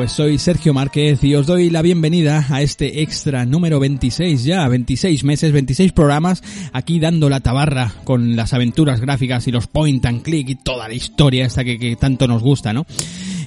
Pues 0.00 0.12
soy 0.12 0.38
Sergio 0.38 0.72
Márquez 0.72 1.22
y 1.24 1.34
os 1.34 1.46
doy 1.46 1.68
la 1.68 1.82
bienvenida 1.82 2.46
a 2.48 2.62
este 2.62 3.02
extra 3.02 3.44
número 3.44 3.78
26 3.78 4.44
ya, 4.44 4.66
26 4.66 5.24
meses, 5.24 5.52
26 5.52 5.92
programas, 5.92 6.42
aquí 6.72 6.98
dando 6.98 7.28
la 7.28 7.40
tabarra 7.40 7.92
con 8.04 8.34
las 8.34 8.54
aventuras 8.54 9.02
gráficas 9.02 9.46
y 9.46 9.52
los 9.52 9.66
point 9.66 10.02
and 10.06 10.22
click 10.22 10.48
y 10.48 10.54
toda 10.54 10.88
la 10.88 10.94
historia 10.94 11.44
esta 11.44 11.64
que, 11.64 11.78
que 11.78 11.96
tanto 11.96 12.26
nos 12.26 12.42
gusta, 12.42 12.72
¿no? 12.72 12.86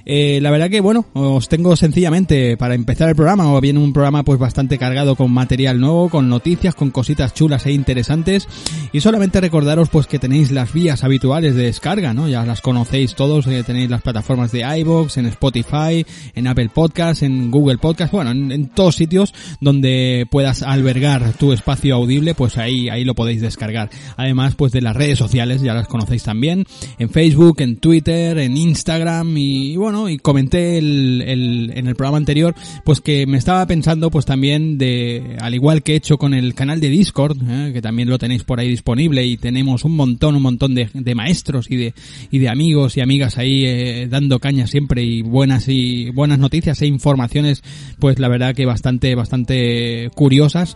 Eh, 0.06 0.40
la 0.42 0.52
verdad 0.52 0.70
que 0.70 0.82
bueno, 0.82 1.06
os 1.14 1.48
tengo 1.48 1.76
sencillamente 1.76 2.58
para 2.58 2.76
empezar 2.76 3.10
el 3.10 3.16
programa, 3.16 3.54
o 3.54 3.62
bien 3.62 3.78
un 3.78 3.94
programa 3.94 4.24
pues 4.24 4.40
bastante 4.40 4.78
cargado 4.78 5.16
con 5.16 5.32
material 5.32 5.80
nuevo, 5.80 6.10
con 6.10 6.30
noticias, 6.30 6.76
con 6.76 6.92
cositas 6.92 7.34
chulas 7.34 7.66
e 7.66 7.72
interesantes, 7.72 8.48
y 8.92 9.00
solamente 9.00 9.40
recordaros 9.40 9.90
pues 9.90 10.08
que 10.08 10.20
tenéis 10.20 10.52
las 10.52 10.74
vías 10.74 11.04
habituales 11.04 11.56
de 11.56 11.64
descarga, 11.64 12.14
¿no? 12.14 12.28
Ya 12.28 12.46
las 12.46 12.62
conocéis 12.62 13.16
todos, 13.16 13.48
eh, 13.48 13.64
tenéis 13.64 13.90
las 13.90 14.02
plataformas 14.02 14.52
de 14.52 14.62
iVoox, 14.80 15.18
en 15.18 15.26
Spotify, 15.28 16.06
en 16.36 16.48
Apple 16.48 16.70
Podcast, 16.74 17.24
en 17.24 17.50
Google 17.50 17.78
Podcast, 17.78 18.12
bueno, 18.12 18.32
en, 18.32 18.52
en, 18.52 18.70
todos 18.70 18.96
sitios 18.96 19.34
donde 19.62 20.28
puedas 20.30 20.64
albergar 20.64 21.34
tu 21.34 21.54
espacio 21.54 21.96
audible, 21.96 22.34
pues 22.34 22.58
ahí, 22.58 22.90
ahí 22.90 23.04
lo 23.06 23.16
podéis 23.16 23.42
descargar. 23.42 23.90
Además, 24.18 24.56
pues 24.56 24.72
de 24.72 24.82
las 24.82 24.96
redes 24.96 25.18
sociales, 25.18 25.62
ya 25.62 25.74
las 25.74 25.88
conocéis 25.88 26.24
también, 26.24 26.66
en 27.00 27.10
Facebook, 27.10 27.62
en 27.62 27.78
Twitter, 27.78 28.38
en 28.38 28.58
Instagram, 28.58 29.38
y 29.38 29.76
bueno, 29.78 29.93
y 30.10 30.18
comenté 30.18 30.78
el, 30.78 31.24
el, 31.26 31.72
en 31.76 31.88
el 31.88 31.96
programa 31.96 32.18
anterior, 32.18 32.56
pues 32.84 33.02
que 33.02 33.26
me 33.26 33.38
estaba 33.38 33.66
pensando 33.66 34.10
pues 34.10 34.26
también 34.26 34.78
de, 34.78 35.38
al 35.40 35.54
igual 35.54 35.84
que 35.84 35.94
he 35.94 35.96
hecho 35.96 36.18
con 36.18 36.34
el 36.34 36.54
canal 36.54 36.80
de 36.80 36.90
Discord, 36.90 37.38
¿eh? 37.48 37.72
que 37.74 37.82
también 37.82 38.10
lo 38.10 38.18
tenéis 38.18 38.44
por 38.44 38.60
ahí 38.60 38.70
disponible 38.70 39.26
y 39.26 39.38
tenemos 39.38 39.86
un 39.86 39.96
montón, 39.96 40.36
un 40.36 40.42
montón 40.42 40.76
de, 40.76 40.90
de 40.94 41.16
maestros 41.16 41.70
y 41.70 41.78
de, 41.78 41.94
y 42.32 42.40
de 42.40 42.50
amigos 42.50 42.98
y 42.98 43.02
amigas 43.02 43.38
ahí 43.38 43.66
eh, 43.66 44.08
dando 44.10 44.40
caña 44.40 44.68
siempre 44.68 45.04
y 45.04 45.22
buenas 45.22 45.68
y 45.68 46.10
buenas 46.10 46.40
noticias 46.40 46.82
e 46.82 46.88
informaciones, 46.88 47.64
pues 48.00 48.20
la 48.20 48.28
verdad 48.28 48.56
que 48.56 48.66
bastante, 48.66 49.16
bastante 49.16 50.10
curiosas. 50.16 50.76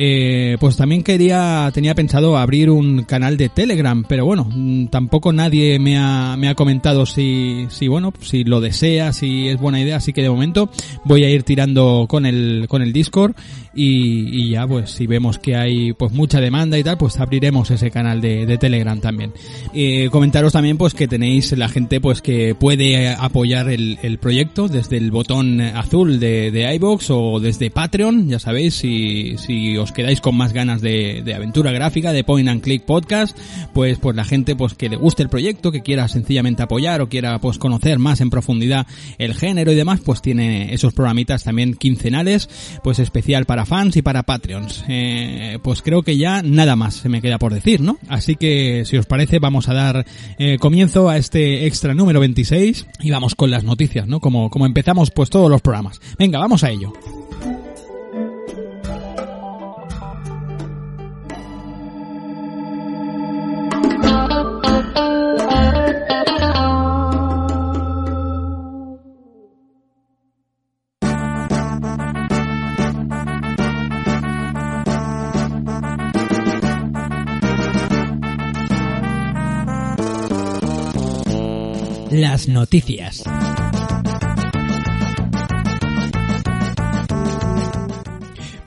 Eh, 0.00 0.56
pues 0.60 0.76
también 0.76 1.02
quería, 1.02 1.70
tenía 1.74 1.94
pensado 1.94 2.38
abrir 2.38 2.70
un 2.70 3.02
canal 3.02 3.36
de 3.36 3.48
Telegram, 3.48 4.04
pero 4.08 4.24
bueno, 4.24 4.48
tampoco 4.90 5.32
nadie 5.32 5.80
me 5.80 5.98
ha, 5.98 6.36
me 6.36 6.48
ha 6.48 6.54
comentado 6.54 7.04
si, 7.04 7.66
si 7.68 7.88
bueno, 7.88 8.12
si 8.20 8.44
lo 8.44 8.60
desea, 8.60 9.12
si 9.12 9.48
es 9.48 9.58
buena 9.58 9.80
idea, 9.80 9.96
así 9.96 10.12
que 10.12 10.22
de 10.22 10.30
momento 10.30 10.70
voy 11.04 11.24
a 11.24 11.30
ir 11.30 11.42
tirando 11.42 12.06
con 12.08 12.26
el, 12.26 12.66
con 12.68 12.82
el 12.82 12.92
Discord 12.92 13.34
y, 13.74 14.44
y 14.44 14.50
ya 14.50 14.68
pues 14.68 14.90
si 14.90 15.08
vemos 15.08 15.38
que 15.38 15.56
hay 15.56 15.92
pues 15.94 16.12
mucha 16.12 16.40
demanda 16.40 16.78
y 16.78 16.84
tal, 16.84 16.96
pues 16.96 17.18
abriremos 17.18 17.70
ese 17.72 17.90
canal 17.90 18.20
de, 18.20 18.46
de 18.46 18.56
Telegram 18.56 19.00
también. 19.00 19.32
Eh, 19.74 20.08
comentaros 20.12 20.52
también 20.52 20.78
pues 20.78 20.94
que 20.94 21.08
tenéis 21.08 21.56
la 21.58 21.68
gente 21.68 22.00
pues 22.00 22.22
que 22.22 22.54
puede 22.54 23.08
apoyar 23.08 23.68
el, 23.68 23.98
el 24.02 24.18
proyecto 24.18 24.68
desde 24.68 24.96
el 24.96 25.10
botón 25.10 25.60
azul 25.60 26.20
de, 26.20 26.52
de 26.52 26.72
iBox 26.76 27.10
o 27.10 27.40
desde 27.40 27.70
Patreon, 27.70 28.28
ya 28.28 28.38
sabéis, 28.38 28.74
si, 28.74 29.36
si 29.38 29.76
os 29.76 29.87
quedáis 29.92 30.20
con 30.20 30.36
más 30.36 30.52
ganas 30.52 30.80
de, 30.80 31.22
de, 31.24 31.34
aventura 31.34 31.72
gráfica, 31.72 32.12
de 32.12 32.24
Point 32.24 32.48
and 32.48 32.62
Click 32.62 32.84
Podcast, 32.84 33.36
pues 33.72 33.98
pues 33.98 34.16
la 34.16 34.24
gente 34.24 34.56
pues 34.56 34.74
que 34.74 34.88
le 34.88 34.96
guste 34.96 35.22
el 35.22 35.28
proyecto, 35.28 35.72
que 35.72 35.82
quiera 35.82 36.08
sencillamente 36.08 36.62
apoyar 36.62 37.00
o 37.00 37.08
quiera 37.08 37.38
pues 37.38 37.58
conocer 37.58 37.98
más 37.98 38.20
en 38.20 38.30
profundidad 38.30 38.86
el 39.18 39.34
género 39.34 39.72
y 39.72 39.74
demás, 39.74 40.00
pues 40.04 40.22
tiene 40.22 40.74
esos 40.74 40.92
programitas 40.92 41.44
también 41.44 41.74
quincenales, 41.74 42.48
pues 42.82 42.98
especial 42.98 43.44
para 43.44 43.66
fans 43.66 43.96
y 43.96 44.02
para 44.02 44.22
Patreons. 44.22 44.84
Eh, 44.88 45.58
pues 45.62 45.82
creo 45.82 46.02
que 46.02 46.16
ya 46.16 46.42
nada 46.42 46.76
más 46.76 46.94
se 46.94 47.08
me 47.08 47.22
queda 47.22 47.38
por 47.38 47.54
decir, 47.54 47.80
¿no? 47.80 47.98
Así 48.08 48.36
que 48.36 48.84
si 48.84 48.96
os 48.96 49.06
parece 49.06 49.38
vamos 49.38 49.68
a 49.68 49.74
dar 49.74 50.06
eh, 50.38 50.58
comienzo 50.58 51.08
a 51.08 51.16
este 51.16 51.66
extra 51.66 51.94
número 51.94 52.20
26 52.20 52.86
y 53.00 53.10
vamos 53.10 53.34
con 53.34 53.50
las 53.50 53.64
noticias, 53.64 54.06
¿no? 54.06 54.20
Como, 54.20 54.50
como 54.50 54.66
empezamos 54.66 55.10
pues 55.10 55.30
todos 55.30 55.50
los 55.50 55.62
programas. 55.62 56.00
Venga, 56.18 56.38
vamos 56.38 56.64
a 56.64 56.70
ello. 56.70 56.92
Noticias. 82.46 83.24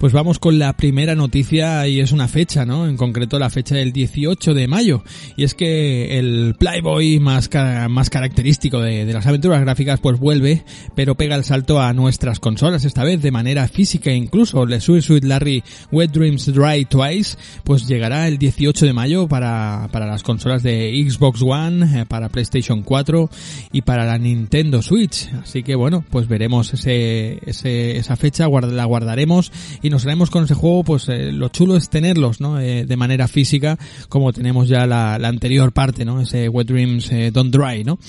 Pues 0.01 0.13
vamos 0.13 0.39
con 0.39 0.57
la 0.57 0.73
primera 0.73 1.13
noticia 1.13 1.87
y 1.87 1.99
es 1.99 2.11
una 2.11 2.27
fecha, 2.27 2.65
¿no? 2.65 2.87
En 2.87 2.97
concreto 2.97 3.37
la 3.37 3.51
fecha 3.51 3.75
del 3.75 3.93
18 3.93 4.55
de 4.55 4.67
mayo. 4.67 5.03
Y 5.37 5.43
es 5.43 5.53
que 5.53 6.17
el 6.17 6.55
Playboy 6.57 7.19
más, 7.19 7.51
más 7.87 8.09
característico 8.09 8.81
de, 8.81 9.05
de, 9.05 9.13
las 9.13 9.27
aventuras 9.27 9.61
gráficas 9.61 9.99
pues 9.99 10.17
vuelve, 10.17 10.63
pero 10.95 11.13
pega 11.13 11.35
el 11.35 11.43
salto 11.43 11.79
a 11.79 11.93
nuestras 11.93 12.39
consolas, 12.39 12.83
esta 12.83 13.03
vez 13.03 13.21
de 13.21 13.29
manera 13.29 13.67
física 13.67 14.11
incluso. 14.11 14.65
Le 14.65 14.81
Sweet 14.81 15.23
Larry 15.23 15.63
Wet 15.91 16.09
Dreams 16.09 16.51
Dry 16.51 16.85
Twice 16.85 17.37
pues 17.63 17.87
llegará 17.87 18.27
el 18.27 18.39
18 18.39 18.87
de 18.87 18.93
mayo 18.93 19.27
para, 19.27 19.87
para 19.91 20.07
las 20.07 20.23
consolas 20.23 20.63
de 20.63 20.99
Xbox 21.07 21.43
One, 21.43 22.07
para 22.07 22.29
PlayStation 22.29 22.81
4 22.81 23.29
y 23.71 23.83
para 23.83 24.07
la 24.07 24.17
Nintendo 24.17 24.81
Switch. 24.81 25.29
Así 25.43 25.61
que 25.61 25.75
bueno, 25.75 26.03
pues 26.09 26.27
veremos 26.27 26.73
ese, 26.73 27.37
ese, 27.47 27.97
esa 27.97 28.15
fecha, 28.15 28.47
la 28.49 28.85
guardaremos 28.85 29.51
nos 29.91 30.03
traemos 30.03 30.31
con 30.31 30.45
ese 30.45 30.55
juego, 30.55 30.83
pues 30.83 31.07
eh, 31.09 31.31
lo 31.31 31.49
chulo 31.49 31.75
es 31.75 31.89
tenerlos, 31.89 32.41
¿no? 32.41 32.59
Eh, 32.59 32.85
de 32.85 32.97
manera 32.97 33.27
física, 33.27 33.77
como 34.09 34.33
tenemos 34.33 34.67
ya 34.67 34.87
la, 34.87 35.15
anterior 35.15 35.71
parte, 35.73 36.05
¿no? 36.05 36.21
Ese 36.21 36.49
Wet 36.49 36.67
Dreams 36.67 37.11
eh, 37.11 37.31
Don't 37.31 37.53
Dry, 37.53 37.83
¿no? 37.83 37.99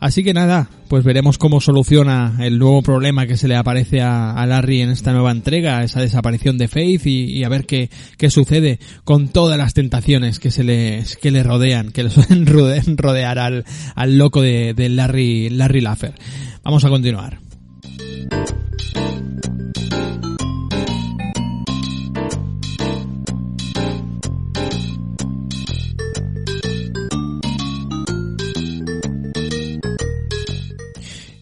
Así 0.00 0.24
que 0.24 0.32
nada, 0.32 0.70
pues 0.88 1.04
veremos 1.04 1.36
cómo 1.36 1.60
soluciona 1.60 2.38
el 2.40 2.58
nuevo 2.58 2.82
problema 2.82 3.26
que 3.26 3.36
se 3.36 3.48
le 3.48 3.56
aparece 3.56 4.00
a, 4.00 4.32
a 4.32 4.46
Larry 4.46 4.80
en 4.80 4.90
esta 4.90 5.12
nueva 5.12 5.32
entrega, 5.32 5.82
esa 5.82 6.00
desaparición 6.00 6.56
de 6.56 6.68
Faith 6.68 7.06
y, 7.06 7.44
a 7.44 7.48
ver 7.48 7.66
qué, 7.66 7.90
qué 8.16 8.30
sucede 8.30 8.78
con 9.04 9.28
todas 9.28 9.58
las 9.58 9.74
tentaciones 9.74 10.38
que 10.38 10.50
se 10.50 10.64
le, 10.64 11.04
que 11.20 11.30
le 11.30 11.42
rodean, 11.42 11.90
que 11.90 12.04
le 12.04 12.10
suelen 12.10 12.46
rodear 12.96 13.38
al, 13.38 13.64
al 13.94 14.18
loco 14.18 14.40
de, 14.40 14.72
de 14.72 14.88
Larry, 14.88 15.50
Larry 15.50 15.80
Laffer. 15.80 16.14
Vamos 16.62 16.84
a 16.84 16.88
continuar. 16.88 17.40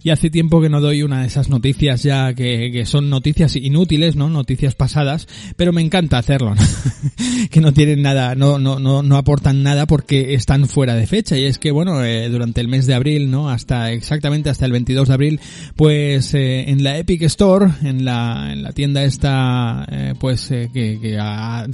Y 0.04 0.10
hace 0.10 0.30
tiempo 0.30 0.60
que 0.60 0.68
no 0.68 0.80
doy 0.80 1.02
una 1.02 1.20
de 1.20 1.26
esas 1.26 1.48
noticias 1.48 2.02
ya 2.02 2.34
que, 2.34 2.70
que 2.72 2.86
son 2.86 3.10
noticias 3.10 3.56
inútiles, 3.56 4.16
¿no? 4.16 4.28
Noticias 4.28 4.74
pasadas, 4.74 5.28
pero 5.56 5.72
me 5.72 5.82
encanta 5.82 6.18
hacerlo, 6.18 6.54
¿no? 6.54 6.62
que 7.50 7.60
no 7.60 7.72
tienen 7.72 8.02
nada, 8.02 8.34
no, 8.34 8.58
no, 8.58 8.78
no, 8.78 9.02
no 9.02 9.16
aportan 9.16 9.62
nada 9.62 9.86
porque 9.86 10.34
están 10.34 10.66
fuera 10.66 10.94
de 10.94 11.06
fecha 11.06 11.36
y 11.36 11.44
es 11.44 11.58
que 11.58 11.70
bueno, 11.70 12.04
eh, 12.04 12.28
durante 12.28 12.60
el 12.60 12.68
mes 12.68 12.86
de 12.86 12.94
abril, 12.94 13.30
¿no? 13.30 13.48
Hasta 13.48 13.92
exactamente 13.92 14.50
hasta 14.50 14.66
el 14.66 14.72
22 14.72 15.08
de 15.08 15.14
abril, 15.14 15.40
pues 15.76 16.34
eh, 16.34 16.70
en 16.70 16.82
la 16.82 16.98
Epic 16.98 17.22
Store, 17.22 17.70
en 17.82 18.04
la, 18.04 18.52
en 18.52 18.62
la 18.62 18.72
tienda 18.72 19.04
esta, 19.04 19.86
eh, 19.90 20.14
pues 20.18 20.48
que, 20.48 20.98
que 21.00 21.18
a, 21.20 21.66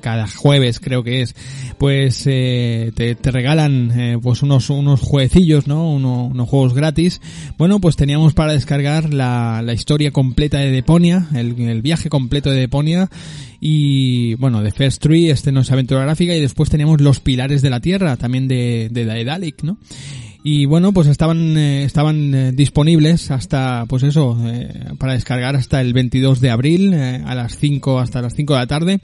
cada 0.00 0.26
jueves 0.26 0.80
creo 0.80 1.02
que 1.02 1.22
es, 1.22 1.34
pues 1.78 2.24
te, 2.24 2.92
te 2.94 3.30
regalan 3.30 4.20
pues 4.22 4.42
unos, 4.42 4.70
unos 4.70 5.00
jueguecillos, 5.00 5.66
¿no? 5.66 5.90
Uno, 5.90 6.26
unos 6.26 6.48
juegos 6.48 6.74
gratis. 6.74 7.20
Bueno, 7.58 7.75
pues 7.80 7.96
teníamos 7.96 8.34
para 8.34 8.52
descargar 8.52 9.12
la, 9.12 9.62
la 9.62 9.72
historia 9.72 10.10
completa 10.10 10.58
de 10.58 10.70
Deponia, 10.70 11.26
el, 11.34 11.58
el, 11.60 11.82
viaje 11.82 12.08
completo 12.08 12.50
de 12.50 12.60
Deponia 12.60 13.08
y 13.60 14.34
bueno, 14.34 14.62
de 14.62 14.72
First 14.72 15.02
Tree, 15.02 15.30
este 15.30 15.52
no 15.52 15.60
es 15.60 15.70
aventura 15.70 16.02
gráfica 16.02 16.34
y 16.34 16.40
después 16.40 16.70
teníamos 16.70 17.00
los 17.00 17.20
pilares 17.20 17.62
de 17.62 17.70
la 17.70 17.80
Tierra, 17.80 18.16
también 18.16 18.48
de, 18.48 18.88
de 18.90 19.04
Daedalic, 19.04 19.62
¿no? 19.62 19.78
Y 20.48 20.64
bueno, 20.64 20.92
pues 20.92 21.08
estaban, 21.08 21.56
eh, 21.56 21.82
estaban 21.82 22.32
eh, 22.32 22.52
disponibles 22.52 23.32
hasta, 23.32 23.84
pues 23.88 24.04
eso, 24.04 24.38
eh, 24.46 24.92
para 24.96 25.14
descargar 25.14 25.56
hasta 25.56 25.80
el 25.80 25.92
22 25.92 26.40
de 26.40 26.50
abril, 26.50 26.94
a 26.94 27.34
las 27.34 27.58
5, 27.58 27.98
hasta 27.98 28.22
las 28.22 28.36
5 28.36 28.52
de 28.52 28.60
la 28.60 28.68
tarde. 28.68 29.00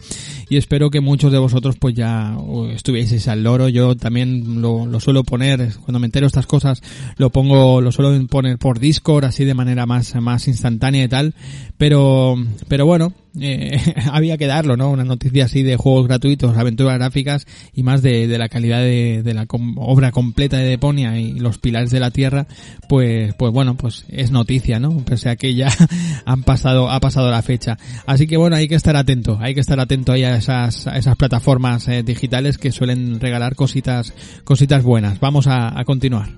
Y 0.48 0.56
espero 0.56 0.88
que 0.88 1.00
muchos 1.00 1.32
de 1.32 1.38
vosotros 1.38 1.74
pues 1.80 1.96
ya 1.96 2.36
estuvieseis 2.72 3.26
al 3.26 3.42
loro. 3.42 3.68
Yo 3.68 3.96
también 3.96 4.62
lo, 4.62 4.86
lo 4.86 5.00
suelo 5.00 5.24
poner, 5.24 5.72
cuando 5.84 5.98
me 5.98 6.06
entero 6.06 6.28
estas 6.28 6.46
cosas, 6.46 6.80
lo 7.16 7.30
pongo, 7.30 7.80
lo 7.80 7.90
suelo 7.90 8.24
poner 8.28 8.56
por 8.58 8.78
Discord, 8.78 9.24
así 9.24 9.44
de 9.44 9.54
manera 9.54 9.84
más, 9.84 10.14
más 10.14 10.46
instantánea 10.46 11.02
y 11.02 11.08
tal. 11.08 11.34
Pero, 11.76 12.36
pero 12.68 12.86
bueno, 12.86 13.14
eh, 13.40 13.80
había 14.12 14.36
que 14.36 14.46
darlo, 14.46 14.76
¿no? 14.76 14.90
Una 14.90 15.04
noticia 15.04 15.46
así 15.46 15.62
de 15.62 15.76
juegos 15.76 16.06
gratuitos, 16.06 16.56
aventuras 16.56 16.98
gráficas 16.98 17.46
y 17.72 17.82
más 17.82 18.02
de, 18.02 18.26
de 18.26 18.38
la 18.38 18.48
calidad 18.48 18.80
de, 18.80 19.22
de 19.22 19.34
la 19.34 19.46
obra 19.76 20.12
completa 20.12 20.58
de 20.58 20.68
Deponia 20.68 21.18
y 21.18 21.38
los 21.38 21.58
pilares 21.58 21.90
de 21.90 22.00
la 22.00 22.10
tierra, 22.10 22.46
pues, 22.88 23.34
pues 23.34 23.52
bueno, 23.52 23.76
pues 23.76 24.04
es 24.08 24.30
noticia, 24.30 24.78
¿no? 24.78 24.96
Pese 25.04 25.30
a 25.30 25.36
que 25.36 25.54
ya 25.54 25.68
han 26.24 26.42
pasado, 26.42 26.90
ha 26.90 27.00
pasado 27.00 27.30
la 27.30 27.42
fecha. 27.42 27.78
Así 28.06 28.26
que 28.26 28.36
bueno, 28.36 28.56
hay 28.56 28.68
que 28.68 28.74
estar 28.74 28.96
atento, 28.96 29.38
hay 29.40 29.54
que 29.54 29.60
estar 29.60 29.80
atento 29.80 30.12
ahí 30.12 30.24
a 30.24 30.36
esas, 30.36 30.86
esas 30.86 31.16
plataformas 31.16 31.88
eh, 31.88 32.02
digitales 32.02 32.58
que 32.58 32.72
suelen 32.72 33.20
regalar 33.20 33.54
cositas, 33.54 34.12
cositas 34.44 34.82
buenas. 34.82 35.20
Vamos 35.20 35.46
a, 35.46 35.78
a 35.78 35.84
continuar. 35.84 36.30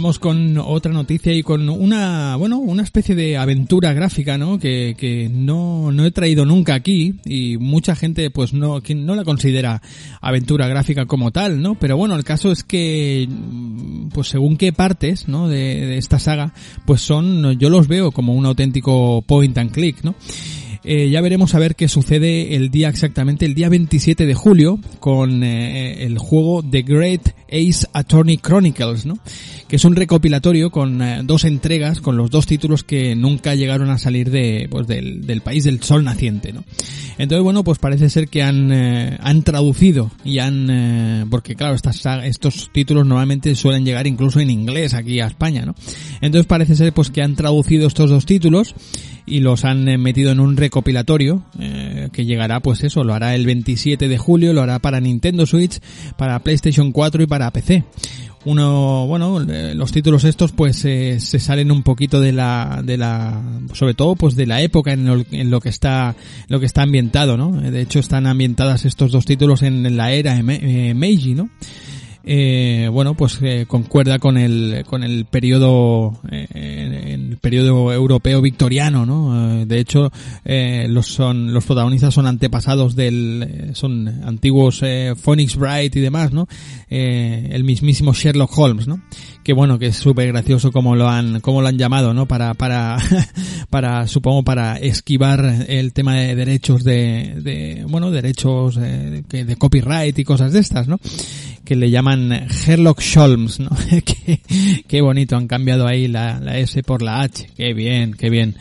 Vamos 0.00 0.18
con 0.18 0.56
otra 0.56 0.94
noticia 0.94 1.34
y 1.34 1.42
con 1.42 1.68
una, 1.68 2.34
bueno, 2.36 2.56
una 2.56 2.82
especie 2.82 3.14
de 3.14 3.36
aventura 3.36 3.92
gráfica, 3.92 4.38
¿no? 4.38 4.58
Que, 4.58 4.94
que 4.96 5.28
no, 5.30 5.92
no 5.92 6.06
he 6.06 6.10
traído 6.10 6.46
nunca 6.46 6.72
aquí 6.72 7.16
y 7.26 7.58
mucha 7.58 7.94
gente 7.94 8.30
pues 8.30 8.54
no, 8.54 8.80
no 8.80 9.14
la 9.14 9.24
considera 9.24 9.82
aventura 10.22 10.68
gráfica 10.68 11.04
como 11.04 11.32
tal, 11.32 11.60
¿no? 11.60 11.74
Pero 11.74 11.98
bueno, 11.98 12.16
el 12.16 12.24
caso 12.24 12.50
es 12.50 12.64
que, 12.64 13.28
pues 14.14 14.28
según 14.28 14.56
qué 14.56 14.72
partes, 14.72 15.28
¿no? 15.28 15.50
De, 15.50 15.98
esta 15.98 16.18
saga, 16.18 16.54
pues 16.86 17.02
son, 17.02 17.58
yo 17.58 17.68
los 17.68 17.86
veo 17.86 18.10
como 18.10 18.32
un 18.32 18.46
auténtico 18.46 19.20
point 19.20 19.58
and 19.58 19.70
click, 19.70 20.02
¿no? 20.02 20.14
Eh, 20.82 21.10
ya 21.10 21.20
veremos 21.20 21.54
a 21.54 21.58
ver 21.58 21.76
qué 21.76 21.88
sucede 21.88 22.56
el 22.56 22.70
día 22.70 22.88
exactamente, 22.88 23.44
el 23.44 23.52
día 23.52 23.68
27 23.68 24.24
de 24.24 24.34
julio, 24.34 24.78
con 24.98 25.42
eh, 25.42 26.04
el 26.04 26.16
juego 26.16 26.62
The 26.62 26.80
Great 26.80 27.28
Ace 27.50 27.86
Attorney 27.92 28.38
Chronicles, 28.38 29.06
¿no? 29.06 29.18
Que 29.68 29.76
es 29.76 29.84
un 29.84 29.96
recopilatorio 29.96 30.70
con 30.70 31.00
eh, 31.02 31.20
dos 31.24 31.44
entregas, 31.44 32.00
con 32.00 32.16
los 32.16 32.30
dos 32.30 32.46
títulos 32.46 32.84
que 32.84 33.14
nunca 33.14 33.54
llegaron 33.54 33.90
a 33.90 33.98
salir 33.98 34.30
de, 34.30 34.68
pues 34.70 34.86
del, 34.86 35.26
del 35.26 35.40
país 35.40 35.64
del 35.64 35.82
sol 35.82 36.04
naciente, 36.04 36.52
¿no? 36.52 36.64
Entonces, 37.18 37.44
bueno, 37.44 37.64
pues 37.64 37.78
parece 37.78 38.08
ser 38.08 38.28
que 38.28 38.42
han, 38.42 38.72
han 38.72 39.42
traducido 39.42 40.10
y 40.24 40.38
han, 40.38 41.28
porque 41.30 41.54
claro, 41.54 41.74
estas, 41.74 42.06
estos 42.24 42.70
títulos 42.72 43.06
normalmente 43.06 43.54
suelen 43.54 43.84
llegar 43.84 44.06
incluso 44.06 44.40
en 44.40 44.48
inglés 44.48 44.94
aquí 44.94 45.20
a 45.20 45.26
España, 45.26 45.66
¿no? 45.66 45.74
Entonces 46.22 46.46
parece 46.46 46.76
ser 46.76 46.94
pues 46.94 47.10
que 47.10 47.22
han 47.22 47.36
traducido 47.36 47.86
estos 47.86 48.08
dos 48.08 48.24
títulos 48.24 48.74
y 49.26 49.40
los 49.40 49.64
han 49.64 49.84
metido 50.00 50.32
en 50.32 50.40
un 50.40 50.56
recopilatorio 50.56 51.44
eh, 51.58 52.08
que 52.12 52.24
llegará 52.24 52.60
pues 52.60 52.82
eso, 52.82 53.04
lo 53.04 53.14
hará 53.14 53.34
el 53.34 53.46
27 53.46 54.08
de 54.08 54.18
julio, 54.18 54.52
lo 54.52 54.62
hará 54.62 54.78
para 54.80 55.00
Nintendo 55.00 55.46
Switch, 55.46 55.78
para 56.16 56.38
PlayStation 56.40 56.92
4 56.92 57.22
y 57.22 57.26
para 57.26 57.39
PC. 57.50 57.84
Uno, 58.44 59.06
bueno, 59.06 59.42
eh, 59.42 59.74
los 59.74 59.92
títulos 59.92 60.24
estos 60.24 60.52
pues 60.52 60.82
eh, 60.86 61.20
se 61.20 61.38
salen 61.38 61.70
un 61.70 61.82
poquito 61.82 62.22
de 62.22 62.32
la, 62.32 62.80
de 62.82 62.96
la, 62.96 63.42
sobre 63.74 63.92
todo 63.92 64.16
pues 64.16 64.34
de 64.34 64.46
la 64.46 64.62
época 64.62 64.92
en 64.92 65.04
lo, 65.04 65.22
en 65.30 65.50
lo 65.50 65.60
que 65.60 65.68
está, 65.68 66.16
lo 66.48 66.58
que 66.58 66.64
está 66.64 66.82
ambientado, 66.82 67.36
¿no? 67.36 67.52
De 67.52 67.82
hecho 67.82 67.98
están 67.98 68.26
ambientadas 68.26 68.86
estos 68.86 69.12
dos 69.12 69.26
títulos 69.26 69.62
en, 69.62 69.94
la 69.94 70.12
era 70.12 70.42
Meiji, 70.42 71.34
¿no? 71.34 71.50
Eh, 72.22 72.88
bueno, 72.92 73.14
pues 73.14 73.38
eh, 73.42 73.64
concuerda 73.66 74.18
con 74.18 74.36
el 74.36 74.84
con 74.86 75.02
el 75.02 75.24
periodo 75.24 76.20
eh, 76.30 77.14
el 77.14 77.38
periodo 77.38 77.92
europeo 77.92 78.42
victoriano, 78.42 79.06
¿no? 79.06 79.60
Eh, 79.60 79.66
de 79.66 79.78
hecho, 79.78 80.12
eh, 80.44 80.86
los 80.88 81.06
son 81.06 81.54
los 81.54 81.64
protagonistas 81.64 82.12
son 82.12 82.26
antepasados 82.26 82.94
del 82.94 83.42
eh, 83.48 83.70
son 83.74 84.06
antiguos 84.24 84.80
eh, 84.82 85.14
Phoenix 85.16 85.56
Bright 85.56 85.96
y 85.96 86.00
demás, 86.00 86.32
¿no? 86.32 86.46
Eh, 86.90 87.48
el 87.52 87.64
mismísimo 87.64 88.12
Sherlock 88.12 88.56
Holmes, 88.56 88.86
¿no? 88.86 89.00
Que 89.42 89.54
bueno, 89.54 89.78
que 89.78 89.86
es 89.86 89.96
súper 89.96 90.28
gracioso 90.28 90.72
como 90.72 90.96
lo 90.96 91.08
han 91.08 91.40
como 91.40 91.62
lo 91.62 91.68
han 91.68 91.78
llamado, 91.78 92.12
¿no? 92.12 92.26
Para 92.26 92.52
para 92.52 92.98
para 93.70 94.06
supongo 94.06 94.42
para 94.44 94.76
esquivar 94.76 95.64
el 95.68 95.94
tema 95.94 96.16
de 96.16 96.34
derechos 96.34 96.84
de, 96.84 97.34
de 97.40 97.84
bueno 97.88 98.10
derechos 98.10 98.76
de, 98.76 99.22
de 99.22 99.56
copyright 99.56 100.18
y 100.18 100.24
cosas 100.24 100.52
de 100.52 100.60
estas, 100.60 100.86
¿no? 100.86 100.98
Que 101.64 101.76
le 101.76 101.90
llaman 101.90 102.46
Sherlock 102.48 103.02
Holmes, 103.16 103.60
¿no? 103.60 103.70
qué, 104.04 104.40
qué, 104.86 105.00
bonito, 105.00 105.36
han 105.36 105.46
cambiado 105.46 105.86
ahí 105.86 106.08
la, 106.08 106.40
la, 106.40 106.58
S 106.58 106.82
por 106.82 107.02
la 107.02 107.20
H, 107.20 107.50
qué 107.56 107.74
bien, 107.74 108.14
qué 108.14 108.30
bien, 108.30 108.56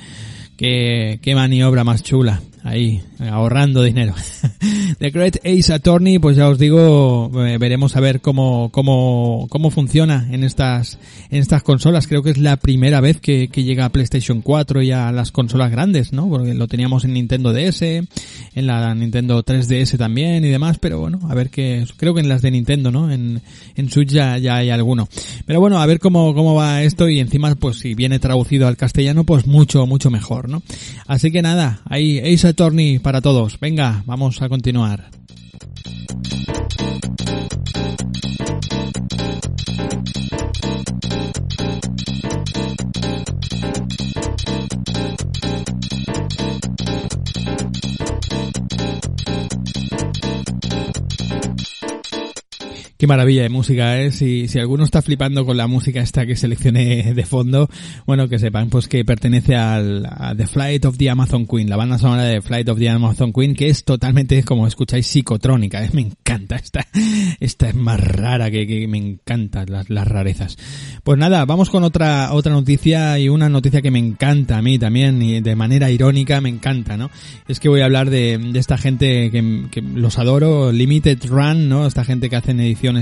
qué, 0.58 1.20
qué 1.22 1.36
maniobra 1.36 1.84
más 1.84 2.04
chula 2.04 2.42
ahí, 2.64 3.02
ahorrando 3.20 3.84
dinero. 3.84 4.14
The 5.00 5.10
Great 5.12 5.38
Ace 5.46 5.74
Attorney, 5.74 6.20
pues 6.20 6.36
ya 6.38 6.50
os 6.50 6.60
digo, 6.60 7.32
eh, 7.46 7.58
veremos 7.58 7.96
a 7.96 8.00
ver 8.00 8.22
cómo, 8.22 8.70
cómo, 8.72 9.48
cómo 9.50 9.72
funciona 9.72 10.28
en 10.32 10.44
estas, 10.44 11.00
en 11.30 11.40
estas 11.40 11.64
consolas. 11.64 12.08
Creo 12.08 12.24
que 12.24 12.32
es 12.32 12.38
la 12.38 12.58
primera 12.58 13.02
vez 13.02 13.20
que, 13.20 13.48
que 13.48 13.64
llega 13.64 13.86
a 13.86 13.90
PlayStation 13.90 14.42
4 14.42 14.82
y 14.82 14.92
a 14.92 15.12
las 15.12 15.32
consolas 15.32 15.72
grandes, 15.72 16.14
¿no? 16.14 16.30
Porque 16.30 16.54
lo 16.54 16.68
teníamos 16.68 17.06
en 17.06 17.14
Nintendo 17.14 17.54
DS, 17.54 17.82
en 17.82 18.68
la 18.68 18.94
Nintendo 18.96 19.44
3DS 19.44 19.98
también 19.98 20.44
y 20.44 20.50
demás, 20.50 20.78
pero 20.80 21.00
bueno, 21.00 21.20
a 21.30 21.36
ver 21.36 21.50
qué, 21.50 21.86
creo 21.98 22.14
que 22.14 22.22
en 22.22 22.30
las 22.30 22.42
de 22.42 22.52
Nintendo, 22.52 22.92
¿no? 22.92 23.12
En, 23.12 23.42
en 23.76 23.90
Switch 23.90 24.10
ya, 24.10 24.38
ya 24.38 24.58
hay 24.58 24.70
alguno. 24.70 25.08
Pero 25.46 25.60
bueno, 25.60 25.80
a 25.80 25.86
ver 25.86 26.00
cómo, 26.00 26.34
cómo 26.34 26.56
va 26.56 26.84
esto 26.84 27.10
y 27.10 27.20
encima, 27.20 27.56
pues 27.56 27.78
si 27.78 27.94
viene 27.94 28.20
traducido 28.20 28.68
al 28.68 28.78
castellano, 28.78 29.24
pues 29.24 29.48
mucho, 29.48 29.86
mucho 29.86 30.10
mejor, 30.10 30.50
¿no? 30.50 30.62
Así 31.08 31.32
que 31.32 31.42
nada, 31.42 31.82
ahí 31.86 32.20
Ace 32.20 32.49
Attorney 32.50 33.00
para 33.00 33.22
todos. 33.22 33.60
Venga, 33.60 34.04
vamos 34.06 34.42
a 34.42 34.50
continuar. 34.50 35.10
Maravilla 53.10 53.42
de 53.42 53.50
música 53.50 54.00
es. 54.00 54.22
Y 54.22 54.48
si 54.48 54.60
alguno 54.60 54.84
está 54.84 55.02
flipando 55.02 55.46
con 55.46 55.58
la 55.58 55.68
música 55.68 56.00
esta 56.00 56.26
que 56.26 56.36
seleccioné 56.36 57.14
de 57.14 57.26
fondo, 57.26 57.68
bueno, 58.06 58.30
que 58.30 58.38
sepan 58.38 58.70
pues 58.70 58.88
que 58.88 59.04
pertenece 59.04 59.56
al, 59.56 60.06
a 60.06 60.36
The 60.38 60.46
Flight 60.48 60.86
of 60.86 60.98
the 60.98 61.10
Amazon 61.10 61.48
Queen, 61.48 61.70
la 61.70 61.76
banda 61.76 61.98
sonora 61.98 62.24
de 62.24 62.42
Flight 62.42 62.70
of 62.70 62.78
the 62.78 62.88
Amazon 62.88 63.34
Queen, 63.34 63.56
que 63.56 63.70
es 63.70 63.84
totalmente, 63.84 64.44
como 64.44 64.68
escucháis, 64.68 65.08
psicotrónica. 65.08 65.84
¿eh? 65.84 65.90
Me 65.92 66.02
encanta 66.02 66.56
esta, 66.56 66.86
esta 67.40 67.70
es 67.70 67.76
más 67.76 68.00
rara 68.00 68.52
que, 68.52 68.88
me 68.88 69.00
encantan 69.00 69.66
las, 69.70 69.88
rarezas. 69.90 70.58
Pues 71.04 71.18
nada, 71.18 71.44
vamos 71.46 71.72
con 71.72 71.84
otra, 71.84 72.32
otra 72.34 72.54
noticia 72.54 73.18
y 73.18 73.28
una 73.28 73.50
noticia 73.50 73.82
que 73.82 73.92
me 73.92 74.00
encanta 74.00 74.58
a 74.58 74.62
mí 74.62 74.78
también 74.78 75.20
y 75.22 75.42
de 75.42 75.56
manera 75.56 75.90
irónica 75.90 76.42
me 76.42 76.50
encanta, 76.50 76.96
¿no? 76.96 77.10
Es 77.48 77.60
que 77.60 77.70
voy 77.70 77.82
a 77.82 77.86
hablar 77.86 78.12
de, 78.12 78.52
esta 78.54 78.78
gente 78.78 79.32
que, 79.32 79.66
que 79.72 79.82
los 79.82 80.20
adoro, 80.20 80.72
Limited 80.72 81.26
Run, 81.26 81.70
¿no? 81.70 81.88
Esta 81.88 82.06
gente 82.06 82.30
que 82.30 82.36
hacen 82.36 82.60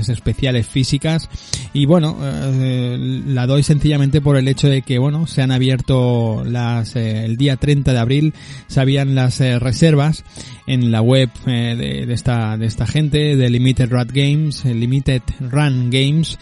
especiales 0.08 0.66
físicas. 0.66 1.28
Y 1.72 1.86
bueno 1.86 2.16
eh, 2.22 2.96
la 3.26 3.46
doy 3.46 3.62
sencillamente 3.62 4.20
por 4.20 4.36
el 4.36 4.48
hecho 4.48 4.68
de 4.68 4.82
que 4.82 4.98
bueno 4.98 5.26
se 5.26 5.42
han 5.42 5.50
abierto 5.50 6.44
las 6.44 6.94
eh, 6.96 7.24
el 7.24 7.36
día 7.36 7.56
30 7.56 7.92
de 7.92 7.98
abril 7.98 8.34
se 8.68 8.80
habían 8.80 9.14
las 9.14 9.40
eh, 9.40 9.58
reservas 9.58 10.24
en 10.66 10.90
la 10.90 11.02
web 11.02 11.30
de, 11.44 12.06
de, 12.06 12.12
esta 12.12 12.56
de 12.56 12.66
esta 12.66 12.86
gente 12.86 13.36
de 13.36 13.50
Limited 13.50 13.90
Run 13.90 14.08
Games 14.12 14.64
Limited 14.64 15.22
Run 15.40 15.90
Games 15.90 16.38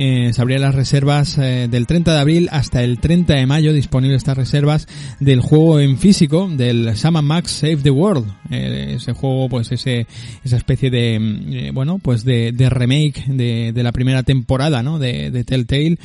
eh, 0.00 0.32
se 0.32 0.40
abrían 0.40 0.60
las 0.60 0.76
reservas 0.76 1.36
eh, 1.38 1.66
del 1.68 1.88
30 1.88 2.14
de 2.14 2.20
abril 2.20 2.48
hasta 2.52 2.84
el 2.84 3.00
30 3.00 3.34
de 3.34 3.46
mayo 3.46 3.72
disponibles 3.72 4.18
estas 4.18 4.36
reservas 4.36 4.86
del 5.18 5.40
juego 5.40 5.80
en 5.80 5.98
físico 5.98 6.48
del 6.48 6.96
Sama 6.96 7.20
Max 7.20 7.50
Save 7.50 7.78
the 7.78 7.90
World. 7.90 8.30
Eh, 8.48 8.94
ese 8.96 9.12
juego 9.12 9.48
pues 9.48 9.72
ese 9.72 10.06
esa 10.44 10.56
especie 10.56 10.90
de 10.90 11.16
eh, 11.16 11.70
bueno 11.74 11.98
pues 11.98 12.24
de, 12.24 12.52
de 12.52 12.70
remake 12.70 13.24
de, 13.26 13.72
de, 13.72 13.82
la 13.82 13.90
primera 13.90 14.22
temporada 14.22 14.84
no 14.84 15.00
de, 15.00 15.32
de 15.32 15.42
Telltale 15.42 15.98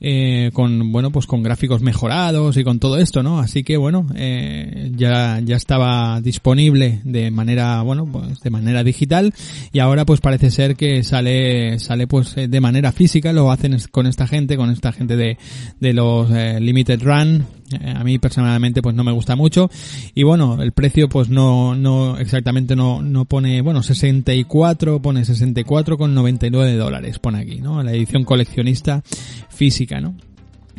eh, 0.00 0.50
con 0.52 0.92
bueno 0.92 1.10
pues 1.10 1.26
con 1.26 1.42
gráficos 1.42 1.82
mejorados 1.82 2.56
y 2.56 2.64
con 2.64 2.78
todo 2.78 2.98
esto 2.98 3.22
no 3.22 3.40
así 3.40 3.64
que 3.64 3.76
bueno 3.76 4.06
eh, 4.14 4.92
ya 4.96 5.40
ya 5.40 5.56
estaba 5.56 6.20
disponible 6.20 7.00
de 7.04 7.30
manera 7.30 7.82
bueno 7.82 8.06
pues 8.06 8.40
de 8.40 8.50
manera 8.50 8.84
digital 8.84 9.34
y 9.72 9.80
ahora 9.80 10.04
pues 10.04 10.20
parece 10.20 10.50
ser 10.50 10.76
que 10.76 11.02
sale 11.02 11.78
sale 11.78 12.06
pues 12.06 12.36
eh, 12.36 12.48
de 12.48 12.60
manera 12.60 12.92
física. 12.92 13.32
Lo 13.32 13.50
hacen 13.50 13.76
con 13.90 14.06
esta 14.06 14.26
gente 14.26 14.56
con 14.56 14.70
esta 14.70 14.92
gente 14.92 15.16
de 15.16 15.38
de 15.80 15.92
los 15.92 16.30
eh, 16.30 16.60
limited 16.60 17.02
run 17.02 17.46
a 17.94 18.04
mí 18.04 18.18
personalmente 18.18 18.82
pues 18.82 18.94
no 18.94 19.04
me 19.04 19.12
gusta 19.12 19.36
mucho 19.36 19.70
y 20.14 20.22
bueno 20.22 20.62
el 20.62 20.72
precio 20.72 21.08
pues 21.08 21.28
no 21.28 21.74
no 21.74 22.18
exactamente 22.18 22.76
no 22.76 23.02
no 23.02 23.24
pone 23.24 23.60
bueno 23.62 23.82
64 23.82 25.00
pone 25.00 25.24
64 25.24 25.98
con 25.98 26.14
99 26.14 26.74
dólares 26.74 27.18
pone 27.18 27.38
aquí 27.38 27.60
no 27.60 27.82
la 27.82 27.92
edición 27.92 28.24
coleccionista 28.24 29.02
física, 29.48 30.00
¿no? 30.00 30.14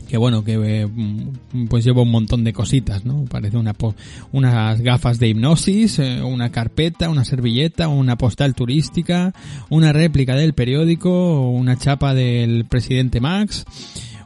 que 0.07 0.17
bueno, 0.17 0.43
que 0.43 0.57
eh, 0.59 0.87
pues 1.69 1.85
lleva 1.85 2.01
un 2.01 2.09
montón 2.09 2.43
de 2.43 2.51
cositas, 2.51 3.05
¿no? 3.05 3.25
Parece 3.25 3.57
una 3.57 3.75
unas 4.31 4.81
gafas 4.81 5.19
de 5.19 5.27
hipnosis, 5.27 5.99
eh, 5.99 6.23
una 6.23 6.49
carpeta, 6.49 7.09
una 7.09 7.23
servilleta, 7.23 7.89
una 7.89 8.17
postal 8.17 8.55
turística, 8.55 9.33
una 9.69 9.93
réplica 9.93 10.33
del 10.33 10.53
periódico, 10.53 11.51
una 11.51 11.77
chapa 11.77 12.15
del 12.15 12.65
presidente 12.65 13.19
Max, 13.19 13.65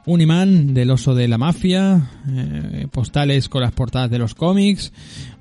un 0.05 0.21
imán 0.21 0.73
del 0.73 0.91
oso 0.91 1.15
de 1.15 1.27
la 1.27 1.37
mafia, 1.37 2.09
eh, 2.29 2.87
postales 2.91 3.49
con 3.49 3.61
las 3.61 3.71
portadas 3.71 4.09
de 4.09 4.19
los 4.19 4.35
cómics, 4.35 4.91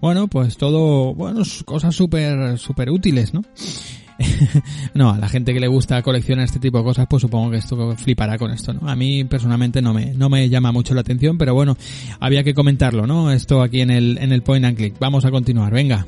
bueno, 0.00 0.28
pues 0.28 0.56
todo, 0.56 1.14
bueno, 1.14 1.42
cosas 1.64 1.94
súper, 1.94 2.58
súper 2.58 2.90
útiles, 2.90 3.34
¿no? 3.34 3.42
no, 4.94 5.10
a 5.10 5.18
la 5.18 5.28
gente 5.28 5.52
que 5.52 5.60
le 5.60 5.66
gusta 5.66 6.02
coleccionar 6.02 6.44
este 6.44 6.60
tipo 6.60 6.78
de 6.78 6.84
cosas, 6.84 7.06
pues 7.08 7.22
supongo 7.22 7.50
que 7.50 7.56
esto 7.58 7.96
flipará 7.96 8.38
con 8.38 8.52
esto, 8.52 8.72
¿no? 8.72 8.88
A 8.88 8.94
mí 8.94 9.24
personalmente 9.24 9.82
no 9.82 9.92
me, 9.92 10.14
no 10.14 10.28
me 10.28 10.48
llama 10.48 10.70
mucho 10.70 10.94
la 10.94 11.00
atención, 11.00 11.38
pero 11.38 11.54
bueno, 11.54 11.76
había 12.20 12.44
que 12.44 12.54
comentarlo, 12.54 13.06
¿no? 13.06 13.32
Esto 13.32 13.62
aquí 13.62 13.80
en 13.80 13.90
el, 13.90 14.18
en 14.18 14.32
el 14.32 14.42
Point 14.42 14.64
and 14.64 14.76
Click. 14.76 14.98
Vamos 14.98 15.24
a 15.24 15.30
continuar, 15.30 15.72
venga. 15.72 16.06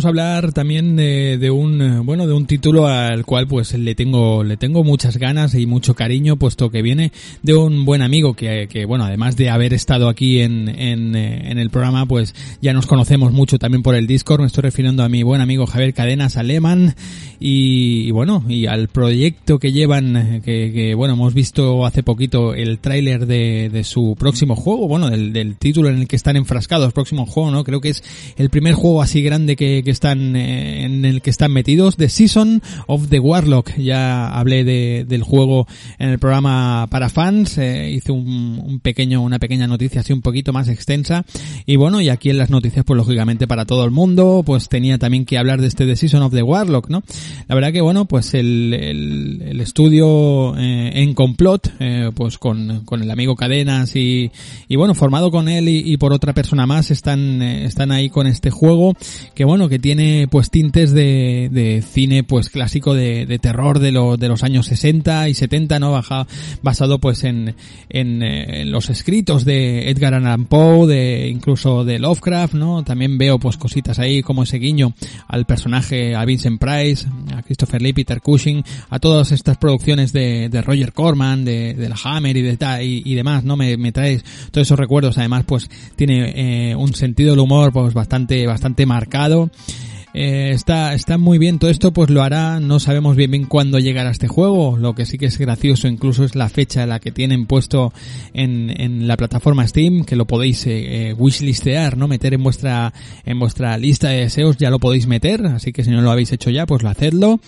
Vamos 0.00 0.06
a 0.06 0.22
hablar 0.22 0.52
también 0.54 0.96
de, 0.96 1.50
un 1.50 1.82
eh, 1.82 1.98
bueno 1.98 2.26
de 2.26 2.32
un 2.32 2.46
título 2.46 2.86
al 2.86 3.26
cual 3.26 3.46
pues 3.46 3.74
le 3.74 3.94
tengo 3.94 4.42
le 4.42 4.56
tengo 4.56 4.82
muchas 4.82 5.18
ganas 5.18 5.54
y 5.54 5.66
mucho 5.66 5.94
cariño 5.94 6.36
puesto 6.36 6.70
que 6.70 6.80
viene 6.80 7.12
de 7.42 7.52
un 7.52 7.84
buen 7.84 8.00
amigo 8.00 8.32
que, 8.32 8.66
que 8.70 8.86
bueno 8.86 9.04
además 9.04 9.36
de 9.36 9.50
haber 9.50 9.74
estado 9.74 10.08
aquí 10.08 10.40
en, 10.40 10.70
en, 10.70 11.14
eh, 11.14 11.50
en, 11.50 11.58
el 11.58 11.68
programa 11.68 12.06
pues 12.06 12.34
ya 12.62 12.72
nos 12.72 12.86
conocemos 12.86 13.30
mucho 13.32 13.58
también 13.58 13.82
por 13.82 13.94
el 13.94 14.06
Discord. 14.06 14.40
Me 14.40 14.46
estoy 14.46 14.62
refiriendo 14.62 15.02
a 15.02 15.10
mi 15.10 15.22
buen 15.22 15.42
amigo 15.42 15.66
Javier 15.66 15.92
Cadenas 15.92 16.38
Aleman. 16.38 16.94
Y, 17.42 18.10
bueno 18.10 18.44
y 18.48 18.66
al 18.66 18.88
proyecto 18.88 19.58
que 19.58 19.72
llevan 19.72 20.42
que, 20.44 20.72
que 20.74 20.94
bueno 20.94 21.14
hemos 21.14 21.32
visto 21.32 21.86
hace 21.86 22.02
poquito 22.02 22.52
el 22.52 22.78
tráiler 22.78 23.26
de, 23.26 23.82
su 23.82 24.14
próximo 24.18 24.56
juego 24.56 24.86
bueno 24.88 25.08
del, 25.08 25.56
título 25.56 25.88
en 25.88 26.00
el 26.00 26.06
que 26.06 26.16
están 26.16 26.36
enfrascados 26.36 26.92
próximo 26.92 27.24
juego 27.24 27.50
no 27.50 27.64
creo 27.64 27.80
que 27.80 27.88
es 27.88 28.04
el 28.36 28.50
primer 28.50 28.74
juego 28.74 29.00
así 29.00 29.22
grande 29.22 29.56
que, 29.56 29.89
están 29.90 30.36
eh, 30.36 30.84
en 30.84 31.04
el 31.04 31.22
que 31.22 31.30
están 31.30 31.52
metidos, 31.52 31.96
The 31.96 32.08
Season 32.08 32.62
of 32.86 33.08
the 33.08 33.20
Warlock. 33.20 33.76
Ya 33.76 34.28
hablé 34.28 34.64
de, 34.64 35.04
del 35.08 35.22
juego 35.22 35.66
en 35.98 36.10
el 36.10 36.18
programa 36.18 36.86
para 36.90 37.08
fans, 37.08 37.58
eh, 37.58 37.90
hice 37.90 38.12
un, 38.12 38.62
un, 38.64 38.80
pequeño, 38.80 39.22
una 39.22 39.38
pequeña 39.38 39.66
noticia 39.66 40.00
así 40.00 40.12
un 40.12 40.22
poquito 40.22 40.52
más 40.52 40.68
extensa. 40.68 41.24
Y 41.66 41.76
bueno, 41.76 42.00
y 42.00 42.08
aquí 42.08 42.30
en 42.30 42.38
las 42.38 42.50
noticias, 42.50 42.84
pues 42.84 42.96
lógicamente 42.96 43.46
para 43.46 43.64
todo 43.64 43.84
el 43.84 43.90
mundo, 43.90 44.42
pues 44.44 44.68
tenía 44.68 44.98
también 44.98 45.24
que 45.24 45.38
hablar 45.38 45.60
de 45.60 45.66
este 45.66 45.86
The 45.86 45.96
Season 45.96 46.22
of 46.22 46.32
the 46.32 46.42
Warlock, 46.42 46.88
¿no? 46.88 47.02
La 47.48 47.54
verdad 47.54 47.72
que 47.72 47.80
bueno, 47.80 48.04
pues 48.04 48.34
el, 48.34 48.74
el, 48.74 49.42
el 49.42 49.60
estudio 49.60 50.56
eh, 50.56 50.92
en 50.94 51.14
complot, 51.14 51.72
eh, 51.80 52.10
pues 52.14 52.38
con, 52.38 52.84
con 52.84 53.02
el 53.02 53.10
amigo 53.10 53.36
Cadenas 53.36 53.96
y, 53.96 54.30
y 54.68 54.76
bueno, 54.76 54.94
formado 54.94 55.30
con 55.30 55.48
él 55.48 55.68
y, 55.68 55.82
y 55.92 55.96
por 55.96 56.12
otra 56.12 56.32
persona 56.32 56.66
más, 56.66 56.90
están, 56.90 57.42
eh, 57.42 57.64
están 57.64 57.90
ahí 57.90 58.08
con 58.08 58.26
este 58.26 58.50
juego 58.50 58.94
que 59.34 59.44
bueno, 59.44 59.68
que 59.68 59.78
tiene 59.80 60.28
pues 60.30 60.50
tintes 60.50 60.92
de, 60.92 61.48
de 61.50 61.82
cine 61.82 62.22
pues 62.22 62.50
clásico 62.50 62.94
de, 62.94 63.26
de 63.26 63.38
terror 63.38 63.78
de, 63.78 63.92
lo, 63.92 64.16
de 64.16 64.28
los 64.28 64.42
años 64.42 64.66
60 64.66 65.28
y 65.28 65.34
70, 65.34 65.78
¿no? 65.78 65.92
Baja, 65.92 66.26
basado 66.62 66.98
pues 66.98 67.24
en, 67.24 67.54
en, 67.88 68.22
eh, 68.22 68.64
los 68.64 68.90
escritos 68.90 69.44
de 69.44 69.90
Edgar 69.90 70.14
Allan 70.14 70.46
Poe, 70.46 70.86
de 70.86 71.28
incluso 71.28 71.84
de 71.84 71.98
Lovecraft, 71.98 72.54
¿no? 72.54 72.84
También 72.84 73.18
veo 73.18 73.38
pues 73.38 73.56
cositas 73.56 73.98
ahí 73.98 74.22
como 74.22 74.42
ese 74.42 74.58
guiño 74.58 74.94
al 75.28 75.46
personaje, 75.46 76.14
a 76.14 76.24
Vincent 76.24 76.60
Price, 76.60 77.06
a 77.34 77.42
Christopher 77.42 77.82
Lee, 77.82 77.92
Peter 77.92 78.20
Cushing, 78.20 78.62
a 78.88 78.98
todas 78.98 79.32
estas 79.32 79.56
producciones 79.58 80.12
de, 80.12 80.48
de 80.48 80.62
Roger 80.62 80.92
Corman, 80.92 81.44
de, 81.44 81.74
de 81.74 81.88
la 81.88 81.96
Hammer 82.04 82.36
y, 82.36 82.42
de, 82.42 82.84
y, 82.84 83.02
y 83.04 83.14
demás, 83.14 83.44
¿no? 83.44 83.56
Me, 83.56 83.76
me 83.76 83.92
traes 83.92 84.24
todos 84.50 84.66
esos 84.66 84.78
recuerdos, 84.78 85.18
además 85.18 85.44
pues 85.46 85.68
tiene 85.96 86.70
eh, 86.70 86.74
un 86.76 86.94
sentido 86.94 87.30
del 87.30 87.40
humor 87.40 87.72
pues 87.72 87.94
bastante, 87.94 88.46
bastante 88.46 88.86
marcado 88.86 89.50
eh, 90.14 90.50
está, 90.52 90.94
está 90.94 91.18
muy 91.18 91.38
bien 91.38 91.58
todo 91.58 91.70
esto, 91.70 91.92
pues 91.92 92.10
lo 92.10 92.22
hará, 92.22 92.60
no 92.60 92.80
sabemos 92.80 93.16
bien 93.16 93.30
bien 93.30 93.44
cuándo 93.44 93.78
llegará 93.78 94.10
este 94.10 94.28
juego, 94.28 94.76
lo 94.76 94.94
que 94.94 95.06
sí 95.06 95.18
que 95.18 95.26
es 95.26 95.38
gracioso 95.38 95.88
incluso 95.88 96.24
es 96.24 96.34
la 96.34 96.48
fecha 96.48 96.86
la 96.86 96.98
que 96.98 97.12
tienen 97.12 97.46
puesto 97.46 97.92
en, 98.34 98.72
en 98.80 99.06
la 99.06 99.16
plataforma 99.16 99.66
Steam, 99.66 100.04
que 100.04 100.16
lo 100.16 100.26
podéis 100.26 100.66
eh, 100.66 101.10
eh, 101.10 101.14
wishlistear, 101.14 101.96
¿no? 101.96 102.08
Meter 102.08 102.34
en 102.34 102.42
vuestra, 102.42 102.92
en 103.24 103.38
vuestra 103.38 103.76
lista 103.78 104.08
de 104.08 104.20
deseos, 104.20 104.56
ya 104.56 104.70
lo 104.70 104.78
podéis 104.78 105.06
meter, 105.06 105.46
así 105.46 105.72
que 105.72 105.84
si 105.84 105.90
no 105.90 106.02
lo 106.02 106.10
habéis 106.10 106.32
hecho 106.32 106.50
ya, 106.50 106.66
pues 106.66 106.82
lo 106.82 106.88
hacedlo. 106.88 107.40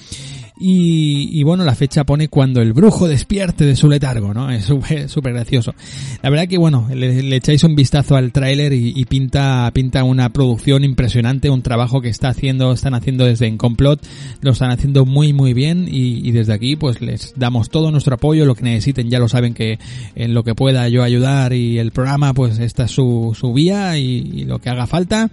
Y, 0.64 1.28
y, 1.32 1.42
bueno, 1.42 1.64
la 1.64 1.74
fecha 1.74 2.04
pone 2.04 2.28
cuando 2.28 2.62
el 2.62 2.72
brujo 2.72 3.08
despierte 3.08 3.66
de 3.66 3.74
su 3.74 3.88
letargo, 3.88 4.32
¿no? 4.32 4.48
Es 4.48 4.64
súper 4.64 5.08
gracioso. 5.32 5.74
La 6.22 6.30
verdad 6.30 6.46
que 6.46 6.56
bueno, 6.56 6.88
le, 6.94 7.34
echáis 7.34 7.64
un 7.64 7.74
vistazo 7.74 8.14
al 8.14 8.30
tráiler 8.30 8.72
y, 8.72 9.04
pinta, 9.06 9.68
pinta 9.74 10.04
una 10.04 10.28
producción 10.28 10.84
impresionante, 10.84 11.50
un 11.50 11.62
trabajo 11.62 12.00
que 12.00 12.08
está 12.10 12.28
haciendo, 12.28 12.72
están 12.72 12.94
haciendo 12.94 13.24
desde 13.24 13.48
Encomplot, 13.48 14.06
lo 14.40 14.52
están 14.52 14.70
haciendo 14.70 15.04
muy 15.04 15.32
muy 15.32 15.52
bien 15.52 15.88
y, 15.90 16.28
y 16.28 16.30
desde 16.30 16.52
aquí 16.52 16.76
pues 16.76 17.00
les 17.00 17.34
damos 17.36 17.68
todo 17.68 17.90
nuestro 17.90 18.14
apoyo, 18.14 18.44
lo 18.44 18.54
que 18.54 18.62
necesiten 18.62 19.10
ya 19.10 19.18
lo 19.18 19.28
saben 19.28 19.54
que 19.54 19.80
en 20.14 20.32
lo 20.32 20.44
que 20.44 20.54
pueda 20.54 20.88
yo 20.88 21.02
ayudar 21.02 21.54
y 21.54 21.78
el 21.78 21.90
programa 21.90 22.34
pues 22.34 22.60
esta 22.60 22.84
es 22.84 22.92
su, 22.92 23.36
su 23.38 23.52
vía 23.52 23.98
y 23.98 24.44
lo 24.44 24.60
que 24.60 24.70
haga 24.70 24.86
falta 24.86 25.28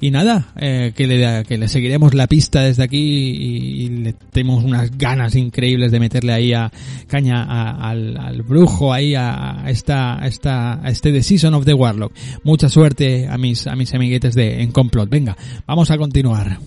y 0.00 0.10
nada, 0.10 0.48
eh, 0.56 0.92
que, 0.94 1.06
le, 1.06 1.44
que 1.44 1.56
le 1.56 1.68
seguiremos 1.68 2.12
la 2.12 2.26
pista 2.26 2.60
desde 2.60 2.82
aquí 2.82 2.98
y, 2.98 3.88
le 3.88 4.12
tenemos 4.12 4.62
unas 4.62 4.96
ganas 4.98 5.34
increíbles 5.34 5.90
de 5.90 6.00
meterle 6.00 6.32
ahí 6.32 6.52
a 6.52 6.70
caña 7.06 7.42
a, 7.42 7.88
al, 7.88 8.16
al, 8.18 8.42
brujo, 8.42 8.92
ahí 8.92 9.14
a, 9.14 9.64
esta, 9.68 10.20
esta, 10.26 10.84
a 10.84 10.90
este 10.90 11.12
The 11.12 11.22
Season 11.22 11.54
of 11.54 11.64
the 11.64 11.74
Warlock. 11.74 12.12
Mucha 12.44 12.68
suerte 12.68 13.26
a 13.28 13.38
mis, 13.38 13.66
a 13.66 13.74
mis 13.74 13.94
amiguetes 13.94 14.34
de 14.34 14.62
En 14.62 14.70
Complot. 14.70 15.08
Venga, 15.08 15.36
vamos 15.66 15.90
a 15.90 15.96
continuar. 15.96 16.58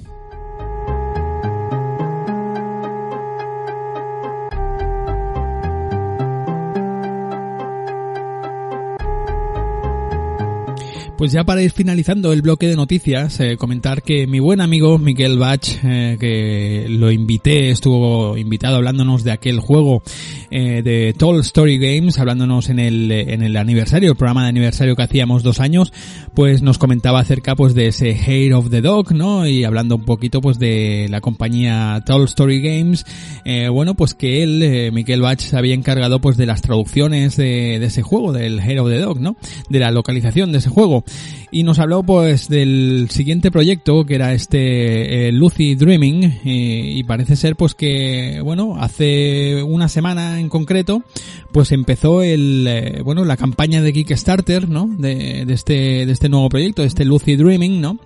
Pues 11.19 11.33
ya 11.33 11.43
para 11.43 11.61
ir 11.61 11.71
finalizando 11.71 12.31
el 12.31 12.41
bloque 12.41 12.67
de 12.67 12.77
noticias, 12.77 13.41
eh, 13.41 13.57
comentar 13.57 14.03
que 14.03 14.25
mi 14.25 14.39
buen 14.39 14.61
amigo 14.61 14.97
Miguel 14.97 15.37
Bach, 15.37 15.67
eh, 15.83 16.15
que 16.17 16.85
lo 16.87 17.11
invité, 17.11 17.71
estuvo 17.71 18.37
invitado 18.37 18.77
hablándonos 18.77 19.25
de 19.25 19.33
aquel 19.33 19.59
juego 19.59 20.01
eh, 20.51 20.81
de 20.83 21.13
Tall 21.17 21.39
Story 21.41 21.77
Games, 21.77 22.19
hablándonos 22.19 22.69
en 22.69 22.79
el, 22.79 23.11
en 23.11 23.43
el 23.43 23.55
aniversario, 23.57 24.11
el 24.11 24.17
programa 24.17 24.43
de 24.43 24.49
aniversario 24.49 24.95
que 24.95 25.03
hacíamos 25.03 25.43
dos 25.43 25.59
años, 25.59 25.93
pues 26.33 26.61
nos 26.61 26.77
comentaba 26.77 27.19
acerca 27.19 27.55
pues 27.55 27.75
de 27.75 27.87
ese 27.87 28.11
Hair 28.11 28.53
of 28.53 28.69
the 28.69 28.81
Dog, 28.81 29.13
¿no? 29.13 29.47
Y 29.47 29.63
hablando 29.63 29.95
un 29.95 30.05
poquito 30.05 30.41
pues 30.41 30.59
de 30.59 31.07
la 31.09 31.21
compañía 31.21 32.01
Tall 32.05 32.25
Story 32.25 32.61
Games, 32.61 33.05
eh, 33.45 33.69
bueno, 33.69 33.95
pues 33.95 34.13
que 34.13 34.43
él, 34.43 34.61
eh, 34.63 34.91
Miguel 34.91 35.21
Bach, 35.21 35.39
se 35.39 35.57
había 35.57 35.73
encargado 35.73 36.19
pues 36.19 36.37
de 36.37 36.45
las 36.45 36.61
traducciones 36.61 37.37
de, 37.37 37.77
de 37.79 37.85
ese 37.85 38.01
juego, 38.01 38.33
del 38.33 38.59
Hair 38.59 38.79
of 38.79 38.89
the 38.89 38.99
Dog, 38.99 39.19
¿no? 39.19 39.35
De 39.69 39.79
la 39.79 39.91
localización 39.91 40.51
de 40.51 40.59
ese 40.59 40.69
juego 40.69 41.03
y 41.51 41.63
nos 41.63 41.79
habló 41.79 42.03
pues 42.03 42.47
del 42.47 43.07
siguiente 43.09 43.51
proyecto 43.51 44.05
que 44.05 44.15
era 44.15 44.33
este 44.33 45.27
eh, 45.27 45.31
Lucy 45.31 45.75
Dreaming 45.75 46.39
y, 46.43 46.99
y, 46.99 47.03
parece 47.03 47.35
ser 47.35 47.55
pues 47.55 47.75
que 47.75 48.41
bueno 48.43 48.75
hace 48.79 49.63
una 49.63 49.89
semana 49.89 50.39
en 50.39 50.49
concreto 50.49 51.03
pues 51.51 51.71
empezó 51.71 52.21
el 52.21 52.65
eh, 52.67 53.01
bueno 53.03 53.25
la 53.25 53.37
campaña 53.37 53.81
de 53.81 53.93
Kickstarter 53.93 54.69
no 54.69 54.87
de, 54.97 55.45
de 55.45 55.53
este 55.53 56.05
de 56.05 56.11
este 56.11 56.29
nuevo 56.29 56.49
proyecto 56.49 56.81
de 56.81 56.87
este 56.87 57.05
Lucy 57.05 57.35
Dreaming 57.35 57.81
no 57.81 57.99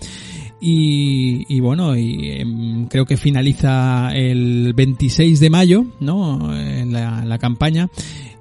y, 0.66 1.60
bueno, 1.60 1.98
y 1.98 2.32
em, 2.40 2.88
creo 2.88 3.06
que 3.06 3.18
finaliza 3.18 4.12
el 4.16 4.72
26 4.74 5.42
de 5.42 5.50
mayo, 5.50 5.86
¿no? 6.00 6.58
En 6.58 6.94
la, 6.94 7.26
la 7.26 7.38
campaña 7.38 7.90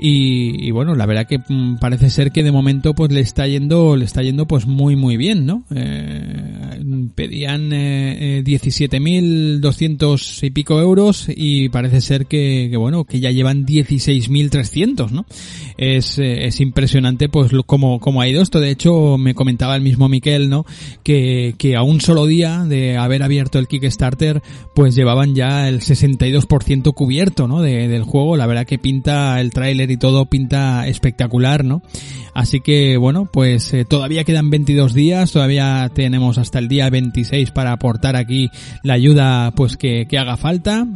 y, 0.04 0.70
bueno, 0.72 0.96
la 0.96 1.06
verdad 1.06 1.26
que 1.28 1.38
mm, 1.38 1.76
parece 1.76 2.10
ser 2.10 2.32
que 2.32 2.42
de 2.42 2.50
momento 2.50 2.92
pues 2.92 3.12
le 3.12 3.20
está 3.20 3.46
yendo, 3.46 3.94
le 3.94 4.04
está 4.04 4.20
yendo 4.22 4.46
pues 4.46 4.66
muy 4.66 4.96
muy 4.96 5.16
bien, 5.16 5.46
¿no? 5.46 5.64
Eh, 5.74 6.72
pedían 7.14 7.72
eh, 7.72 8.38
eh 8.38 8.44
17.200 8.44 10.42
y 10.42 10.50
pico 10.50 10.80
euros 10.80 11.26
y 11.28 11.68
parece 11.68 12.00
ser 12.00 12.26
que, 12.26 12.74
bueno, 12.76 13.04
que 13.04 13.20
ya 13.20 13.30
llevan 13.30 13.64
16.300, 13.64 15.10
¿no? 15.10 15.24
Es, 15.76 16.18
eh, 16.18 16.46
es 16.46 16.60
impresionante 16.60 17.28
pues 17.28 17.52
cómo, 17.66 18.00
cómo 18.00 18.20
ha 18.20 18.28
ido 18.28 18.42
esto. 18.42 18.58
De 18.60 18.70
hecho, 18.70 19.18
me 19.18 19.34
comentaba 19.34 19.76
el 19.76 19.82
mismo 19.82 20.08
Miquel, 20.08 20.50
¿no? 20.50 20.66
Que, 21.02 21.54
que 21.58 21.76
a 21.76 21.82
un 21.82 22.00
solo 22.00 22.26
día 22.26 22.64
de 22.64 22.96
haber 22.96 23.22
abierto 23.22 23.60
el 23.60 23.68
Kickstarter, 23.68 24.42
pues 24.74 24.96
llevaban 24.96 25.34
ya 25.34 25.68
el 25.68 25.80
62% 25.80 26.92
cubierto, 26.94 27.46
¿no? 27.46 27.62
De, 27.62 27.86
del 27.88 28.02
juego. 28.02 28.36
La 28.36 28.46
verdad 28.46 28.66
que 28.66 28.78
pinta 28.78 29.40
el 29.40 29.50
tráiler 29.50 29.91
y 29.92 29.96
todo 29.96 30.26
pinta 30.26 30.86
espectacular, 30.88 31.64
¿no? 31.64 31.82
Así 32.34 32.60
que 32.60 32.96
bueno, 32.96 33.28
pues 33.30 33.72
eh, 33.74 33.84
todavía 33.84 34.24
quedan 34.24 34.50
22 34.50 34.94
días, 34.94 35.32
todavía 35.32 35.90
tenemos 35.94 36.38
hasta 36.38 36.58
el 36.58 36.68
día 36.68 36.88
26 36.90 37.50
para 37.50 37.72
aportar 37.72 38.16
aquí 38.16 38.50
la 38.82 38.94
ayuda 38.94 39.52
pues 39.52 39.76
que, 39.76 40.06
que 40.06 40.18
haga 40.18 40.36
falta 40.36 40.86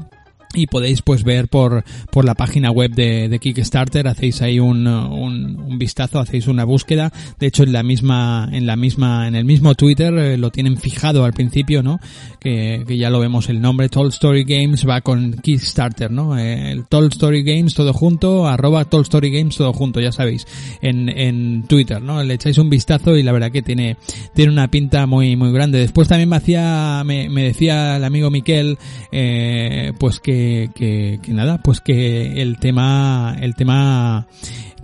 y 0.54 0.66
podéis 0.66 1.02
pues 1.02 1.24
ver 1.24 1.48
por, 1.48 1.84
por 2.10 2.24
la 2.24 2.34
página 2.34 2.70
web 2.70 2.92
de, 2.92 3.28
de 3.28 3.38
Kickstarter, 3.38 4.08
hacéis 4.08 4.42
ahí 4.42 4.58
un, 4.58 4.86
un, 4.86 5.58
un, 5.58 5.78
vistazo, 5.78 6.18
hacéis 6.18 6.46
una 6.46 6.64
búsqueda, 6.64 7.12
de 7.38 7.46
hecho 7.46 7.62
en 7.62 7.72
la 7.72 7.82
misma, 7.82 8.48
en 8.52 8.66
la 8.66 8.76
misma, 8.76 9.28
en 9.28 9.34
el 9.34 9.44
mismo 9.44 9.74
Twitter 9.74 10.14
eh, 10.14 10.38
lo 10.38 10.50
tienen 10.50 10.76
fijado 10.76 11.24
al 11.24 11.32
principio, 11.32 11.82
¿no? 11.82 12.00
Que, 12.40 12.84
que 12.86 12.96
ya 12.96 13.10
lo 13.10 13.20
vemos 13.20 13.48
el 13.48 13.60
nombre, 13.60 13.88
Toll 13.88 14.08
Story 14.08 14.44
Games 14.44 14.86
va 14.88 15.00
con 15.00 15.34
Kickstarter, 15.34 16.10
¿no? 16.10 16.38
Eh, 16.38 16.72
el 16.72 16.86
Toll 16.86 17.08
Story 17.08 17.42
Games 17.42 17.74
todo 17.74 17.92
junto, 17.92 18.46
arroba 18.46 18.84
Toll 18.84 19.02
Story 19.02 19.30
Games 19.30 19.56
todo 19.56 19.72
junto, 19.72 20.00
ya 20.00 20.12
sabéis, 20.12 20.46
en, 20.80 21.08
en 21.08 21.64
Twitter, 21.68 22.00
¿no? 22.00 22.22
Le 22.22 22.34
echáis 22.34 22.58
un 22.58 22.70
vistazo 22.70 23.16
y 23.16 23.22
la 23.22 23.32
verdad 23.32 23.50
que 23.50 23.62
tiene, 23.62 23.96
tiene 24.34 24.52
una 24.52 24.68
pinta 24.68 25.06
muy, 25.06 25.36
muy 25.36 25.52
grande. 25.52 25.78
Después 25.78 26.08
también 26.08 26.28
me 26.28 26.36
hacía, 26.36 27.02
me, 27.04 27.28
me 27.28 27.42
decía 27.42 27.96
el 27.96 28.04
amigo 28.04 28.30
Miquel, 28.30 28.78
eh, 29.12 29.92
pues 29.98 30.20
que 30.20 30.35
que, 30.74 31.20
nada, 31.28 31.58
pues 31.58 31.80
que 31.80 32.42
el 32.42 32.58
tema, 32.58 33.36
el 33.40 33.54
tema 33.54 34.26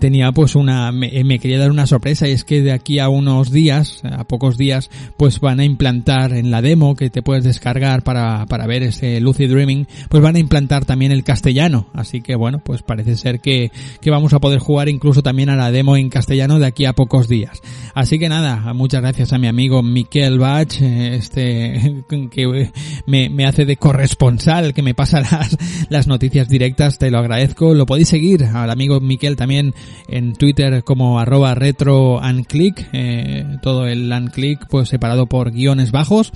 tenía 0.02 0.32
pues 0.32 0.56
una, 0.56 0.90
me, 0.90 1.22
me, 1.22 1.38
quería 1.38 1.60
dar 1.60 1.70
una 1.70 1.86
sorpresa 1.86 2.26
y 2.26 2.32
es 2.32 2.42
que 2.42 2.60
de 2.60 2.72
aquí 2.72 2.98
a 2.98 3.08
unos 3.08 3.52
días, 3.52 4.02
a 4.02 4.24
pocos 4.24 4.58
días, 4.58 4.90
pues 5.16 5.38
van 5.38 5.60
a 5.60 5.64
implantar 5.64 6.32
en 6.32 6.50
la 6.50 6.60
demo 6.60 6.96
que 6.96 7.08
te 7.08 7.22
puedes 7.22 7.44
descargar 7.44 8.02
para, 8.02 8.44
para 8.46 8.66
ver 8.66 8.82
ese 8.82 9.20
Lucid 9.20 9.48
Dreaming, 9.48 9.86
pues 10.08 10.20
van 10.20 10.34
a 10.34 10.40
implantar 10.40 10.84
también 10.84 11.12
el 11.12 11.22
castellano. 11.22 11.86
Así 11.94 12.20
que 12.20 12.34
bueno, 12.34 12.58
pues 12.58 12.82
parece 12.82 13.16
ser 13.16 13.38
que, 13.38 13.70
que 14.00 14.10
vamos 14.10 14.32
a 14.32 14.40
poder 14.40 14.58
jugar 14.58 14.88
incluso 14.88 15.22
también 15.22 15.50
a 15.50 15.56
la 15.56 15.70
demo 15.70 15.96
en 15.96 16.08
castellano 16.08 16.58
de 16.58 16.66
aquí 16.66 16.84
a 16.84 16.94
pocos 16.94 17.28
días. 17.28 17.60
Así 17.94 18.18
que 18.18 18.28
nada, 18.28 18.72
muchas 18.74 19.02
gracias 19.02 19.32
a 19.32 19.38
mi 19.38 19.46
amigo 19.46 19.84
Miquel 19.84 20.40
Bach, 20.40 20.82
este, 20.82 22.02
que 22.32 22.72
me, 23.06 23.30
me 23.30 23.46
hace 23.46 23.64
de 23.66 23.76
corresponsal, 23.76 24.74
que 24.74 24.82
me 24.82 24.94
pasa 24.94 25.20
las, 25.30 25.56
las 25.90 26.08
noticias 26.08 26.48
directas, 26.48 26.98
te 26.98 27.12
lo 27.12 27.18
agradezco. 27.18 27.72
Lo 27.72 27.86
podéis 27.86 28.08
seguir 28.08 28.46
al 28.46 28.68
amigo 28.68 28.98
Miquel 28.98 29.36
también 29.36 29.74
en 30.08 30.34
Twitter 30.34 30.84
como 30.84 31.18
arroba 31.18 31.54
retro 31.54 32.20
and 32.20 32.46
click, 32.46 32.88
eh, 32.92 33.44
todo 33.62 33.86
el 33.86 34.12
and 34.12 34.30
click 34.30 34.66
pues 34.68 34.88
separado 34.88 35.26
por 35.26 35.52
guiones 35.52 35.90
bajos. 35.92 36.32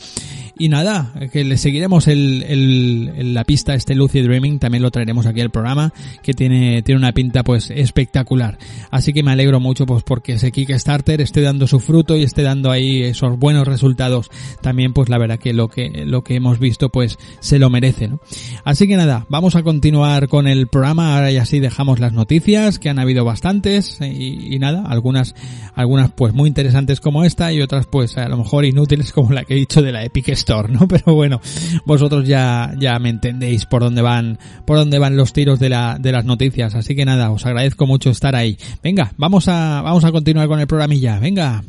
Y 0.59 0.71
nada, 0.71 1.13
que 1.33 1.45
le 1.45 1.59
seguiremos 1.59 2.09
el, 2.09 2.43
el, 2.49 3.35
la 3.35 3.45
pista 3.45 3.75
este 3.75 3.95
Lucid 3.95 4.25
Dreaming, 4.25 4.59
también 4.59 4.83
lo 4.83 4.91
traeremos 4.91 5.27
aquí 5.27 5.43
al 5.43 5.51
programa, 5.51 5.93
que 6.23 6.33
tiene, 6.33 6.83
tiene 6.83 6.99
una 6.99 7.13
pinta 7.13 7.43
pues 7.43 7.71
espectacular. 7.71 8.57
Así 8.91 9.13
que 9.13 9.23
me 9.23 9.33
alegro 9.33 9.61
mucho 9.61 9.85
pues 9.85 10.03
porque 10.03 10.35
ese 10.35 10.53
Kickstarter 10.53 11.21
esté 11.21 11.43
dando 11.43 11.67
su 11.67 11.79
fruto 11.79 12.17
y 12.17 12.23
esté 12.23 12.43
dando 12.43 12.71
ahí 12.71 13.03
esos 13.03 13.39
buenos 13.39 13.69
resultados. 13.69 14.31
También 14.63 14.95
pues 14.95 15.11
la 15.11 15.19
verdad 15.19 15.39
que 15.39 15.53
lo 15.53 15.69
que, 15.69 16.05
lo 16.07 16.25
que 16.25 16.37
hemos 16.37 16.59
visto 16.59 16.89
pues 16.89 17.19
se 17.41 17.59
lo 17.59 17.69
merece, 17.69 18.09
¿no? 18.09 18.21
Así 18.65 18.89
que 18.89 18.97
nada, 18.97 19.27
vamos 19.29 19.57
a 19.57 19.63
continuar 19.63 20.27
con 20.29 20.47
el 20.47 20.69
programa, 20.69 21.17
ahora 21.17 21.31
y 21.33 21.37
así 21.37 21.61
dejamos 21.61 22.01
las 22.01 22.15
noticias, 22.15 22.79
que 22.79 22.89
han 22.89 22.99
habido 22.99 23.27
bastantes, 23.27 23.99
y, 24.01 24.55
y 24.55 24.59
nada, 24.59 24.85
algunas, 24.87 25.35
algunas 25.75 26.13
pues 26.13 26.33
muy 26.33 26.49
interesantes 26.49 27.01
como 27.01 27.25
esta 27.25 27.53
y 27.53 27.61
otras 27.61 27.87
pues 27.87 28.17
a 28.17 28.27
lo 28.29 28.39
mejor 28.39 28.65
inútiles 28.65 29.13
como 29.13 29.33
la 29.33 29.45
que 29.45 29.53
he 29.53 29.59
dicho 29.59 29.83
de 29.83 29.93
la 29.93 30.03
Epic 30.03 30.29
Pero 30.89 31.15
bueno, 31.15 31.41
vosotros 31.85 32.27
ya, 32.27 32.73
ya 32.79 32.99
me 32.99 33.11
entendéis 33.11 33.67
por 33.67 33.83
dónde 33.83 34.03
van, 34.03 34.39
por 34.65 34.79
dónde 34.79 34.99
van 34.99 35.17
los 35.17 35.33
tiros 35.33 35.59
de 35.59 35.69
la, 35.69 35.99
de 36.01 36.13
las 36.13 36.25
noticias. 36.25 36.75
Así 36.75 36.95
que 36.95 37.05
nada, 37.05 37.31
os 37.31 37.45
agradezco 37.47 37.87
mucho 37.87 38.11
estar 38.11 38.37
ahí. 38.37 38.57
Venga, 38.83 39.13
vamos 39.17 39.49
a, 39.49 39.83
vamos 39.83 40.05
a 40.05 40.13
continuar 40.13 40.49
con 40.49 40.61
el 40.61 40.67
programilla. 40.67 41.19
Venga. 41.19 41.63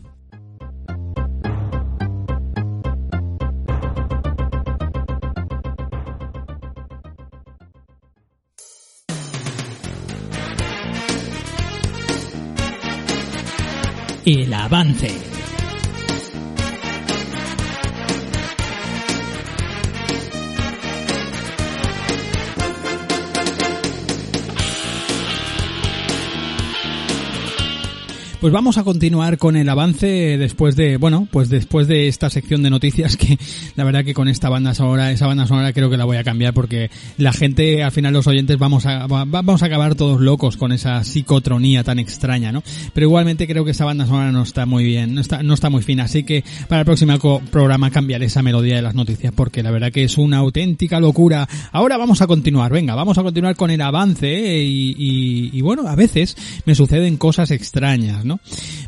El 14.26 14.54
avance. 14.54 15.37
Pues 28.40 28.54
vamos 28.54 28.78
a 28.78 28.84
continuar 28.84 29.40
con 29.40 29.56
el 29.56 29.68
avance 29.68 30.38
después 30.38 30.76
de, 30.76 30.98
bueno, 30.98 31.28
pues 31.32 31.50
después 31.50 31.88
de 31.88 32.08
esta 32.08 32.30
sección 32.30 32.62
de 32.62 32.70
noticias 32.70 33.18
que 33.18 33.40
la 33.76 33.84
verdad 33.84 34.06
que 34.06 34.14
con 34.14 34.28
esta 34.28 34.48
banda 34.48 34.76
sonora, 34.76 35.12
esa 35.12 35.26
banda 35.26 35.48
sonora 35.48 35.74
creo 35.74 35.90
que 35.90 35.98
la 35.98 36.06
voy 36.06 36.18
a 36.18 36.24
cambiar 36.24 36.54
porque 36.54 36.92
la 37.18 37.34
gente, 37.34 37.82
al 37.82 37.92
final 37.92 38.14
los 38.14 38.28
oyentes 38.28 38.60
vamos 38.60 38.86
a, 38.86 39.08
vamos 39.08 39.64
a 39.64 39.66
acabar 39.66 39.96
todos 39.96 40.22
locos 40.22 40.56
con 40.56 40.72
esa 40.72 41.04
psicotronía 41.04 41.84
tan 41.84 41.98
extraña, 41.98 42.52
¿no? 42.52 42.62
Pero 42.94 43.08
igualmente 43.08 43.48
creo 43.48 43.66
que 43.66 43.72
esa 43.72 43.86
banda 43.86 44.06
sonora 44.06 44.32
no 44.32 44.44
está 44.44 44.68
muy 44.68 44.84
bien, 44.84 45.16
no 45.16 45.22
está, 45.22 45.42
no 45.42 45.56
está 45.56 45.72
muy 45.72 45.82
fina, 45.82 46.04
así 46.04 46.22
que 46.22 46.44
para 46.68 46.82
el 46.82 46.86
próximo 46.86 47.42
programa 47.50 47.90
cambiaré 47.90 48.28
esa 48.28 48.44
melodía 48.44 48.76
de 48.76 48.84
las 48.84 48.94
noticias 48.94 49.34
porque 49.36 49.64
la 49.64 49.72
verdad 49.72 49.92
que 49.92 50.04
es 50.04 50.16
una 50.16 50.38
auténtica 50.38 51.00
locura. 51.00 51.50
Ahora 51.72 51.98
vamos 51.98 52.22
a 52.22 52.28
continuar, 52.28 52.72
venga, 52.72 52.94
vamos 52.94 53.18
a 53.18 53.24
continuar 53.24 53.56
con 53.56 53.72
el 53.72 53.82
avance 53.82 54.28
¿eh? 54.32 54.64
y, 54.64 54.96
y, 54.96 55.58
y 55.58 55.62
bueno, 55.62 55.88
a 55.88 55.96
veces 55.96 56.38
me 56.66 56.76
suceden 56.76 57.18
cosas 57.18 57.50
extrañas, 57.50 58.27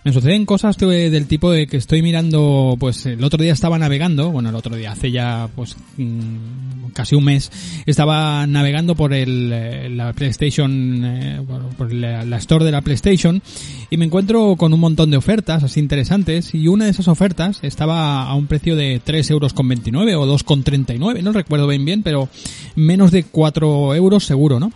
Me 0.04 0.14
suceden 0.14 0.46
cosas 0.46 0.78
del 0.78 1.28
tipo 1.28 1.52
de 1.52 1.68
que 1.68 1.78
estoy 1.78 2.02
mirando, 2.02 2.76
pues 2.80 3.06
el 3.06 3.24
otro 3.24 3.42
día 3.42 3.54
estaba 3.54 3.78
navegando, 3.78 4.32
bueno, 4.32 4.50
el 4.50 4.56
otro 4.56 4.76
día, 4.76 4.92
hace 4.92 5.12
ya 5.12 5.50
pues 5.56 5.76
mmm, 5.98 6.90
casi 6.94 7.16
un 7.16 7.24
mes, 7.24 7.52
estaba 7.86 8.46
navegando 8.48 8.96
por 8.96 9.14
el, 9.14 9.96
la 9.98 10.14
PlayStation, 10.14 11.04
eh, 11.06 11.42
por 11.78 11.94
la, 11.94 12.38
Store 12.38 12.64
de 12.64 12.72
la 12.72 12.82
PlayStation 12.82 13.42
y 13.90 13.98
me 13.98 14.06
encuentro 14.06 14.56
con 14.56 14.74
un 14.74 14.80
montón 14.80 15.12
de 15.12 15.18
ofertas 15.18 15.64
así 15.64 15.80
interesantes 15.80 16.54
y 16.56 16.68
una 16.68 16.86
de 16.86 16.92
esas 16.92 17.08
ofertas 17.08 17.60
estaba 17.64 18.24
a 18.24 18.34
un 18.34 18.48
precio 18.48 18.76
de 18.76 19.02
3 19.04 19.30
euros 19.32 19.54
con 19.54 19.68
29 19.68 20.16
o 20.16 20.26
2 20.26 20.44
con 20.44 20.64
39, 20.64 21.22
no 21.22 21.34
recuerdo 21.34 21.68
bien 21.68 21.84
bien, 21.86 22.04
pero 22.04 22.30
menos 22.76 23.12
de 23.12 23.24
4 23.24 23.96
euros 23.96 24.26
seguro, 24.26 24.60
¿no? 24.60 24.72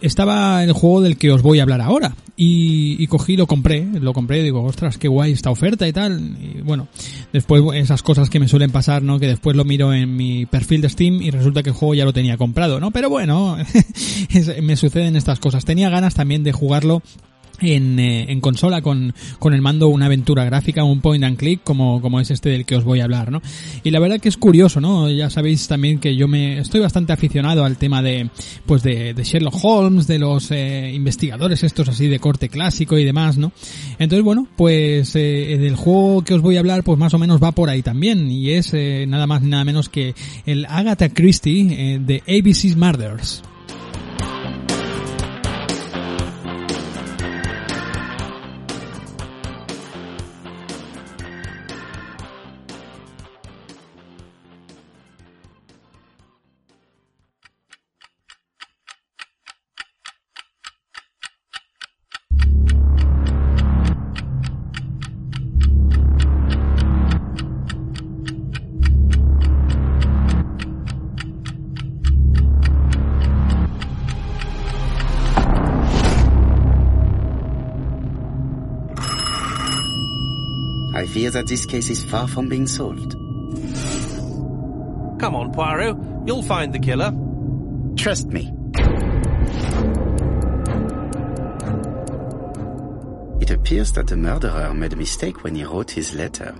Estaba 0.00 0.62
el 0.62 0.72
juego 0.72 1.00
del 1.00 1.16
que 1.16 1.30
os 1.30 1.42
voy 1.42 1.58
a 1.58 1.62
hablar 1.62 1.80
ahora. 1.80 2.14
Y, 2.38 3.02
y 3.02 3.06
cogí 3.06 3.34
lo 3.34 3.46
compré 3.46 3.82
lo 3.98 4.12
compré 4.12 4.42
digo 4.42 4.62
ostras 4.62 4.98
qué 4.98 5.08
guay 5.08 5.32
esta 5.32 5.48
oferta 5.48 5.88
y 5.88 5.92
tal 5.94 6.36
y 6.38 6.60
bueno 6.60 6.86
después 7.32 7.62
esas 7.72 8.02
cosas 8.02 8.28
que 8.28 8.38
me 8.38 8.46
suelen 8.46 8.70
pasar 8.70 9.02
no 9.02 9.18
que 9.18 9.26
después 9.26 9.56
lo 9.56 9.64
miro 9.64 9.94
en 9.94 10.14
mi 10.14 10.44
perfil 10.44 10.82
de 10.82 10.90
Steam 10.90 11.22
y 11.22 11.30
resulta 11.30 11.62
que 11.62 11.70
el 11.70 11.74
juego 11.74 11.94
ya 11.94 12.04
lo 12.04 12.12
tenía 12.12 12.36
comprado 12.36 12.78
no 12.78 12.90
pero 12.90 13.08
bueno 13.08 13.56
me 14.62 14.76
suceden 14.76 15.16
estas 15.16 15.40
cosas. 15.40 15.64
Tenía 15.64 15.90
ganas 15.90 16.14
también 16.14 16.42
de 16.42 16.52
jugarlo 16.52 17.02
en, 17.60 17.98
eh, 17.98 18.26
en, 18.30 18.40
consola 18.40 18.82
con, 18.82 19.14
con 19.38 19.54
el 19.54 19.62
mando 19.62 19.88
una 19.88 20.06
aventura 20.06 20.44
gráfica, 20.44 20.84
un 20.84 21.00
point 21.00 21.24
and 21.24 21.36
click 21.36 21.62
como, 21.62 22.00
como 22.00 22.20
es 22.20 22.30
este 22.30 22.50
del 22.50 22.64
que 22.64 22.76
os 22.76 22.84
voy 22.84 23.00
a 23.00 23.04
hablar, 23.04 23.30
¿no? 23.30 23.42
Y 23.82 23.90
la 23.90 24.00
verdad 24.00 24.20
que 24.20 24.28
es 24.28 24.36
curioso, 24.36 24.80
¿no? 24.80 25.10
Ya 25.10 25.30
sabéis 25.30 25.68
también 25.68 25.98
que 25.98 26.16
yo 26.16 26.28
me 26.28 26.58
estoy 26.58 26.80
bastante 26.80 27.12
aficionado 27.12 27.64
al 27.64 27.76
tema 27.76 28.02
de, 28.02 28.30
pues 28.66 28.82
de, 28.82 29.14
de 29.14 29.24
Sherlock 29.24 29.58
Holmes, 29.62 30.06
de 30.06 30.18
los 30.18 30.50
eh, 30.50 30.92
investigadores 30.94 31.62
estos 31.62 31.88
así 31.88 32.08
de 32.08 32.18
corte 32.18 32.48
clásico 32.48 32.98
y 32.98 33.04
demás, 33.04 33.38
¿no? 33.38 33.52
Entonces, 33.98 34.24
bueno, 34.24 34.46
pues 34.56 35.14
eh, 35.16 35.56
del 35.58 35.76
juego 35.76 36.22
que 36.22 36.34
os 36.34 36.42
voy 36.42 36.56
a 36.56 36.60
hablar, 36.60 36.82
pues 36.82 36.98
más 36.98 37.14
o 37.14 37.18
menos 37.18 37.42
va 37.42 37.52
por 37.52 37.70
ahí 37.70 37.82
también, 37.82 38.30
y 38.30 38.50
es 38.50 38.72
eh, 38.74 39.06
nada 39.08 39.26
más 39.26 39.42
nada 39.42 39.64
menos 39.64 39.88
que 39.88 40.14
el 40.44 40.66
Agatha 40.66 41.08
Christie 41.08 41.94
eh, 41.94 41.98
de 42.00 42.22
ABC's 42.26 42.76
Murders. 42.76 43.42
That 81.36 81.46
this 81.46 81.66
case 81.66 81.90
is 81.90 82.02
far 82.02 82.26
from 82.26 82.48
being 82.48 82.66
solved. 82.66 83.12
Come 85.20 85.34
on, 85.34 85.52
Poirot. 85.52 85.94
You'll 86.26 86.42
find 86.42 86.72
the 86.72 86.78
killer. 86.78 87.12
Trust 87.94 88.28
me. 88.28 88.50
It 93.42 93.50
appears 93.50 93.92
that 93.92 94.06
the 94.06 94.16
murderer 94.16 94.72
made 94.72 94.94
a 94.94 94.96
mistake 94.96 95.44
when 95.44 95.54
he 95.54 95.64
wrote 95.64 95.90
his 95.90 96.14
letter. 96.14 96.54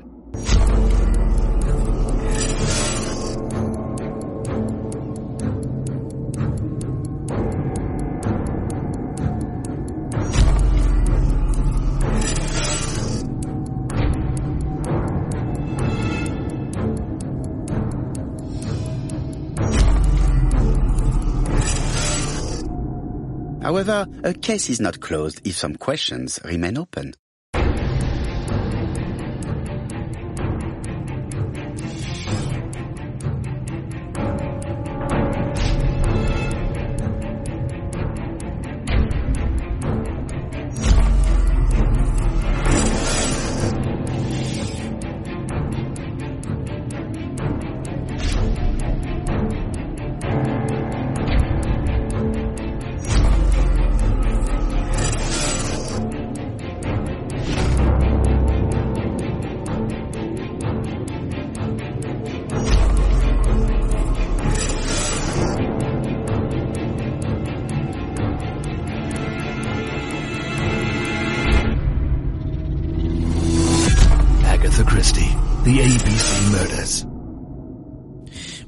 However, 23.76 24.06
a 24.24 24.32
case 24.32 24.70
is 24.70 24.80
not 24.80 25.00
closed 25.00 25.46
if 25.46 25.54
some 25.54 25.74
questions 25.74 26.40
remain 26.42 26.78
open. 26.78 27.12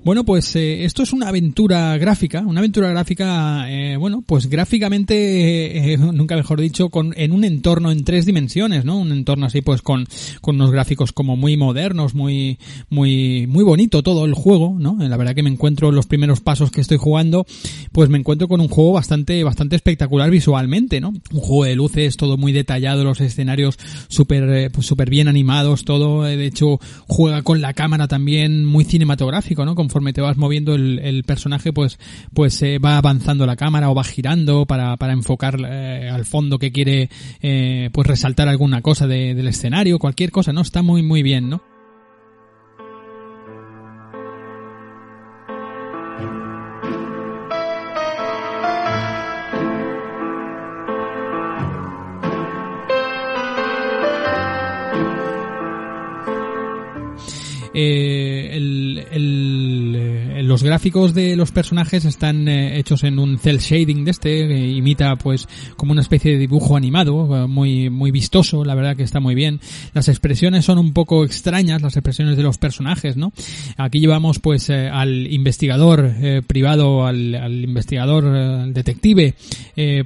Bueno, 0.09 0.25
pues 0.25 0.57
eh, 0.57 0.87
esto 0.87 1.03
es 1.03 1.13
una 1.13 1.29
aventura 1.29 1.99
gráfica, 1.99 2.41
una 2.41 2.61
aventura 2.61 2.89
gráfica, 2.89 3.71
eh, 3.71 3.99
bueno, 3.99 4.25
pues 4.25 4.49
gráficamente, 4.49 5.93
eh, 5.93 5.99
nunca 5.99 6.35
mejor 6.35 6.63
dicho, 6.63 6.89
con, 6.89 7.13
en 7.15 7.31
un 7.31 7.45
entorno 7.45 7.93
en 7.93 8.05
tres 8.05 8.25
dimensiones, 8.25 8.87
¿no? 8.87 8.97
Un 8.97 9.13
entorno 9.13 9.45
así, 9.45 9.61
pues 9.61 9.83
con, 9.83 10.07
con 10.41 10.55
unos 10.55 10.71
gráficos 10.71 11.13
como 11.13 11.37
muy 11.37 11.59
modernos, 11.59 12.15
muy, 12.15 12.59
muy, 12.89 13.47
muy 13.49 13.63
bonito 13.65 14.03
todo 14.03 14.25
el 14.25 14.33
juego, 14.33 14.79
¿no? 14.79 14.97
La 14.99 15.19
verdad 15.19 15.35
que 15.35 15.43
me 15.43 15.51
encuentro 15.51 15.93
los 15.93 16.07
primeros 16.07 16.41
pasos 16.41 16.71
que 16.71 16.81
estoy 16.81 16.97
jugando, 16.97 17.45
pues 17.93 18.09
me 18.09 18.17
encuentro 18.17 18.49
con 18.49 18.63
un 18.63 18.69
juego 18.69 18.93
bastante, 18.93 19.45
bastante 19.45 19.77
espectacular 19.77 20.31
visualmente, 20.31 21.03
¿no? 21.03 21.11
Un 21.11 21.41
juego 21.41 21.65
de 21.65 21.77
luces, 21.77 22.17
todo 22.17 22.39
muy 22.39 22.53
detallado, 22.53 23.05
los 23.05 23.21
escenarios 23.21 23.77
súper, 24.09 24.49
eh, 24.49 24.71
pues 24.71 24.87
súper 24.87 25.11
bien 25.11 25.29
animados, 25.29 25.85
todo, 25.85 26.27
eh, 26.27 26.39
de 26.39 26.47
hecho, 26.47 26.81
juega 27.07 27.43
con 27.43 27.61
la 27.61 27.75
cámara 27.75 28.09
también 28.09 28.65
muy 28.65 28.87
cinematográfico, 28.87 29.67
¿no? 29.67 29.75
Te 30.13 30.21
vas 30.21 30.37
moviendo 30.37 30.75
el, 30.75 30.99
el 31.01 31.25
personaje, 31.25 31.73
pues, 31.73 31.99
pues 32.35 32.61
eh, 32.63 32.79
va 32.79 32.97
avanzando 32.99 33.47
la 33.47 33.57
cámara 33.57 33.91
o 33.91 33.95
va 33.95 34.05
girando 34.05 34.67
para, 34.67 34.97
enfocar 35.13 35.57
eh, 35.69 36.09
al 36.11 36.25
fondo 36.25 36.59
que 36.59 36.73
quiere, 36.73 37.09
eh, 37.43 37.91
pues 37.93 38.07
resaltar 38.07 38.49
alguna 38.49 38.81
cosa 38.83 39.07
de- 39.07 39.35
del 39.35 39.49
escenario, 39.49 39.99
cualquier 39.99 40.31
cosa, 40.31 40.53
¿no? 40.53 40.61
Está 40.63 40.83
muy, 40.83 41.03
muy 41.03 41.23
bien, 41.23 41.49
¿no? 41.49 41.63
Eh, 57.75 58.51
el- 58.55 59.05
el, 59.13 59.88
los 60.49 60.63
gráficos 60.63 61.15
de 61.15 61.37
los 61.37 61.53
personajes 61.53 62.05
están 62.05 62.49
eh, 62.49 62.79
hechos 62.79 63.05
en 63.05 63.19
un 63.19 63.39
cel 63.39 63.59
shading 63.59 64.05
de 64.05 64.11
este, 64.11 64.49
que 64.49 64.67
imita 64.67 65.15
pues 65.17 65.47
como 65.77 65.93
una 65.93 66.01
especie 66.01 66.33
de 66.33 66.39
dibujo 66.39 66.77
animado, 66.77 67.45
eh, 67.45 67.47
muy, 67.47 67.91
muy 67.91 68.11
vistoso, 68.11 68.65
la 68.65 68.75
verdad 68.75 68.97
que 68.97 69.03
está 69.03 69.21
muy 69.21 69.35
bien. 69.35 69.61
Las 69.93 70.09
expresiones 70.09 70.65
son 70.65 70.79
un 70.79 70.93
poco 70.93 71.25
extrañas, 71.25 71.83
las 71.83 71.97
expresiones 71.97 72.37
de 72.37 72.43
los 72.43 72.57
personajes, 72.59 73.17
¿no? 73.17 73.33
Aquí 73.77 74.01
llevamos 74.01 74.39
pues 74.39 74.71
eh, 74.71 74.89
al 74.89 75.31
investigador 75.31 76.11
eh, 76.19 76.43
privado, 76.47 77.07
al, 77.07 77.65
investigador, 77.65 78.25
al 78.27 78.73
detective, 78.73 79.35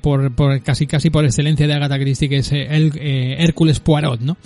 por, 0.02 0.34
por 0.34 0.60
casi 0.62 0.86
casi 0.86 1.10
por 1.10 1.24
excelencia 1.24 1.66
de 1.66 1.74
Agatha 1.74 1.98
Christie, 1.98 2.28
que 2.28 2.38
es 2.38 2.52
el, 2.52 2.92
Hércules 2.98 3.80
Poirot, 3.80 4.20
¿no? 4.20 4.36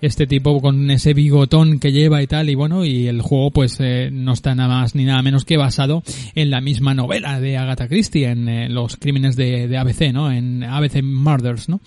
Este 0.00 0.26
tipo 0.26 0.60
con 0.60 0.90
ese 0.90 1.14
bigotón 1.14 1.78
que 1.78 1.92
lleva 1.92 2.22
y 2.22 2.26
tal 2.26 2.50
y 2.50 2.54
bueno 2.54 2.84
y 2.84 3.08
el 3.08 3.22
juego 3.22 3.50
pues 3.50 3.76
eh, 3.80 4.10
no 4.12 4.32
está 4.32 4.54
nada 4.54 4.80
más 4.80 4.94
ni 4.94 5.04
nada 5.04 5.22
menos 5.22 5.44
que 5.44 5.56
basado 5.56 6.02
en 6.34 6.50
la 6.50 6.60
misma 6.60 6.94
novela 6.94 7.40
de 7.40 7.56
Agatha 7.56 7.88
Christie 7.88 8.28
en 8.28 8.48
eh, 8.48 8.68
los 8.68 8.96
crímenes 8.96 9.36
de, 9.36 9.68
de 9.68 9.76
ABC 9.76 10.12
no 10.12 10.30
en 10.30 10.64
ABC 10.64 11.02
Murders 11.02 11.68
no 11.68 11.80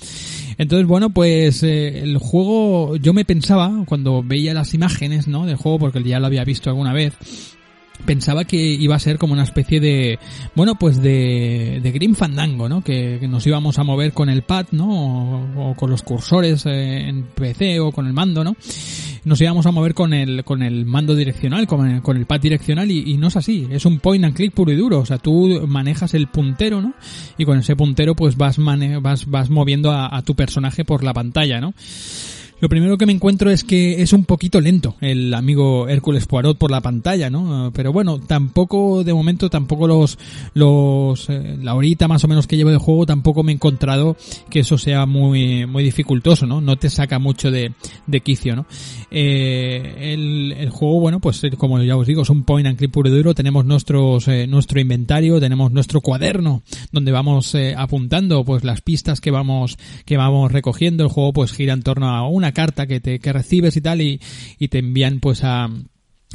entonces 0.57 0.87
bueno 0.87 1.09
pues 1.11 1.63
eh, 1.63 1.99
el 1.99 2.17
juego 2.17 2.95
yo 2.97 3.13
me 3.13 3.25
pensaba 3.25 3.83
cuando 3.85 4.23
veía 4.23 4.53
las 4.53 4.73
imágenes 4.73 5.27
no 5.27 5.45
del 5.45 5.55
juego 5.55 5.79
porque 5.79 6.03
ya 6.03 6.19
lo 6.19 6.27
había 6.27 6.43
visto 6.43 6.69
alguna 6.69 6.93
vez 6.93 7.13
pensaba 8.05 8.43
que 8.43 8.57
iba 8.57 8.95
a 8.95 8.99
ser 8.99 9.17
como 9.17 9.33
una 9.33 9.43
especie 9.43 9.79
de 9.79 10.19
bueno 10.55 10.75
pues 10.75 11.01
de, 11.01 11.79
de 11.81 11.91
Grim 11.91 12.15
Fandango 12.15 12.69
no 12.69 12.81
que, 12.81 13.17
que 13.19 13.27
nos 13.27 13.45
íbamos 13.45 13.77
a 13.77 13.83
mover 13.83 14.13
con 14.13 14.29
el 14.29 14.41
pad 14.43 14.67
no 14.71 14.87
o, 14.89 15.71
o 15.71 15.75
con 15.75 15.89
los 15.89 16.01
cursores 16.01 16.65
eh, 16.65 17.07
en 17.07 17.23
PC 17.23 17.79
o 17.79 17.91
con 17.91 18.07
el 18.07 18.13
mando 18.13 18.43
no 18.43 18.55
nos 19.25 19.41
íbamos 19.41 19.65
a 19.65 19.71
mover 19.71 19.93
con 19.93 20.13
el 20.13 20.43
con 20.43 20.63
el 20.63 20.85
mando 20.85 21.15
direccional 21.15 21.67
con 21.67 21.89
el, 21.89 22.01
con 22.01 22.17
el 22.17 22.25
pad 22.25 22.39
direccional 22.39 22.89
y, 22.91 23.11
y 23.11 23.17
no 23.17 23.27
es 23.27 23.35
así. 23.35 23.67
Es 23.69 23.85
un 23.85 23.99
point 23.99 24.23
and 24.23 24.35
click 24.35 24.53
puro 24.53 24.71
y 24.71 24.75
duro. 24.75 24.99
O 24.99 25.05
sea 25.05 25.17
tú 25.17 25.65
manejas 25.67 26.13
el 26.13 26.27
puntero 26.27 26.81
no 26.81 26.93
y 27.37 27.45
con 27.45 27.59
ese 27.59 27.75
puntero 27.75 28.15
pues 28.15 28.37
vas 28.37 28.59
mane 28.59 28.97
vas 28.99 29.25
vas 29.27 29.49
moviendo 29.49 29.91
a, 29.91 30.15
a 30.15 30.21
tu 30.23 30.35
personaje 30.35 30.85
por 30.85 31.03
la 31.03 31.13
pantalla 31.13 31.59
no 31.61 31.73
lo 32.59 32.69
primero 32.69 32.97
que 32.97 33.05
me 33.05 33.13
encuentro 33.13 33.49
es 33.49 33.63
que 33.63 34.01
es 34.01 34.13
un 34.13 34.25
poquito 34.25 34.61
lento 34.61 34.95
el 35.01 35.33
amigo 35.33 35.87
Hércules 35.87 36.25
Poirot 36.25 36.57
por 36.57 36.71
la 36.71 36.81
pantalla, 36.81 37.29
¿no? 37.29 37.71
Pero 37.73 37.91
bueno, 37.91 38.19
tampoco, 38.19 39.03
de 39.03 39.13
momento, 39.13 39.49
tampoco 39.49 39.87
los, 39.87 40.17
los, 40.53 41.29
eh, 41.29 41.57
la 41.61 41.75
horita 41.75 42.07
más 42.07 42.23
o 42.23 42.27
menos 42.27 42.47
que 42.47 42.57
llevo 42.57 42.71
de 42.71 42.77
juego, 42.77 43.05
tampoco 43.05 43.43
me 43.43 43.51
he 43.51 43.55
encontrado 43.55 44.17
que 44.49 44.59
eso 44.59 44.77
sea 44.77 45.05
muy, 45.05 45.65
muy 45.65 45.83
dificultoso, 45.83 46.45
¿no? 46.45 46.61
No 46.61 46.77
te 46.77 46.89
saca 46.89 47.19
mucho 47.19 47.51
de, 47.51 47.73
de 48.07 48.21
quicio, 48.21 48.55
¿no? 48.55 48.65
Eh, 49.11 50.13
el, 50.13 50.53
el 50.57 50.69
juego, 50.69 50.99
bueno, 50.99 51.19
pues 51.19 51.43
eh, 51.43 51.51
como 51.51 51.81
ya 51.81 51.97
os 51.97 52.07
digo, 52.07 52.21
es 52.23 52.29
un 52.29 52.43
point 52.43 52.67
and 52.67 52.77
click 52.77 52.91
puro 52.91 53.09
y 53.09 53.11
duro, 53.11 53.33
tenemos 53.33 53.65
nuestros, 53.65 54.27
eh, 54.27 54.47
nuestro 54.47 54.79
inventario, 54.79 55.39
tenemos 55.39 55.71
nuestro 55.71 56.01
cuaderno 56.01 56.63
donde 56.91 57.11
vamos 57.11 57.55
eh, 57.55 57.75
apuntando 57.77 58.43
pues 58.43 58.63
las 58.63 58.81
pistas 58.81 59.21
que 59.21 59.31
vamos, 59.31 59.77
que 60.05 60.17
vamos 60.17 60.51
recogiendo, 60.51 61.03
el 61.03 61.09
juego 61.09 61.33
pues 61.33 61.53
gira 61.53 61.73
en 61.73 61.83
torno 61.83 62.09
a 62.09 62.27
una 62.27 62.48
carta 62.51 62.87
que 62.87 62.99
te 62.99 63.19
que 63.19 63.33
recibes 63.33 63.75
y 63.77 63.81
tal 63.81 64.01
y, 64.01 64.19
y 64.57 64.67
te 64.67 64.79
envían 64.79 65.19
pues 65.19 65.43
a 65.43 65.69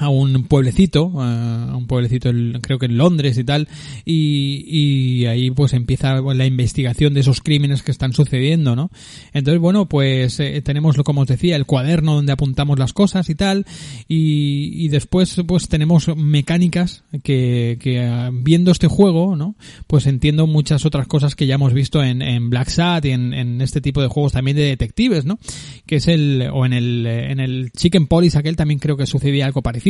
a 0.00 0.09
un 0.09 0.44
pueblecito, 0.44 1.12
a 1.20 1.76
un 1.76 1.87
pueblecito 1.87 2.30
creo 2.61 2.80
que 2.80 2.87
en 2.87 2.96
Londres 2.96 3.38
y 3.38 3.44
tal, 3.44 3.68
y, 4.04 4.64
y 4.66 5.26
ahí 5.26 5.52
pues 5.52 5.72
empieza 5.72 6.20
la 6.20 6.46
investigación 6.46 7.14
de 7.14 7.20
esos 7.20 7.40
crímenes 7.40 7.85
que 7.85 7.92
están 7.92 8.12
sucediendo, 8.12 8.74
¿no? 8.74 8.90
Entonces, 9.33 9.61
bueno, 9.61 9.88
pues 9.88 10.40
eh, 10.40 10.61
tenemos, 10.62 10.96
como 11.04 11.20
os 11.20 11.28
decía, 11.28 11.54
el 11.54 11.64
cuaderno 11.64 12.16
donde 12.16 12.33
apuntamos 12.33 12.76
las 12.76 12.92
cosas 12.92 13.30
y 13.30 13.37
tal, 13.37 13.66
y, 14.09 14.85
y 14.85 14.88
después 14.88 15.40
pues 15.46 15.68
tenemos 15.68 16.09
mecánicas 16.16 17.04
que, 17.22 17.78
que 17.80 17.98
eh, 18.02 18.30
viendo 18.33 18.72
este 18.72 18.88
juego, 18.88 19.37
¿no? 19.37 19.54
Pues 19.87 20.09
entiendo 20.09 20.48
muchas 20.48 20.85
otras 20.87 21.07
cosas 21.07 21.37
que 21.37 21.46
ya 21.46 21.54
hemos 21.54 21.72
visto 21.72 22.02
en, 22.02 22.20
en 22.20 22.50
Black 22.50 22.68
Sat 22.68 23.04
y 23.04 23.11
en, 23.11 23.33
en 23.33 23.61
este 23.61 23.80
tipo 23.80 24.02
de 24.02 24.09
juegos 24.09 24.33
también 24.33 24.57
de 24.57 24.64
detectives, 24.64 25.24
¿no? 25.24 25.38
Que 25.87 25.96
es 25.96 26.09
el, 26.09 26.48
o 26.52 26.66
en 26.66 26.72
el, 26.72 27.07
en 27.07 27.38
el 27.38 27.70
Chicken 27.70 28.09
Police 28.09 28.37
aquel 28.37 28.57
también 28.57 28.80
creo 28.80 28.96
que 28.96 29.07
sucedía 29.07 29.46
algo 29.46 29.62
parecido 29.62 29.83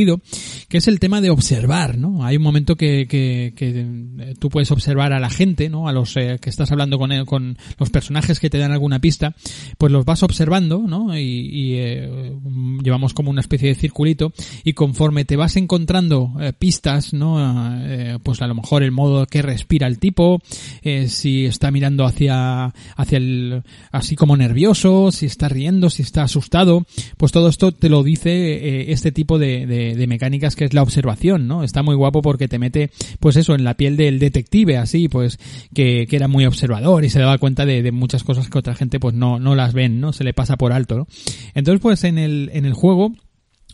que 0.68 0.78
es 0.78 0.88
el 0.88 0.98
tema 0.98 1.20
de 1.20 1.30
observar, 1.30 1.96
¿no? 1.98 2.24
Hay 2.24 2.37
un 2.37 2.42
momento 2.42 2.74
que, 2.76 3.07
que, 3.07 3.52
eh, 3.57 4.35
tú 4.38 4.48
puedes 4.50 4.70
observar 4.70 5.12
a 5.12 5.20
la 5.20 5.30
gente, 5.30 5.68
¿no? 5.68 5.88
A 5.88 5.92
los 5.92 6.16
eh, 6.16 6.38
que 6.40 6.50
estás 6.50 6.72
hablando 6.72 6.98
con, 6.98 7.12
él, 7.12 7.26
con 7.26 7.57
los 7.78 7.90
personajes 7.90 8.40
que 8.40 8.50
te 8.50 8.59
dan 8.59 8.72
alguna 8.72 8.98
pista, 8.98 9.35
pues 9.78 9.92
los 9.92 10.04
vas 10.04 10.22
observando, 10.22 10.85
¿no? 10.87 11.16
Y, 11.16 11.74
eh, 11.76 12.33
llevamos 12.83 13.14
como 13.14 13.30
una 13.30 13.40
especie 13.40 13.68
de 13.68 13.74
circulito 13.74 14.33
y 14.64 14.72
conforme 14.72 15.24
te 15.24 15.37
vas 15.37 15.57
encontrando 15.57 16.35
eh, 16.40 16.52
pistas, 16.52 17.12
¿no? 17.12 17.35
Pues 18.22 18.42
a 18.42 18.46
lo 18.46 18.54
mejor 18.54 18.83
el 18.83 18.90
modo 18.90 19.26
que 19.26 19.42
respira 19.42 19.87
el 19.87 19.98
tipo, 19.98 20.40
si 21.07 21.44
está 21.44 21.70
mirando 21.70 22.04
hacia, 22.04 22.72
hacia 22.96 23.18
el, 23.18 23.62
así 23.92 24.16
como 24.16 24.37
nervioso, 24.37 25.12
si 25.12 25.26
está 25.26 25.48
riendo, 25.48 25.90
si 25.90 26.02
está 26.02 26.24
asustado, 26.24 26.87
pues 27.16 27.33
todo 27.33 27.48
esto 27.48 27.72
te 27.72 27.88
lo 27.88 28.02
dice 28.02 28.90
este 28.90 29.12
tipo 29.12 29.38
de, 29.38 29.66
de 29.94 30.07
mecánicas 30.07 30.57
que 30.57 30.64
es 30.64 30.73
la 30.73 30.83
observación, 30.83 31.47
¿no? 31.47 31.64
Está 31.64 31.83
muy 31.83 31.94
guapo 31.94 32.23
porque 32.23 32.49
te 32.49 32.59
mete, 32.59 32.90
pues 33.20 33.37
eso, 33.37 33.55
en 33.55 33.64
la 33.64 33.75
piel 33.75 33.97
del 33.97 34.18
detective, 34.18 34.79
así, 34.79 35.09
pues, 35.09 35.38
que, 35.75 36.07
que 36.09 36.16
era 36.16 36.29
muy 36.29 36.47
observador 36.47 37.05
y 37.05 37.11
se 37.11 37.18
daba 37.18 37.38
cuenta 37.38 37.66
de, 37.66 37.83
de 37.83 37.92
muchas 37.92 38.25
cosas 38.25 38.49
que 38.49 38.59
otra 38.59 38.75
gente 38.75 38.99
pues 39.01 39.14
no, 39.14 39.38
no 39.38 39.55
las 39.55 39.75
ven, 39.75 40.01
¿no? 40.01 40.12
Se 40.12 40.25
le 40.25 40.33
pasa 40.33 40.57
por 40.57 40.73
alto, 40.73 40.97
¿no? 40.97 41.07
Entonces, 41.55 41.81
pues 41.81 42.05
en 42.05 42.18
el, 42.18 42.51
en 42.53 42.64
el 42.64 42.73
juego, 42.73 43.12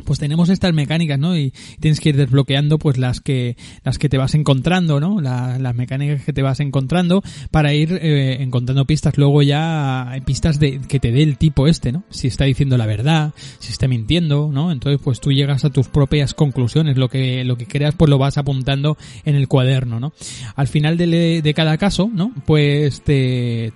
pues 0.05 0.19
tenemos 0.19 0.49
estas 0.49 0.73
mecánicas, 0.75 1.19
¿no? 1.19 1.37
Y 1.37 1.53
tienes 1.81 2.01
que 2.01 2.11
ir 2.11 2.17
desbloqueando 2.17 2.79
pues 2.79 2.99
las 2.99 3.21
que 3.21 3.57
las 3.85 3.99
que 3.99 4.09
te 4.09 4.19
vas 4.19 4.35
encontrando, 4.35 5.01
¿no? 5.01 5.21
La- 5.21 5.59
las 5.59 5.75
mecánicas 5.75 6.25
que 6.25 6.33
te 6.33 6.43
vas 6.43 6.61
encontrando 6.61 7.23
para 7.51 7.75
ir 7.75 7.99
eh, 8.01 8.43
encontrando 8.43 8.85
pistas 8.87 9.17
luego 9.19 9.43
ya 9.43 10.13
eh, 10.17 10.21
pistas 10.23 10.59
de 10.61 10.81
que 10.81 11.01
te 11.01 11.13
dé 11.13 11.23
el 11.23 11.37
tipo 11.39 11.67
este, 11.67 11.93
¿no? 11.93 12.05
Si 12.11 12.27
está 12.27 12.45
diciendo 12.45 12.77
la 12.77 12.87
verdad, 12.87 13.33
si 13.59 13.73
está 13.73 13.89
mintiendo, 13.89 14.51
¿no? 14.53 14.73
Entonces 14.73 15.01
pues 15.03 15.21
tú 15.21 15.33
llegas 15.33 15.65
a 15.65 15.71
tus 15.71 15.89
propias 15.89 16.35
conclusiones, 16.35 16.97
lo 16.97 17.09
que 17.09 17.45
lo 17.45 17.57
que 17.57 17.67
creas 17.67 17.95
pues 17.95 18.09
lo 18.11 18.19
vas 18.19 18.39
apuntando 18.39 18.97
en 19.25 19.35
el 19.35 19.49
cuaderno, 19.49 20.01
¿no? 20.01 20.13
Al 20.57 20.69
final 20.69 20.97
de, 20.97 21.41
de 21.43 21.55
cada 21.55 21.77
caso, 21.79 22.11
¿no? 22.13 22.33
Pues 22.47 23.03
te, 23.03 23.73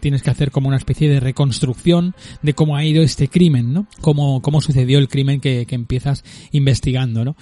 tienes 0.00 0.22
que 0.22 0.30
hacer 0.30 0.50
como 0.50 0.68
una 0.68 0.76
especie 0.76 1.08
de 1.08 1.20
reconstrucción 1.20 2.14
de 2.42 2.54
cómo 2.54 2.76
ha 2.76 2.84
ido 2.84 3.02
este 3.02 3.28
crimen, 3.28 3.72
¿no? 3.72 3.86
Cómo, 4.00 4.40
cómo 4.42 4.60
sucedió 4.60 4.98
el 4.98 5.08
crimen 5.08 5.31
que, 5.40 5.66
que 5.66 5.74
empiezas 5.74 6.24
investigando, 6.52 7.24
¿no? 7.24 7.36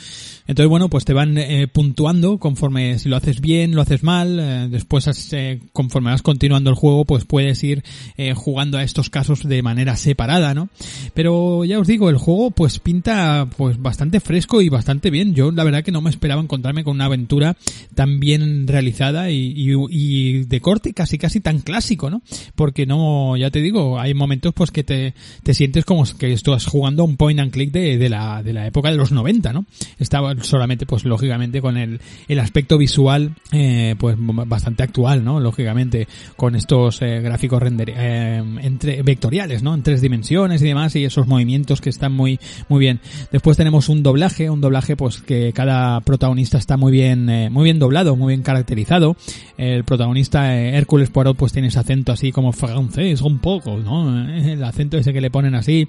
Entonces, 0.46 0.68
bueno, 0.68 0.88
pues 0.88 1.05
te 1.05 1.12
van 1.12 1.38
eh, 1.38 1.68
puntuando 1.68 2.38
conforme 2.38 2.98
si 2.98 3.09
lo 3.09 3.16
haces 3.16 3.40
bien, 3.40 3.74
lo 3.74 3.83
haces 3.83 4.03
mal, 4.03 4.38
eh, 4.40 4.68
después 4.70 5.07
eh, 5.33 5.61
conforme 5.72 6.11
vas 6.11 6.22
continuando 6.22 6.70
el 6.70 6.76
juego, 6.76 7.05
pues 7.05 7.24
puedes 7.24 7.62
ir 7.64 7.83
eh, 8.16 8.35
jugando 8.35 8.79
a 8.79 8.83
estos 8.83 9.11
casos 9.11 9.46
de 9.46 9.62
manera 9.62 9.96
separada, 9.96 10.55
¿no? 10.55 10.68
Pero 11.14 11.64
ya 11.64 11.79
os 11.79 11.87
digo, 11.87 12.11
el 12.11 12.16
juego 12.16 12.50
pues 12.50 12.79
pinta 12.79 13.48
pues 13.57 13.81
bastante 13.81 14.20
fresco 14.20 14.61
y 14.61 14.68
bastante 14.68 15.11
bien. 15.11 15.35
Yo 15.35 15.50
la 15.50 15.64
verdad 15.64 15.85
que 15.85 15.92
no 15.92 16.00
me 16.00 16.11
esperaba 16.11 16.42
encontrarme 16.42 16.85
con 16.85 16.96
una 16.96 17.07
aventura 17.07 17.57
tan 17.94 18.20
bien 18.20 18.66
realizada 18.66 19.31
y, 19.31 19.53
y, 19.57 19.74
y 19.90 20.44
de 20.44 20.61
corte 20.61 20.92
casi 20.92 21.18
casi 21.18 21.40
tan 21.40 21.61
clásico, 21.61 22.11
¿no? 22.11 22.22
Porque 22.55 22.87
no, 22.87 23.37
ya 23.37 23.50
te 23.50 23.61
digo, 23.61 23.98
hay 23.98 24.14
momentos 24.14 24.53
pues 24.55 24.70
que 24.70 24.85
te, 24.85 25.14
te 25.42 25.55
sientes 25.55 25.85
como 25.85 26.05
que 26.18 26.33
estás 26.33 26.66
jugando 26.66 27.03
a 27.03 27.07
un 27.07 27.16
point 27.16 27.40
and 27.40 27.53
click 27.53 27.70
de, 27.70 27.80
de 27.81 28.09
la, 28.09 28.43
de 28.43 28.53
la 28.53 28.66
época 28.66 28.90
de 28.90 28.97
los 28.97 29.12
90, 29.12 29.53
¿no? 29.53 29.64
Estaba 29.99 30.35
solamente 30.43 30.87
pues 30.87 31.05
lógicamente 31.05 31.61
con 31.61 31.77
el, 31.77 32.01
el 32.29 32.38
aspecto 32.38 32.79
visual 32.79 33.35
eh, 33.53 33.95
pues 33.99 34.16
bastante 34.19 34.83
actual, 34.83 35.25
¿no? 35.25 35.40
Lógicamente 35.40 36.07
con 36.37 36.55
estos 36.55 37.03
eh, 37.03 37.21
gráficos 37.21 37.62
render, 37.62 37.93
eh, 37.97 38.43
entre, 38.62 39.03
vectoriales, 39.03 39.62
¿no? 39.62 39.75
En 39.75 39.83
tres 39.83 40.01
dimensiones 40.01 40.62
y 40.62 40.66
demás 40.66 40.95
y 40.97 41.05
esos 41.05 41.27
movimientos 41.27 41.81
que 41.81 41.90
están 41.90 42.12
muy, 42.12 42.38
muy 42.69 42.81
bien. 42.81 43.01
Después 43.33 43.57
tenemos 43.57 43.88
un 43.88 44.03
doblaje, 44.03 44.51
un 44.51 44.61
doblaje 44.61 44.97
pues 44.97 45.21
que 45.21 45.53
cada 45.53 46.01
protagonista 46.01 46.59
está 46.59 46.77
muy 46.77 46.93
bien, 46.93 47.29
eh, 47.29 47.51
muy 47.51 47.64
bien 47.64 47.79
doblado, 47.79 48.16
muy 48.16 48.33
bien 48.33 48.43
caracterizado. 48.43 49.16
El 49.57 49.85
protagonista 49.85 50.57
Hércules 50.57 51.11
Poirot 51.11 51.37
pues 51.37 51.53
tiene 51.53 51.69
ese 51.69 51.79
acento 51.79 52.12
así 52.12 52.33
como 52.33 52.53
francés 52.53 53.21
un 53.23 53.38
poco, 53.38 53.79
¿no? 53.79 54.29
El 54.31 54.62
acento 54.64 54.97
ese 54.99 55.12
que 55.12 55.21
le 55.21 55.31
ponen 55.31 55.55
así. 55.55 55.88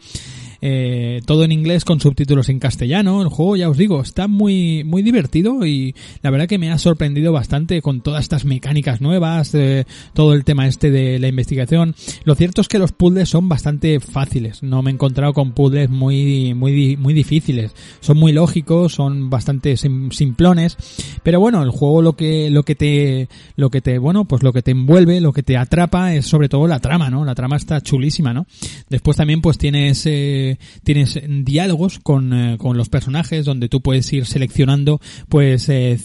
Eh, 0.62 1.22
todo 1.26 1.44
en 1.44 1.52
inglés 1.52 1.86
con 1.86 2.00
subtítulos 2.00 2.50
en 2.50 2.60
castellano. 2.60 3.22
El 3.22 3.30
juego, 3.30 3.56
ya 3.56 3.70
os 3.70 3.78
digo, 3.78 4.02
está 4.02 4.28
muy, 4.28 4.84
muy 4.84 5.02
divertido 5.02 5.66
y 5.66 5.96
la 6.22 6.30
verdad 6.30 6.48
que 6.48 6.58
me 6.58 6.72
ha 6.72 6.78
sorprendido 6.78 7.32
bastante 7.34 7.82
con 7.82 8.02
todas 8.02 8.22
estas 8.22 8.46
mecánicas 8.46 9.02
nuevas, 9.02 9.56
eh, 9.56 9.86
todo 10.14 10.34
el 10.34 10.44
tema 10.44 10.68
este 10.68 10.92
de 10.92 11.20
la 11.20 11.28
investigación. 11.28 11.96
Lo 12.24 12.36
cierto 12.36 12.62
es 12.62 12.68
que 12.68 12.80
los 12.80 12.92
puzzles 12.92 13.30
son 13.30 13.50
bastante 13.50 14.00
fáciles. 14.00 14.64
No 14.64 14.82
me 14.82 14.92
he 14.92 14.94
encontrado 14.94 15.34
con 15.34 15.54
puzzles 15.54 15.90
muy, 15.90 16.54
muy, 16.54 16.98
muy 16.98 17.14
difíciles. 17.14 17.74
Son 18.00 18.18
muy 18.18 18.32
lógicos, 18.32 18.94
son 18.94 19.30
bastante 19.30 19.78
sim 19.78 20.12
simplones. 20.12 20.78
Pero 21.24 21.40
bueno, 21.40 21.64
el 21.64 21.70
juego 21.70 22.02
lo 22.02 22.16
que, 22.16 22.50
lo 22.50 22.64
que 22.64 22.76
te, 22.76 23.30
lo 23.56 23.70
que 23.70 23.82
te, 23.82 23.98
bueno, 23.98 24.26
pues 24.26 24.44
lo 24.44 24.54
que 24.54 24.62
te 24.62 24.72
envuelve, 24.72 25.22
lo 25.22 25.34
que 25.34 25.44
te 25.44 25.58
atrapa 25.58 26.14
es 26.14 26.26
sobre 26.26 26.50
todo 26.50 26.68
la 26.68 26.80
trama, 26.80 27.10
¿no? 27.10 27.26
La 27.26 27.36
trama 27.36 27.56
está 27.56 27.82
chulísima, 27.82 28.34
¿no? 28.34 28.46
Después 28.90 29.18
también 29.18 29.42
pues 29.42 29.58
tienes, 29.58 30.06
eh, 30.06 30.51
tienes 30.84 31.20
diálogos 31.44 32.00
con, 32.00 32.34
eh, 32.34 32.58
con 32.58 32.78
los 32.78 32.90
personajes 32.90 33.46
donde 33.46 33.70
tú 33.70 33.82
puedes 33.82 34.12
ir 34.14 34.26
seleccionando 34.26 35.00
pues 35.30 35.70
eh, 35.70 35.98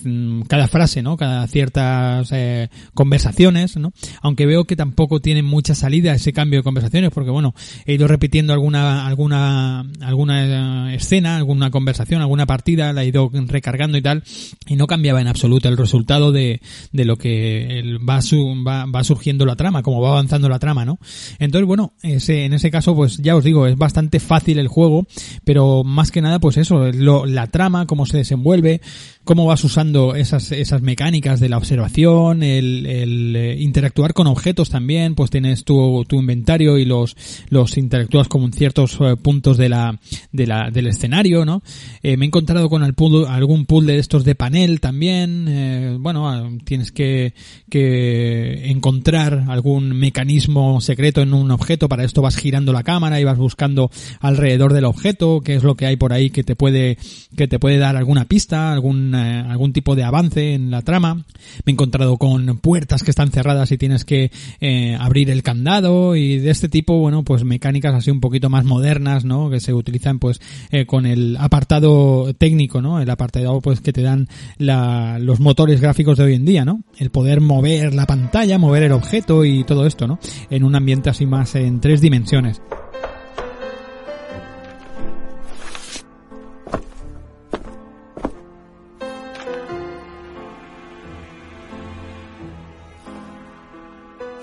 cada 0.48 0.68
frase, 0.68 1.02
¿no? 1.02 1.16
Cada 1.16 1.46
ciertas 1.46 2.30
eh, 2.32 2.68
conversaciones, 2.94 3.76
¿no? 3.76 3.92
Aunque 4.22 4.46
veo 4.46 4.64
que 4.64 4.76
tampoco 4.76 5.20
tiene 5.20 5.42
mucha 5.42 5.74
salida 5.74 6.14
ese 6.14 6.32
cambio 6.32 6.60
de 6.60 6.64
conversaciones 6.64 7.10
porque 7.10 7.30
bueno, 7.30 7.54
he 7.84 7.94
ido 7.94 8.08
repitiendo 8.08 8.52
alguna 8.52 9.06
alguna 9.06 9.84
alguna 10.00 10.94
escena, 10.94 11.36
alguna 11.36 11.70
conversación, 11.70 12.20
alguna 12.20 12.46
partida, 12.46 12.92
la 12.92 13.02
he 13.04 13.08
ido 13.08 13.30
recargando 13.32 13.96
y 13.98 14.02
tal 14.02 14.22
y 14.66 14.76
no 14.76 14.86
cambiaba 14.86 15.20
en 15.20 15.28
absoluto 15.28 15.68
el 15.68 15.76
resultado 15.76 16.32
de, 16.32 16.60
de 16.92 17.04
lo 17.04 17.16
que 17.16 17.96
va, 18.08 18.20
su- 18.22 18.62
va, 18.66 18.86
va 18.86 19.04
surgiendo 19.04 19.46
la 19.46 19.56
trama, 19.56 19.82
como 19.82 20.00
va 20.00 20.10
avanzando 20.10 20.48
la 20.48 20.58
trama, 20.58 20.84
¿no? 20.84 20.98
Entonces, 21.38 21.66
bueno, 21.66 21.92
ese, 22.02 22.44
en 22.44 22.52
ese 22.52 22.70
caso, 22.70 22.94
pues 22.94 23.18
ya 23.18 23.36
os 23.36 23.44
digo, 23.44 23.66
es 23.66 23.76
bastante 23.76 24.20
fácil 24.20 24.35
el 24.44 24.68
juego, 24.68 25.06
pero 25.44 25.84
más 25.84 26.10
que 26.10 26.22
nada, 26.22 26.38
pues 26.38 26.56
eso, 26.56 26.92
lo, 26.92 27.26
la 27.26 27.48
trama, 27.48 27.86
cómo 27.86 28.06
se 28.06 28.18
desenvuelve, 28.18 28.80
cómo 29.26 29.44
vas 29.44 29.64
usando 29.64 30.14
esas, 30.14 30.52
esas 30.52 30.82
mecánicas 30.82 31.40
de 31.40 31.48
la 31.48 31.58
observación, 31.58 32.44
el, 32.44 32.86
el 32.86 33.36
eh, 33.36 33.56
interactuar 33.60 34.14
con 34.14 34.28
objetos 34.28 34.70
también, 34.70 35.16
pues 35.16 35.30
tienes 35.30 35.64
tu, 35.64 36.04
tu 36.06 36.20
inventario 36.20 36.78
y 36.78 36.84
los, 36.84 37.16
los 37.48 37.76
interactúas 37.76 38.28
con 38.28 38.52
ciertos 38.52 38.96
eh, 39.00 39.16
puntos 39.16 39.56
de 39.58 39.68
la, 39.68 39.98
de 40.30 40.46
la, 40.46 40.70
del 40.70 40.86
escenario, 40.86 41.44
¿no? 41.44 41.62
Eh, 42.04 42.16
me 42.16 42.24
he 42.24 42.28
encontrado 42.28 42.70
con 42.70 42.84
el 42.84 42.94
algún 43.28 43.66
puzzle 43.66 43.94
de 43.94 43.98
estos 43.98 44.24
de 44.24 44.36
panel 44.36 44.80
también, 44.80 45.46
eh, 45.48 45.96
bueno, 45.98 46.30
ah, 46.30 46.48
tienes 46.64 46.92
que, 46.92 47.34
que 47.68 48.70
encontrar 48.70 49.46
algún 49.48 49.90
mecanismo 49.90 50.80
secreto 50.80 51.20
en 51.20 51.34
un 51.34 51.50
objeto, 51.50 51.88
para 51.88 52.04
esto 52.04 52.22
vas 52.22 52.36
girando 52.36 52.72
la 52.72 52.84
cámara 52.84 53.20
y 53.20 53.24
vas 53.24 53.38
buscando 53.38 53.90
alrededor 54.20 54.72
del 54.72 54.84
objeto, 54.84 55.40
qué 55.40 55.56
es 55.56 55.64
lo 55.64 55.74
que 55.74 55.86
hay 55.86 55.96
por 55.96 56.12
ahí 56.12 56.30
que 56.30 56.44
te 56.44 56.54
puede, 56.54 56.96
que 57.36 57.48
te 57.48 57.58
puede 57.58 57.78
dar 57.78 57.96
alguna 57.96 58.26
pista, 58.26 58.72
algún, 58.72 59.15
eh, 59.16 59.44
algún 59.48 59.72
tipo 59.72 59.94
de 59.94 60.04
avance 60.04 60.54
en 60.54 60.70
la 60.70 60.82
trama. 60.82 61.14
Me 61.14 61.24
he 61.66 61.70
encontrado 61.72 62.16
con 62.16 62.58
puertas 62.58 63.02
que 63.02 63.10
están 63.10 63.30
cerradas 63.30 63.72
y 63.72 63.78
tienes 63.78 64.04
que 64.04 64.30
eh, 64.60 64.96
abrir 64.98 65.30
el 65.30 65.42
candado 65.42 66.16
y 66.16 66.38
de 66.38 66.50
este 66.50 66.68
tipo, 66.68 66.98
bueno, 66.98 67.24
pues 67.24 67.44
mecánicas 67.44 67.94
así 67.94 68.10
un 68.10 68.20
poquito 68.20 68.50
más 68.50 68.64
modernas, 68.64 69.24
¿no? 69.24 69.50
Que 69.50 69.60
se 69.60 69.72
utilizan 69.72 70.18
pues 70.18 70.40
eh, 70.70 70.86
con 70.86 71.06
el 71.06 71.36
apartado 71.38 72.32
técnico, 72.34 72.82
¿no? 72.82 73.00
El 73.00 73.10
apartado 73.10 73.60
pues 73.60 73.80
que 73.80 73.92
te 73.92 74.02
dan 74.02 74.28
la, 74.58 75.18
los 75.18 75.40
motores 75.40 75.80
gráficos 75.80 76.18
de 76.18 76.24
hoy 76.24 76.34
en 76.34 76.44
día, 76.44 76.64
¿no? 76.64 76.82
El 76.98 77.10
poder 77.10 77.40
mover 77.40 77.94
la 77.94 78.06
pantalla, 78.06 78.58
mover 78.58 78.84
el 78.84 78.92
objeto 78.92 79.44
y 79.44 79.64
todo 79.64 79.86
esto, 79.86 80.06
¿no? 80.06 80.18
En 80.50 80.64
un 80.64 80.74
ambiente 80.74 81.10
así 81.10 81.26
más 81.26 81.54
en 81.54 81.80
tres 81.80 82.00
dimensiones. 82.00 82.60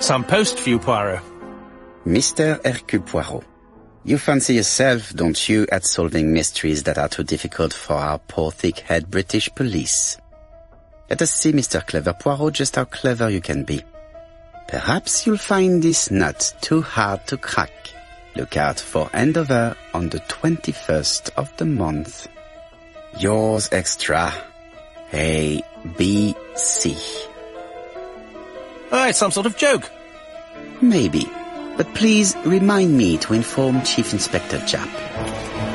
Some 0.03 0.25
post 0.25 0.59
for 0.59 0.69
you, 0.69 0.79
Poirot. 0.79 1.21
Mr. 2.05 2.59
Hercule 2.65 3.03
Poirot, 3.03 3.45
you 4.03 4.17
fancy 4.17 4.55
yourself, 4.55 5.13
don't 5.13 5.47
you, 5.47 5.65
at 5.71 5.85
solving 5.85 6.33
mysteries 6.33 6.83
that 6.83 6.97
are 6.97 7.07
too 7.07 7.23
difficult 7.23 7.71
for 7.71 7.93
our 7.93 8.19
poor 8.19 8.51
thick-head 8.51 9.09
British 9.09 9.47
police? 9.55 10.17
Let 11.09 11.21
us 11.21 11.31
see, 11.31 11.53
Mr. 11.53 11.87
Clever 11.87 12.11
Poirot, 12.11 12.53
just 12.53 12.75
how 12.75 12.83
clever 12.83 13.29
you 13.29 13.39
can 13.39 13.63
be. 13.63 13.81
Perhaps 14.67 15.25
you'll 15.25 15.37
find 15.37 15.81
this 15.81 16.11
nut 16.11 16.53
too 16.59 16.81
hard 16.81 17.25
to 17.27 17.37
crack. 17.37 17.71
Look 18.35 18.57
out 18.57 18.81
for 18.81 19.09
Endover 19.13 19.73
on 19.93 20.09
the 20.09 20.19
21st 20.19 21.29
of 21.37 21.55
the 21.55 21.65
month. 21.65 22.27
Yours 23.19 23.69
extra. 23.71 24.33
A, 25.13 25.63
B, 25.97 26.35
C. 26.55 26.97
Oh, 28.95 29.07
it's 29.07 29.17
some 29.17 29.31
sort 29.31 29.47
of 29.47 29.57
joke. 29.57 29.89
Maybe. 30.79 31.27
But 31.77 31.91
please 31.95 32.35
remind 32.45 32.95
me 32.95 33.17
to 33.17 33.33
inform 33.33 33.81
Chief 33.81 34.13
Inspector 34.13 34.59
Japp. 34.59 35.72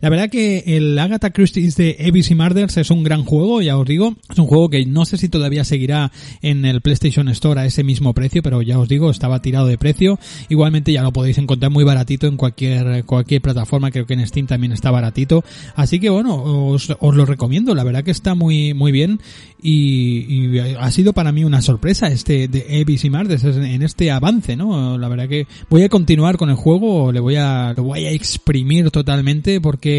La 0.00 0.08
verdad 0.08 0.30
que 0.30 0.64
el 0.66 0.98
Agatha 0.98 1.30
Christie 1.30 1.70
de 1.76 1.96
ABC 2.00 2.34
Murders 2.34 2.78
es 2.78 2.90
un 2.90 3.02
gran 3.02 3.24
juego, 3.24 3.60
ya 3.60 3.76
os 3.76 3.86
digo. 3.86 4.14
Es 4.30 4.38
un 4.38 4.46
juego 4.46 4.70
que 4.70 4.86
no 4.86 5.04
sé 5.04 5.18
si 5.18 5.28
todavía 5.28 5.62
seguirá 5.62 6.10
en 6.40 6.64
el 6.64 6.80
PlayStation 6.80 7.28
Store 7.28 7.60
a 7.60 7.66
ese 7.66 7.84
mismo 7.84 8.14
precio, 8.14 8.42
pero 8.42 8.62
ya 8.62 8.78
os 8.78 8.88
digo, 8.88 9.10
estaba 9.10 9.42
tirado 9.42 9.66
de 9.66 9.76
precio. 9.76 10.18
Igualmente 10.48 10.92
ya 10.92 11.02
lo 11.02 11.12
podéis 11.12 11.36
encontrar 11.36 11.70
muy 11.70 11.84
baratito 11.84 12.26
en 12.26 12.38
cualquier, 12.38 13.04
cualquier 13.04 13.42
plataforma, 13.42 13.90
creo 13.90 14.06
que 14.06 14.14
en 14.14 14.26
Steam 14.26 14.46
también 14.46 14.72
está 14.72 14.90
baratito. 14.90 15.44
Así 15.76 16.00
que 16.00 16.08
bueno, 16.08 16.34
os, 16.34 16.96
os 16.98 17.14
lo 17.14 17.26
recomiendo, 17.26 17.74
la 17.74 17.84
verdad 17.84 18.02
que 18.02 18.10
está 18.10 18.34
muy, 18.34 18.72
muy 18.72 18.92
bien 18.92 19.20
y, 19.62 20.54
y 20.54 20.58
ha 20.58 20.90
sido 20.92 21.12
para 21.12 21.30
mí 21.30 21.44
una 21.44 21.60
sorpresa 21.60 22.08
este 22.08 22.48
de 22.48 22.80
ABC 22.80 23.10
Murders 23.10 23.44
en 23.44 23.82
este 23.82 24.10
avance, 24.10 24.56
¿no? 24.56 24.96
La 24.96 25.08
verdad 25.08 25.28
que 25.28 25.46
voy 25.68 25.82
a 25.82 25.90
continuar 25.90 26.38
con 26.38 26.48
el 26.48 26.56
juego, 26.56 27.12
le 27.12 27.20
voy 27.20 27.36
a, 27.36 27.74
lo 27.76 27.82
voy 27.82 28.06
a 28.06 28.10
exprimir 28.12 28.90
totalmente 28.90 29.60
porque 29.60 29.89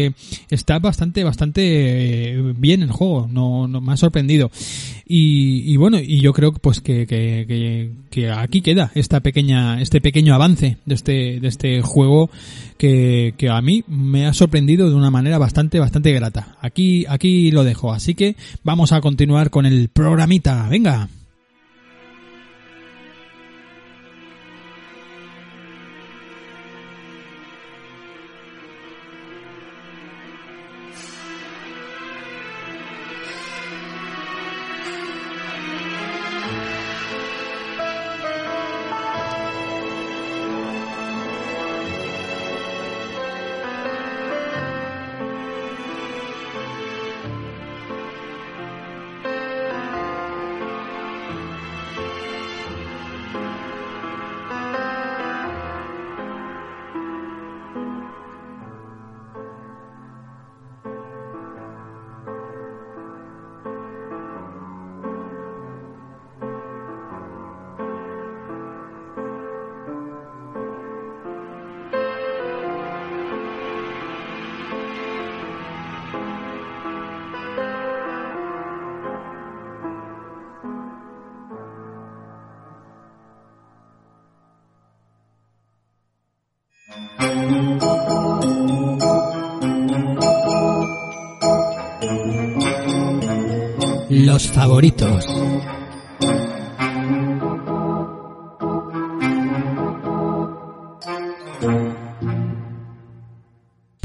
está 0.50 0.78
bastante, 0.78 1.24
bastante 1.24 1.62
eh, 2.32 2.54
bien 2.56 2.82
el 2.82 2.90
juego, 2.90 3.28
no, 3.30 3.68
no 3.68 3.80
me 3.80 3.92
ha 3.92 3.96
sorprendido. 3.96 4.50
Y, 5.06 5.70
y 5.70 5.76
bueno, 5.76 5.98
y 5.98 6.20
yo 6.20 6.32
creo 6.32 6.52
pues 6.52 6.80
que, 6.80 7.06
que, 7.06 7.44
que, 7.46 7.90
que 8.10 8.30
aquí 8.30 8.62
queda 8.62 8.90
esta 8.94 9.20
pequeña, 9.20 9.80
este 9.80 10.00
pequeño 10.00 10.34
avance 10.34 10.78
de 10.86 10.94
este, 10.94 11.40
de 11.40 11.48
este 11.48 11.82
juego 11.82 12.30
que, 12.78 13.34
que 13.36 13.48
a 13.50 13.60
mí 13.60 13.84
me 13.88 14.26
ha 14.26 14.32
sorprendido 14.32 14.88
de 14.88 14.94
una 14.96 15.10
manera 15.10 15.38
bastante, 15.38 15.78
bastante 15.78 16.12
grata. 16.12 16.56
Aquí, 16.60 17.04
aquí 17.08 17.50
lo 17.50 17.64
dejo. 17.64 17.92
Así 17.92 18.14
que 18.14 18.36
vamos 18.64 18.92
a 18.92 19.00
continuar 19.00 19.50
con 19.50 19.66
el 19.66 19.88
programita. 19.88 20.68
Venga. 20.68 21.08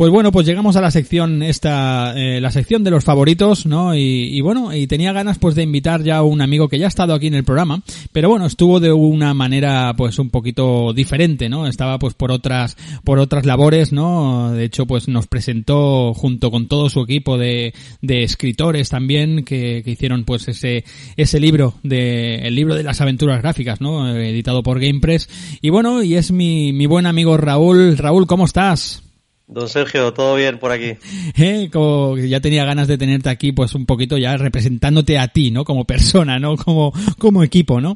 Pues 0.08 0.14
bueno, 0.14 0.32
pues 0.32 0.48
llegamos 0.48 0.78
a 0.78 0.82
la 0.82 0.90
sección 0.90 1.44
esta, 1.44 2.14
eh, 2.16 2.40
la 2.40 2.50
sección 2.50 2.82
de 2.86 2.92
los 2.92 3.04
favoritos, 3.04 3.66
¿no? 3.66 3.94
Y, 3.94 4.30
y, 4.32 4.40
bueno, 4.40 4.74
y 4.74 4.88
tenía 4.88 5.12
ganas 5.12 5.38
pues 5.38 5.54
de 5.54 5.64
invitar 5.64 6.02
ya 6.02 6.16
a 6.16 6.24
un 6.24 6.40
amigo 6.40 6.70
que 6.70 6.80
ya 6.80 6.86
ha 6.86 6.88
estado 6.88 7.14
aquí 7.14 7.28
en 7.28 7.34
el 7.34 7.44
programa, 7.44 7.84
pero 8.14 8.30
bueno, 8.30 8.46
estuvo 8.46 8.80
de 8.80 8.94
una 8.94 9.34
manera 9.34 9.94
pues 9.98 10.18
un 10.18 10.30
poquito 10.30 10.94
diferente, 10.94 11.50
¿no? 11.50 11.68
Estaba 11.68 12.00
pues 12.00 12.14
por 12.14 12.32
otras, 12.32 12.78
por 13.04 13.20
otras 13.20 13.46
labores, 13.46 13.92
¿no? 13.92 14.54
De 14.54 14.64
hecho 14.64 14.86
pues 14.86 15.10
nos 15.10 15.28
presentó 15.28 16.14
junto 16.14 16.52
con 16.52 16.70
todo 16.70 16.90
su 16.90 17.02
equipo 17.02 17.38
de, 17.38 17.74
de 18.02 18.24
escritores 18.24 18.88
también 18.88 19.44
que, 19.44 19.82
que 19.84 19.92
hicieron 19.92 20.24
pues 20.24 20.48
ese, 20.48 20.86
ese 21.18 21.42
libro 21.42 21.74
de, 21.84 22.48
el 22.48 22.56
libro 22.56 22.76
de 22.76 22.84
las 22.84 23.02
aventuras 23.02 23.42
gráficas, 23.42 23.82
¿no? 23.82 24.16
Editado 24.16 24.64
por 24.64 24.80
GamePress. 24.80 25.28
Y 25.62 25.70
bueno, 25.70 26.02
y 26.02 26.16
es 26.16 26.32
mi, 26.32 26.72
mi 26.72 26.86
buen 26.86 27.08
amigo 27.08 27.36
Raúl. 27.36 27.98
Raúl, 27.98 28.26
¿cómo 28.26 28.46
estás? 28.46 29.04
Don 29.48 29.70
Sergio, 29.70 30.14
todo 30.14 30.36
bien 30.36 30.60
por 30.60 30.72
aquí. 30.72 30.98
Eh, 31.38 31.70
como 31.72 32.18
ya 32.18 32.42
tenía 32.42 32.66
ganas 32.66 32.88
de 32.88 32.98
tenerte 32.98 33.30
aquí, 33.30 33.54
pues 33.54 33.76
un 33.76 33.86
poquito 33.86 34.18
ya 34.18 34.36
representándote 34.36 35.18
a 35.18 35.30
ti, 35.30 35.52
¿no? 35.52 35.64
Como 35.64 35.86
persona, 35.86 36.38
¿no? 36.38 36.58
Como, 36.58 36.92
como 37.18 37.44
equipo, 37.44 37.80
¿no? 37.80 37.96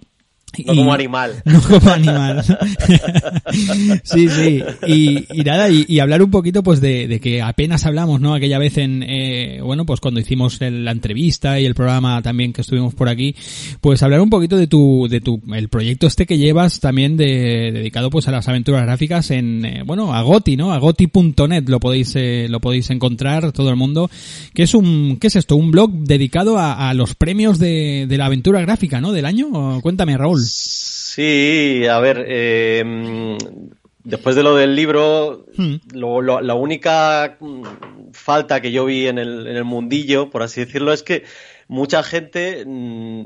No 0.66 0.74
y, 0.74 0.78
como 0.78 0.94
animal. 0.94 1.42
No 1.46 1.62
como 1.62 1.92
animal. 1.92 2.44
sí, 4.04 4.28
sí. 4.30 4.64
Y, 4.86 5.26
y 5.32 5.44
nada, 5.44 5.70
y, 5.70 5.86
y, 5.88 6.00
hablar 6.00 6.22
un 6.22 6.32
poquito 6.32 6.64
pues 6.64 6.82
de, 6.82 7.08
de, 7.08 7.20
que 7.20 7.42
apenas 7.42 7.86
hablamos, 7.86 8.20
¿no? 8.20 8.34
Aquella 8.34 8.60
vez 8.60 8.78
en, 8.78 9.04
eh, 9.04 9.62
bueno, 9.64 9.86
pues 9.86 10.00
cuando 10.00 10.20
hicimos 10.20 10.62
el, 10.62 10.86
la 10.86 10.92
entrevista 10.92 11.60
y 11.60 11.66
el 11.66 11.76
programa 11.76 12.22
también 12.22 12.54
que 12.54 12.62
estuvimos 12.62 12.94
por 12.94 13.10
aquí, 13.10 13.36
pues 13.80 14.04
hablar 14.04 14.22
un 14.22 14.30
poquito 14.30 14.58
de 14.58 14.68
tu, 14.68 15.08
de 15.10 15.22
tu, 15.22 15.42
el 15.54 15.70
proyecto 15.70 16.08
este 16.08 16.26
que 16.26 16.38
llevas 16.38 16.80
también 16.80 17.18
de, 17.18 17.72
dedicado 17.72 18.10
pues 18.10 18.28
a 18.28 18.32
las 18.32 18.48
aventuras 18.48 18.84
gráficas 18.84 19.32
en, 19.32 19.66
eh, 19.66 19.84
bueno, 19.86 20.14
a 20.14 20.22
Goti, 20.22 20.58
¿no? 20.58 20.74
A 20.74 20.80
Goti.net 20.80 21.68
lo 21.68 21.80
podéis, 21.80 22.16
eh, 22.16 22.48
lo 22.50 22.60
podéis 22.60 22.90
encontrar 22.90 23.52
todo 23.52 23.70
el 23.70 23.76
mundo. 23.76 24.10
Que 24.54 24.64
es 24.64 24.74
un, 24.74 25.18
¿qué 25.20 25.28
es 25.28 25.36
esto? 25.36 25.56
Un 25.56 25.72
blog 25.72 25.92
dedicado 25.92 26.58
a, 26.58 26.90
a 26.90 26.94
los 26.94 27.16
premios 27.16 27.60
de, 27.60 28.06
de 28.08 28.18
la 28.18 28.26
aventura 28.26 28.62
gráfica, 28.62 29.00
¿no? 29.00 29.12
Del 29.12 29.26
año. 29.26 29.80
Cuéntame, 29.82 30.18
Raúl. 30.18 30.41
Sí, 30.42 31.86
a 31.88 32.00
ver, 32.00 32.26
eh, 32.28 33.38
después 34.04 34.36
de 34.36 34.44
lo 34.44 34.56
del 34.56 34.76
libro, 34.76 35.46
hmm. 35.56 35.76
lo, 35.94 36.22
lo, 36.22 36.42
la 36.42 36.54
única 36.54 37.38
falta 38.14 38.62
que 38.62 38.72
yo 38.72 38.86
vi 38.86 39.08
en 39.08 39.18
el, 39.18 39.48
en 39.48 39.56
el, 39.56 39.64
mundillo, 39.64 40.30
por 40.30 40.44
así 40.44 40.62
decirlo, 40.62 40.94
es 40.94 41.04
que 41.04 41.24
mucha 41.68 42.04
gente 42.04 42.64
mmm, 42.66 43.26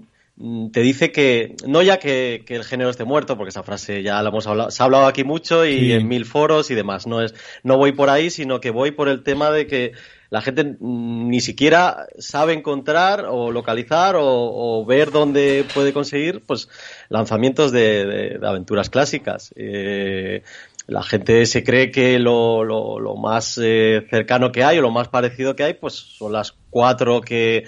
te 0.72 0.82
dice 0.82 1.12
que, 1.12 1.56
no 1.66 1.82
ya 1.82 1.98
que, 1.98 2.44
que, 2.46 2.56
el 2.56 2.64
género 2.64 2.90
esté 2.90 3.06
muerto, 3.06 3.38
porque 3.38 3.50
esa 3.50 3.64
frase 3.64 4.04
ya 4.04 4.22
la 4.22 4.30
hemos 4.30 4.48
hablado, 4.48 4.72
se 4.72 4.84
ha 4.84 4.86
hablado 4.86 5.08
aquí 5.08 5.24
mucho 5.24 5.66
y 5.66 5.80
sí. 5.80 5.92
en 5.94 6.08
mil 6.08 6.26
foros 6.26 6.70
y 6.72 6.76
demás, 6.76 7.08
no 7.08 7.22
es, 7.22 7.34
no 7.64 7.78
voy 7.78 7.94
por 7.94 8.10
ahí, 8.10 8.30
sino 8.30 8.60
que 8.60 8.72
voy 8.72 8.92
por 8.92 9.08
el 9.08 9.24
tema 9.24 9.52
de 9.52 9.68
que 9.68 9.94
la 10.36 10.42
gente 10.42 10.76
ni 10.82 11.40
siquiera 11.40 12.08
sabe 12.20 12.52
encontrar 12.52 13.24
o 13.30 13.52
localizar 13.54 14.18
o, 14.18 14.26
o 14.26 14.86
ver 14.86 15.12
dónde 15.12 15.64
puede 15.74 15.94
conseguir 15.94 16.42
pues 16.46 16.68
lanzamientos 17.08 17.72
de, 17.72 18.06
de, 18.06 18.38
de 18.38 18.46
aventuras 18.46 18.90
clásicas. 18.90 19.54
Eh, 19.56 20.44
la 20.88 21.04
gente 21.04 21.46
se 21.46 21.64
cree 21.64 21.90
que 21.90 22.20
lo, 22.20 22.66
lo, 22.66 23.00
lo 23.00 23.16
más 23.16 23.58
eh, 23.64 24.06
cercano 24.10 24.52
que 24.52 24.66
hay 24.66 24.78
o 24.78 24.82
lo 24.82 24.92
más 24.92 25.08
parecido 25.08 25.56
que 25.56 25.64
hay 25.64 25.76
pues 25.76 25.94
son 25.94 26.34
las 26.34 26.54
cuatro 26.70 27.22
que, 27.22 27.64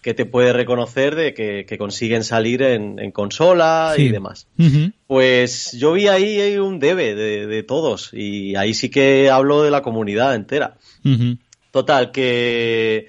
que 0.00 0.14
te 0.14 0.24
puede 0.24 0.54
reconocer 0.54 1.14
de 1.14 1.34
que, 1.34 1.66
que 1.66 1.76
consiguen 1.76 2.24
salir 2.24 2.62
en, 2.62 2.98
en 3.00 3.12
consola 3.12 3.92
sí. 3.96 4.04
y 4.04 4.08
demás. 4.08 4.46
Uh 4.56 4.62
-huh. 4.62 4.92
Pues 5.06 5.72
yo 5.72 5.92
vi 5.92 6.08
ahí 6.08 6.56
un 6.56 6.78
debe 6.78 7.14
de, 7.14 7.46
de, 7.46 7.62
todos 7.64 8.14
y 8.14 8.56
ahí 8.56 8.72
sí 8.72 8.88
que 8.88 9.28
hablo 9.28 9.62
de 9.62 9.70
la 9.70 9.82
comunidad 9.82 10.34
entera. 10.34 10.78
Uh 11.04 11.08
-huh. 11.10 11.38
Total, 11.70 12.12
que, 12.12 13.08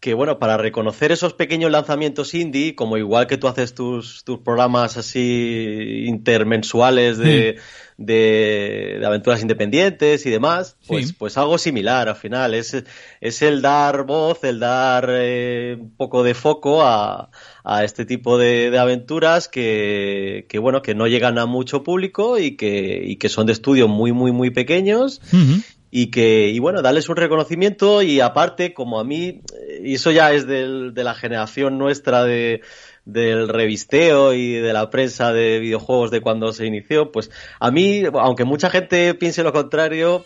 que 0.00 0.12
bueno, 0.12 0.38
para 0.38 0.56
reconocer 0.58 1.12
esos 1.12 1.32
pequeños 1.32 1.70
lanzamientos 1.70 2.34
indie, 2.34 2.74
como 2.74 2.98
igual 2.98 3.26
que 3.26 3.38
tú 3.38 3.48
haces 3.48 3.74
tus, 3.74 4.22
tus 4.24 4.40
programas 4.40 4.96
así 4.96 6.04
intermensuales 6.06 7.16
de, 7.16 7.24
sí. 7.56 7.94
de, 7.96 8.98
de, 8.98 9.06
aventuras 9.06 9.40
independientes 9.40 10.26
y 10.26 10.30
demás, 10.30 10.76
pues, 10.86 11.08
sí. 11.08 11.14
pues 11.16 11.38
algo 11.38 11.56
similar 11.56 12.08
al 12.08 12.16
final. 12.16 12.52
Es, 12.52 12.84
es 13.20 13.42
el 13.42 13.62
dar 13.62 14.04
voz, 14.04 14.42
el 14.44 14.58
dar 14.58 15.08
eh, 15.08 15.78
un 15.80 15.96
poco 15.96 16.22
de 16.24 16.34
foco 16.34 16.82
a, 16.82 17.30
a 17.62 17.84
este 17.84 18.04
tipo 18.04 18.36
de, 18.36 18.70
de 18.70 18.78
aventuras 18.78 19.48
que, 19.48 20.46
que, 20.50 20.58
bueno, 20.58 20.82
que 20.82 20.94
no 20.94 21.06
llegan 21.06 21.38
a 21.38 21.46
mucho 21.46 21.84
público 21.84 22.38
y 22.38 22.56
que, 22.56 23.02
y 23.06 23.16
que 23.16 23.28
son 23.28 23.46
de 23.46 23.52
estudios 23.52 23.88
muy, 23.88 24.12
muy, 24.12 24.32
muy 24.32 24.50
pequeños. 24.50 25.22
Uh 25.32 25.36
-huh 25.36 25.73
y 25.96 26.10
que, 26.10 26.48
y 26.48 26.58
bueno, 26.58 26.82
darles 26.82 27.08
un 27.08 27.14
reconocimiento 27.14 28.02
y 28.02 28.18
aparte, 28.18 28.74
como 28.74 28.98
a 28.98 29.04
mí, 29.04 29.42
y 29.80 29.94
eso 29.94 30.10
ya 30.10 30.32
es 30.32 30.44
del, 30.44 30.92
de 30.92 31.04
la 31.04 31.14
generación 31.14 31.78
nuestra 31.78 32.24
de, 32.24 32.62
del 33.04 33.48
revisteo 33.48 34.32
y 34.32 34.54
de 34.54 34.72
la 34.72 34.90
prensa 34.90 35.32
de 35.32 35.58
videojuegos 35.58 36.10
de 36.10 36.20
cuando 36.20 36.52
se 36.52 36.66
inició, 36.66 37.12
pues 37.12 37.30
a 37.60 37.70
mí, 37.70 38.04
aunque 38.12 38.44
mucha 38.44 38.70
gente 38.70 39.14
piense 39.14 39.42
lo 39.42 39.52
contrario, 39.52 40.24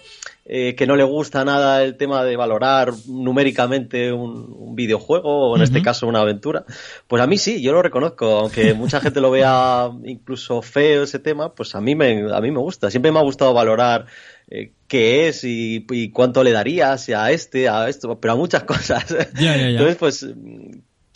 eh, 0.50 0.74
que 0.76 0.86
no 0.86 0.96
le 0.96 1.04
gusta 1.04 1.44
nada 1.44 1.82
el 1.82 1.98
tema 1.98 2.24
de 2.24 2.34
valorar 2.36 2.94
numéricamente 3.06 4.12
un, 4.12 4.74
videojuego 4.74 5.50
o 5.50 5.56
en 5.56 5.62
este 5.62 5.82
caso 5.82 6.06
una 6.06 6.20
aventura, 6.20 6.64
pues 7.08 7.20
a 7.20 7.26
mí 7.26 7.36
sí, 7.36 7.60
yo 7.60 7.72
lo 7.72 7.82
reconozco, 7.82 8.38
aunque 8.38 8.72
mucha 8.74 9.00
gente 9.00 9.20
lo 9.20 9.32
vea 9.32 9.90
incluso 10.04 10.62
feo 10.62 11.02
ese 11.02 11.18
tema, 11.18 11.52
pues 11.52 11.74
a 11.74 11.80
mí 11.80 11.96
me, 11.96 12.32
a 12.32 12.40
mí 12.40 12.52
me 12.52 12.60
gusta, 12.60 12.90
siempre 12.90 13.10
me 13.10 13.18
ha 13.18 13.22
gustado 13.22 13.52
valorar 13.52 14.06
eh, 14.48 14.72
qué 14.86 15.28
es 15.28 15.42
y, 15.42 15.84
cuánto 16.14 16.42
le 16.42 16.52
darías 16.52 17.08
a 17.10 17.30
este, 17.32 17.68
a 17.68 17.88
esto, 17.88 18.18
pero 18.20 18.34
a 18.34 18.36
muchas 18.36 18.62
cosas. 18.64 19.04
Entonces, 19.38 19.96
pues 19.96 20.26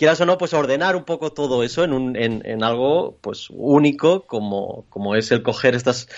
quieras 0.03 0.21
o 0.21 0.27
no, 0.27 0.37
pues 0.37 0.53
ordenar 0.53 0.97
un 0.97 1.05
poco 1.05 1.31
todo 1.31 1.63
eso 1.63 1.85
en, 1.85 1.93
un, 1.93 2.17
en, 2.17 2.43
en 2.45 2.65
algo 2.65 3.19
pues 3.21 3.47
único 3.51 4.27
como, 4.27 4.85
como 4.89 5.15
es 5.15 5.31
el 5.31 5.45
coger 5.45 5.77
estas, 5.77 6.09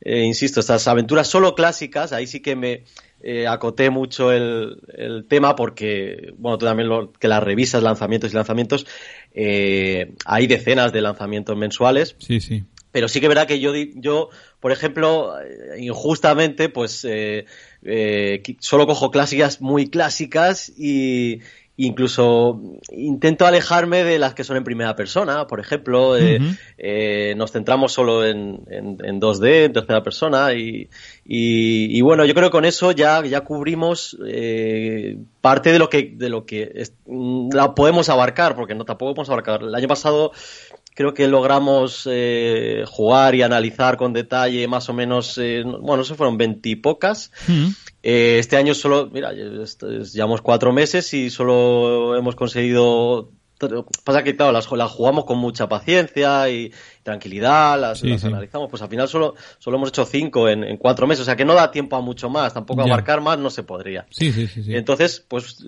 eh, 0.00 0.24
insisto, 0.24 0.58
estas 0.58 0.88
aventuras 0.88 1.28
solo 1.28 1.54
clásicas, 1.54 2.12
ahí 2.12 2.26
sí 2.26 2.40
que 2.40 2.56
me 2.56 2.82
eh, 3.22 3.46
acoté 3.46 3.90
mucho 3.90 4.32
el, 4.32 4.80
el, 4.92 5.24
tema 5.28 5.54
porque, 5.54 6.32
bueno, 6.36 6.58
tú 6.58 6.66
también 6.66 6.88
lo, 6.88 7.12
que 7.12 7.28
las 7.28 7.40
revisas, 7.40 7.80
lanzamientos 7.80 8.32
y 8.32 8.34
lanzamientos, 8.34 8.88
eh, 9.32 10.14
hay 10.24 10.48
decenas 10.48 10.92
de 10.92 11.00
lanzamientos 11.00 11.56
mensuales. 11.56 12.16
Sí, 12.18 12.40
sí. 12.40 12.64
Pero 12.90 13.06
sí 13.06 13.20
que 13.20 13.26
es 13.26 13.28
verdad 13.28 13.46
que 13.46 13.60
yo, 13.60 13.72
yo 13.94 14.30
por 14.58 14.72
ejemplo, 14.72 15.34
injustamente, 15.78 16.68
pues 16.70 17.06
solo 18.58 18.86
cojo 18.88 19.12
clásicas 19.12 19.60
muy 19.60 19.88
clásicas 19.90 20.72
y, 20.76 21.38
incluso 21.80 22.60
intento 22.90 23.46
alejarme 23.46 24.02
de 24.02 24.18
las 24.18 24.34
que 24.34 24.42
son 24.42 24.56
en 24.56 24.64
primera 24.64 24.96
persona, 24.96 25.46
por 25.46 25.60
ejemplo, 25.60 26.18
eh, 26.18 26.40
eh, 26.76 27.34
nos 27.36 27.52
centramos 27.52 27.92
solo 27.92 28.26
en, 28.26 28.62
en, 28.68 29.20
2D, 29.20 29.66
en 29.66 29.72
tercera 29.72 30.02
persona, 30.02 30.54
y, 30.54 30.88
y, 31.24 32.00
bueno, 32.00 32.24
yo 32.24 32.34
creo 32.34 32.48
que 32.48 32.52
con 32.52 32.64
eso 32.64 32.90
ya, 32.90 33.24
ya 33.24 33.42
cubrimos 33.42 34.18
eh, 34.26 35.18
parte 35.40 35.70
de 35.70 35.78
lo 35.78 35.88
que, 35.88 36.12
de 36.16 36.28
lo 36.28 36.46
que 36.46 36.88
la 37.52 37.74
podemos 37.76 38.08
abarcar, 38.08 38.56
porque 38.56 38.74
no 38.74 38.84
tampoco 38.84 39.14
podemos 39.14 39.30
abarcar. 39.30 39.62
El 39.62 39.74
año 39.74 39.86
pasado 39.86 40.32
creo 40.98 41.14
que 41.14 41.28
logramos 41.28 42.08
eh, 42.10 42.82
jugar 42.84 43.36
y 43.36 43.42
analizar 43.42 43.96
con 43.96 44.12
detalle 44.12 44.66
más 44.66 44.88
o 44.88 44.92
menos, 44.92 45.38
eh, 45.38 45.62
bueno, 45.64 46.02
eso 46.02 46.16
fueron 46.16 46.36
veintipocas. 46.36 47.30
Eh, 48.10 48.38
este 48.38 48.56
año 48.56 48.72
solo, 48.72 49.10
mira, 49.12 49.34
llevamos 49.34 50.40
cuatro 50.40 50.72
meses 50.72 51.12
y 51.12 51.28
solo 51.28 52.16
hemos 52.16 52.36
conseguido 52.36 53.32
Pasa 54.04 54.22
que, 54.22 54.36
claro, 54.36 54.52
las, 54.52 54.66
jugamos 54.66 55.24
con 55.24 55.36
mucha 55.36 55.68
paciencia 55.68 56.48
y 56.48 56.72
tranquilidad, 57.02 57.78
las, 57.78 58.02
analizamos. 58.24 58.70
Pues 58.70 58.80
al 58.80 58.88
final 58.88 59.08
solo, 59.08 59.34
solo 59.58 59.76
hemos 59.76 59.88
hecho 59.88 60.06
cinco 60.06 60.48
en, 60.48 60.76
cuatro 60.78 61.06
meses, 61.08 61.22
o 61.22 61.24
sea 61.24 61.36
que 61.36 61.44
no 61.44 61.54
da 61.54 61.70
tiempo 61.70 61.96
a 61.96 62.00
mucho 62.00 62.30
más, 62.30 62.54
tampoco 62.54 62.82
abarcar 62.82 63.20
más 63.20 63.38
no 63.38 63.50
se 63.50 63.64
podría. 63.64 64.06
Sí, 64.10 64.32
sí, 64.32 64.46
sí, 64.46 64.62
Entonces, 64.68 65.22
pues 65.26 65.66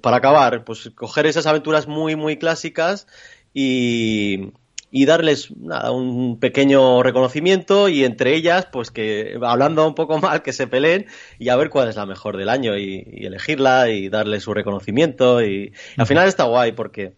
para 0.00 0.16
acabar, 0.16 0.64
pues 0.64 0.90
coger 0.94 1.26
esas 1.26 1.46
aventuras 1.46 1.86
muy, 1.86 2.16
muy 2.16 2.38
clásicas 2.38 3.06
y, 3.52 4.52
y 4.96 5.04
darles 5.04 5.54
nada, 5.54 5.90
un 5.90 6.40
pequeño 6.40 7.02
reconocimiento 7.02 7.90
y 7.90 8.02
entre 8.02 8.34
ellas, 8.34 8.66
pues 8.72 8.90
que 8.90 9.38
hablando 9.42 9.86
un 9.86 9.94
poco 9.94 10.18
mal, 10.20 10.40
que 10.40 10.54
se 10.54 10.66
peleen 10.66 11.04
y 11.38 11.50
a 11.50 11.56
ver 11.56 11.68
cuál 11.68 11.88
es 11.88 11.96
la 11.96 12.06
mejor 12.06 12.38
del 12.38 12.48
año 12.48 12.78
y, 12.78 13.04
elegirla 13.26 13.90
y 13.90 14.08
darle 14.08 14.40
su 14.40 14.54
reconocimiento 14.54 15.42
y, 15.42 15.74
al 15.98 16.06
final 16.06 16.28
está 16.28 16.44
guay 16.44 16.72
porque 16.72 17.12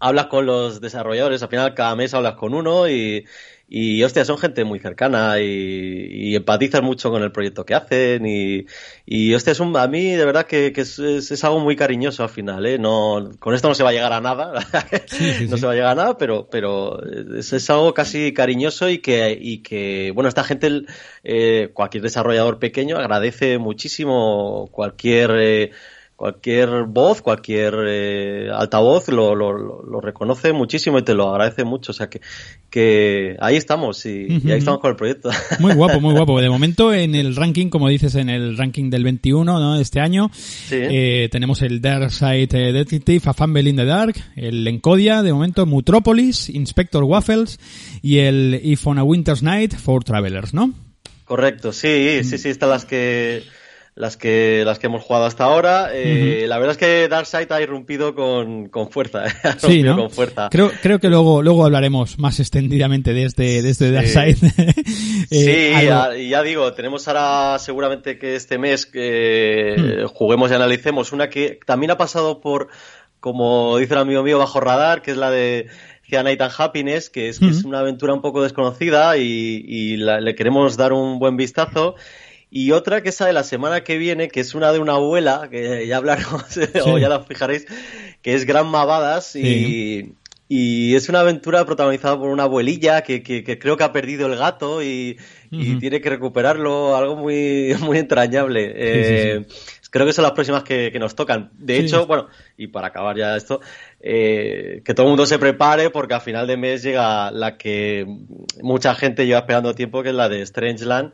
hablas 0.00 0.26
con 0.26 0.46
los 0.46 0.80
desarrolladores, 0.80 1.42
al 1.42 1.48
final 1.48 1.74
cada 1.74 1.96
mes 1.96 2.14
hablas 2.14 2.34
con 2.34 2.54
uno 2.54 2.88
y, 2.88 3.26
y 3.68 4.04
hostia, 4.04 4.24
son 4.24 4.38
gente 4.38 4.64
muy 4.64 4.78
cercana 4.78 5.40
y, 5.40 6.08
y 6.10 6.36
empatizas 6.36 6.82
mucho 6.82 7.10
con 7.10 7.22
el 7.24 7.32
proyecto 7.32 7.64
que 7.64 7.74
hacen 7.74 8.24
y, 8.24 8.66
y 9.04 9.34
hostia, 9.34 9.52
es 9.52 9.60
un, 9.60 9.76
a 9.76 9.88
mí 9.88 10.12
de 10.12 10.24
verdad 10.24 10.46
que, 10.46 10.72
que 10.72 10.82
es, 10.82 10.98
es, 11.00 11.44
algo 11.44 11.58
muy 11.58 11.74
cariñoso 11.74 12.22
al 12.22 12.28
final, 12.28 12.64
¿eh? 12.64 12.78
No, 12.78 13.32
con 13.40 13.54
esto 13.54 13.68
no 13.68 13.74
se 13.74 13.82
va 13.82 13.90
a 13.90 13.92
llegar 13.92 14.12
a 14.12 14.20
nada, 14.20 14.52
no 15.48 15.56
se 15.56 15.66
va 15.66 15.72
a 15.72 15.74
llegar 15.74 15.90
a 15.90 15.94
nada, 15.96 16.18
pero, 16.18 16.48
pero 16.48 17.02
es, 17.36 17.52
es, 17.52 17.68
algo 17.70 17.92
casi 17.92 18.32
cariñoso 18.32 18.88
y 18.88 18.98
que, 18.98 19.36
y 19.40 19.58
que 19.58 20.12
bueno, 20.14 20.28
esta 20.28 20.44
gente, 20.44 20.82
eh, 21.24 21.70
cualquier 21.74 22.04
desarrollador 22.04 22.60
pequeño 22.60 22.98
agradece 22.98 23.58
muchísimo 23.58 24.68
cualquier, 24.70 25.32
eh, 25.34 25.70
cualquier 26.16 26.84
voz, 26.88 27.20
cualquier 27.20 27.74
eh, 27.86 28.48
altavoz 28.50 29.08
lo, 29.08 29.34
lo, 29.34 29.52
lo, 29.52 30.00
reconoce 30.00 30.54
muchísimo 30.54 30.98
y 30.98 31.02
te 31.02 31.14
lo 31.14 31.28
agradece 31.28 31.64
mucho. 31.64 31.92
O 31.92 31.94
sea 31.94 32.08
que, 32.08 32.22
que 32.70 33.36
ahí 33.38 33.56
estamos 33.56 34.04
y, 34.06 34.26
ahí 34.46 34.58
estamos 34.58 34.80
con 34.80 34.90
el 34.90 34.96
proyecto. 34.96 35.30
Muy 35.60 35.74
guapo, 35.74 36.00
muy 36.00 36.14
guapo. 36.14 36.40
De 36.40 36.48
momento 36.48 36.92
en 36.92 37.14
el 37.14 37.36
ranking, 37.36 37.68
como 37.68 37.88
dices, 37.88 38.14
en 38.14 38.30
el 38.30 38.56
ranking 38.56 38.88
del 38.88 39.04
21 39.04 39.60
¿no? 39.60 39.74
de 39.74 39.82
este 39.82 40.00
año, 40.00 40.30
eh, 40.70 41.28
tenemos 41.30 41.60
el 41.62 41.80
Dark 41.80 42.10
Side 42.10 42.48
eh, 42.52 42.72
Detective, 42.72 43.22
A 43.26 43.34
Fumble 43.34 43.68
in 43.68 43.76
the 43.76 43.84
Dark, 43.84 44.14
el 44.36 44.66
Encodia, 44.66 45.22
de 45.22 45.32
momento 45.32 45.66
Mutropolis, 45.66 46.48
Inspector 46.48 47.04
Waffles 47.04 47.58
y 48.00 48.18
el 48.18 48.58
If 48.62 48.86
on 48.86 48.98
a 48.98 49.04
Winter's 49.04 49.42
Night 49.42 49.74
for 49.74 50.02
Travelers, 50.02 50.54
¿no? 50.54 50.72
Correcto, 51.24 51.72
sí, 51.72 52.22
sí, 52.22 52.38
sí, 52.38 52.48
están 52.48 52.70
las 52.70 52.84
que 52.84 53.42
las 53.96 54.18
que 54.18 54.62
las 54.66 54.78
que 54.78 54.86
hemos 54.88 55.02
jugado 55.02 55.24
hasta 55.24 55.44
ahora. 55.44 55.88
Eh, 55.92 56.44
La 56.46 56.58
verdad 56.58 56.72
es 56.72 56.76
que 56.76 57.08
Darkseid 57.08 57.50
ha 57.50 57.62
irrumpido 57.62 58.14
con, 58.14 58.68
con 58.68 58.90
fuerza. 58.90 59.24
sí, 59.58 59.82
¿no? 59.82 59.96
con 59.96 60.10
fuerza. 60.10 60.48
Creo, 60.50 60.70
creo 60.82 61.00
que 61.00 61.08
luego, 61.08 61.42
luego 61.42 61.64
hablaremos 61.64 62.18
más 62.18 62.38
extendidamente 62.38 63.14
de 63.14 63.24
este, 63.24 63.62
de 63.62 63.70
este 63.70 63.90
Darkseid. 63.90 64.36
Eh, 65.28 65.74
sí, 66.14 66.28
ya, 66.28 66.42
digo, 66.42 66.72
tenemos 66.74 67.08
ahora 67.08 67.58
seguramente 67.58 68.18
que 68.18 68.36
este 68.36 68.58
mes 68.58 68.88
hmm. 68.94 70.06
juguemos 70.06 70.50
y 70.50 70.54
analicemos 70.54 71.12
una 71.12 71.28
que 71.28 71.58
también 71.66 71.90
ha 71.90 71.96
pasado 71.96 72.40
por, 72.40 72.68
como 73.18 73.76
dice 73.78 73.94
el 73.94 74.00
amigo 74.00 74.22
mío, 74.22 74.38
bajo 74.38 74.60
radar, 74.60 75.02
que 75.02 75.10
es 75.10 75.16
la 75.16 75.30
de 75.30 75.66
Night 76.10 76.40
and 76.40 76.52
Happiness, 76.56 77.10
que 77.10 77.28
es, 77.28 77.40
que 77.40 77.48
es 77.48 77.64
una 77.64 77.80
aventura 77.80 78.14
un 78.14 78.20
poco 78.20 78.42
desconocida 78.42 79.16
y, 79.16 79.64
y 79.66 79.96
le 79.96 80.34
queremos 80.34 80.76
dar 80.76 80.92
un 80.92 81.18
buen 81.18 81.36
vistazo. 81.36 81.96
Y 82.50 82.70
otra 82.72 83.02
que 83.02 83.08
esa 83.08 83.26
de 83.26 83.32
la 83.32 83.42
semana 83.42 83.82
que 83.82 83.98
viene, 83.98 84.28
que 84.28 84.40
es 84.40 84.54
una 84.54 84.72
de 84.72 84.78
una 84.78 84.94
abuela, 84.94 85.48
que 85.50 85.86
ya 85.86 85.96
hablaremos, 85.96 86.44
o 86.86 86.98
ya 86.98 87.08
la 87.08 87.20
fijaréis, 87.20 87.66
que 88.22 88.34
es 88.34 88.44
Gran 88.46 88.68
Mavadas 88.68 89.34
y, 89.36 90.14
y 90.48 90.94
es 90.94 91.08
una 91.08 91.20
aventura 91.20 91.64
protagonizada 91.64 92.16
por 92.18 92.28
una 92.28 92.44
abuelilla 92.44 93.02
que, 93.02 93.22
que, 93.22 93.58
creo 93.58 93.76
que 93.76 93.84
ha 93.84 93.92
perdido 93.92 94.26
el 94.26 94.36
gato 94.36 94.82
y, 94.82 95.18
tiene 95.50 96.00
que 96.00 96.10
recuperarlo, 96.10 96.96
algo 96.96 97.16
muy, 97.16 97.74
muy 97.80 97.98
entrañable. 97.98 98.72
Eh, 98.74 99.46
creo 99.90 100.06
que 100.06 100.12
son 100.12 100.22
las 100.22 100.32
próximas 100.32 100.62
que, 100.62 100.96
nos 101.00 101.16
tocan. 101.16 101.50
De 101.54 101.78
hecho, 101.78 102.06
bueno, 102.06 102.28
y 102.56 102.68
para 102.68 102.88
acabar 102.88 103.16
ya 103.16 103.36
esto, 103.36 103.60
eh, 104.00 104.82
que 104.84 104.94
todo 104.94 105.06
el 105.06 105.10
mundo 105.10 105.26
se 105.26 105.38
prepare 105.38 105.90
porque 105.90 106.14
a 106.14 106.20
final 106.20 106.46
de 106.46 106.56
mes 106.56 106.82
llega 106.82 107.30
la 107.32 107.56
que 107.56 108.06
mucha 108.62 108.94
gente 108.94 109.26
lleva 109.26 109.40
esperando 109.40 109.74
tiempo, 109.74 110.02
que 110.02 110.10
es 110.10 110.14
la 110.14 110.28
de 110.28 110.44
Strangeland 110.46 111.12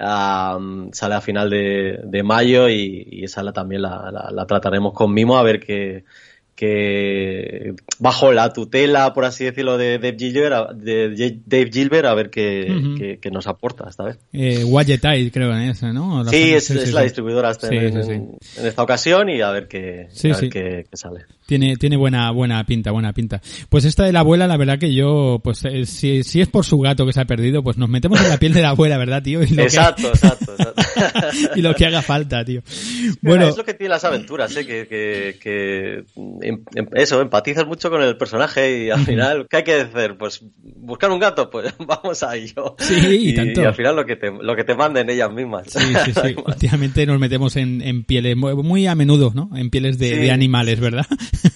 sale 0.00 1.14
a 1.14 1.20
final 1.20 1.50
de, 1.50 2.00
de 2.04 2.22
mayo 2.22 2.68
y, 2.68 3.06
y, 3.10 3.24
esa 3.24 3.42
la, 3.42 3.52
también 3.52 3.82
la, 3.82 4.30
la, 4.32 4.46
trataremos 4.46 4.92
con 4.94 5.12
mimo 5.12 5.36
a 5.36 5.42
ver 5.42 5.60
qué, 5.60 6.04
que 6.60 7.74
bajo 7.98 8.32
la 8.32 8.52
tutela, 8.52 9.14
por 9.14 9.24
así 9.24 9.44
decirlo, 9.44 9.78
de 9.78 9.98
Dave 9.98 10.16
Gilbert, 10.18 10.72
de 10.72 11.40
Dave 11.46 11.70
Gilbert 11.72 12.06
a 12.06 12.14
ver 12.14 12.28
qué, 12.28 13.18
nos 13.32 13.46
aporta 13.46 13.88
esta 13.88 14.04
vez. 14.04 14.18
Eh, 14.34 14.64
creo 15.32 15.52
en 15.52 15.70
esa, 15.70 15.92
¿no? 15.92 16.22
sí, 16.26 16.52
es, 16.52 16.92
la 16.92 17.02
distribuidora 17.02 17.56
en, 17.62 18.36
esta 18.62 18.82
ocasión 18.82 19.30
y 19.30 19.40
a 19.40 19.50
ver 19.50 19.68
qué, 19.68 20.08
qué, 20.50 20.84
sale. 20.92 21.24
Tiene, 21.50 21.76
tiene 21.76 21.96
buena, 21.96 22.30
buena 22.30 22.64
pinta, 22.64 22.92
buena 22.92 23.12
pinta. 23.12 23.42
Pues 23.68 23.84
esta 23.84 24.04
de 24.04 24.12
la 24.12 24.20
abuela, 24.20 24.46
la 24.46 24.56
verdad 24.56 24.78
que 24.78 24.94
yo, 24.94 25.40
pues 25.42 25.64
eh, 25.64 25.84
si, 25.84 26.22
si 26.22 26.40
es 26.40 26.46
por 26.46 26.64
su 26.64 26.78
gato 26.78 27.04
que 27.04 27.12
se 27.12 27.20
ha 27.20 27.24
perdido, 27.24 27.64
pues 27.64 27.76
nos 27.76 27.88
metemos 27.88 28.20
en 28.20 28.28
la 28.28 28.38
piel 28.38 28.52
de 28.52 28.62
la 28.62 28.68
abuela, 28.68 28.98
¿verdad, 28.98 29.20
tío? 29.20 29.42
exacto, 29.58 30.10
exacto, 30.10 30.54
y 31.56 31.60
lo 31.60 31.74
que 31.74 31.86
haga 31.86 32.02
falta, 32.02 32.44
tío. 32.44 32.62
Bueno. 33.20 33.48
Es 33.48 33.56
lo 33.56 33.64
que 33.64 33.74
tiene 33.74 33.88
las 33.88 34.04
aventuras, 34.04 34.56
¿eh? 34.56 34.64
que, 34.64 34.86
que, 34.86 35.38
que 35.42 36.04
Em, 36.42 36.62
em, 36.74 36.86
eso, 36.94 37.20
empatizas 37.20 37.66
mucho 37.66 37.90
con 37.90 38.02
el 38.02 38.16
personaje 38.16 38.84
y 38.84 38.90
al 38.90 39.04
final, 39.04 39.46
¿qué 39.48 39.58
hay 39.58 39.64
que 39.64 39.74
hacer? 39.74 40.16
Pues 40.16 40.42
buscar 40.56 41.10
un 41.10 41.18
gato, 41.18 41.50
pues 41.50 41.74
vamos 41.86 42.22
a 42.22 42.36
ello. 42.36 42.76
Sí, 42.78 43.30
y, 43.30 43.34
tanto. 43.34 43.62
Y 43.62 43.64
al 43.64 43.74
final 43.74 43.96
lo 43.96 44.04
que 44.04 44.16
te, 44.16 44.30
lo 44.30 44.56
que 44.56 44.64
te 44.64 44.74
manden 44.74 45.10
ellas 45.10 45.32
mismas. 45.32 45.66
Sí, 45.68 45.80
sí, 46.04 46.12
sí. 46.12 46.36
Últimamente 46.44 47.06
nos 47.06 47.18
metemos 47.18 47.56
en, 47.56 47.82
en 47.82 48.04
pieles, 48.04 48.36
muy 48.36 48.86
a 48.86 48.94
menudo, 48.94 49.32
¿no? 49.34 49.50
En 49.54 49.70
pieles 49.70 49.98
de, 49.98 50.16
de 50.16 50.30
animales, 50.30 50.80
¿verdad? 50.80 51.06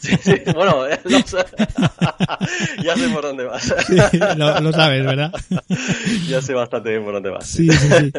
Sí, 0.00 0.16
sí, 0.20 0.34
bueno, 0.54 0.86
eh, 0.86 0.98
ya 2.82 2.96
sé 2.96 3.08
por 3.08 3.22
dónde 3.22 3.44
vas. 3.44 3.74
Sí, 3.86 4.18
lo, 4.36 4.72
sabes, 4.72 5.04
¿verdad? 5.04 5.32
ya 6.28 6.40
sé 6.40 6.54
bastante 6.54 6.90
bien 6.90 7.04
por 7.04 7.14
dónde 7.14 7.30
vas. 7.30 7.46
Sí, 7.46 7.68
sí, 7.70 7.88
sí. 7.88 8.12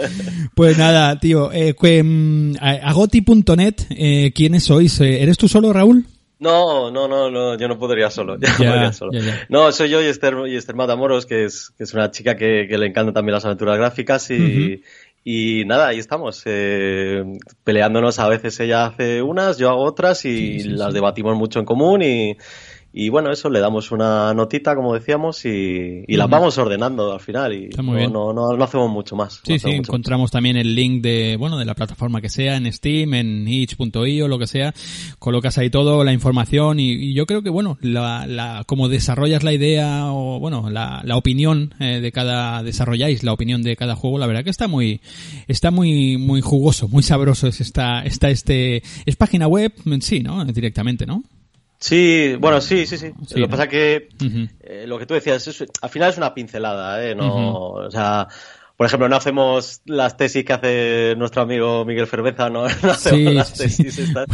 Pues 0.56 0.78
nada, 0.78 1.20
tío, 1.20 1.52
eh, 1.52 1.76
mm, 2.04 2.56
agoti.net, 2.62 3.76
eh, 3.90 4.32
¿quiénes 4.34 4.64
sois? 4.64 5.00
¿Eres 5.02 5.38
tú 5.38 5.48
solo, 5.48 5.74
Raúl? 5.74 6.06
No, 6.38 6.92
no, 6.92 7.08
no, 7.08 7.32
no, 7.32 7.58
yo 7.58 7.68
no 7.68 7.80
podría 7.80 8.10
solo. 8.10 8.38
no, 8.38 8.48
podría 8.58 8.94
solo. 8.94 9.12
no, 9.50 9.72
soy 9.72 9.90
yo 9.90 10.02
y 10.02 10.06
Esther, 10.06 10.36
y 10.48 10.56
Esther 10.56 10.76
Matamoros, 10.76 11.26
que 11.26 11.46
es, 11.46 11.72
que 11.78 11.86
es 11.86 11.94
una 11.94 12.12
chica 12.12 12.36
que, 12.36 12.68
que 12.70 12.78
le 12.78 12.88
encantan 12.88 13.14
también 13.14 13.34
las 13.34 13.46
aventuras 13.46 13.78
gráficas 13.78 14.30
y, 14.32 14.84
y 15.28 15.66
nada, 15.66 15.88
ahí 15.88 15.98
estamos, 15.98 16.44
eh, 16.46 17.24
peleándonos. 17.64 18.20
A 18.20 18.30
veces 18.30 18.60
ella 18.60 18.86
hace 18.86 19.24
unas, 19.24 19.58
yo 19.58 19.72
hago 19.72 19.82
otras 19.84 20.24
y 20.24 20.60
las 20.60 20.94
debatimos 20.94 21.36
mucho 21.36 21.58
en 21.58 21.66
común 21.66 22.04
y, 22.04 22.38
y 22.98 23.10
bueno, 23.10 23.30
eso, 23.30 23.50
le 23.50 23.60
damos 23.60 23.92
una 23.92 24.34
notita, 24.34 24.74
como 24.74 24.94
decíamos, 24.94 25.44
y, 25.44 26.06
y 26.08 26.16
las 26.16 26.30
vamos 26.30 26.58
ordenando 26.58 27.12
al 27.12 27.20
final. 27.20 27.54
Y 27.54 27.68
no, 27.76 28.32
no, 28.32 28.56
no, 28.56 28.64
hacemos 28.64 28.90
mucho 28.90 29.18
más. 29.18 29.42
Sí, 29.46 29.60
sí, 29.60 29.72
encontramos 29.72 30.32
también 30.32 30.56
el 30.56 30.76
link 30.76 31.04
de, 31.04 31.36
bueno, 31.38 31.58
de 31.58 31.66
la 31.66 31.74
plataforma 31.74 32.22
que 32.22 32.30
sea, 32.30 32.56
en 32.56 32.72
Steam, 32.72 33.14
en 33.16 33.46
itch.io, 33.50 34.30
lo 34.30 34.40
que 34.40 34.48
sea. 34.48 34.74
Colocas 35.20 35.58
ahí 35.58 35.70
todo, 35.70 36.06
la 36.06 36.14
información, 36.14 36.80
y, 36.80 37.14
yo 37.14 37.26
creo 37.26 37.44
que, 37.44 37.50
bueno, 37.50 37.78
la, 37.82 38.26
la, 38.28 38.64
como 38.66 38.88
desarrollas 38.88 39.44
la 39.44 39.52
idea, 39.52 40.14
o 40.14 40.40
bueno, 40.40 40.70
la, 40.70 41.02
la 41.04 41.18
opinión 41.18 41.74
eh, 41.82 42.00
de 42.00 42.12
cada, 42.14 42.64
desarrolláis 42.64 43.26
la 43.26 43.34
opinión 43.34 43.62
de 43.62 43.76
cada 43.76 43.98
juego, 43.98 44.20
la 44.20 44.28
verdad 44.28 44.46
que 44.46 44.52
está 44.52 44.70
muy, 44.70 45.02
está 45.50 45.70
muy, 45.70 46.18
muy 46.18 46.40
jugoso, 46.40 46.88
muy 46.88 47.04
sabroso. 47.04 47.48
Es 47.48 47.60
esta, 47.60 48.06
está 48.06 48.30
este, 48.30 48.84
es 49.06 49.18
página 49.18 49.48
web, 49.48 49.74
sí, 50.00 50.22
¿no? 50.22 50.46
Directamente, 50.46 51.06
¿no? 51.06 51.24
Sí, 51.86 52.36
bueno, 52.40 52.62
sí, 52.62 52.88
sí, 52.88 52.98
sí. 52.98 53.14
lo 53.36 53.46
que 53.46 53.48
pasa 53.48 53.68
que 53.68 54.10
eh, 54.62 54.86
lo 54.88 54.98
que 54.98 55.06
tú 55.06 55.14
decías, 55.14 55.48
es, 55.48 55.64
al 55.84 55.90
final 55.92 56.10
es 56.10 56.18
una 56.18 56.34
pincelada, 56.34 57.06
¿eh? 57.06 57.14
No, 57.14 57.74
o 57.74 57.92
sea, 57.92 58.28
por 58.76 58.88
ejemplo, 58.88 59.08
no 59.08 59.16
hacemos 59.16 59.84
las 59.86 60.18
tesis 60.18 60.44
que 60.44 60.54
hace 60.54 61.14
nuestro 61.16 61.44
amigo 61.44 61.86
Miguel 61.86 62.08
Ferveza, 62.08 62.50
no, 62.50 62.66
no 62.82 62.92
hacemos 62.92 63.36
las 63.36 63.54
tesis 63.54 64.00
estas. 64.00 64.26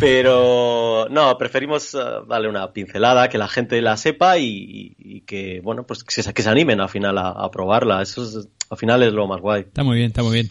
Pero 0.00 1.06
no, 1.10 1.36
preferimos 1.36 1.94
eh, 1.94 1.98
darle 2.26 2.48
una 2.48 2.72
pincelada, 2.72 3.28
que 3.28 3.36
la 3.36 3.48
gente 3.48 3.82
la 3.82 3.98
sepa 3.98 4.38
y, 4.38 5.22
que, 5.26 5.60
bueno, 5.62 5.84
pues 5.84 6.02
que 6.02 6.22
se, 6.22 6.32
que 6.32 6.42
se 6.42 6.48
animen 6.48 6.80
al 6.80 6.88
final 6.88 7.18
a, 7.18 7.28
a 7.28 7.50
probarla. 7.50 8.00
Eso 8.00 8.22
es, 8.22 8.48
al 8.70 8.78
final 8.78 9.02
es 9.02 9.12
lo 9.12 9.26
más 9.26 9.40
guay. 9.40 9.62
Está 9.62 9.82
muy 9.82 9.96
bien, 9.96 10.08
está 10.08 10.22
muy 10.22 10.32
bien. 10.32 10.50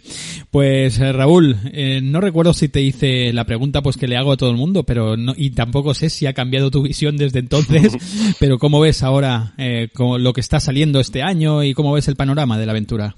Pues 0.51 0.99
eh, 0.99 1.13
Raúl, 1.13 1.55
eh, 1.72 2.01
no 2.03 2.20
recuerdo 2.20 2.53
si 2.53 2.67
te 2.67 2.82
hice 2.82 3.32
la 3.32 3.45
pregunta 3.45 3.82
pues 3.82 3.95
que 3.95 4.09
le 4.09 4.17
hago 4.17 4.34
a 4.34 4.38
todo 4.38 4.51
el 4.51 4.57
mundo, 4.57 4.84
pero 4.84 5.15
no, 5.15 5.34
y 5.38 5.51
tampoco 5.51 5.93
sé 5.93 6.09
si 6.09 6.28
ha 6.28 6.34
cambiado 6.34 6.70
tu 6.70 6.82
visión 6.84 7.15
desde 7.15 7.39
entonces, 7.39 7.95
pero 8.39 8.59
¿cómo 8.59 8.82
ves 8.82 9.03
ahora 9.03 9.53
eh, 9.57 9.88
lo 9.97 10.34
que 10.34 10.41
está 10.41 10.59
saliendo 10.59 10.99
este 10.99 11.24
año 11.24 11.63
y 11.63 11.74
cómo 11.74 11.93
ves 11.93 12.09
el 12.09 12.17
panorama 12.17 12.59
de 12.59 12.65
la 12.65 12.74
aventura? 12.74 13.15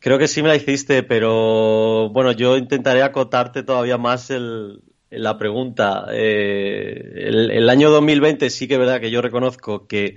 Creo 0.00 0.18
que 0.18 0.28
sí 0.28 0.42
me 0.42 0.48
la 0.48 0.56
hiciste, 0.56 1.02
pero 1.02 2.10
bueno, 2.10 2.32
yo 2.32 2.58
intentaré 2.58 3.02
acotarte 3.02 3.62
todavía 3.62 3.96
más 3.96 4.30
el, 4.30 4.82
la 5.10 5.38
pregunta. 5.38 6.06
Eh, 6.12 7.24
el, 7.26 7.50
el, 7.50 7.70
año 7.70 7.90
2020 7.90 8.50
sí 8.50 8.68
que 8.68 8.74
es 8.74 8.80
verdad 8.80 9.00
que 9.00 9.10
yo 9.10 9.22
reconozco 9.22 9.86
que 9.86 10.16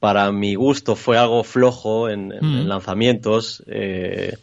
para 0.00 0.30
mi 0.32 0.54
gusto 0.54 0.96
fue 0.96 1.18
algo 1.18 1.44
flojo 1.44 2.08
en, 2.08 2.28
mm. 2.28 2.66
lanzamientos. 2.66 3.62
Eh, 3.66 4.36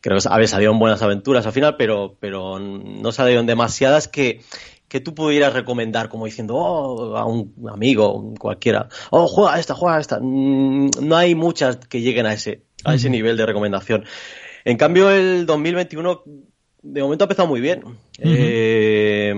creo 0.00 0.18
que 0.18 0.28
había 0.28 0.48
salido 0.48 0.72
en 0.72 0.78
buenas 0.78 1.02
aventuras 1.02 1.46
al 1.46 1.52
final, 1.52 1.76
pero, 1.76 2.16
pero 2.20 2.58
no 2.58 3.12
salieron 3.12 3.46
demasiadas 3.46 4.08
que, 4.08 4.40
que 4.88 5.00
tú 5.00 5.14
pudieras 5.14 5.54
recomendar 5.54 6.08
como 6.08 6.26
diciendo, 6.26 6.56
oh, 6.56 7.16
a 7.16 7.24
un 7.24 7.54
amigo, 7.72 8.34
cualquiera, 8.38 8.88
oh, 9.10 9.26
juega 9.26 9.58
esta, 9.58 9.74
juega 9.74 9.98
esta. 9.98 10.18
Mm, 10.20 10.90
no 11.00 11.16
hay 11.16 11.34
muchas 11.34 11.76
que 11.76 12.00
lleguen 12.00 12.26
a 12.26 12.34
ese, 12.34 12.62
a 12.84 12.94
ese 12.94 13.08
nivel 13.08 13.36
de 13.36 13.46
recomendación. 13.46 14.04
En 14.64 14.76
cambio, 14.76 15.10
el 15.10 15.46
2021 15.46 16.22
de 16.82 17.02
momento 17.02 17.24
ha 17.24 17.26
empezado 17.26 17.48
muy 17.48 17.60
bien. 17.60 17.84
eh, 18.18 19.34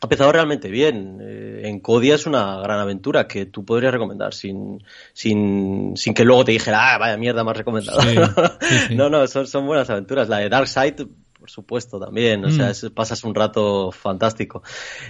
ha 0.00 0.06
empezado 0.06 0.30
realmente 0.30 0.70
bien. 0.70 1.18
Eh, 1.20 1.47
en 1.62 1.80
Codia 1.80 2.14
es 2.14 2.26
una 2.26 2.60
gran 2.60 2.80
aventura 2.80 3.26
que 3.26 3.46
tú 3.46 3.64
podrías 3.64 3.92
recomendar 3.92 4.34
sin, 4.34 4.82
sin, 5.12 5.96
sin 5.96 6.14
que 6.14 6.24
luego 6.24 6.44
te 6.44 6.52
dijera, 6.52 6.94
ah, 6.94 6.98
vaya 6.98 7.16
mierda, 7.16 7.44
más 7.44 7.56
recomendado. 7.56 8.00
no, 8.90 9.10
no, 9.10 9.26
son, 9.26 9.46
son 9.46 9.66
buenas 9.66 9.90
aventuras. 9.90 10.28
La 10.28 10.38
de 10.38 10.48
Dark 10.48 10.68
Side 10.68 11.06
por 11.38 11.50
supuesto, 11.50 11.98
también. 11.98 12.44
O 12.44 12.50
sea, 12.50 12.72
mm. 12.72 12.92
pasas 12.92 13.24
un 13.24 13.34
rato 13.34 13.92
fantástico. 13.92 14.62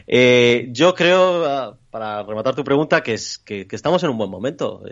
Eh, 0.07 0.69
yo 0.71 0.95
creo, 0.95 1.45
ah, 1.45 1.79
para 1.91 2.23
rematar 2.23 2.55
tu 2.55 2.65
pregunta, 2.65 3.03
que, 3.03 3.15
es, 3.15 3.39
que, 3.39 3.67
estamos 3.71 4.03
en 4.03 4.11
un 4.11 4.19
buen 4.19 4.31
momento, 4.31 4.83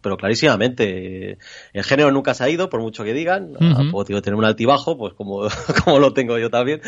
pero 0.00 0.16
clarísimamente. 0.16 1.38
El 1.72 1.84
género 1.84 2.10
nunca 2.10 2.34
se 2.34 2.44
ha 2.44 2.50
ido, 2.50 2.68
por 2.68 2.80
mucho 2.80 3.04
que 3.04 3.14
digan. 3.14 3.52
Uh 3.60 4.04
tener 4.04 4.34
un 4.34 4.44
altibajo, 4.44 4.96
pues 4.98 5.14
como, 5.14 5.48
como 5.84 5.98
lo 5.98 6.12
tengo 6.12 6.38
yo 6.38 6.50
también. 6.50 6.80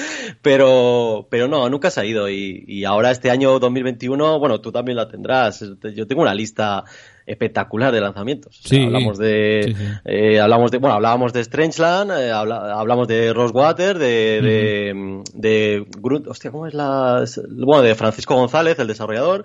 Pero, 0.42 1.26
pero 1.30 1.48
no, 1.48 1.68
nunca 1.68 1.90
se 1.90 2.00
ha 2.00 2.04
ido. 2.04 2.28
Y, 2.28 2.64
y 2.66 2.84
ahora 2.84 3.10
este 3.10 3.30
año 3.30 3.58
2021, 3.58 4.38
bueno, 4.38 4.60
tú 4.60 4.72
también 4.72 4.96
la 4.96 5.08
tendrás. 5.08 5.64
Yo 5.94 6.06
tengo 6.06 6.22
una 6.22 6.34
lista 6.34 6.84
espectacular 7.26 7.92
de 7.92 8.00
lanzamientos. 8.00 8.62
hablamos 8.72 9.18
de, 9.18 9.74
Eh, 10.04 10.38
hablamos 10.38 10.70
de, 10.70 10.78
bueno, 10.78 10.94
hablábamos 10.94 11.32
de 11.32 11.42
Strangeland, 11.42 12.12
eh, 12.12 12.30
hablamos 12.30 13.08
de 13.08 13.32
Rosewater, 13.32 13.98
de, 13.98 14.40
de, 14.40 15.22
de, 15.34 15.86
hostia, 16.28 16.52
¿cómo 16.52 16.66
es 16.66 16.74
la, 16.74 17.24
bueno, 17.48 17.82
de 17.82 17.94
Francisco 17.96 18.36
González, 18.36 18.78
el 18.78 18.86
desarrollador. 18.86 19.44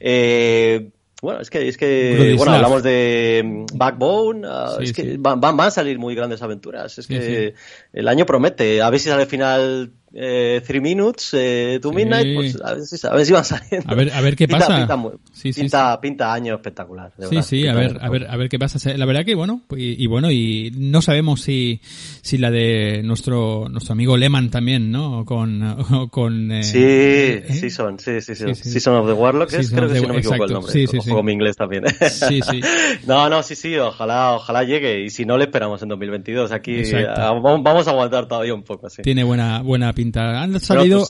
Eh, 0.00 0.90
bueno, 1.22 1.40
es 1.40 1.50
que, 1.50 1.66
es 1.66 1.76
que, 1.76 2.34
bueno, 2.36 2.52
hablamos 2.52 2.82
de 2.82 3.42
mm, 3.44 3.76
Backbone, 3.76 4.46
ah, 4.46 4.76
es 4.80 4.92
que 4.92 5.16
van, 5.18 5.40
van, 5.40 5.60
a 5.60 5.70
salir 5.70 5.98
muy 5.98 6.14
grandes 6.14 6.42
aventuras. 6.42 6.98
Es 6.98 7.06
que 7.06 7.54
el 7.92 8.08
año 8.08 8.26
promete. 8.26 8.82
A 8.82 8.90
ver 8.90 9.00
si 9.00 9.08
sale 9.08 9.22
al 9.22 9.28
final 9.28 9.92
eh, 10.12 10.62
Three 10.66 10.80
Minutes, 10.80 11.30
eh, 11.34 11.78
To 11.82 11.92
Midnight, 11.92 12.34
pues 12.34 12.60
a 12.62 12.74
ver, 12.74 12.84
si, 12.84 13.06
a 13.06 13.14
ver 13.14 13.26
si 13.26 13.32
van 13.32 13.44
saliendo. 13.44 13.90
A 13.90 13.94
ver, 13.94 14.12
a 14.12 14.20
ver 14.20 14.36
qué 14.36 14.46
pinta, 14.46 14.66
pasa. 14.66 14.78
Pinta, 14.78 15.18
sí, 15.32 15.52
pinta, 15.52 16.00
pinta, 16.00 16.32
año 16.32 16.54
espectacular. 16.54 17.12
sí, 17.28 17.42
sí, 17.42 17.66
a 17.66 17.74
ver, 17.74 17.98
a 18.00 18.08
ver, 18.08 18.26
a 18.28 18.36
ver 18.36 18.48
qué 18.48 18.58
pasa. 18.58 18.78
La 18.96 19.04
verdad 19.04 19.24
que 19.24 19.34
bueno, 19.34 19.62
y, 19.76 20.02
y, 20.02 20.06
bueno, 20.06 20.30
y 20.30 20.72
no 20.76 21.02
sabemos 21.02 21.42
si, 21.42 21.80
si 22.22 22.38
la 22.38 22.50
de 22.50 23.02
nuestro, 23.02 23.68
nuestro 23.68 23.92
amigo 23.92 24.16
Lehman 24.16 24.50
también, 24.50 24.90
¿no? 24.90 25.24
Con, 25.24 26.08
con 26.10 26.52
eh, 26.52 26.62
sí, 26.62 26.82
¿eh? 26.82 27.44
Season, 27.50 27.98
sí, 27.98 28.20
sí, 28.20 28.34
sí, 28.34 28.54
sí, 28.54 28.70
Season 28.70 28.94
of 28.94 29.06
the 29.06 29.12
Warlock, 29.12 29.52
es, 29.52 29.70
creo 29.70 29.88
que 29.88 29.96
si 29.96 30.06
no 30.06 30.12
me 30.12 30.18
equivoco 30.20 30.44
el 30.44 30.52
nombre. 30.52 30.72
Sí, 30.72 30.86
sí, 30.86 30.98
sí. 31.00 31.10
Juego 31.10 31.22
mi 31.22 31.32
inglés 31.32 31.56
también. 31.56 31.84
sí, 32.10 32.40
sí. 32.42 32.60
no, 33.06 33.28
no, 33.28 33.42
sí, 33.42 33.56
sí, 33.56 33.76
ojalá, 33.76 34.34
ojalá 34.34 34.62
llegue, 34.62 35.02
y 35.02 35.10
si 35.10 35.24
no 35.24 35.36
le 35.36 35.44
esperamos 35.44 35.82
en 35.82 35.88
2022. 35.88 36.52
Aquí 36.52 36.82
vamos 36.92 37.88
a 37.88 37.90
aguantar 37.90 38.26
todavía 38.28 38.54
un 38.54 38.62
poco, 38.62 38.88
sí. 38.88 39.02
Tiene 39.02 39.24
buena, 39.24 39.62
buena 39.62 39.92
pinta 39.96 40.40
han 40.40 40.60
salido, 40.60 41.04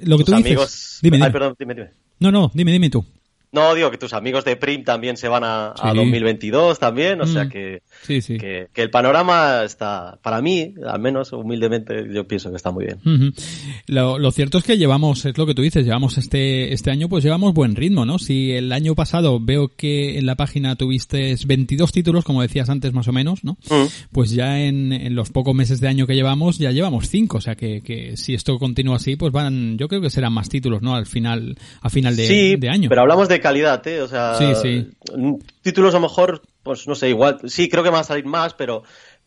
lo 0.00 0.18
que 0.18 0.24
tú 0.24 0.34
dices. 0.34 0.98
Dime, 1.00 1.18
dime. 1.18 1.26
Ay, 1.26 1.32
perdón, 1.32 1.54
dime, 1.56 1.74
dime. 1.74 1.90
No, 2.18 2.32
no, 2.32 2.50
dime, 2.52 2.72
dime 2.72 2.90
tú. 2.90 3.04
No, 3.52 3.74
digo 3.74 3.90
que 3.90 3.98
tus 3.98 4.12
amigos 4.12 4.44
de 4.44 4.56
Prim 4.56 4.84
también 4.84 5.16
se 5.16 5.28
van 5.28 5.44
a, 5.44 5.74
2022 5.94 6.78
también, 6.78 7.20
o 7.20 7.26
sea 7.26 7.48
mm. 8.08 8.36
que, 8.38 8.68
que, 8.72 8.82
el 8.82 8.90
panorama 8.90 9.62
está, 9.64 10.18
para 10.22 10.40
mí, 10.40 10.74
al 10.86 11.00
menos 11.00 11.32
humildemente, 11.32 12.06
yo 12.12 12.26
pienso 12.26 12.50
que 12.50 12.56
está 12.56 12.70
muy 12.70 12.86
bien. 12.86 13.34
lo, 13.86 14.30
cierto 14.32 14.58
es 14.58 14.64
que 14.64 14.78
llevamos, 14.78 15.24
es 15.24 15.36
lo 15.36 15.46
que 15.46 15.54
tú 15.54 15.62
dices, 15.62 15.84
llevamos 15.84 16.18
este, 16.18 16.72
este 16.72 16.90
año, 16.90 17.08
pues 17.08 17.24
llevamos 17.24 17.54
buen 17.54 17.76
ritmo, 17.76 18.04
¿no? 18.04 18.18
Si 18.18 18.52
el 18.52 18.72
año 18.72 18.94
pasado 18.94 19.40
veo 19.40 19.68
que 19.68 20.18
en 20.18 20.26
la 20.26 20.36
página 20.36 20.76
tuviste 20.76 21.36
22 21.44 21.92
títulos, 21.92 22.24
como 22.24 22.42
decías 22.42 22.68
antes 22.70 22.92
más 22.92 23.08
o 23.08 23.12
menos, 23.12 23.44
¿no? 23.44 23.58
Mm. 23.70 23.86
Pues 24.12 24.30
ya 24.30 24.60
en, 24.60 24.92
en, 24.92 25.14
los 25.14 25.30
pocos 25.30 25.54
meses 25.54 25.80
de 25.80 25.88
año 25.88 26.06
que 26.06 26.14
llevamos, 26.14 26.58
ya 26.58 26.70
llevamos 26.70 27.08
5, 27.08 27.38
o 27.38 27.40
sea 27.40 27.54
que, 27.54 27.82
que 27.82 28.16
si 28.16 28.34
esto 28.34 28.58
continúa 28.58 28.96
así, 28.96 29.16
pues 29.16 29.32
van, 29.32 29.78
yo 29.78 29.88
creo 29.88 30.00
que 30.00 30.10
serán 30.10 30.32
más 30.32 30.48
títulos, 30.48 30.82
¿no? 30.82 30.94
Al 30.94 31.06
final, 31.06 31.56
a 31.80 31.90
final 31.90 32.16
de, 32.16 32.56
de 32.58 32.68
año. 32.68 32.88
pero 32.88 33.02
hablamos 33.02 33.28
de 33.28 33.40
calidad, 33.40 33.86
¿eh? 33.86 34.00
O 34.02 34.08
sea, 34.08 34.36
títulos 35.62 35.94
a 35.94 35.98
lo 35.98 36.02
mejor, 36.02 36.42
pues 36.62 36.86
no 36.86 36.94
sé, 36.94 37.08
igual, 37.08 37.38
sí, 37.46 37.68
creo 37.68 37.82
que 37.82 37.90
van 37.90 38.00
a 38.00 38.04
salir 38.04 38.26
más, 38.26 38.54
pero 38.54 38.82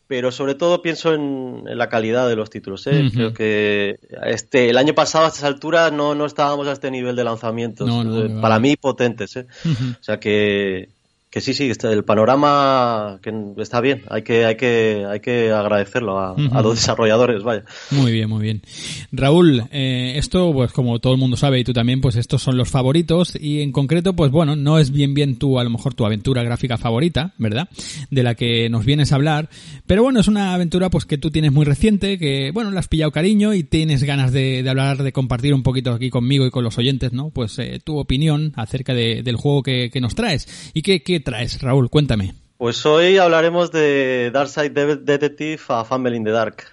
pero 0.06 0.30
sobre 0.30 0.54
todo 0.54 0.82
pienso 0.82 1.14
en, 1.14 1.62
la 1.64 1.88
calidad 1.88 2.28
de 2.28 2.36
los 2.36 2.50
títulos. 2.50 2.86
¿eh? 2.86 3.10
Creo 3.12 3.32
que 3.32 3.98
este 4.26 4.68
el 4.68 4.76
año 4.76 4.94
pasado 4.94 5.24
a 5.24 5.28
estas 5.28 5.44
alturas 5.44 5.92
no, 5.92 6.14
no 6.14 6.26
estábamos 6.26 6.68
a 6.68 6.72
este 6.72 6.90
nivel 6.90 7.16
de 7.16 7.24
lanzamientos. 7.24 7.88
Eh, 7.90 8.38
para 8.40 8.58
mí 8.58 8.76
potentes. 8.76 9.36
¿eh? 9.36 9.46
O 9.64 10.02
sea 10.02 10.20
que, 10.20 10.90
que 11.34 11.40
sí, 11.40 11.52
sí, 11.52 11.68
este, 11.68 11.90
el 11.90 12.04
panorama 12.04 13.18
que 13.20 13.34
está 13.56 13.80
bien, 13.80 14.02
hay 14.08 14.22
que, 14.22 14.44
hay 14.44 14.54
que, 14.54 15.04
hay 15.04 15.18
que 15.18 15.50
agradecerlo 15.50 16.20
a, 16.20 16.36
los 16.62 16.76
desarrolladores, 16.76 17.42
vaya. 17.42 17.64
Muy 17.90 18.12
bien, 18.12 18.30
muy 18.30 18.40
bien. 18.40 18.62
Raúl, 19.10 19.64
eh, 19.72 20.12
esto, 20.14 20.52
pues 20.52 20.70
como 20.70 21.00
todo 21.00 21.12
el 21.12 21.18
mundo 21.18 21.36
sabe 21.36 21.58
y 21.58 21.64
tú 21.64 21.72
también, 21.72 22.00
pues 22.00 22.14
estos 22.14 22.40
son 22.40 22.56
los 22.56 22.68
favoritos 22.68 23.34
y 23.34 23.62
en 23.62 23.72
concreto, 23.72 24.14
pues 24.14 24.30
bueno, 24.30 24.54
no 24.54 24.78
es 24.78 24.92
bien 24.92 25.12
bien 25.12 25.36
tu, 25.36 25.58
a 25.58 25.64
lo 25.64 25.70
mejor 25.70 25.94
tu 25.94 26.06
aventura 26.06 26.44
gráfica 26.44 26.78
favorita, 26.78 27.34
¿verdad? 27.36 27.68
De 28.12 28.22
la 28.22 28.36
que 28.36 28.70
nos 28.70 28.84
vienes 28.84 29.10
a 29.10 29.16
hablar, 29.16 29.48
pero 29.88 30.04
bueno, 30.04 30.20
es 30.20 30.28
una 30.28 30.54
aventura 30.54 30.88
pues 30.88 31.04
que 31.04 31.18
tú 31.18 31.32
tienes 31.32 31.50
muy 31.50 31.64
reciente, 31.64 32.16
que 32.16 32.52
bueno, 32.52 32.70
le 32.70 32.78
has 32.78 32.86
pillado 32.86 33.10
cariño 33.10 33.54
y 33.54 33.64
tienes 33.64 34.04
ganas 34.04 34.30
de, 34.30 34.62
de 34.62 34.70
hablar, 34.70 35.02
de 35.02 35.10
compartir 35.10 35.52
un 35.52 35.64
poquito 35.64 35.94
aquí 35.94 36.10
conmigo 36.10 36.46
y 36.46 36.52
con 36.52 36.62
los 36.62 36.78
oyentes, 36.78 37.12
¿no? 37.12 37.30
Pues 37.30 37.58
eh, 37.58 37.80
tu 37.82 37.98
opinión 37.98 38.52
acerca 38.54 38.94
de, 38.94 39.24
del 39.24 39.34
juego 39.34 39.64
que, 39.64 39.90
que 39.92 40.00
nos 40.00 40.14
traes 40.14 40.70
y 40.74 40.82
que, 40.82 41.02
que 41.02 41.23
traes, 41.24 41.58
Raúl? 41.60 41.88
Cuéntame. 41.90 42.34
Pues 42.58 42.84
hoy 42.86 43.18
hablaremos 43.18 43.72
de 43.72 44.30
Darkseid 44.32 44.72
Detective 44.72 45.60
a 45.68 45.84
Family 45.84 46.16
in 46.16 46.24
the 46.24 46.30
Dark. 46.30 46.66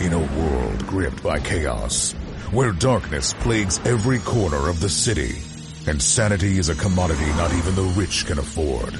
In 0.00 0.12
a 0.12 0.18
world 0.18 0.86
gripped 0.86 1.22
by 1.22 1.40
chaos, 1.40 2.14
where 2.52 2.72
darkness 2.72 3.34
plagues 3.42 3.80
every 3.84 4.18
corner 4.20 4.68
of 4.68 4.80
the 4.80 4.88
city, 4.88 5.38
and 5.86 6.00
sanity 6.00 6.58
is 6.58 6.68
a 6.68 6.74
commodity 6.74 7.26
not 7.36 7.52
even 7.52 7.74
the 7.74 7.92
rich 7.96 8.26
can 8.26 8.38
afford. 8.38 8.94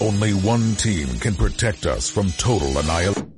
Only 0.00 0.32
one 0.32 0.74
team 0.76 1.08
can 1.20 1.34
protect 1.34 1.86
us 1.86 2.10
from 2.10 2.30
total 2.32 2.78
annihilation. 2.78 3.33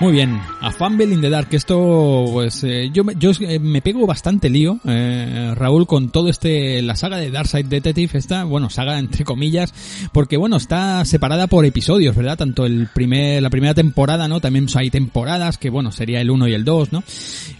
Muy 0.00 0.12
bien, 0.12 0.40
a 0.62 0.70
Fumble 0.70 1.12
in 1.12 1.20
the 1.20 1.28
Dark, 1.28 1.48
esto, 1.50 2.24
pues, 2.32 2.64
eh, 2.64 2.88
yo, 2.90 3.04
me- 3.04 3.12
yo 3.18 3.32
eh, 3.40 3.58
me 3.58 3.82
pego 3.82 4.06
bastante 4.06 4.48
lío, 4.48 4.80
eh, 4.88 5.52
Raúl, 5.54 5.86
con 5.86 6.08
todo 6.08 6.30
este, 6.30 6.80
la 6.80 6.96
saga 6.96 7.18
de 7.18 7.30
Darkseid 7.30 7.66
Detective, 7.66 8.18
esta, 8.18 8.44
bueno, 8.44 8.70
saga 8.70 8.98
entre 8.98 9.24
comillas, 9.26 9.74
porque 10.14 10.38
bueno, 10.38 10.56
está 10.56 11.04
separada 11.04 11.48
por 11.48 11.66
episodios, 11.66 12.16
¿verdad? 12.16 12.38
Tanto 12.38 12.64
el 12.64 12.88
primer, 12.94 13.42
la 13.42 13.50
primera 13.50 13.74
temporada, 13.74 14.26
¿no? 14.26 14.40
También 14.40 14.66
hay 14.74 14.88
temporadas, 14.88 15.58
que 15.58 15.68
bueno, 15.68 15.92
sería 15.92 16.22
el 16.22 16.30
1 16.30 16.48
y 16.48 16.54
el 16.54 16.64
2, 16.64 16.92
¿no? 16.92 17.04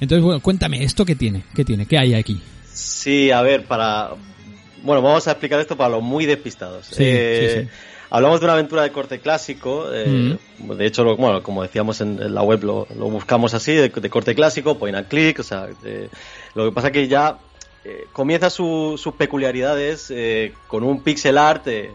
Entonces, 0.00 0.22
bueno, 0.24 0.40
cuéntame, 0.40 0.82
¿esto 0.82 1.04
qué 1.04 1.16
tiene? 1.16 1.42
¿Qué 1.54 1.66
tiene? 1.66 1.84
¿Qué 1.84 1.98
hay 1.98 2.14
aquí? 2.14 2.40
Sí, 2.72 3.30
a 3.30 3.42
ver, 3.42 3.64
para. 3.66 4.12
Bueno, 4.82 5.02
vamos 5.02 5.28
a 5.28 5.32
explicar 5.32 5.60
esto 5.60 5.76
para 5.76 5.90
los 5.90 6.02
muy 6.02 6.24
despistados. 6.24 6.86
Sí, 6.86 7.02
Eh, 7.04 7.50
sí, 7.54 7.60
sí. 7.64 7.68
Hablamos 8.10 8.40
de 8.40 8.46
una 8.46 8.54
aventura 8.54 8.82
de 8.82 8.90
corte 8.92 9.20
clásico. 9.20 9.86
eh, 9.92 10.36
De 10.58 10.86
hecho, 10.86 11.04
lo- 11.04 11.16
bueno, 11.16 11.42
como 11.42 11.62
decíamos 11.62 12.00
en, 12.00 12.20
en 12.20 12.34
la 12.34 12.42
web, 12.42 12.62
lo, 12.64 12.86
lo 12.96 13.08
buscamos 13.08 13.54
así, 13.54 13.72
de, 13.72 13.88
de 13.88 14.10
corte 14.10 14.34
clásico, 14.34 14.76
point 14.78 14.96
and 14.96 15.06
click. 15.08 15.38
O 15.38 15.42
sea, 15.44 15.68
de- 15.82 16.10
lo 16.54 16.64
que 16.66 16.72
pasa 16.72 16.90
que 16.90 17.06
ya 17.08 17.38
eh, 17.84 18.06
comienza 18.12 18.50
su- 18.50 18.96
sus 18.98 19.14
peculiaridades 19.14 20.10
eh, 20.10 20.52
con 20.66 20.82
un 20.84 21.00
pixel 21.02 21.38
art 21.38 21.66
eh, 21.68 21.90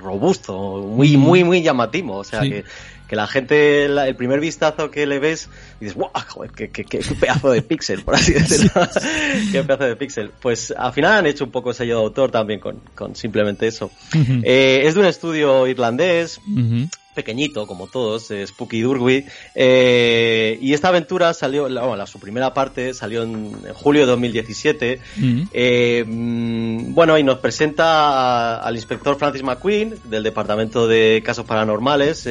robusto, 0.00 0.78
muy, 0.78 1.16
muy, 1.16 1.44
muy 1.44 1.62
llamativo. 1.62 2.16
O 2.16 2.24
sea, 2.24 2.42
Sí. 2.42 2.50
que, 2.50 2.64
que 3.08 3.16
la 3.16 3.26
gente, 3.26 3.88
la- 3.88 4.08
el 4.08 4.16
primer 4.16 4.40
vistazo 4.40 4.90
que 4.90 5.06
le 5.06 5.18
ves, 5.18 5.48
dices, 5.80 5.94
¡guau! 5.94 6.10
Joder, 6.28 6.50
qué, 6.52 6.70
qué- 6.70 6.84
qué 6.84 6.98
pedazo 7.20 7.50
de 7.50 7.62
pixel, 7.62 8.02
por 8.02 8.14
así 8.14 8.32
decirlo. 8.32 8.70
qué 9.52 9.62
pedazo 9.62 9.84
de 9.84 9.96
pixel. 9.96 10.30
Pues 10.40 10.72
al 10.76 10.92
final 10.92 11.12
han 11.12 11.26
hecho 11.26 11.44
un 11.44 11.50
poco 11.50 11.72
sello 11.74 11.98
de 11.98 12.04
autor 12.04 12.30
también 12.30 12.60
con, 12.60 12.80
con 12.94 13.14
simplemente 13.14 13.66
eso. 13.66 13.90
Eh, 14.42 14.82
es 14.84 14.94
de 14.94 15.00
un 15.00 15.06
estudio 15.06 15.66
irlandés, 15.66 16.40
pequeñito 17.14 17.66
como 17.68 17.86
todos, 17.86 18.30
eh, 18.32 18.44
Spooky 18.44 18.80
Durwi, 18.80 19.24
eh, 19.54 20.58
y 20.60 20.72
esta 20.72 20.88
aventura 20.88 21.32
salió, 21.32 21.68
la, 21.68 21.82
bueno, 21.82 21.96
la- 21.96 22.06
su 22.08 22.18
primera 22.18 22.52
parte 22.52 22.92
salió 22.92 23.22
en, 23.22 23.52
en 23.66 23.72
julio 23.74 24.00
de 24.02 24.06
2017, 24.08 25.00
Ujú. 25.18 25.48
eh, 25.52 26.04
mm, 26.06 26.92
bueno, 26.92 27.16
y 27.16 27.22
nos 27.22 27.38
presenta 27.38 27.84
a- 27.84 28.56
al 28.64 28.74
inspector 28.74 29.16
Francis 29.16 29.42
McQueen 29.44 29.94
del 30.04 30.22
Departamento 30.24 30.88
de 30.88 31.22
Casos 31.24 31.44
Paranormales, 31.44 32.26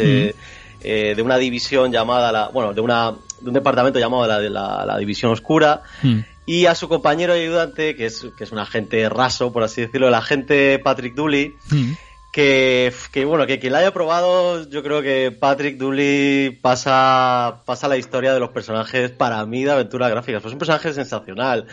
eh, 0.84 1.14
de 1.16 1.22
una 1.22 1.38
división 1.38 1.92
llamada, 1.92 2.32
la, 2.32 2.48
bueno, 2.50 2.74
de, 2.74 2.82
una, 2.82 3.12
de 3.42 3.48
un 3.48 3.54
departamento 3.54 4.00
llamado 4.00 4.28
la, 4.28 4.40
la, 4.40 4.86
la 4.86 4.98
División 4.98 5.32
Oscura, 5.32 5.82
Ujú. 6.04 6.24
y 6.46 6.66
a 6.66 6.76
su 6.76 6.90
compañero 6.90 7.36
y 7.36 7.42
ayudante, 7.42 7.96
que 7.96 8.06
es, 8.06 8.26
que 8.38 8.44
es 8.44 8.52
un 8.52 8.60
agente 8.60 9.08
raso, 9.10 9.52
por 9.54 9.64
así 9.64 9.82
decirlo, 9.82 10.08
el 10.08 10.14
agente 10.14 10.80
Patrick 10.80 11.16
Dooley, 11.16 11.56
Ujú. 11.72 11.96
que, 12.32 12.92
que 13.12 13.26
bueno, 13.26 13.46
que 13.46 13.60
quien 13.60 13.74
la 13.74 13.80
haya 13.80 13.94
probado, 13.94 14.68
yo 14.70 14.82
creo 14.82 15.02
que 15.02 15.32
Patrick 15.32 15.78
Dooley 15.78 16.50
pasa, 16.50 17.62
pasa 17.66 17.88
la 17.88 17.98
historia 17.98 18.34
de 18.34 18.40
los 18.40 18.50
personajes 18.50 19.12
para 19.12 19.46
mí 19.46 19.64
de 19.64 19.72
aventuras 19.72 20.10
gráficas. 20.10 20.42
Pues 20.42 20.52
es 20.52 20.54
un 20.54 20.60
personaje 20.60 20.94
sensacional. 20.94 21.68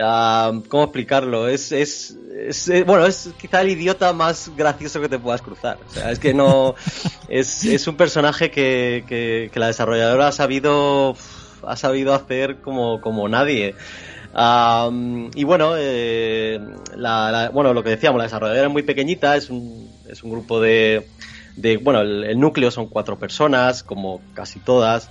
Ah, 0.00 0.52
¿Cómo 0.68 0.84
explicarlo? 0.84 1.48
Es, 1.48 1.72
es, 1.72 2.16
es, 2.46 2.68
eh, 2.68 2.82
bueno, 2.84 3.06
es 3.06 3.30
quizá 3.40 3.62
el 3.62 3.70
idiota 3.70 4.12
más 4.12 4.50
gracioso 4.56 5.00
que 5.00 5.08
te 5.08 5.18
puedas 5.18 5.40
cruzar. 5.42 5.78
O 5.88 5.92
sea, 5.92 6.10
es 6.10 6.18
que 6.18 6.34
no, 6.34 6.74
es, 7.28 7.64
es 7.64 7.86
un 7.86 7.96
personaje 7.96 8.50
que, 8.50 9.04
que, 9.08 9.50
que 9.52 9.60
la 9.60 9.68
desarrolladora 9.68 10.28
ha 10.28 10.32
sabido, 10.32 11.16
ha 11.66 11.76
sabido 11.76 12.14
hacer 12.14 12.60
como, 12.60 13.00
como 13.00 13.28
nadie. 13.28 13.74
Am, 14.34 15.30
y 15.34 15.44
bueno, 15.44 15.72
eh, 15.78 16.60
la, 16.94 17.30
la- 17.32 17.48
bueno, 17.50 17.72
lo 17.72 17.82
que 17.82 17.90
decíamos, 17.90 18.18
la 18.18 18.24
desarrolladora 18.24 18.66
es 18.66 18.72
muy 18.72 18.82
pequeñita, 18.82 19.34
es 19.36 19.48
un, 19.48 19.90
es 20.08 20.22
un 20.22 20.30
grupo 20.30 20.60
de, 20.60 21.08
de 21.56 21.78
bueno, 21.78 22.00
el, 22.02 22.24
el 22.24 22.38
núcleo 22.38 22.70
son 22.70 22.86
cuatro 22.86 23.18
personas, 23.18 23.82
como 23.82 24.20
casi 24.34 24.60
todas. 24.60 25.10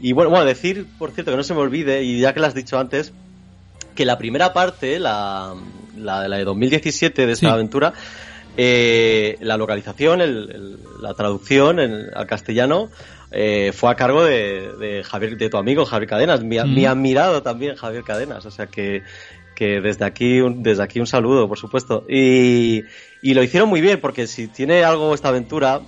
Y 0.00 0.12
bueno, 0.12 0.30
bueno, 0.30 0.44
decir, 0.44 0.86
por 0.98 1.12
cierto, 1.12 1.30
que 1.30 1.36
no 1.36 1.42
se 1.44 1.54
me 1.54 1.60
olvide, 1.60 2.02
y 2.02 2.20
ya 2.20 2.32
que 2.34 2.40
lo 2.40 2.46
has 2.46 2.54
dicho 2.54 2.78
antes, 2.78 3.12
que 3.94 4.04
la 4.04 4.18
primera 4.18 4.52
parte, 4.52 4.98
la, 4.98 5.54
la, 5.96 6.26
la 6.28 6.36
de 6.36 6.44
2017 6.44 7.26
de 7.26 7.32
esta 7.32 7.46
Sí. 7.46 7.52
aventura, 7.52 7.92
eh, 8.56 9.36
la 9.40 9.56
localización, 9.56 10.20
el- 10.20 10.50
el- 10.50 10.78
la 11.00 11.14
traducción 11.14 11.80
en- 11.80 12.06
al 12.14 12.26
castellano 12.26 12.88
eh, 13.36 13.72
fue 13.74 13.90
a 13.90 13.96
cargo 13.96 14.22
de, 14.24 14.70
de 14.78 15.02
Javier, 15.02 15.36
de 15.36 15.48
tu 15.50 15.56
amigo 15.56 15.84
Javier 15.84 16.08
Cadenas, 16.08 16.44
mi, 16.44 16.56
Mm. 16.58 16.72
mi 16.74 16.86
admirado 16.86 17.42
también 17.42 17.74
Javier 17.74 18.04
Cadenas, 18.04 18.46
o 18.46 18.50
sea 18.52 18.66
que, 18.68 19.02
que 19.56 19.80
desde 19.80 20.04
aquí, 20.04 20.40
un, 20.40 20.62
desde 20.62 20.84
aquí 20.84 21.00
un 21.00 21.06
saludo, 21.08 21.48
por 21.48 21.58
supuesto. 21.58 22.04
Y, 22.08 22.82
y 23.24 23.32
lo 23.32 23.42
hicieron 23.42 23.70
muy 23.70 23.80
bien, 23.80 24.00
porque 24.00 24.26
si 24.26 24.48
tiene 24.48 24.84
algo 24.84 25.14
esta 25.14 25.28
aventura, 25.28 25.80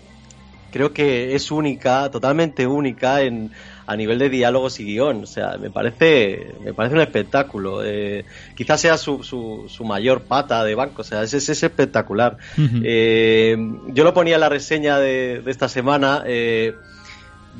creo 0.73 0.95
que 0.95 1.35
es 1.35 1.51
única, 1.51 2.11
totalmente 2.11 2.67
única 2.67 3.21
en 3.21 3.51
a 3.87 3.95
nivel 3.95 4.19
de 4.19 4.31
diálogos 4.31 4.81
y 4.81 4.85
guion. 4.85 5.23
O 5.23 5.27
sea, 5.27 5.59
me 5.59 5.71
parece, 5.71 6.55
me 6.65 6.73
parece 6.73 6.95
un 6.95 7.03
espectáculo. 7.03 7.85
Eh, 7.85 8.25
quizás 8.57 8.81
sea 8.81 8.97
su, 8.97 9.23
su, 9.23 9.67
su 9.69 9.85
mayor 9.85 10.23
pata 10.23 10.65
de 10.65 10.75
banco. 10.75 11.03
O 11.03 11.05
sea, 11.05 11.23
es, 11.23 11.35
es, 11.35 11.49
es 11.49 11.63
espectacular. 11.63 12.39
Eh, 12.83 13.55
yo 13.89 14.03
lo 14.03 14.15
ponía 14.15 14.37
en 14.37 14.41
la 14.41 14.49
reseña 14.49 14.99
de, 14.99 15.43
de 15.45 15.51
esta 15.51 15.69
semana. 15.69 16.25
eh, 16.27 16.75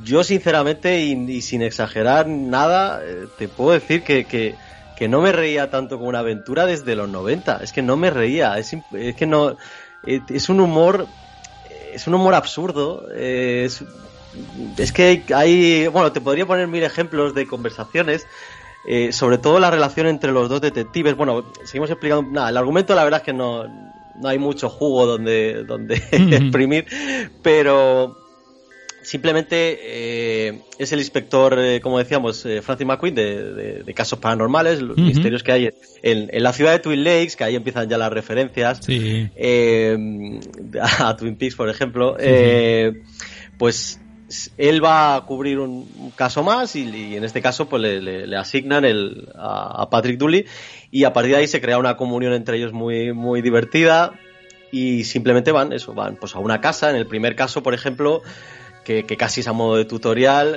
yo, 0.05 0.25
sinceramente, 0.25 1.01
y, 1.01 1.13
y 1.13 1.43
sin 1.43 1.63
exagerar 1.63 2.27
nada, 2.29 3.03
eh, 3.05 3.27
te 3.39 3.49
puedo 3.49 3.73
decir 3.73 4.03
que, 4.03 4.25
que, 4.25 4.55
que 4.97 5.09
no 5.09 5.21
me 5.21 5.33
reía 5.33 5.71
tanto 5.71 5.99
con 5.99 6.09
una 6.09 6.21
aventura 6.21 6.67
desde 6.67 6.97
los 6.97 7.09
90. 7.09 7.59
Es 7.63 7.73
que 7.73 7.83
no 7.83 7.97
me 7.97 8.11
reía. 8.11 8.59
Es, 8.59 8.75
que 9.17 9.27
no. 9.27 9.57
eh, 10.07 10.21
es 10.29 10.49
un 10.49 10.61
humor. 10.61 11.07
Es 11.93 12.07
un 12.07 12.15
humor 12.15 12.35
absurdo. 12.35 13.07
eh, 13.15 13.65
es, 13.67 13.85
es 14.79 14.93
que 14.93 15.23
hay, 15.35 15.87
Bueno, 15.89 16.13
te 16.13 16.21
podría 16.21 16.47
poner 16.47 16.67
mil 16.69 16.83
ejemplos 16.83 17.35
de 17.35 17.47
conversaciones. 17.47 18.27
eh, 18.89 19.13
sobre 19.13 19.39
todo 19.39 19.59
la 19.59 19.71
relación 19.71 20.07
entre 20.07 20.33
los 20.33 20.49
dos 20.49 20.61
detectives. 20.61 21.17
Bueno, 21.17 21.45
seguimos 21.65 21.91
explicando. 21.91 22.31
Nada, 22.31 22.51
el 22.51 22.57
argumento, 22.57 22.95
la 22.95 23.05
verdad 23.05 23.21
es 23.21 23.25
que 23.25 23.33
no, 23.33 23.65
no 24.17 24.29
hay 24.29 24.39
mucho 24.39 24.69
jugo 24.71 25.07
donde, 25.07 25.65
donde 25.65 25.95
exprimir. 26.11 26.87
Pero 27.43 28.17
simplemente 29.07 29.79
eh, 29.81 30.61
es 30.79 30.91
el 30.93 30.99
inspector, 30.99 31.57
eh, 31.59 31.81
como 31.81 31.99
decíamos, 31.99 32.45
eh, 32.45 32.61
Francis 32.61 32.87
McQueen, 32.87 33.15
de, 33.15 33.53
de- 33.55 33.83
de 33.85 33.95
casos 33.95 34.19
paranormales, 34.19 34.83
los 34.83 34.97
misterios 34.99 35.43
que 35.45 35.53
hay 35.53 35.71
en, 36.03 36.29
en 36.33 36.43
la 36.43 36.53
ciudad 36.53 36.73
de 36.73 36.81
Twin 36.81 37.05
Lakes, 37.05 37.37
que 37.37 37.45
ahí 37.45 37.55
empiezan 37.55 37.89
ya 37.89 37.99
las 37.99 38.13
referencias 38.13 38.81
Sí. 38.85 39.29
eh, 39.37 39.97
a 40.99 41.17
Twin 41.17 41.37
Peaks, 41.37 41.55
por 41.55 41.69
ejemplo, 41.71 42.17
eh, 42.19 43.03
pues 43.59 44.01
él 44.59 44.85
va 44.85 45.15
a 45.15 45.21
cubrir 45.25 45.61
un, 45.61 45.89
un 45.99 46.11
caso 46.11 46.43
más 46.43 46.75
y, 46.75 46.83
y 46.89 47.15
en 47.17 47.23
este 47.23 47.41
caso 47.41 47.69
pues 47.69 47.81
le, 47.81 48.01
le- 48.03 48.27
le 48.27 48.37
asignan 48.37 48.85
el, 48.85 49.29
a, 49.37 49.83
a 49.83 49.89
Patrick 49.89 50.19
Dooley 50.19 50.47
y 50.91 51.05
a 51.05 51.13
partir 51.13 51.31
de 51.33 51.39
ahí 51.39 51.47
se 51.47 51.61
crea 51.61 51.79
una 51.79 51.97
comunión 51.97 52.33
entre 52.33 52.57
ellos 52.57 52.73
muy, 52.73 53.13
muy 53.13 53.41
divertida. 53.41 54.15
y 54.73 55.05
simplemente 55.05 55.53
van, 55.53 55.73
eso, 55.73 55.95
van 55.95 56.17
pues 56.17 56.35
a 56.35 56.41
una 56.41 56.61
casa. 56.61 56.91
En 56.91 56.97
el 56.97 57.07
primer 57.07 57.37
caso, 57.37 57.63
por 57.63 57.73
ejemplo, 57.73 58.23
que, 58.87 59.17
casi 59.17 59.41
es 59.41 59.49
a 59.49 59.53
modo 59.53 59.77
de 59.77 59.85
tutorial, 59.85 60.53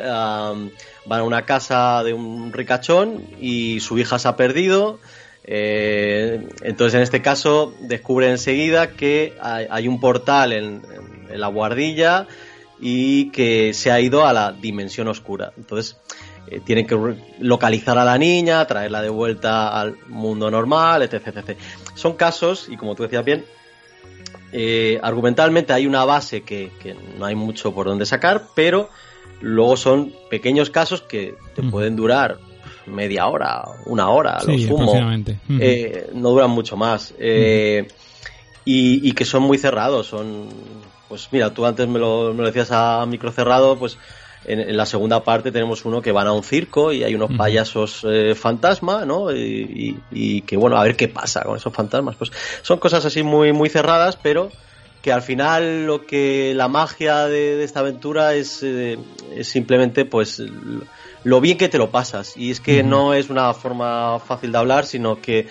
van 1.05 1.19
a 1.19 1.23
una 1.23 1.45
casa 1.45 2.03
de 2.03 2.13
un 2.13 2.53
ricachón 2.53 3.25
y 3.41 3.79
su 3.79 3.97
hija 3.97 4.19
se 4.19 4.27
ha 4.27 4.35
perdido. 4.35 4.99
Eh, 5.43 6.47
entonces, 6.61 6.93
en 6.95 7.01
este 7.01 7.23
caso, 7.23 7.73
descubre 7.81 8.29
enseguida 8.29 8.91
que 8.91 9.33
hay, 9.41 9.87
un 9.87 9.99
portal 9.99 10.53
en, 10.53 10.81
la 11.33 11.47
guardilla 11.47 12.27
y 12.79 13.31
que 13.31 13.73
se 13.73 13.91
ha 13.91 13.99
ido 13.99 14.27
a 14.27 14.33
la 14.33 14.51
dimensión 14.51 15.07
oscura. 15.07 15.51
Entonces, 15.57 15.97
eh, 16.47 16.59
tienen 16.63 16.85
que 16.85 17.15
localizar 17.39 17.97
a 17.97 18.05
la 18.05 18.17
niña, 18.19 18.65
traerla 18.67 19.01
de 19.01 19.09
vuelta 19.09 19.69
al 19.79 19.97
mundo 20.07 20.51
normal, 20.51 21.01
etc. 21.01 21.27
etc. 21.27 21.57
Son 21.95 22.13
casos, 22.13 22.67
y 22.69 22.77
como 22.77 22.93
tú 22.93 23.03
decías 23.03 23.25
bien, 23.25 23.43
eh, 24.51 24.99
argumentalmente 25.01 25.73
hay 25.73 25.85
una 25.85 26.05
base 26.05 26.41
que, 26.41 26.71
no 27.17 27.25
hay 27.25 27.35
mucho 27.35 27.73
por 27.73 27.87
donde 27.87 28.05
sacar, 28.05 28.47
pero 28.55 28.89
luego 29.41 29.77
son 29.77 30.13
pequeños 30.29 30.69
casos 30.69 31.01
que 31.01 31.35
te 31.55 31.63
pueden 31.63 31.95
durar 31.95 32.39
media 32.85 33.27
hora, 33.27 33.63
una 33.85 34.09
hora, 34.09 34.39
lo 34.45 34.57
sumo. 34.57 34.93
Eh, 35.49 36.09
no 36.13 36.29
duran 36.31 36.49
mucho 36.49 36.75
más. 36.75 37.13
Eh, 37.19 37.87
y, 38.65 39.11
que 39.13 39.25
son 39.25 39.43
muy 39.43 39.57
cerrados, 39.57 40.07
son... 40.07 40.47
Pues 41.07 41.27
mira, 41.31 41.51
tú 41.51 41.65
antes 41.65 41.87
me 41.87 41.97
lo, 41.97 42.35
me 42.35 42.41
lo 42.41 42.45
decías 42.45 42.69
a 42.71 43.03
micro 43.07 43.31
cerrado, 43.31 43.79
pues 43.79 43.97
en, 44.45 44.75
la 44.75 44.85
segunda 44.85 45.23
parte 45.23 45.51
tenemos 45.51 45.85
uno 45.85 46.01
que 46.01 46.11
van 46.11 46.27
a 46.27 46.31
un 46.31 46.43
circo 46.43 46.91
y 46.91 47.03
hay 47.03 47.15
unos 47.15 47.31
payasos 47.37 48.05
eh, 48.07 48.35
fantasma, 48.35 49.05
¿no? 49.05 49.31
Y, 49.31 50.41
que 50.45 50.57
bueno, 50.57 50.77
a 50.77 50.83
ver 50.83 50.95
qué 50.95 51.07
pasa 51.07 51.43
con 51.43 51.57
esos 51.57 51.73
fantasmas. 51.73 52.15
Pues 52.15 52.31
son 52.61 52.79
cosas 52.79 53.05
así 53.05 53.23
muy, 53.23 53.51
muy 53.51 53.69
cerradas, 53.69 54.15
pero 54.15 54.51
que 55.01 55.11
al 55.11 55.21
final 55.21 55.85
lo 55.85 56.05
que 56.05 56.53
la 56.55 56.67
magia 56.67 57.25
de, 57.25 57.63
esta 57.63 57.81
aventura 57.81 58.35
es, 58.35 58.61
eh, 58.63 58.97
es, 59.35 59.47
simplemente 59.47 60.05
pues 60.05 60.41
lo 61.23 61.41
bien 61.41 61.57
que 61.57 61.69
te 61.69 61.77
lo 61.77 61.91
pasas. 61.91 62.35
Y 62.37 62.51
es 62.51 62.59
que 62.59 62.83
no 62.83 63.13
es 63.13 63.29
una 63.29 63.53
forma 63.53 64.19
fácil 64.19 64.51
de 64.51 64.57
hablar, 64.57 64.85
sino 64.85 65.21
que, 65.21 65.47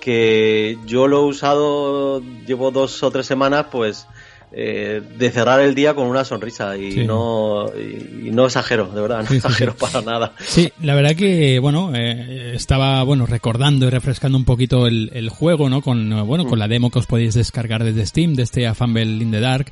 que 0.00 0.78
yo 0.86 1.08
lo 1.08 1.20
he 1.20 1.26
usado, 1.26 2.22
llevo 2.46 2.70
dos 2.70 3.02
o 3.02 3.10
tres 3.10 3.26
semanas, 3.26 3.66
pues 3.70 4.06
eh, 4.52 5.00
de 5.16 5.30
cerrar 5.30 5.60
el 5.60 5.76
día 5.76 5.94
con 5.94 6.08
una 6.08 6.24
sonrisa 6.24 6.76
y 6.76 7.06
no 7.06 7.66
y, 7.72 8.32
no 8.32 8.46
exagero, 8.46 8.88
de 8.88 9.00
verdad, 9.00 9.24
no 9.28 9.36
exagero 9.36 9.76
para 9.76 10.02
nada. 10.02 10.32
Sí, 10.44 10.72
la 10.82 10.96
verdad 10.96 11.14
que 11.14 11.60
bueno, 11.60 11.92
eh, 11.94 12.52
estaba 12.56 13.00
bueno 13.04 13.26
recordando 13.26 13.86
y 13.86 13.90
refrescando 13.90 14.36
un 14.36 14.44
poquito 14.44 14.88
el, 14.88 15.28
juego, 15.30 15.70
¿no? 15.70 15.82
Con 15.82 16.26
bueno, 16.26 16.46
con 16.46 16.58
la 16.58 16.66
demo 16.66 16.90
que 16.90 16.98
os 16.98 17.06
podéis 17.06 17.34
descargar 17.34 17.84
desde 17.84 18.04
Steam, 18.04 18.34
de 18.34 18.42
este 18.42 18.66
A 18.66 18.74
Fumble 18.74 19.04
in 19.04 19.30
the 19.30 19.38
Dark 19.38 19.70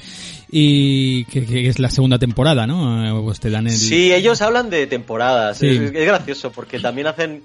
y 0.48 1.24
que, 1.24 1.68
es 1.68 1.80
la 1.80 1.90
segunda 1.90 2.20
temporada, 2.20 2.64
¿no? 2.68 3.04
Eh, 3.04 3.22
pues 3.24 3.40
te 3.40 3.50
dan 3.50 3.66
el... 3.66 3.72
Sí, 3.72 4.12
ellos 4.12 4.40
hablan 4.42 4.70
de 4.70 4.86
temporadas. 4.86 5.60
Es, 5.60 5.90
gracioso 5.90 6.52
porque 6.52 6.78
también 6.78 7.08
hacen 7.08 7.42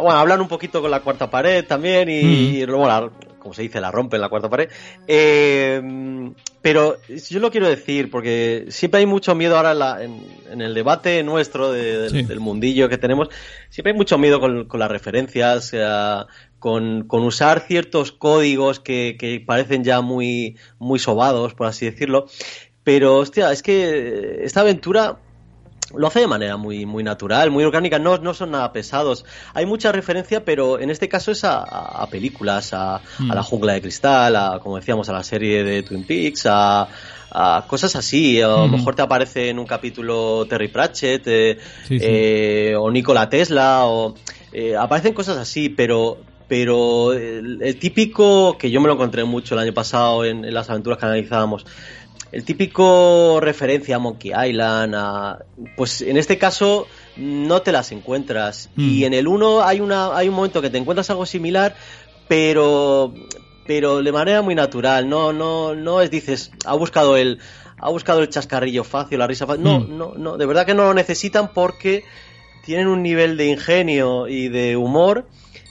bueno, 0.00 0.18
hablan 0.18 0.40
un 0.40 0.48
poquito 0.48 0.80
con 0.80 0.90
la 0.90 1.00
cuarta 1.00 1.30
pared 1.30 1.64
también 1.64 2.08
y, 2.08 2.64
bueno, 2.66 3.10
como 3.42 3.54
se 3.54 3.62
dice, 3.62 3.80
la 3.80 3.90
rompen 3.90 4.20
la 4.20 4.28
cuarta 4.28 4.48
pared. 4.48 4.70
Eh, 5.08 5.82
pero 6.62 6.96
yo 7.28 7.40
lo 7.40 7.50
quiero 7.50 7.68
decir, 7.68 8.08
porque 8.08 8.66
siempre 8.68 9.00
hay 9.00 9.06
mucho 9.06 9.34
miedo 9.34 9.56
ahora 9.56 10.02
en, 10.02 10.60
el 10.60 10.74
debate 10.74 11.22
nuestro 11.24 11.72
del 11.72 12.40
mundillo 12.40 12.88
que 12.88 12.98
tenemos, 12.98 13.28
siempre 13.68 13.92
hay 13.92 13.98
mucho 13.98 14.16
miedo 14.16 14.38
con, 14.38 14.68
las 14.78 14.90
referencias, 14.90 15.72
con, 16.60 17.06
usar 17.10 17.66
ciertos 17.66 18.12
códigos 18.12 18.78
que, 18.78 19.42
parecen 19.44 19.82
ya 19.82 20.00
muy, 20.00 20.56
muy 20.78 21.00
sobados, 21.00 21.54
por 21.54 21.66
así 21.66 21.86
decirlo. 21.86 22.26
Pero, 22.84 23.16
hostia, 23.16 23.50
es 23.52 23.62
que 23.62 24.44
esta 24.44 24.60
aventura 24.60 25.18
lo 25.96 26.06
hace 26.06 26.20
de 26.20 26.26
manera 26.26 26.56
muy, 26.56 26.86
muy 26.86 27.02
natural, 27.02 27.50
muy 27.50 27.64
orgánica, 27.64 27.98
no, 27.98 28.18
no 28.18 28.34
son 28.34 28.52
nada 28.52 28.72
pesados. 28.72 29.24
Hay 29.54 29.66
mucha 29.66 29.92
referencia, 29.92 30.44
pero 30.44 30.78
en 30.78 30.90
este 30.90 31.08
caso 31.08 31.32
es 31.32 31.44
a, 31.44 32.06
películas, 32.10 32.72
a, 32.72 33.00
La 33.18 33.40
mm. 33.40 33.44
Jungla 33.44 33.72
de 33.74 33.82
Cristal, 33.82 34.36
a, 34.36 34.58
como 34.62 34.76
decíamos, 34.76 35.08
a 35.08 35.12
la 35.12 35.22
serie 35.22 35.64
de 35.64 35.82
Twin 35.82 36.04
Peaks, 36.04 36.46
a, 36.46 36.88
cosas 37.66 37.96
así. 37.96 38.40
A 38.40 38.48
lo 38.48 38.68
mm. 38.68 38.72
mejor 38.72 38.94
te 38.94 39.02
aparece 39.02 39.48
en 39.48 39.58
un 39.58 39.66
capítulo 39.66 40.46
Terry 40.46 40.68
Pratchett, 40.68 41.26
eh, 41.26 41.58
eh, 41.90 42.74
o 42.78 42.90
Nikola 42.90 43.28
Tesla, 43.28 43.86
o 43.86 44.14
eh, 44.52 44.76
aparecen 44.76 45.14
cosas 45.14 45.38
así, 45.38 45.68
pero 45.68 46.18
pero 46.48 47.14
el, 47.14 47.78
típico 47.80 48.58
que 48.58 48.70
yo 48.70 48.78
me 48.82 48.86
lo 48.86 48.92
encontré 48.92 49.24
mucho 49.24 49.54
el 49.54 49.60
año 49.60 49.72
pasado 49.72 50.26
en 50.26 50.52
las 50.52 50.68
aventuras 50.68 50.98
que 50.98 51.06
analizábamos 51.06 51.64
el 52.32 52.44
típico 52.44 53.40
referencia 53.40 53.96
a 53.96 53.98
Monkey 53.98 54.32
Island, 54.32 54.96
pues 55.76 56.00
en 56.00 56.16
este 56.16 56.38
caso 56.38 56.86
no 57.16 57.60
te 57.60 57.72
las 57.72 57.92
encuentras. 57.92 58.70
Y 58.74 59.00
mm. 59.00 59.04
en 59.04 59.14
el 59.14 59.28
1 59.28 59.62
hay, 59.62 59.80
una, 59.80 60.16
hay 60.16 60.28
un 60.28 60.34
momento 60.34 60.62
que 60.62 60.70
te 60.70 60.78
encuentras 60.78 61.10
algo 61.10 61.26
similar, 61.26 61.76
pero, 62.28 63.12
pero 63.66 64.02
de 64.02 64.12
manera 64.12 64.40
muy 64.40 64.54
natural. 64.54 65.10
No, 65.10 65.34
no, 65.34 65.74
no 65.74 66.00
es, 66.00 66.10
dices, 66.10 66.50
ha 66.64 66.74
buscado 66.74 67.18
el, 67.18 67.38
ha 67.76 67.90
buscado 67.90 68.22
el 68.22 68.30
chascarrillo 68.30 68.82
fácil, 68.82 69.18
la 69.18 69.26
risa 69.26 69.46
fácil. 69.46 69.64
No, 69.64 69.80
mm. 69.80 69.98
no, 69.98 70.14
no, 70.16 70.38
de 70.38 70.46
verdad 70.46 70.64
que 70.64 70.74
no 70.74 70.84
lo 70.84 70.94
necesitan 70.94 71.52
porque 71.52 72.02
tienen 72.64 72.86
un 72.86 73.02
nivel 73.02 73.36
de 73.36 73.48
ingenio 73.48 74.26
y 74.26 74.48
de 74.48 74.78
humor 74.78 75.26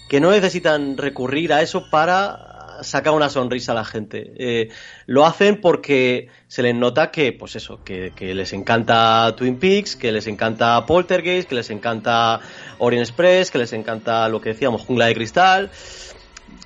que 0.08 0.20
no 0.20 0.30
necesitan 0.30 0.98
recurrir 0.98 1.54
a 1.54 1.64
eso 1.64 1.90
para 1.90 2.51
saca 2.82 3.12
una 3.12 3.30
sonrisa 3.30 3.72
a 3.72 3.76
la 3.76 3.86
gente. 3.86 4.34
Eh, 4.38 4.70
lo 5.06 5.26
hacen 5.26 5.62
porque 5.62 6.30
se 6.48 6.64
les 6.64 6.76
nota 6.76 7.12
que, 7.12 7.34
pues 7.34 7.56
eso, 7.56 7.84
que, 7.84 8.12
les 8.20 8.54
encanta 8.54 9.34
Twin 9.36 9.58
Peaks, 9.58 9.96
que 9.96 10.12
les 10.12 10.28
encanta 10.28 10.86
Poltergeist, 10.86 11.50
que 11.50 11.56
les 11.56 11.70
encanta 11.70 12.42
Orient 12.80 13.08
Express, 13.08 13.52
que 13.52 13.58
les 13.58 13.74
encanta 13.74 14.28
lo 14.30 14.42
que 14.42 14.50
decíamos, 14.50 14.82
Jungla 14.82 15.06
de 15.06 15.16
Cristal, 15.16 15.70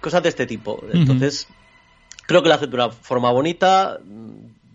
cosas 0.02 0.24
de 0.24 0.30
este 0.30 0.46
tipo. 0.46 0.84
Entonces, 0.92 1.48
creo 2.26 2.42
que 2.44 2.50
la 2.50 2.56
hacen 2.56 2.70
de 2.70 2.76
una 2.76 2.90
forma 2.90 3.32
bonita, 3.32 4.00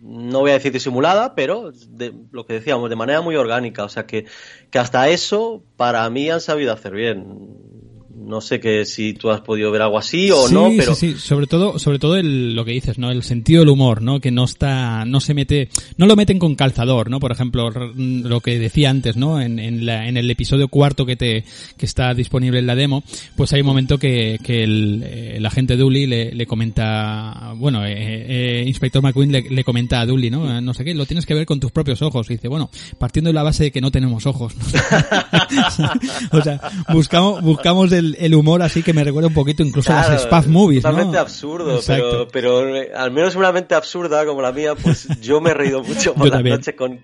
no 0.01 0.39
voy 0.39 0.51
a 0.51 0.55
decir 0.55 0.71
disimulada, 0.71 1.35
pero 1.35 1.71
de, 1.71 2.13
lo 2.31 2.45
que 2.45 2.53
decíamos, 2.53 2.89
de 2.89 2.95
manera 2.95 3.21
muy 3.21 3.35
orgánica. 3.35 3.83
O 3.83 3.89
sea 3.89 4.05
que, 4.05 4.25
que 4.69 4.79
hasta 4.79 5.09
eso, 5.09 5.63
para 5.77 6.09
mí 6.09 6.29
han 6.29 6.41
sabido 6.41 6.73
hacer 6.73 6.93
bien 6.93 7.90
no 8.15 8.41
sé 8.41 8.59
que 8.59 8.85
si 8.85 9.13
tú 9.13 9.29
has 9.29 9.41
podido 9.41 9.71
ver 9.71 9.81
algo 9.81 9.97
así 9.97 10.31
o 10.31 10.49
no, 10.49 10.69
pero 10.75 10.95
sí, 10.95 11.13
sí, 11.13 11.19
sobre 11.19 11.47
todo, 11.47 11.79
sobre 11.79 11.99
todo 11.99 12.17
el, 12.17 12.55
lo 12.55 12.65
que 12.65 12.71
dices, 12.71 12.97
¿no? 12.97 13.11
El 13.11 13.23
sentido 13.23 13.61
del 13.61 13.69
humor, 13.69 14.01
¿no? 14.01 14.19
Que 14.19 14.31
no 14.31 14.45
está, 14.45 15.05
no 15.05 15.19
se 15.19 15.33
mete, 15.33 15.69
no 15.97 16.05
lo 16.05 16.15
meten 16.15 16.39
con 16.39 16.55
calzador, 16.55 17.09
¿no? 17.09 17.19
Por 17.19 17.31
ejemplo, 17.31 17.69
lo 17.69 18.39
que 18.41 18.59
decía 18.59 18.89
antes, 18.89 19.17
¿no? 19.17 19.41
En, 19.41 19.59
en, 19.59 19.85
la, 19.85 20.07
en 20.07 20.17
el 20.17 20.29
episodio 20.29 20.67
cuarto 20.67 21.05
que 21.05 21.15
te, 21.15 21.43
que 21.77 21.85
está 21.85 22.13
disponible 22.13 22.59
en 22.59 22.67
la 22.67 22.75
demo, 22.75 23.03
pues 23.35 23.53
hay 23.53 23.61
un 23.61 23.67
momento 23.67 23.97
que, 23.97 24.39
que 24.43 24.63
el, 24.63 25.03
el 25.03 25.45
agente 25.45 25.77
Dooley 25.77 26.07
le, 26.07 26.33
le 26.33 26.45
comenta, 26.45 27.53
bueno, 27.55 27.85
eh, 27.85 27.93
eh, 27.97 28.63
Inspector 28.67 29.01
McQueen 29.01 29.31
le, 29.31 29.41
le, 29.49 29.63
comenta 29.63 30.01
a 30.01 30.05
Dooley, 30.05 30.29
¿no? 30.29 30.61
No 30.61 30.73
sé 30.73 30.83
qué, 30.83 30.93
lo 30.93 31.05
tienes 31.05 31.25
que 31.25 31.33
ver 31.33 31.45
con 31.45 31.59
tus 31.59 31.71
propios 31.71 32.01
ojos. 32.01 32.29
Y 32.29 32.33
dice, 32.33 32.47
bueno, 32.47 32.69
partiendo 32.97 33.29
de 33.29 33.33
la 33.33 33.43
base 33.43 33.65
de 33.65 33.71
que 33.71 33.81
no 33.81 33.91
tenemos 33.91 34.25
ojos. 34.25 34.53
o 36.31 36.41
sea, 36.41 36.59
buscamos, 36.89 37.41
buscamos 37.41 37.89
el, 38.01 38.17
el, 38.19 38.35
humor 38.35 38.61
así 38.61 38.83
que 38.83 38.93
me 38.93 39.03
recuerda 39.03 39.29
un 39.29 39.33
poquito 39.33 39.63
incluso 39.63 39.91
a 39.93 40.09
las 40.09 40.23
spaf 40.23 40.47
movies, 40.47 40.83
totalmente 40.83 41.17
absurdo, 41.17 41.79
pero, 41.85 42.27
pero 42.27 42.75
eh, 42.75 42.91
al 42.93 43.11
menos 43.11 43.35
una 43.35 43.51
mente 43.51 43.75
absurda 43.75 44.25
como 44.25 44.41
la 44.41 44.51
mía, 44.51 44.75
pues 44.75 45.07
yo 45.21 45.39
me 45.39 45.51
he 45.51 45.53
reído 45.53 45.83
mucho 45.83 46.13
por 46.13 46.29
la 46.29 46.41
noche 46.41 46.75
con 46.75 47.01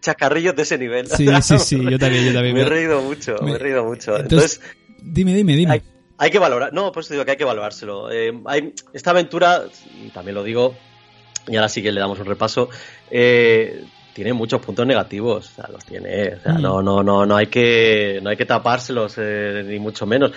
chacarrillos 0.00 0.54
de 0.54 0.62
ese 0.62 0.78
nivel. 0.78 1.08
Sí, 1.08 1.26
sí, 1.42 1.58
sí, 1.58 1.84
yo 1.90 1.98
también, 1.98 2.26
yo 2.26 2.32
también. 2.32 2.54
me 2.54 2.62
he 2.62 2.64
reído 2.66 3.02
mucho, 3.02 3.36
me, 3.42 3.52
he 3.52 3.58
reído 3.58 3.84
mucho. 3.84 4.16
Entonces, 4.16 4.60
dime, 5.02 5.34
dime, 5.34 5.56
dime. 5.56 5.82
Hay, 6.16 6.30
que 6.30 6.38
valorar, 6.38 6.72
no, 6.72 6.92
pues 6.92 7.08
te 7.08 7.14
digo 7.14 7.24
que 7.24 7.32
hay 7.32 7.36
que 7.36 7.44
valorárselo. 7.44 8.10
Eh, 8.12 8.32
hay, 8.46 8.72
esta 8.92 9.10
aventura, 9.10 9.64
y 10.04 10.10
también 10.10 10.36
lo 10.36 10.44
digo, 10.44 10.76
y 11.48 11.56
ahora 11.56 11.68
sí 11.68 11.82
que 11.82 11.92
le 11.92 12.00
damos 12.00 12.18
un 12.20 12.26
repaso, 12.26 12.68
eh, 13.10 13.84
tiene 14.14 14.32
muchos 14.32 14.62
puntos 14.62 14.86
negativos, 14.86 15.50
o 15.50 15.54
sea, 15.54 15.68
los 15.70 15.84
tiene, 15.84 16.34
o 16.34 16.40
sea, 16.40 16.54
mm. 16.54 16.62
no, 16.62 16.82
no, 16.82 17.02
no, 17.02 17.26
no 17.26 17.36
hay 17.36 17.48
que, 17.48 18.20
no 18.22 18.30
hay 18.30 18.36
que 18.36 18.46
tapárselos 18.46 19.16
eh, 19.18 19.64
ni 19.66 19.78
mucho 19.78 20.06
menos, 20.06 20.32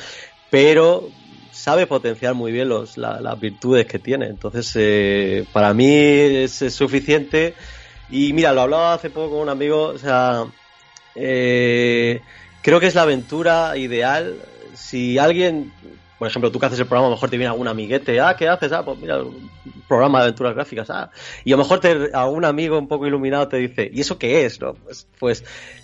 pero 0.50 1.10
sabe 1.52 1.88
potenciar 1.88 2.34
muy 2.34 2.52
bien 2.52 2.70
los, 2.70 2.98
las 2.98 3.40
virtudes 3.40 3.86
que 3.86 4.00
tiene, 4.00 4.28
entonces 4.28 4.72
eh, 4.76 5.46
para 5.54 5.74
mí 5.74 5.88
es, 5.90 6.52
suficiente. 6.74 7.54
Y 8.10 8.32
mira, 8.32 8.54
lo 8.54 8.62
hablaba 8.62 8.94
hace 8.94 9.10
poco 9.10 9.32
con 9.32 9.40
un 9.42 9.50
amigo, 9.50 9.88
o 9.88 9.98
sea, 9.98 10.46
eh, 11.16 12.22
creo 12.62 12.80
que 12.80 12.88
es 12.88 12.96
la 12.96 13.02
aventura 13.02 13.76
ideal. 13.76 14.36
Si 14.76 15.18
alguien 15.18 15.74
por 16.18 16.28
ejemplo, 16.28 16.52
tú 16.52 16.60
que 16.60 16.66
haces 16.66 16.80
el 16.80 16.86
programa, 16.86 17.08
a 17.08 17.10
lo 17.10 17.16
mejor 17.16 17.30
te 17.30 17.38
viene 17.38 17.52
algún 17.52 17.68
amiguete, 17.68 18.20
ah, 18.20 18.36
¿qué 18.38 18.48
haces? 18.48 18.72
Ah, 18.72 18.84
pues 18.84 18.98
mira, 19.00 19.22
un 19.22 19.50
programa 19.88 20.20
de 20.20 20.26
aventuras 20.26 20.56
gráficas, 20.56 20.90
ah. 20.90 21.12
Y 21.44 21.54
a 21.54 21.58
lo 21.58 21.64
mejor 21.64 21.80
te, 21.80 22.10
algún 22.14 22.46
amigo 22.46 22.78
un 22.78 22.88
poco 22.88 23.08
iluminado 23.08 23.48
te 23.48 23.58
dice, 23.58 23.90
¿y 23.94 24.02
eso 24.02 24.18
qué 24.18 24.46
es? 24.46 24.60
No? 24.60 24.74
Pues, 24.74 25.08
pues 25.20 25.44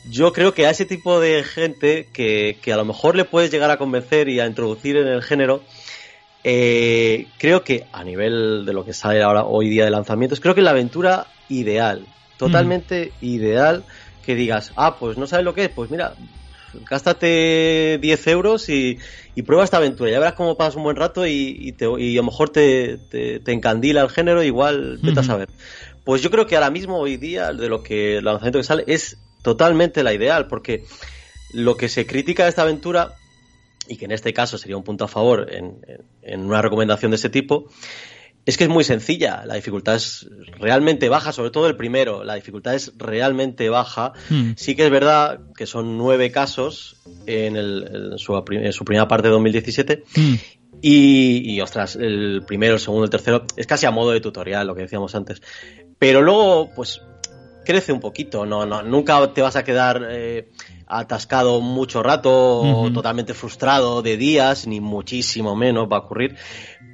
yo 0.09 0.33
creo 0.33 0.53
que 0.53 0.65
a 0.65 0.71
ese 0.71 0.85
tipo 0.85 1.19
de 1.19 1.43
gente 1.43 2.07
que, 2.13 2.57
que 2.61 2.73
a 2.73 2.77
lo 2.77 2.85
mejor 2.85 3.15
le 3.15 3.25
puedes 3.25 3.51
llegar 3.51 3.71
a 3.71 3.77
convencer 3.77 4.29
y 4.29 4.39
a 4.39 4.47
introducir 4.47 4.97
en 4.97 5.07
el 5.07 5.21
género, 5.21 5.61
Eh, 6.45 7.27
creo 7.39 7.63
que 7.63 7.85
a 7.93 8.03
nivel 8.03 8.65
de 8.65 8.73
lo 8.73 8.83
que 8.83 8.91
sale 8.91 9.23
ahora 9.23 9.45
hoy 9.45 9.69
día 9.69 9.85
de 9.85 9.91
lanzamientos, 9.91 10.41
creo 10.41 10.53
que 10.53 10.59
es 10.59 10.65
la 10.65 10.71
aventura 10.71 11.27
ideal, 11.47 12.05
totalmente 12.37 13.13
ideal 13.21 13.85
que 14.25 14.35
digas, 14.35 14.73
ah, 14.75 14.97
pues 14.99 15.17
no 15.17 15.25
sabes 15.25 15.45
lo 15.45 15.53
que 15.53 15.63
es, 15.63 15.69
pues 15.69 15.89
mira, 15.89 16.15
gástate 16.89 17.99
10 18.01 18.27
euros 18.27 18.69
y, 18.69 18.99
prueba 19.45 19.63
esta 19.63 19.77
aventura. 19.77 20.11
Ya 20.11 20.19
verás 20.19 20.33
cómo 20.33 20.57
pasas 20.57 20.75
un 20.75 20.83
buen 20.83 20.95
rato 20.95 21.25
y, 21.25 21.73
te, 21.73 21.85
y 21.99 22.17
a 22.17 22.21
lo 22.21 22.25
mejor 22.25 22.49
te, 22.49 22.97
te, 23.09 23.51
encandila 23.51 24.01
el 24.01 24.09
género, 24.09 24.43
igual 24.43 24.99
vete 25.01 25.19
a 25.19 25.23
saber. 25.23 25.49
Pues 26.03 26.21
yo 26.21 26.29
creo 26.29 26.45
que 26.47 26.55
ahora 26.55 26.69
mismo, 26.69 26.97
hoy 26.97 27.17
día, 27.17 27.53
de 27.53 27.69
lo 27.69 27.81
que 27.83 28.17
el 28.17 28.25
lanzamiento 28.25 28.59
que 28.59 28.63
sale, 28.63 28.83
es 28.87 29.17
totalmente 29.41 30.03
la 30.03 30.13
ideal, 30.13 30.47
porque 30.47 30.83
lo 31.53 31.77
que 31.77 31.89
se 31.89 32.05
critica 32.05 32.43
de 32.43 32.49
esta 32.49 32.63
aventura, 32.63 33.15
y 33.87 33.97
que 33.97 34.05
en 34.05 34.11
este 34.11 34.33
caso 34.33 34.57
sería 34.57 34.77
un 34.77 34.83
punto 34.83 35.05
a 35.05 35.07
favor 35.07 35.47
en, 35.53 35.77
en 36.21 36.41
una 36.41 36.61
recomendación 36.61 37.11
de 37.11 37.15
ese 37.15 37.29
tipo, 37.29 37.69
es 38.45 38.57
que 38.57 38.65
es 38.65 38.69
muy 38.69 38.83
sencilla, 38.83 39.43
la 39.45 39.55
dificultad 39.55 39.95
es 39.95 40.27
realmente 40.59 41.07
baja, 41.07 41.31
sobre 41.31 41.49
todo 41.49 41.67
el 41.67 41.77
primero, 41.77 42.23
la 42.23 42.35
dificultad 42.35 42.75
es 42.75 42.91
realmente 42.97 43.69
baja. 43.69 44.13
Hmm. 44.29 44.51
Sí 44.57 44.75
que 44.75 44.85
es 44.85 44.91
verdad 44.91 45.39
que 45.55 45.65
son 45.65 45.97
nueve 45.97 46.31
casos 46.31 46.97
en, 47.25 47.55
el, 47.55 48.13
su, 48.17 48.33
primera 48.85 49.07
parte 49.07 49.29
de 49.29 49.33
2017 49.33 50.03
hmm. 50.15 50.33
y, 50.81 51.53
y, 51.53 51.61
ostras, 51.61 51.95
el 51.95 52.43
primero, 52.45 52.73
el 52.73 52.79
segundo, 52.81 53.05
el 53.05 53.09
tercero 53.09 53.45
es 53.55 53.65
casi 53.65 53.85
a 53.85 53.91
modo 53.91 54.11
de 54.11 54.19
tutorial, 54.19 54.67
lo 54.67 54.75
que 54.75 54.81
decíamos 54.81 55.15
antes. 55.15 55.41
Pero 55.97 56.21
luego, 56.21 56.69
pues, 56.75 57.01
crece 57.63 57.93
un 57.93 57.99
poquito, 57.99 58.45
no, 58.45 58.65
no, 58.65 58.83
nunca 58.83 59.33
te 59.33 59.41
vas 59.41 59.55
a 59.55 59.63
quedar 59.63 60.05
eh, 60.09 60.49
atascado 60.87 61.61
mucho 61.61 62.03
rato 62.03 62.89
totalmente 62.93 63.33
frustrado 63.33 64.01
de 64.01 64.17
días, 64.17 64.67
ni 64.67 64.79
muchísimo 64.79 65.55
menos 65.55 65.87
va 65.91 65.97
a 65.97 65.99
ocurrir, 66.01 66.35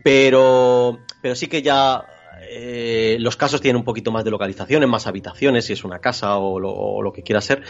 pero, 0.04 1.00
pero 1.22 1.36
sí 1.36 1.48
que 1.48 1.62
ya 1.62 2.06
eh, 2.50 3.18
los 3.20 3.36
casos 3.36 3.62
tienen 3.62 3.78
un 3.78 3.84
poquito 3.84 4.12
más 4.12 4.24
de 4.24 4.32
localización, 4.32 4.84
en 4.84 4.90
más 4.90 5.08
habitaciones, 5.08 5.66
si 5.66 5.74
es 5.74 5.84
una 5.84 6.00
casa 6.00 6.38
o 6.38 6.60
lo, 6.60 7.14
que 7.14 7.24
quiera 7.24 7.42
ser, 7.42 7.64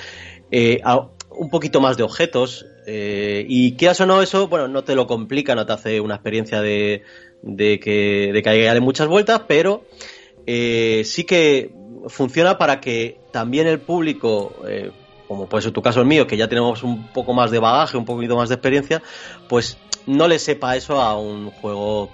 eh, 0.51 0.81
un 1.29 1.49
poquito 1.49 1.81
más 1.81 1.97
de 1.97 2.03
objetos, 2.03 2.65
y 2.87 3.75
quieras 3.75 4.01
o 4.01 4.07
no, 4.07 4.23
eso, 4.23 4.47
bueno, 4.47 4.67
no 4.67 4.83
te 4.83 4.95
lo 4.95 5.05
complica, 5.05 5.53
no 5.53 5.63
te 5.67 5.73
hace 5.73 6.01
una 6.01 6.15
experiencia 6.15 6.59
de, 6.59 7.03
de 7.43 7.79
que, 7.79 8.31
de 8.33 8.41
que 8.41 8.49
hay 8.49 8.59
que 8.61 8.65
darle 8.65 8.81
muchas 8.81 9.07
vueltas, 9.07 9.43
pero 9.47 9.83
sí 10.47 11.23
que 11.27 11.71
funciona 12.07 12.57
para 12.57 12.79
que 12.79 13.19
también 13.31 13.67
el 13.67 13.79
público, 13.79 14.53
eh, 14.67 14.91
como 15.27 15.47
puede 15.47 15.63
ser 15.63 15.71
tu 15.71 15.81
caso 15.81 16.01
el 16.01 16.07
mío, 16.07 16.27
que 16.27 16.37
ya 16.37 16.47
tenemos 16.47 16.83
un 16.83 17.07
poco 17.11 17.33
más 17.33 17.51
de 17.51 17.59
bagaje, 17.59 17.97
un 17.97 18.05
poquito 18.05 18.35
más 18.35 18.49
de 18.49 18.55
experiencia, 18.55 19.01
pues 19.47 19.77
no 20.09 20.27
le 20.27 20.39
sepa 20.39 20.75
eso 20.75 21.01
a 21.01 21.17
un 21.17 21.49
juego 21.51 22.09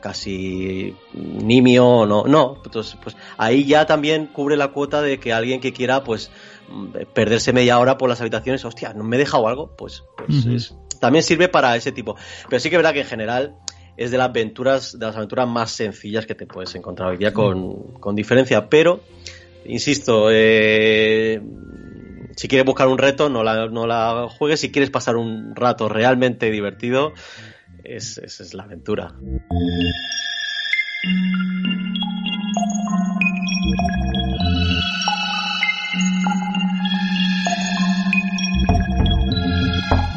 casi 0.00 0.94
nimio 1.12 2.06
no 2.06 2.24
no 2.24 2.60
entonces 2.64 2.96
pues 3.02 3.16
ahí 3.36 3.64
ya 3.64 3.84
también 3.84 4.26
cubre 4.26 4.56
la 4.56 4.68
cuota 4.68 5.02
de 5.02 5.18
que 5.18 5.32
alguien 5.32 5.60
que 5.60 5.72
quiera 5.72 6.04
pues 6.04 6.30
perderse 7.14 7.52
media 7.52 7.78
hora 7.78 7.98
por 7.98 8.08
las 8.08 8.20
habitaciones 8.20 8.64
hostia 8.64 8.92
no 8.94 9.02
me 9.02 9.16
he 9.16 9.18
dejado 9.18 9.48
algo 9.48 9.74
pues, 9.76 10.04
pues 10.16 10.72
también 10.98 11.22
sirve 11.22 11.48
para 11.48 11.76
ese 11.76 11.92
tipo. 11.92 12.16
Pero 12.48 12.60
sí 12.60 12.68
que 12.70 12.76
es 12.76 12.78
verdad 12.78 12.92
que 12.92 13.00
en 13.00 13.06
general 13.06 13.56
es 13.96 14.10
de 14.10 14.18
las 14.18 14.28
aventuras, 14.28 14.98
de 14.98 15.06
las 15.06 15.16
aventuras 15.16 15.48
más 15.48 15.70
sencillas 15.70 16.26
que 16.26 16.34
te 16.34 16.46
puedes 16.46 16.74
encontrar 16.74 17.10
hoy 17.10 17.16
día 17.16 17.32
con, 17.32 17.94
con 17.94 18.14
diferencia. 18.14 18.68
Pero, 18.68 19.00
insisto, 19.64 20.28
eh, 20.30 21.40
si 22.38 22.46
quieres 22.46 22.64
buscar 22.64 22.86
un 22.86 22.98
reto, 22.98 23.28
no 23.28 23.42
la, 23.42 23.66
no 23.66 23.88
la 23.88 24.28
juegues. 24.30 24.60
Si 24.60 24.70
quieres 24.70 24.90
pasar 24.90 25.16
un 25.16 25.56
rato 25.56 25.88
realmente 25.88 26.52
divertido, 26.52 27.12
esa 27.82 28.24
es 28.24 28.54
la 28.54 28.62
aventura. 28.62 29.12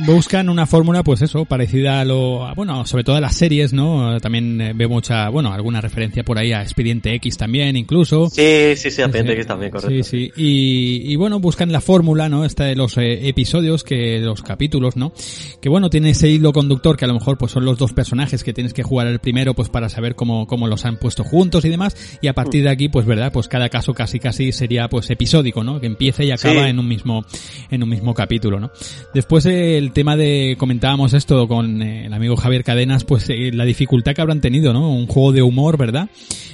Buscan 0.06 0.50
una 0.50 0.66
fórmula, 0.66 1.04
pues 1.04 1.22
eso, 1.22 1.46
parecida 1.46 2.02
a 2.02 2.06
lo, 2.06 2.54
bueno, 2.56 2.86
sobre 2.86 3.04
todo 3.04 3.16
a 3.16 3.22
las 3.22 3.36
series, 3.36 3.72
¿no? 3.72 4.20
También 4.20 4.60
eh, 4.60 4.74
veo 4.76 4.90
mucha, 4.90 5.30
bueno, 5.30 5.54
alguna 5.54 5.80
referencia 5.80 6.24
por 6.24 6.38
ahí 6.38 6.52
a 6.54 6.62
Expediente 6.62 7.14
X 7.16 7.38
también, 7.38 7.76
incluso. 7.76 8.30
Sí, 8.30 8.76
sí, 8.76 8.90
sí, 8.90 9.02
a 9.02 9.06
Expediente 9.06 9.34
X 9.34 9.48
también, 9.48 9.72
correcto. 9.72 10.04
Sí, 10.04 10.04
sí. 10.04 10.32
Y, 10.36 11.12
y 11.12 11.16
bueno, 11.16 11.40
buscan 11.40 11.72
la 11.72 11.82
fórmula, 11.82 12.30
¿no? 12.30 12.46
Esta 12.46 12.66
de 12.66 12.76
los 12.76 12.98
eh, 12.98 13.28
episodios, 13.28 13.84
que 13.84 14.20
los 14.20 14.42
capítulos, 14.42 14.96
¿no? 14.96 15.14
Que 15.62 15.70
bueno, 15.70 15.90
tiene 15.90 16.12
ese 16.12 16.30
hilo 16.30 16.52
conductor 16.52 16.98
que 16.98 17.06
a 17.06 17.08
lo 17.08 17.14
mejor 17.14 17.38
pues 17.38 17.52
son 17.52 17.66
los 17.66 17.78
dos 17.78 17.94
personajes 17.94 18.44
que 18.44 18.54
tienes 18.54 18.74
que 18.74 18.84
jugar 18.84 19.08
el 19.08 19.20
primero, 19.20 19.54
pues 19.54 19.70
para 19.70 19.90
saber 19.90 20.16
cómo, 20.16 20.48
cómo 20.48 20.68
los 20.68 20.86
han 20.86 20.98
puesto 20.98 21.24
juntos 21.24 21.64
y 21.66 21.70
demás. 21.70 22.18
Y 22.22 22.28
a 22.28 22.34
partir 22.34 22.64
de 22.64 22.70
aquí, 22.70 22.90
pues 22.90 23.06
verdad, 23.06 23.32
pues 23.32 23.48
cada 23.48 23.70
caso 23.70 23.94
casi 23.94 24.20
casi 24.20 24.52
sería 24.52 24.88
pues 24.88 25.10
episódico, 25.10 25.64
¿no? 25.64 25.80
Que 25.80 25.88
empieza 25.88 26.24
y 26.24 26.32
acaba 26.32 26.70
en 26.70 26.80
un 26.80 26.88
mismo, 26.88 27.24
en 27.70 27.84
un 27.84 27.90
mismo 27.90 28.14
capítulo, 28.14 28.60
¿no? 28.60 28.72
Después 29.14 29.46
el 29.46 29.91
tema 29.92 30.16
de, 30.16 30.56
comentábamos 30.58 31.14
esto 31.14 31.48
con 31.48 31.82
eh, 31.82 32.06
el 32.06 32.14
amigo 32.14 32.36
Javier 32.36 32.64
Cadenas, 32.64 33.04
pues 33.04 33.30
eh, 33.30 33.52
la 33.54 33.66
dificultad 33.66 34.14
que 34.14 34.22
habrán 34.22 34.42
tenido, 34.42 34.74
¿no? 34.74 34.92
Un 34.92 35.08
juego 35.08 35.32
de 35.32 35.42
humor, 35.42 35.78
¿verdad? 35.78 36.10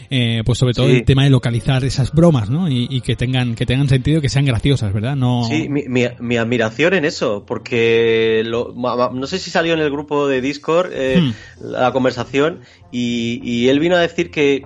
Eh, 0.10 0.42
pues 0.46 0.58
sobre 0.58 0.74
todo 0.74 0.88
el 0.88 1.04
tema 1.04 1.24
de 1.24 1.30
localizar 1.30 1.84
esas 1.84 2.12
bromas, 2.14 2.50
¿no? 2.50 2.70
Y, 2.70 3.02
que 3.02 3.16
tengan 3.16 3.56
que 3.56 3.66
tengan 3.66 3.90
sentido, 3.90 4.22
que 4.22 4.30
sean 4.30 4.46
graciosas, 4.46 4.94
¿verdad? 4.94 5.16
No. 5.16 5.44
Sí, 5.44 5.68
mi, 5.70 5.84
mi, 5.88 6.38
admiración 6.38 6.94
en 6.94 7.06
eso, 7.06 7.46
porque 7.46 8.44
no 8.46 9.28
sé 9.28 9.40
si 9.40 9.50
salió 9.50 9.74
en 9.74 9.80
el 9.80 9.92
grupo 9.92 10.28
de 10.28 10.42
Discord 10.42 10.92
hmm. 10.92 11.34
la 11.62 11.92
conversación 11.92 12.62
y, 12.92 13.42
y, 13.44 13.70
él 13.70 13.80
vino 13.80 13.96
a 13.96 14.00
decir 14.00 14.32
que 14.32 14.64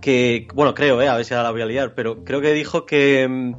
que 0.00 0.48
bueno 0.54 0.74
creo, 0.74 1.00
eh, 1.02 1.08
a 1.08 1.16
ver 1.16 1.24
si 1.24 1.34
ahora 1.34 1.44
la 1.44 1.50
voy 1.52 1.62
a 1.62 1.66
liar, 1.66 1.94
pero 1.94 2.24
creo 2.24 2.40
que 2.40 2.52
dijo 2.52 2.86
que 2.86 3.28
mm, 3.28 3.54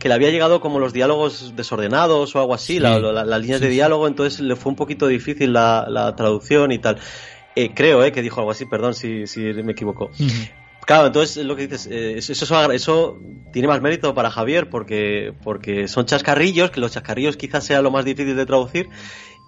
que 0.00 0.08
le 0.08 0.14
había 0.14 0.30
llegado 0.30 0.60
como 0.60 0.80
los 0.80 0.94
diálogos 0.94 1.54
desordenados 1.54 2.34
o 2.34 2.40
algo 2.40 2.54
así, 2.54 2.80
las 2.80 3.40
líneas 3.40 3.60
de 3.60 3.68
diálogo, 3.68 4.08
entonces 4.08 4.40
le 4.40 4.56
fue 4.56 4.70
un 4.70 4.76
poquito 4.76 5.06
difícil 5.06 5.52
la, 5.52 6.14
traducción 6.16 6.72
y 6.72 6.78
tal. 6.78 6.98
Eh, 7.54 7.72
creo 7.74 8.02
eh, 8.02 8.10
que 8.10 8.22
dijo 8.22 8.40
algo 8.40 8.50
así, 8.50 8.64
perdón 8.64 8.94
si, 8.94 9.26
si 9.26 9.40
me 9.40 9.72
equivoco. 9.72 10.10
Claro, 10.86 11.08
entonces 11.08 11.44
lo 11.44 11.54
que 11.54 11.68
dices, 11.68 11.86
eh, 11.90 12.16
eso, 12.16 12.72
eso, 12.72 13.18
tiene 13.52 13.68
más 13.68 13.82
mérito 13.82 14.14
para 14.14 14.30
Javier 14.30 14.70
porque, 14.70 15.34
porque 15.44 15.86
son 15.86 16.06
chascarrillos, 16.06 16.70
que 16.70 16.80
los 16.80 16.92
chascarrillos 16.92 17.36
quizás 17.36 17.64
sea 17.64 17.82
lo 17.82 17.90
más 17.90 18.06
difícil 18.06 18.34
de 18.34 18.46
traducir 18.46 18.88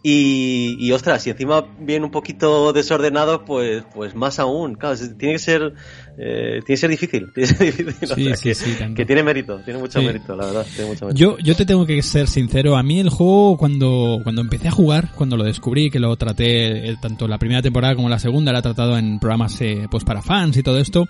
y, 0.05 0.77
y, 0.81 0.91
ostras, 0.91 1.23
si 1.23 1.31
encima 1.31 1.65
viene 1.79 2.05
un 2.05 2.11
poquito 2.11 2.73
desordenado, 2.73 3.45
pues, 3.45 3.85
pues 3.95 4.17
más 4.17 4.41
aún. 4.41 4.75
Claro, 4.75 4.97
tiene 5.17 5.35
que 5.35 5.39
ser, 5.39 5.75
eh, 6.19 6.61
tiene 6.65 6.67
que 6.67 6.77
ser 6.77 6.91
difícil. 6.91 7.31
Tiene 7.35 7.49
que 7.49 7.55
ser 7.55 7.77
difícil. 7.77 8.37
Sí, 8.37 8.55
sí, 8.55 8.77
que, 8.77 8.95
que, 8.95 9.07
tiene 9.07 9.23
mérito, 9.23 9.59
tiene 9.65 9.81
mucho 9.81 10.03
mérito, 10.03 10.37
la 10.37 10.47
verdad. 10.47 10.67
Tiene 10.75 10.91
mucho 10.91 11.07
mérito. 11.07 11.19
Yo, 11.19 11.39
yo 11.39 11.55
te 11.55 11.65
tengo 11.65 11.87
que 11.87 12.03
ser 12.03 12.29
sincero. 12.29 12.77
A 12.77 12.83
mí 12.83 13.01
el 13.01 13.09
juego, 13.09 13.57
cuando, 13.57 14.21
cuando 14.23 14.43
empecé 14.43 14.69
a 14.69 14.73
jugar, 14.73 15.11
cuando 15.15 15.37
lo 15.37 15.45
descubrí, 15.45 15.91
que 15.91 15.99
lo 15.99 16.15
traté, 16.17 16.91
eh, 16.91 16.97
tanto 17.01 17.27
la 17.27 17.39
primera 17.39 17.63
temporada 17.63 17.95
como 17.95 18.09
la 18.09 18.19
segunda, 18.19 18.53
la 18.53 18.59
he 18.59 18.63
tratado 18.63 18.99
en 18.99 19.19
programas, 19.19 19.61
eh, 19.61 19.87
pues 19.91 20.05
para 20.05 20.23
fans 20.23 20.57
y 20.57 20.63
todo 20.63 20.79
esto, 20.79 21.09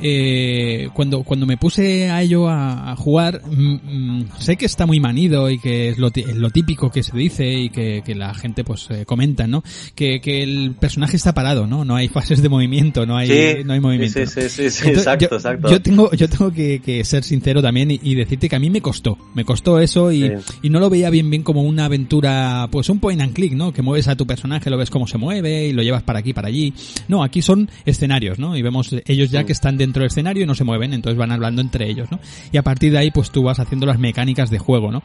eh, 0.00 0.88
cuando, 0.94 1.22
cuando 1.22 1.46
me 1.46 1.56
puse 1.56 2.10
a 2.10 2.22
ello 2.22 2.48
a, 2.48 2.96
jugar, 2.96 3.42
mm, 3.46 4.18
mm, 4.18 4.28
sé 4.38 4.56
que 4.56 4.66
está 4.66 4.86
muy 4.86 4.98
manido 4.98 5.50
y 5.50 5.58
que 5.58 5.90
es 5.90 5.98
lo, 5.98 6.10
lo 6.34 6.50
típico 6.50 6.90
que 6.90 7.02
se 7.02 7.16
dice 7.16 7.48
y 7.48 7.70
que, 7.70 8.02
que 8.04 8.14
la 8.14 8.34
gente 8.34 8.64
pues 8.64 8.88
eh, 8.90 9.04
comenta, 9.04 9.46
¿no? 9.46 9.62
Que, 9.94 10.20
que 10.20 10.42
el 10.42 10.74
personaje 10.78 11.16
está 11.16 11.34
parado, 11.34 11.66
¿no? 11.66 11.84
No 11.84 11.96
hay 11.96 12.08
fases 12.20 12.42
de 12.42 12.48
movimiento, 12.48 13.06
no 13.06 13.16
hay, 13.16 13.62
no 13.64 13.72
hay 13.72 13.80
movimiento. 13.80 14.20
Sí, 14.40 14.48
sí, 14.48 14.70
sí, 14.70 14.88
exacto, 14.90 15.28
yo, 15.30 15.36
exacto. 15.36 15.70
Yo 15.70 15.80
tengo, 15.80 16.10
yo 16.12 16.28
tengo 16.28 16.52
que, 16.52 16.80
que 16.80 17.04
ser 17.04 17.24
sincero 17.24 17.62
también 17.62 17.90
y, 17.90 18.14
decirte 18.14 18.48
que 18.48 18.56
a 18.56 18.60
mí 18.60 18.70
me 18.70 18.80
costó, 18.80 19.16
me 19.34 19.44
costó 19.44 19.78
eso 19.78 20.12
y, 20.12 20.30
y 20.62 20.70
no 20.70 20.80
lo 20.80 20.90
veía 20.90 21.10
bien 21.10 21.30
bien 21.30 21.42
como 21.42 21.62
una 21.62 21.86
aventura, 21.86 22.68
pues 22.70 22.88
un 22.88 22.98
point 22.98 23.20
and 23.20 23.32
click, 23.32 23.52
¿no? 23.52 23.72
Que 23.72 23.82
mueves 23.82 24.08
a 24.08 24.16
tu 24.16 24.26
personaje, 24.26 24.70
lo 24.70 24.76
ves 24.76 24.90
cómo 24.90 25.06
se 25.06 25.18
mueve 25.18 25.68
y 25.68 25.72
lo 25.72 25.82
llevas 25.82 26.02
para 26.02 26.18
aquí, 26.18 26.32
para 26.32 26.48
allí. 26.48 26.74
No, 27.08 27.22
aquí 27.22 27.42
son 27.42 27.70
escenarios, 27.84 28.38
¿no? 28.38 28.56
Y 28.56 28.62
vemos 28.62 28.94
ellos 29.06 29.30
ya 29.30 29.44
que 29.44 29.52
están 29.52 29.76
dentro 29.76 30.02
del 30.02 30.08
escenario 30.08 30.44
y 30.44 30.46
no 30.46 30.54
se 30.54 30.64
mueven, 30.64 30.92
entonces 30.92 31.18
van 31.18 31.32
hablando 31.32 31.62
entre 31.62 31.88
ellos, 31.88 32.10
¿no? 32.10 32.20
Y 32.52 32.56
a 32.56 32.62
partir 32.62 32.92
de 32.92 32.98
ahí, 32.98 33.10
pues 33.10 33.30
tú 33.30 33.42
vas 33.42 33.60
haciendo 33.60 33.86
las 33.86 33.98
mecánicas 33.98 34.50
de 34.50 34.58
juego, 34.58 34.90
¿no? 34.90 35.02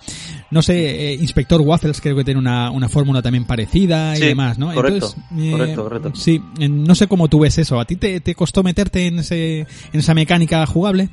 No 0.51 0.61
sé, 0.61 1.11
eh, 1.11 1.13
Inspector 1.15 1.61
Waffles 1.61 2.01
creo 2.01 2.15
que 2.15 2.23
tiene 2.23 2.39
una, 2.39 2.71
una 2.71 2.89
fórmula 2.89 3.21
también 3.21 3.45
parecida 3.45 4.17
y 4.17 4.21
demás, 4.21 4.57
¿no? 4.57 4.73
Correcto, 4.73 5.13
eh, 5.37 5.51
correcto, 5.51 5.83
correcto. 5.83 6.11
Sí, 6.15 6.41
no 6.69 6.95
sé 6.95 7.07
cómo 7.07 7.27
tú 7.27 7.39
ves 7.39 7.57
eso. 7.57 7.79
¿A 7.79 7.85
ti 7.85 7.95
te, 7.95 8.19
te 8.19 8.35
costó 8.35 8.63
meterte 8.63 9.07
en, 9.07 9.23
ese, 9.25 9.59
en 9.59 9.99
esa 9.99 10.13
mecánica 10.13 10.65
jugable? 10.65 11.09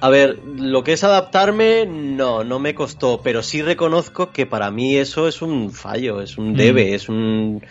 A 0.00 0.10
ver, 0.10 0.38
lo 0.58 0.84
que 0.84 0.92
es 0.92 1.02
adaptarme, 1.02 1.86
no, 1.86 2.44
no 2.44 2.58
me 2.58 2.74
costó, 2.74 3.22
pero 3.22 3.42
sí 3.42 3.62
reconozco 3.62 4.32
que 4.32 4.44
para 4.44 4.70
mí 4.70 4.96
eso 4.96 5.26
es 5.28 5.40
un 5.40 5.72
fallo, 5.72 6.20
es 6.20 6.36
un 6.36 6.54
debe, 6.54 6.90
mm. 6.90 6.94
es 6.94 7.08
un... 7.08 7.62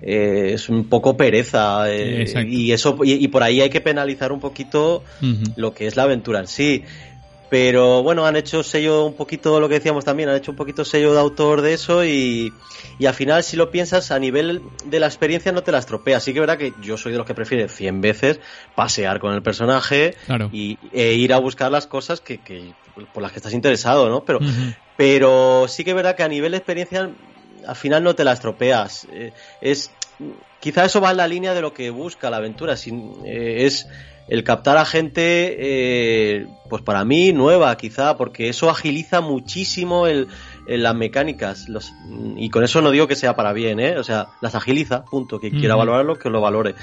Eh, 0.00 0.52
es 0.54 0.68
un 0.68 0.84
poco 0.84 1.16
pereza 1.16 1.92
eh, 1.92 2.24
y 2.46 2.70
eso 2.70 2.96
y, 3.02 3.26
por 3.26 3.42
ahí 3.42 3.60
hay 3.60 3.68
que 3.68 3.80
penalizar 3.80 4.30
un 4.30 4.38
poquito 4.38 5.02
lo 5.56 5.74
que 5.74 5.88
es 5.88 5.96
la 5.96 6.04
aventura 6.04 6.38
en 6.38 6.46
sí 6.46 6.84
Pero 7.50 8.02
bueno, 8.02 8.26
han 8.26 8.36
hecho 8.36 8.62
sello 8.62 9.06
un 9.06 9.14
poquito, 9.14 9.58
lo 9.58 9.68
que 9.68 9.74
decíamos 9.76 10.04
también, 10.04 10.28
han 10.28 10.36
hecho 10.36 10.50
un 10.50 10.56
poquito 10.56 10.84
sello 10.84 11.14
de 11.14 11.20
autor 11.20 11.62
de 11.62 11.72
eso 11.72 12.04
y, 12.04 12.52
y 12.98 13.06
al 13.06 13.14
final 13.14 13.42
si 13.42 13.56
lo 13.56 13.70
piensas 13.70 14.10
a 14.10 14.18
nivel 14.18 14.62
de 14.84 15.00
la 15.00 15.06
experiencia 15.06 15.50
no 15.52 15.62
te 15.62 15.72
la 15.72 15.78
estropea. 15.78 16.18
Así 16.18 16.34
que 16.34 16.40
verdad 16.40 16.58
que 16.58 16.74
yo 16.82 16.98
soy 16.98 17.12
de 17.12 17.18
los 17.18 17.26
que 17.26 17.34
prefiere 17.34 17.68
100 17.68 18.00
veces 18.00 18.40
pasear 18.74 19.18
con 19.18 19.32
el 19.32 19.42
personaje 19.42 20.14
y, 20.52 20.78
e 20.92 21.14
ir 21.14 21.32
a 21.32 21.38
buscar 21.38 21.72
las 21.72 21.86
cosas 21.86 22.20
que, 22.20 22.38
que, 22.38 22.74
por 23.12 23.22
las 23.22 23.32
que 23.32 23.38
estás 23.38 23.54
interesado, 23.54 24.10
¿no? 24.10 24.24
Pero, 24.24 24.40
pero 24.96 25.66
sí 25.68 25.84
que 25.84 25.90
es 25.90 25.96
verdad 25.96 26.16
que 26.16 26.24
a 26.24 26.28
nivel 26.28 26.52
de 26.52 26.58
experiencia 26.58 27.10
al 27.66 27.76
final 27.76 28.02
no 28.02 28.14
te 28.14 28.24
la 28.24 28.32
estropeas. 28.32 29.06
Eh, 29.10 29.32
es, 29.60 29.90
quizá 30.60 30.84
eso 30.84 31.00
va 31.00 31.10
en 31.10 31.16
la 31.18 31.28
línea 31.28 31.54
de 31.54 31.60
lo 31.60 31.72
que 31.72 31.90
busca 31.90 32.30
la 32.30 32.38
aventura. 32.38 32.74
Eh, 32.74 33.64
es 33.66 33.88
el 34.28 34.44
captar 34.44 34.76
a 34.76 34.84
gente, 34.84 35.56
eh, 35.58 36.46
pues 36.68 36.82
para 36.82 37.04
mí 37.04 37.32
nueva 37.32 37.74
quizá, 37.76 38.16
porque 38.16 38.48
eso 38.48 38.68
agiliza 38.68 39.20
muchísimo 39.20 40.06
el, 40.06 40.28
las 40.66 40.94
mecánicas. 40.94 41.68
Los, 41.68 41.92
y 42.36 42.50
con 42.50 42.62
eso 42.62 42.82
no 42.82 42.90
digo 42.90 43.06
que 43.06 43.16
sea 43.16 43.34
para 43.36 43.52
bien, 43.52 43.80
¿eh? 43.80 43.98
O 43.98 44.04
sea, 44.04 44.28
las 44.40 44.54
agiliza, 44.54 45.04
punto. 45.04 45.40
Que 45.40 45.50
quiera 45.50 45.76
valorarlo, 45.76 46.18
que 46.18 46.28
lo 46.28 46.40
valore. 46.40 46.74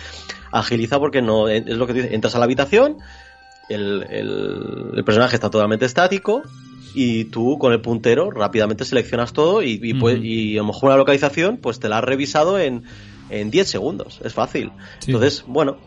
Agiliza 0.52 1.00
porque 1.00 1.22
no, 1.22 1.48
es 1.50 1.66
lo 1.68 1.86
que 1.86 1.94
dice, 1.94 2.16
entras 2.16 2.36
a 2.36 2.40
la 2.40 2.46
habitación, 2.46 2.98
el, 3.70 4.06
el, 4.10 5.04
personaje 5.04 5.36
está 5.36 5.50
totalmente 5.50 5.86
estático, 5.86 6.42
y 6.96 7.26
tú 7.26 7.60
con 7.60 7.74
el 7.74 7.82
puntero 7.82 8.32
rápidamente 8.32 8.86
seleccionas 8.86 9.34
todo 9.34 9.62
y, 9.62 9.80
y, 9.84 9.94
pues, 9.96 10.18
y 10.24 10.58
a 10.58 10.62
lo 10.62 10.68
mejor 10.68 10.90
una 10.90 10.98
localización 10.98 11.58
pues 11.58 11.80
te 11.80 11.90
la 11.90 11.98
has 11.98 12.04
revisado 12.06 12.58
en, 12.58 12.86
en 13.30 13.52
10 13.52 13.70
segundos, 13.70 14.20
es 14.24 14.34
fácil. 14.34 14.72
Entonces, 15.06 15.44
bueno, 15.48 15.78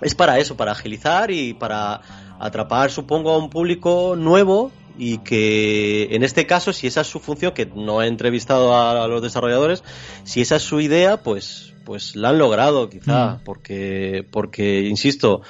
es 0.00 0.14
para 0.14 0.38
eso, 0.38 0.56
para 0.56 0.72
agilizar 0.72 1.30
y 1.30 1.54
para 1.54 2.00
atrapar, 2.38 2.90
supongo, 2.90 3.30
a 3.32 3.38
un 3.38 3.50
público 3.50 4.14
nuevo 4.16 4.72
y 4.98 5.18
que 5.18 6.08
en 6.14 6.22
este 6.22 6.46
caso, 6.46 6.72
si 6.72 6.86
esa 6.86 7.02
es 7.02 7.06
su 7.06 7.20
función, 7.20 7.52
que 7.52 7.66
no 7.66 8.02
he 8.02 8.06
entrevistado 8.06 8.76
a, 8.76 9.06
los 9.08 9.22
desarrolladores, 9.22 9.82
si 10.24 10.40
esa 10.42 10.56
es 10.56 10.62
su 10.62 10.80
idea, 10.80 11.22
pues, 11.22 11.72
pues 11.84 12.16
la 12.16 12.30
han 12.30 12.38
logrado 12.38 12.90
quizá, 12.90 13.36
mm. 13.36 13.44
porque, 13.44 14.26
porque, 14.30 14.82
insisto, 14.82 15.42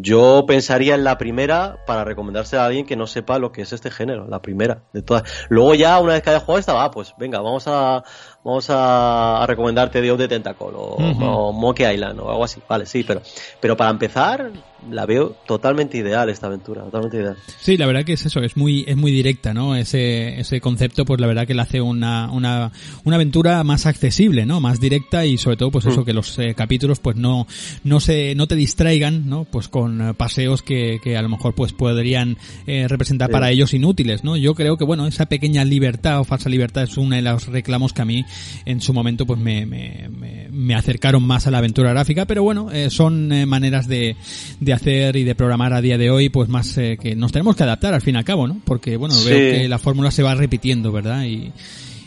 yo 0.00 0.44
pensaría 0.46 0.94
en 0.94 1.04
la 1.04 1.18
primera 1.18 1.78
para 1.86 2.04
recomendarse 2.04 2.56
a 2.56 2.66
alguien 2.66 2.86
que 2.86 2.96
no 2.96 3.06
sepa 3.06 3.38
lo 3.38 3.50
que 3.50 3.62
es 3.62 3.72
este 3.72 3.90
género, 3.90 4.28
la 4.28 4.42
primera 4.42 4.84
de 4.92 5.02
todas. 5.02 5.24
Luego 5.48 5.74
ya, 5.74 5.98
una 5.98 6.12
vez 6.12 6.22
que 6.22 6.30
haya 6.30 6.40
jugado 6.40 6.58
esta, 6.58 6.72
va, 6.74 6.90
pues 6.90 7.14
venga, 7.18 7.40
vamos 7.40 7.64
a, 7.66 8.04
vamos 8.44 8.66
a, 8.70 9.44
recomendarte 9.46 10.00
Dios 10.00 10.18
de 10.18 10.28
Tentacle 10.28 10.68
o, 10.74 10.96
o 10.96 11.52
Monkey 11.52 11.92
Island 11.94 12.20
o 12.20 12.30
algo 12.30 12.44
así. 12.44 12.60
Vale, 12.68 12.86
sí, 12.86 13.04
pero, 13.04 13.22
pero 13.60 13.76
para 13.76 13.90
empezar, 13.90 14.50
la 14.90 15.06
veo 15.06 15.36
totalmente 15.46 15.98
ideal 15.98 16.28
esta 16.28 16.46
aventura, 16.46 16.82
totalmente 16.84 17.16
ideal. 17.16 17.36
Sí, 17.60 17.76
la 17.76 17.86
verdad 17.86 18.04
que 18.04 18.14
es 18.14 18.24
eso, 18.24 18.40
es 18.40 18.56
muy, 18.56 18.84
es 18.86 18.96
muy 18.96 19.12
directa, 19.12 19.52
¿no? 19.52 19.76
Ese, 19.76 20.40
ese 20.40 20.60
concepto, 20.60 21.04
pues 21.04 21.20
la 21.20 21.26
verdad 21.26 21.46
que 21.46 21.54
le 21.54 21.62
hace 21.62 21.80
una, 21.80 22.30
una, 22.30 22.72
una 23.04 23.16
aventura 23.16 23.62
más 23.64 23.86
accesible, 23.86 24.46
¿no? 24.46 24.60
Más 24.60 24.80
directa 24.80 25.26
y 25.26 25.38
sobre 25.38 25.56
todo, 25.56 25.70
pues 25.70 25.86
eso, 25.86 26.02
mm. 26.02 26.04
que 26.04 26.12
los 26.12 26.38
eh, 26.38 26.54
capítulos, 26.54 27.00
pues 27.00 27.16
no, 27.16 27.46
no 27.84 28.00
se, 28.00 28.34
no 28.34 28.46
te 28.46 28.54
distraigan, 28.56 29.28
¿no? 29.28 29.44
Pues 29.44 29.68
con 29.68 30.00
eh, 30.00 30.14
paseos 30.14 30.62
que, 30.62 31.00
que 31.02 31.16
a 31.16 31.22
lo 31.22 31.28
mejor, 31.28 31.54
pues 31.54 31.72
podrían 31.72 32.36
eh, 32.66 32.86
representar 32.88 33.30
para 33.30 33.50
ellos 33.50 33.74
inútiles, 33.74 34.24
¿no? 34.24 34.36
Yo 34.36 34.54
creo 34.54 34.76
que, 34.76 34.84
bueno, 34.84 35.06
esa 35.06 35.26
pequeña 35.26 35.64
libertad 35.64 36.20
o 36.20 36.24
falsa 36.24 36.48
libertad 36.48 36.84
es 36.84 36.96
uno 36.96 37.16
de 37.16 37.22
los 37.22 37.46
reclamos 37.46 37.92
que 37.92 38.02
a 38.02 38.04
mí 38.04 38.24
en 38.64 38.80
su 38.80 38.92
momento, 38.92 39.26
pues 39.26 39.40
me, 39.40 39.66
me, 39.66 40.08
me, 40.10 40.27
acercaron 40.74 41.22
más 41.22 41.46
a 41.46 41.50
la 41.50 41.58
aventura 41.58 41.90
gráfica, 41.90 42.26
pero 42.26 42.42
bueno, 42.42 42.68
son 42.90 43.28
maneras 43.48 43.88
de, 43.88 44.16
de 44.60 44.72
hacer 44.72 45.16
y 45.16 45.24
de 45.24 45.34
programar 45.34 45.72
a 45.72 45.80
día 45.80 45.98
de 45.98 46.10
hoy, 46.10 46.28
pues 46.28 46.48
más 46.48 46.76
eh, 46.78 46.98
que 47.00 47.14
nos 47.14 47.32
tenemos 47.32 47.56
que 47.56 47.62
adaptar 47.62 47.94
al 47.94 48.02
fin 48.02 48.14
y 48.14 48.18
al 48.18 48.24
cabo, 48.24 48.46
¿no? 48.46 48.60
Porque, 48.64 48.96
bueno, 48.96 49.14
veo 49.24 49.58
que 49.58 49.68
la 49.68 49.78
fórmula 49.78 50.10
se 50.10 50.22
va 50.22 50.34
repitiendo, 50.34 50.92
¿verdad? 50.92 51.24
Y, 51.24 51.52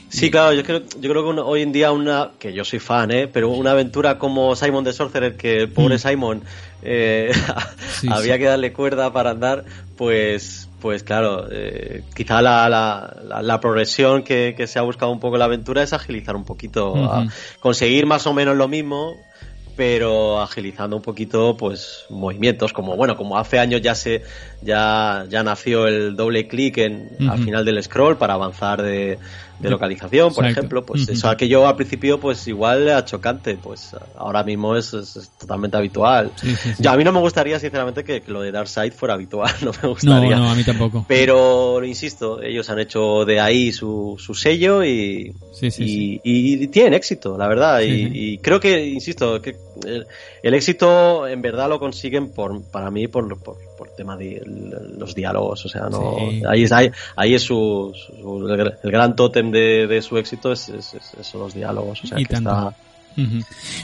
Sí, 0.09 0.29
claro, 0.29 0.51
yo 0.51 0.63
creo, 0.63 0.81
yo 0.99 1.09
creo 1.09 1.23
que 1.23 1.39
hoy 1.39 1.61
en 1.61 1.71
día 1.71 1.93
una, 1.93 2.31
que 2.37 2.51
yo 2.51 2.65
soy 2.65 2.79
fan, 2.79 3.11
¿eh? 3.11 3.29
pero 3.29 3.47
una 3.47 3.71
aventura 3.71 4.19
como 4.19 4.57
Simon 4.57 4.83
the 4.83 4.91
Sorcerer, 4.91 5.37
que 5.37 5.61
el 5.61 5.69
pobre 5.69 5.95
mm. 5.95 5.99
Simon 5.99 6.43
eh, 6.81 7.31
había 8.09 8.37
que 8.37 8.43
darle 8.43 8.73
cuerda 8.73 9.13
para 9.13 9.29
andar, 9.29 9.63
pues, 9.95 10.67
pues 10.81 11.03
claro, 11.03 11.47
eh, 11.51 12.03
quizá 12.15 12.41
la, 12.41 12.67
la, 12.67 13.41
la, 13.41 13.59
progresión 13.59 14.23
que, 14.23 14.55
que, 14.57 14.67
se 14.67 14.79
ha 14.79 14.81
buscado 14.81 15.11
un 15.11 15.19
poco 15.19 15.35
en 15.35 15.39
la 15.39 15.45
aventura 15.45 15.83
es 15.83 15.93
agilizar 15.93 16.35
un 16.35 16.43
poquito, 16.43 16.93
conseguir 17.59 18.05
más 18.05 18.25
o 18.27 18.33
menos 18.33 18.57
lo 18.57 18.67
mismo, 18.67 19.15
pero 19.75 20.41
agilizando 20.41 20.95
un 20.95 21.01
poquito 21.01 21.55
pues 21.57 22.05
movimientos 22.09 22.73
como 22.73 22.97
bueno 22.97 23.15
como 23.15 23.37
hace 23.37 23.57
años 23.57 23.81
ya 23.81 23.95
se 23.95 24.23
ya 24.61 25.25
ya 25.29 25.43
nació 25.43 25.87
el 25.87 26.15
doble 26.15 26.47
clic 26.47 26.77
en 26.77 27.09
al 27.29 27.43
final 27.43 27.65
del 27.65 27.81
scroll 27.83 28.17
para 28.17 28.33
avanzar 28.33 28.81
de, 28.81 29.17
de 29.61 29.69
localización, 29.69 30.33
por 30.33 30.45
ejemplo, 30.45 30.85
pues 30.85 31.07
eso 31.07 31.35
que 31.37 31.47
yo 31.47 31.67
al 31.67 31.75
principio 31.75 32.19
pues 32.19 32.47
igual 32.47 32.83
era 32.83 33.05
chocante, 33.05 33.57
pues 33.61 33.95
ahora 34.17 34.43
mismo 34.43 34.75
es, 34.75 34.91
totalmente 35.39 35.77
habitual. 35.77 36.31
a 36.85 36.97
mí 36.97 37.03
no 37.03 37.11
me 37.11 37.19
gustaría 37.19 37.59
sinceramente 37.59 38.03
que, 38.03 38.23
lo 38.27 38.41
de 38.41 38.51
Darkseid 38.51 38.93
fuera 38.93 39.13
habitual, 39.13 39.53
no 39.61 39.71
me 39.81 39.89
gustaría. 39.89 40.35
No, 40.35 40.43
no, 40.43 40.49
a 40.51 40.55
mí 40.55 40.63
tampoco. 40.63 41.05
Pero 41.07 41.83
insisto, 41.83 42.41
ellos 42.41 42.69
han 42.69 42.79
hecho 42.79 43.25
de 43.25 43.39
ahí 43.39 43.71
su, 43.71 44.15
su 44.17 44.33
sello 44.33 44.83
y, 44.83 45.33
y, 45.61 46.67
tienen 46.67 46.93
éxito, 46.93 47.37
la 47.37 47.47
verdad. 47.47 47.81
Y, 47.81 48.37
creo 48.39 48.59
que, 48.59 48.87
insisto, 48.87 49.41
que 49.41 49.55
el, 50.43 50.53
éxito 50.53 51.27
en 51.27 51.41
verdad 51.41 51.69
lo 51.69 51.79
consiguen 51.79 52.31
por 52.31 52.63
para 52.71 52.91
mí 52.91 53.07
por, 53.07 53.39
por, 53.41 53.57
por 53.81 53.89
tema 53.89 54.15
de 54.15 54.43
los 54.95 55.15
diálogos, 55.15 55.65
o 55.65 55.67
sea, 55.67 55.89
no 55.89 56.15
ahí 56.47 56.65
es 56.65 56.71
ahí, 56.71 56.91
ahí 57.15 57.33
es 57.33 57.41
su, 57.41 57.91
el 58.83 58.91
gran 58.91 59.15
tótem 59.15 59.49
de, 59.49 59.99
su 60.03 60.19
éxito 60.19 60.51
es, 60.51 60.71
son 61.21 61.41
los 61.41 61.55
diálogos. 61.55 62.03
O 62.03 62.07
sea, 62.07 62.17
que 62.17 62.31
está... 62.31 62.75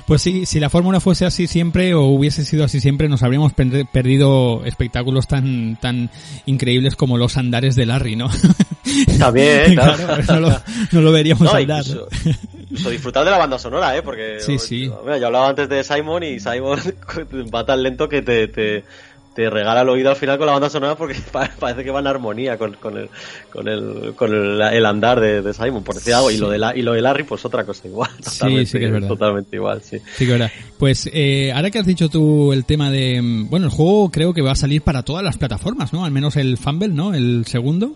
Pues 0.05 0.21
sí, 0.21 0.45
si 0.45 0.59
la 0.59 0.69
fórmula 0.69 0.99
fuese 0.99 1.25
así 1.25 1.47
siempre 1.47 1.95
o 1.95 2.03
hubiese 2.03 2.45
sido 2.45 2.63
así 2.63 2.79
siempre, 2.79 3.09
nos 3.09 3.23
habríamos 3.23 3.53
perdido 3.53 4.63
espectáculos 4.65 5.27
tan 5.27 5.77
tan 5.81 6.11
increíbles 6.45 6.95
como 6.95 7.17
los 7.17 7.37
andares 7.37 7.75
de 7.75 7.87
Larry, 7.87 8.15
¿no? 8.15 8.29
También, 9.19 9.73
claro. 10.27 10.61
no, 10.91 11.01
lo, 11.01 11.11
veríamos 11.11 11.51
andar. 11.53 11.83
Incluso, 12.69 12.89
disfrutar 12.89 13.25
de 13.25 13.31
la 13.31 13.37
banda 13.37 13.59
sonora, 13.59 13.97
¿eh? 13.97 14.01
Porque 14.01 14.37
sí, 14.39 14.59
sí. 14.59 14.85
yo 14.85 15.25
hablaba 15.25 15.49
antes 15.49 15.67
de 15.67 15.83
Simon 15.83 16.23
y 16.23 16.39
Simon 16.39 16.79
va 17.53 17.65
tan 17.65 17.83
lento 17.83 18.07
que 18.07 18.21
te, 18.21 18.47
te 18.47 18.83
te 19.37 19.51
regala 19.51 19.81
el 19.81 19.89
oído 19.89 20.09
al 20.09 20.15
final 20.15 20.39
con 20.39 20.47
la 20.47 20.53
banda 20.53 20.67
sonora 20.67 20.95
porque 20.95 21.13
parece 21.59 21.83
que 21.83 21.91
va 21.91 21.99
en 21.99 22.07
armonía 22.07 22.57
con, 22.57 22.73
con, 22.73 22.97
el, 22.97 23.07
con, 23.51 23.67
el, 23.67 24.15
con 24.15 24.33
el, 24.33 24.83
andar 24.83 25.19
de, 25.19 25.53
Simon, 25.53 25.83
por 25.83 25.93
decir 25.93 26.15
algo. 26.15 26.31
Y, 26.31 26.37
lo 26.37 26.49
de 26.49 26.57
la, 26.57 26.75
y 26.75 26.81
lo 26.81 26.93
de 26.93 27.03
Larry, 27.03 27.23
pues 27.23 27.45
otra 27.45 27.63
cosa 27.63 27.87
igual. 27.87 28.09
Totalmente, 28.17 28.65
sí, 28.65 28.71
sí 28.71 28.79
que 28.79 28.85
es 28.85 28.91
verdad. 28.91 29.07
Totalmente 29.07 29.55
igual, 29.55 29.83
sí. 29.83 29.99
Sí 30.15 30.25
que 30.25 30.31
verdad. 30.31 30.51
Pues 30.79 31.07
eh, 31.13 31.51
ahora 31.53 31.69
que 31.69 31.77
has 31.77 31.85
dicho 31.85 32.09
tú 32.09 32.51
el 32.51 32.65
tema 32.65 32.89
de... 32.89 33.21
Bueno, 33.47 33.67
el 33.67 33.71
juego 33.71 34.09
creo 34.09 34.33
que 34.33 34.41
va 34.41 34.53
a 34.53 34.55
salir 34.55 34.81
para 34.81 35.03
todas 35.03 35.23
las 35.23 35.37
plataformas, 35.37 35.93
¿no? 35.93 36.03
Al 36.03 36.11
menos 36.11 36.35
el 36.35 36.57
Fumble, 36.57 36.87
¿no? 36.87 37.13
El 37.13 37.45
segundo. 37.45 37.95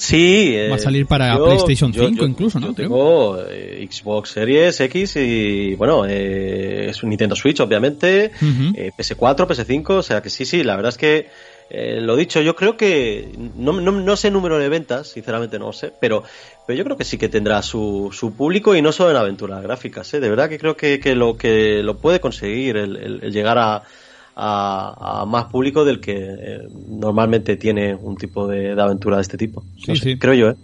Sí. 0.00 0.56
Va 0.70 0.76
a 0.76 0.78
salir 0.78 1.06
para 1.06 1.36
PlayStation 1.36 1.92
5 1.92 2.24
incluso, 2.24 2.58
¿no? 2.58 2.68
Yo 2.68 2.74
tengo 2.74 3.38
eh, 3.46 3.86
Xbox 3.88 4.30
Series 4.30 4.80
X 4.80 5.16
y, 5.16 5.74
bueno, 5.74 6.06
eh, 6.06 6.88
es 6.88 7.02
un 7.02 7.10
Nintendo 7.10 7.36
Switch, 7.36 7.60
obviamente, 7.60 8.30
eh, 8.74 8.92
PS4, 8.96 9.46
PS5, 9.46 9.90
o 9.90 10.02
sea 10.02 10.22
que 10.22 10.30
sí, 10.30 10.46
sí, 10.46 10.64
la 10.64 10.76
verdad 10.76 10.88
es 10.88 10.96
que, 10.96 11.28
eh, 11.68 12.00
lo 12.00 12.16
dicho, 12.16 12.40
yo 12.40 12.56
creo 12.56 12.78
que, 12.78 13.30
no, 13.56 13.74
no, 13.74 13.92
no 13.92 14.16
sé 14.16 14.28
el 14.28 14.34
número 14.34 14.58
de 14.58 14.70
ventas, 14.70 15.08
sinceramente 15.08 15.58
no 15.58 15.70
sé, 15.74 15.92
pero, 16.00 16.24
pero 16.66 16.78
yo 16.78 16.84
creo 16.84 16.96
que 16.96 17.04
sí 17.04 17.18
que 17.18 17.28
tendrá 17.28 17.60
su, 17.60 18.08
su 18.10 18.32
público 18.32 18.74
y 18.74 18.80
no 18.80 18.92
solo 18.92 19.10
en 19.10 19.16
aventuras 19.18 19.62
gráficas, 19.62 20.14
¿eh? 20.14 20.20
De 20.20 20.30
verdad 20.30 20.48
que 20.48 20.58
creo 20.58 20.78
que, 20.78 20.98
que 20.98 21.14
lo 21.14 21.36
que 21.36 21.82
lo 21.82 21.98
puede 21.98 22.20
conseguir, 22.20 22.78
el, 22.78 23.20
el 23.22 23.32
llegar 23.32 23.58
a 23.58 23.82
a, 24.36 25.24
más 25.26 25.44
público 25.46 25.84
del 25.84 26.00
que 26.00 26.16
eh, 26.16 26.68
normalmente 26.88 27.56
tiene 27.56 27.94
un 27.94 28.16
tipo 28.16 28.46
de, 28.46 28.72
aventura 28.80 29.16
de 29.16 29.22
este 29.22 29.36
tipo. 29.36 29.64
sí, 29.76 30.18
Creo 30.18 30.34
yo, 30.34 30.50
¿eh? 30.50 30.56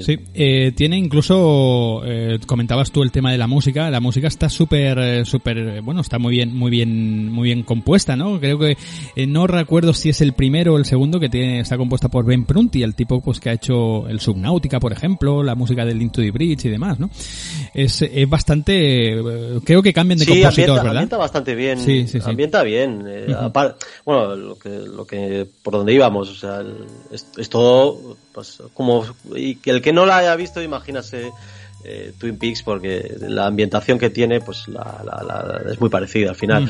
Sí, 0.00 0.18
eh, 0.34 0.72
tiene 0.74 0.96
incluso, 0.96 2.02
eh, 2.04 2.38
comentabas 2.46 2.90
tú 2.90 3.02
el 3.02 3.10
tema 3.10 3.32
de 3.32 3.38
la 3.38 3.46
música, 3.46 3.90
la 3.90 4.00
música 4.00 4.28
está 4.28 4.48
súper, 4.48 4.98
eh, 4.98 5.24
súper, 5.24 5.82
bueno, 5.82 6.00
está 6.00 6.18
muy 6.18 6.32
bien, 6.32 6.54
muy 6.54 6.70
bien, 6.70 7.30
muy 7.30 7.44
bien 7.48 7.62
compuesta, 7.62 8.16
¿no? 8.16 8.40
Creo 8.40 8.58
que, 8.58 8.76
no 9.26 9.46
recuerdo 9.46 9.92
si 9.94 10.08
es 10.08 10.20
el 10.20 10.32
primero 10.32 10.74
o 10.74 10.78
el 10.78 10.84
segundo 10.84 11.20
que 11.20 11.28
tiene, 11.28 11.60
está 11.60 11.76
compuesta 11.76 12.08
por 12.08 12.24
Ben 12.24 12.44
Prunty, 12.44 12.82
el 12.82 12.94
tipo 12.94 13.20
pues 13.20 13.40
que 13.40 13.50
ha 13.50 13.52
hecho 13.52 14.08
el 14.08 14.20
Subnautica, 14.20 14.80
por 14.80 14.92
ejemplo, 14.92 15.42
la 15.42 15.54
música 15.54 15.84
del 15.84 16.00
Into 16.00 16.22
the 16.22 16.30
Bridge 16.30 16.64
y 16.64 16.68
demás, 16.68 16.98
¿no? 16.98 17.10
Es, 17.74 18.02
es 18.02 18.28
bastante, 18.28 19.16
creo 19.64 19.82
que 19.82 19.92
cambian 19.92 20.18
de 20.18 20.24
sí, 20.24 20.30
compositor, 20.30 20.76
¿verdad? 20.76 20.90
ambienta 20.90 21.16
bastante 21.16 21.54
bien, 21.54 21.78
sí, 21.78 22.06
sí, 22.06 22.20
sí. 22.20 22.30
ambienta 22.30 22.62
bien, 22.62 23.04
bueno, 24.04 24.36
lo 24.36 24.58
que, 24.58 24.68
lo 24.68 25.06
que, 25.06 25.46
por 25.62 25.74
donde 25.74 25.92
íbamos, 25.94 26.30
o 26.30 26.34
sea, 26.34 26.62
es, 27.10 27.26
es 27.36 27.48
todo, 27.48 28.16
pues, 28.32 28.62
como, 28.74 29.04
y 29.34 29.56
que 29.56 29.70
el 29.70 29.82
que 29.82 29.92
no 29.92 30.06
la 30.06 30.18
haya 30.18 30.36
visto, 30.36 30.62
imagínase 30.62 31.32
eh, 31.84 32.12
Twin 32.18 32.38
Peaks 32.38 32.62
porque 32.62 33.14
la 33.20 33.46
ambientación 33.46 33.98
que 33.98 34.10
tiene 34.10 34.40
pues 34.40 34.68
la, 34.68 35.02
la- 35.04 35.22
la- 35.64 35.72
es 35.72 35.80
muy 35.80 35.90
parecida 35.90 36.30
al 36.30 36.36
final. 36.36 36.68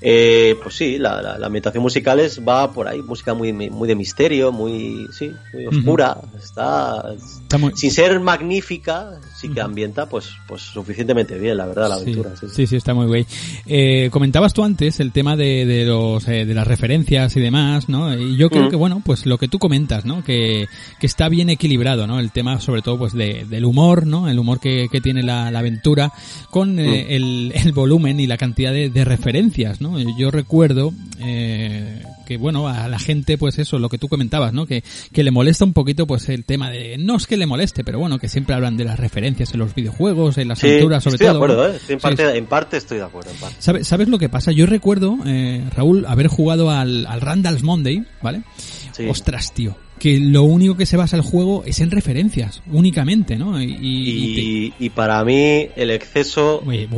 Eh, 0.00 0.56
pues 0.62 0.74
sí, 0.76 0.98
la, 0.98 1.36
ambientación 1.44 1.82
musical 1.82 2.20
es, 2.20 2.40
va 2.46 2.72
por 2.72 2.88
ahí, 2.88 3.00
música 3.02 3.34
muy, 3.34 3.52
muy 3.52 3.88
de 3.88 3.94
misterio, 3.94 4.52
muy, 4.52 5.06
sí, 5.12 5.30
muy 5.52 5.66
oscura. 5.66 6.18
Está, 6.36 7.12
Está 7.14 7.58
muy- 7.58 7.72
sin 7.76 7.90
ser 7.90 8.20
magnífica, 8.20 9.10
sí 9.40 9.48
que 9.48 9.60
ambienta 9.60 10.06
pues, 10.08 10.30
pues 10.46 10.62
suficientemente 10.62 11.38
bien, 11.38 11.56
la 11.56 11.66
verdad, 11.66 11.88
la 11.88 11.94
aventura. 11.96 12.30
sí. 12.38 12.46
sí, 12.52 12.66
sí, 12.66 12.76
está 12.76 12.94
muy 12.94 13.06
guay. 13.06 13.26
Eh, 13.66 14.08
comentabas 14.10 14.52
tú 14.52 14.62
antes 14.64 15.00
el 15.00 15.12
tema 15.12 15.36
de, 15.36 15.64
de 15.66 15.84
los 15.84 16.26
eh, 16.28 16.44
de 16.44 16.54
las 16.54 16.66
referencias 16.66 17.36
y 17.36 17.40
demás, 17.40 17.88
¿no? 17.88 18.14
Y 18.16 18.36
yo 18.36 18.50
creo 18.50 18.68
que 18.68 18.76
bueno, 18.76 19.02
pues 19.04 19.26
lo 19.26 19.38
que 19.38 19.48
tú 19.48 19.58
comentas, 19.58 20.04
¿no? 20.04 20.22
Que, 20.24 20.66
que 21.00 21.06
está 21.06 21.28
bien 21.28 21.48
equilibrado, 21.50 22.06
¿no? 22.06 22.20
El 22.20 22.30
tema 22.32 22.60
sobre 22.60 22.82
todo 22.82 22.98
pues 22.98 23.12
de, 23.12 23.44
del 23.48 23.64
humor, 23.64 24.06
¿no? 24.06 24.28
El 24.28 24.38
humor 24.38 24.53
que, 24.60 24.88
que 24.90 25.00
tiene 25.00 25.22
la, 25.22 25.50
la 25.50 25.58
aventura 25.60 26.12
con 26.50 26.78
eh, 26.78 27.14
el, 27.16 27.52
el 27.54 27.72
volumen 27.72 28.20
y 28.20 28.26
la 28.26 28.36
cantidad 28.36 28.72
de, 28.72 28.90
de 28.90 29.04
referencias, 29.04 29.80
¿no? 29.80 29.98
Yo 30.18 30.30
recuerdo 30.30 30.92
eh, 31.20 32.02
que 32.26 32.36
bueno, 32.38 32.68
a 32.68 32.88
la 32.88 32.98
gente 32.98 33.36
pues 33.38 33.58
eso, 33.58 33.78
lo 33.78 33.88
que 33.88 33.98
tú 33.98 34.08
comentabas, 34.08 34.52
¿no? 34.52 34.66
Que, 34.66 34.82
que 35.12 35.22
le 35.24 35.30
molesta 35.30 35.64
un 35.64 35.72
poquito 35.72 36.06
pues 36.06 36.28
el 36.28 36.44
tema 36.44 36.70
de 36.70 36.96
no 36.98 37.16
es 37.16 37.26
que 37.26 37.36
le 37.36 37.46
moleste, 37.46 37.84
pero 37.84 37.98
bueno, 37.98 38.18
que 38.18 38.28
siempre 38.28 38.54
hablan 38.54 38.76
de 38.76 38.84
las 38.84 38.98
referencias 38.98 39.52
en 39.52 39.60
los 39.60 39.74
videojuegos, 39.74 40.38
en 40.38 40.48
las 40.48 40.58
Sí, 40.58 40.68
aventuras 40.68 41.02
sobre 41.04 41.14
estoy 41.16 41.26
todo. 41.28 41.38
de 41.38 41.44
acuerdo. 41.44 41.68
¿eh? 41.72 41.76
Estoy 41.76 41.94
en, 41.94 42.00
Sí, 42.00 42.02
parte, 42.02 42.38
en 42.38 42.46
parte 42.46 42.76
estoy 42.78 42.98
de 42.98 43.04
acuerdo. 43.04 43.30
En 43.30 43.36
parte. 43.36 43.56
¿Sabe- 43.58 43.84
¿Sabes 43.84 44.08
lo 44.08 44.18
que 44.18 44.28
pasa? 44.28 44.52
Yo 44.52 44.66
recuerdo, 44.66 45.18
eh, 45.26 45.62
Raúl, 45.76 46.06
haber 46.06 46.28
jugado 46.28 46.70
al, 46.70 47.06
al 47.06 47.20
Randall's 47.20 47.62
Monday, 47.62 48.04
¿vale? 48.22 48.42
Sí. 48.92 49.06
Ostras, 49.08 49.52
tío. 49.52 49.76
Que 49.98 50.18
lo 50.18 50.42
único 50.42 50.76
que 50.76 50.86
se 50.86 50.96
basa 50.96 51.16
el 51.16 51.22
juego 51.22 51.62
es 51.64 51.80
en 51.80 51.90
referencias, 51.90 52.62
únicamente, 52.72 53.36
¿no? 53.36 53.62
Y, 53.62 53.64
y- 53.64 53.76
y 53.80 54.34
te- 54.34 54.40
Y, 54.42 54.74
y 54.86 54.90
para 54.90 55.24
mí 55.24 55.68
el 55.76 55.90
exceso 55.90 56.62
Oye, 56.66 56.88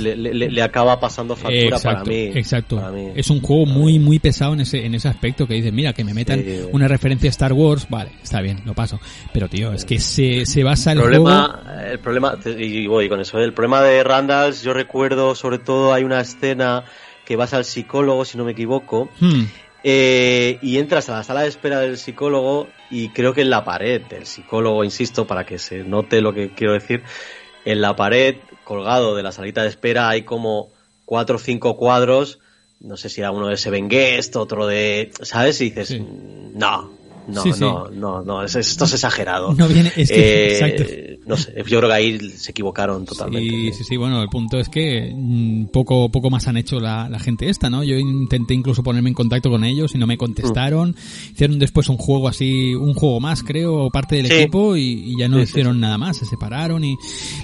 le, 0.00 0.16
le- 0.16 0.50
le 0.50 0.62
acaba 0.62 1.00
pasando 1.00 1.34
factura 1.34 1.76
exacto, 1.76 1.88
para 1.88 2.04
mí. 2.04 2.30
exacto. 2.34 2.76
para 2.76 2.90
mí. 2.92 3.08
Es 3.14 3.30
un 3.30 3.40
juego 3.40 3.64
muy, 3.66 3.98
muy 3.98 4.18
pesado 4.18 4.52
en 4.52 4.60
ese, 4.60 4.84
en 4.84 4.94
ese 4.94 5.08
aspecto 5.08 5.46
que 5.46 5.54
dices, 5.54 5.72
mira, 5.72 5.92
que 5.92 6.04
me 6.04 6.12
metan 6.14 6.40
Sí. 6.44 6.60
una 6.72 6.86
referencia 6.88 7.28
a 7.28 7.32
Star 7.32 7.52
Wars, 7.54 7.86
vale, 7.88 8.10
está 8.22 8.40
bien, 8.42 8.60
lo 8.66 8.74
paso. 8.74 9.00
Pero 9.32 9.48
tío, 9.48 9.72
es 9.72 9.84
que 9.84 9.98
se, 9.98 10.44
se 10.46 10.62
basa 10.62 10.92
el, 10.92 10.98
el 10.98 11.04
juego... 11.08 11.24
problema, 11.24 11.62
el 11.90 11.98
problema, 12.00 12.38
y 12.58 12.86
voy 12.86 13.08
con 13.08 13.20
eso, 13.20 13.38
¿eh? 13.40 13.44
el 13.44 13.54
problema 13.54 13.80
de 13.82 14.04
Randalls, 14.04 14.62
yo 14.62 14.72
recuerdo 14.74 15.34
sobre 15.34 15.58
todo 15.58 15.92
hay 15.94 16.04
una 16.04 16.20
escena 16.20 16.84
que 17.24 17.36
vas 17.36 17.54
al 17.54 17.64
psicólogo, 17.64 18.24
si 18.24 18.36
no 18.36 18.44
me 18.44 18.52
equivoco, 18.52 19.08
Hmm, 19.20 19.44
eh, 19.84 20.58
y 20.62 20.78
entras 20.78 21.08
a 21.08 21.12
la 21.16 21.24
sala 21.24 21.42
de 21.42 21.48
espera 21.48 21.80
del 21.80 21.98
psicólogo 21.98 22.68
y 22.90 23.08
creo 23.10 23.34
que 23.34 23.40
en 23.42 23.50
la 23.50 23.64
pared 23.64 24.00
del 24.02 24.26
psicólogo, 24.26 24.84
insisto, 24.84 25.26
para 25.26 25.44
que 25.44 25.58
se 25.58 25.82
note 25.84 26.20
lo 26.20 26.32
que 26.32 26.50
quiero 26.50 26.72
decir, 26.74 27.02
en 27.64 27.80
la 27.80 27.96
pared, 27.96 28.36
colgado 28.64 29.14
de 29.16 29.22
la 29.22 29.32
salita 29.32 29.62
de 29.62 29.68
espera, 29.68 30.08
hay 30.08 30.22
como 30.22 30.70
cuatro 31.04 31.36
o 31.36 31.38
cinco 31.38 31.76
cuadros, 31.76 32.38
no 32.80 32.96
sé 32.96 33.08
si 33.08 33.20
era 33.20 33.30
uno 33.30 33.48
de 33.48 33.56
Seven 33.56 33.88
Guest, 33.88 34.36
otro 34.36 34.66
de, 34.66 35.10
¿sabes? 35.22 35.60
Y 35.60 35.66
dices, 35.70 35.88
Sí. 35.88 36.00
"Mm, 36.00 36.58
no, 36.58 36.92
no, 37.28 37.42
Sí, 37.42 37.52
sí. 37.52 37.60
no, 37.60 37.88
no, 37.90 38.22
no, 38.22 38.42
es- 38.42 38.54
esto 38.56 38.84
es 38.84 38.94
exagerado. 38.94 39.54
No 39.54 39.68
viene- 39.68 39.92
es 39.96 40.10
que- 40.10 40.48
Eh, 40.48 40.52
exacto. 40.52 40.84
No 41.26 41.36
sé, 41.36 41.54
yo 41.56 41.78
creo 41.78 41.88
que 41.88 41.92
ahí 41.94 42.18
se 42.30 42.50
equivocaron 42.50 43.04
totalmente. 43.04 43.48
Sí, 43.48 43.72
sí, 43.72 43.84
sí, 43.84 43.96
bueno, 43.96 44.20
el 44.22 44.28
punto 44.28 44.58
es 44.58 44.68
que 44.68 45.12
mm, 45.14 45.66
poco, 45.66 46.08
poco 46.10 46.30
más 46.30 46.48
han 46.48 46.56
hecho 46.56 46.80
la, 46.80 47.08
la 47.08 47.20
gente 47.20 47.48
esta, 47.48 47.70
¿no? 47.70 47.84
Yo 47.84 47.96
intenté 47.96 48.54
incluso 48.54 48.82
ponerme 48.82 49.08
en 49.10 49.14
contacto 49.14 49.48
con 49.48 49.62
ellos 49.62 49.94
y 49.94 49.98
no 49.98 50.06
me 50.08 50.18
contestaron. 50.18 50.96
Hicieron 51.32 51.60
después 51.60 51.88
un 51.88 51.96
juego 51.96 52.26
así, 52.28 52.74
un 52.74 52.94
juego 52.94 53.20
más, 53.20 53.42
creo, 53.44 53.88
parte 53.90 54.16
del 54.16 54.26
Sí. 54.26 54.32
equipo 54.34 54.76
y, 54.76 55.12
y 55.12 55.16
ya 55.18 55.28
no 55.28 55.40
hicieron 55.40 55.78
nada 55.78 55.96
más, 55.96 56.16
se 56.16 56.26
separaron 56.26 56.82
y 56.84 56.96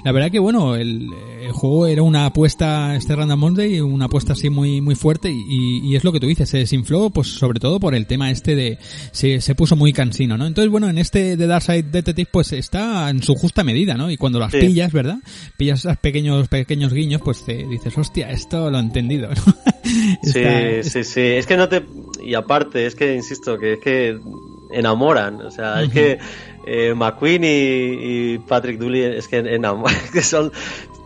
la 0.05 0.11
verdad 0.11 0.31
que 0.33 0.41
bueno, 0.41 0.75
el, 0.75 1.07
el 1.43 1.53
juego 1.53 1.87
era 1.87 2.03
una 2.03 2.27
apuesta, 2.27 2.97
este 2.97 3.15
Random 3.15 3.39
Monday, 3.39 3.81
una 3.81 4.07
apuesta 4.07 4.33
así 4.33 4.51
muy, 4.51 4.81
muy 4.81 4.97
fuerte 4.97 5.31
y, 5.31 5.81
y 5.87 5.95
es 5.95 6.03
lo 6.03 6.11
que 6.13 6.19
tú 6.21 6.27
dices, 6.27 6.49
se 6.49 6.59
desinfló 6.59 7.11
pues 7.11 7.29
sobre 7.29 7.61
todo 7.61 7.79
por 7.79 7.95
el 7.95 8.07
tema 8.09 8.31
este 8.33 8.57
de, 8.57 8.79
se, 9.13 9.41
se 9.41 9.55
puso 9.55 9.68
muy 9.77 9.93
cansino, 9.93 10.37
¿no? 10.37 10.47
Entonces 10.47 10.71
bueno, 10.71 10.89
en 10.89 10.99
este 10.99 11.37
de 11.37 11.47
Darkside 11.47 11.83
Detective 11.85 12.29
pues 12.31 12.53
está 12.53 13.09
en 13.11 13.23
su 13.23 13.35
justa 13.35 13.65
medida, 13.65 13.95
¿no? 13.95 14.11
Y 14.11 14.17
cuando 14.17 14.39
las 14.39 14.53
Sí. 14.53 14.59
pillas, 14.61 14.93
¿verdad? 14.93 15.19
Pillas 15.57 15.81
esos 15.81 15.97
pequeños, 15.99 16.49
pequeños 16.49 16.93
guiños, 16.93 17.21
pues 17.23 17.45
te 17.45 17.67
dices, 17.67 17.97
hostia, 17.99 18.31
esto 18.31 18.71
lo 18.71 18.79
he 18.79 18.81
entendido, 18.81 19.29
¿no? 19.29 19.35
Sí, 20.23 20.41
Está- 20.41 20.83
sí, 20.91 21.05
sí. 21.05 21.21
Es 21.21 21.47
que 21.47 21.57
no 21.57 21.69
te. 21.69 21.83
Y 22.23 22.35
aparte, 22.35 22.85
es 22.87 22.95
que, 22.95 23.15
insisto, 23.15 23.59
que 23.59 23.75
es 23.75 23.79
que 23.81 24.19
enamoran. 24.71 25.41
O 25.41 25.51
sea, 25.51 25.83
es 25.83 25.91
que 25.91 26.19
eh, 26.67 26.93
McQueen 26.95 27.45
y, 27.45 27.49
y 28.35 28.39
Patrick 28.39 28.79
Dooley 28.79 29.03
es 29.17 29.29
que 29.29 29.39
enamoran. 29.39 29.97
Es 30.05 30.11
que 30.11 30.23
son. 30.23 30.53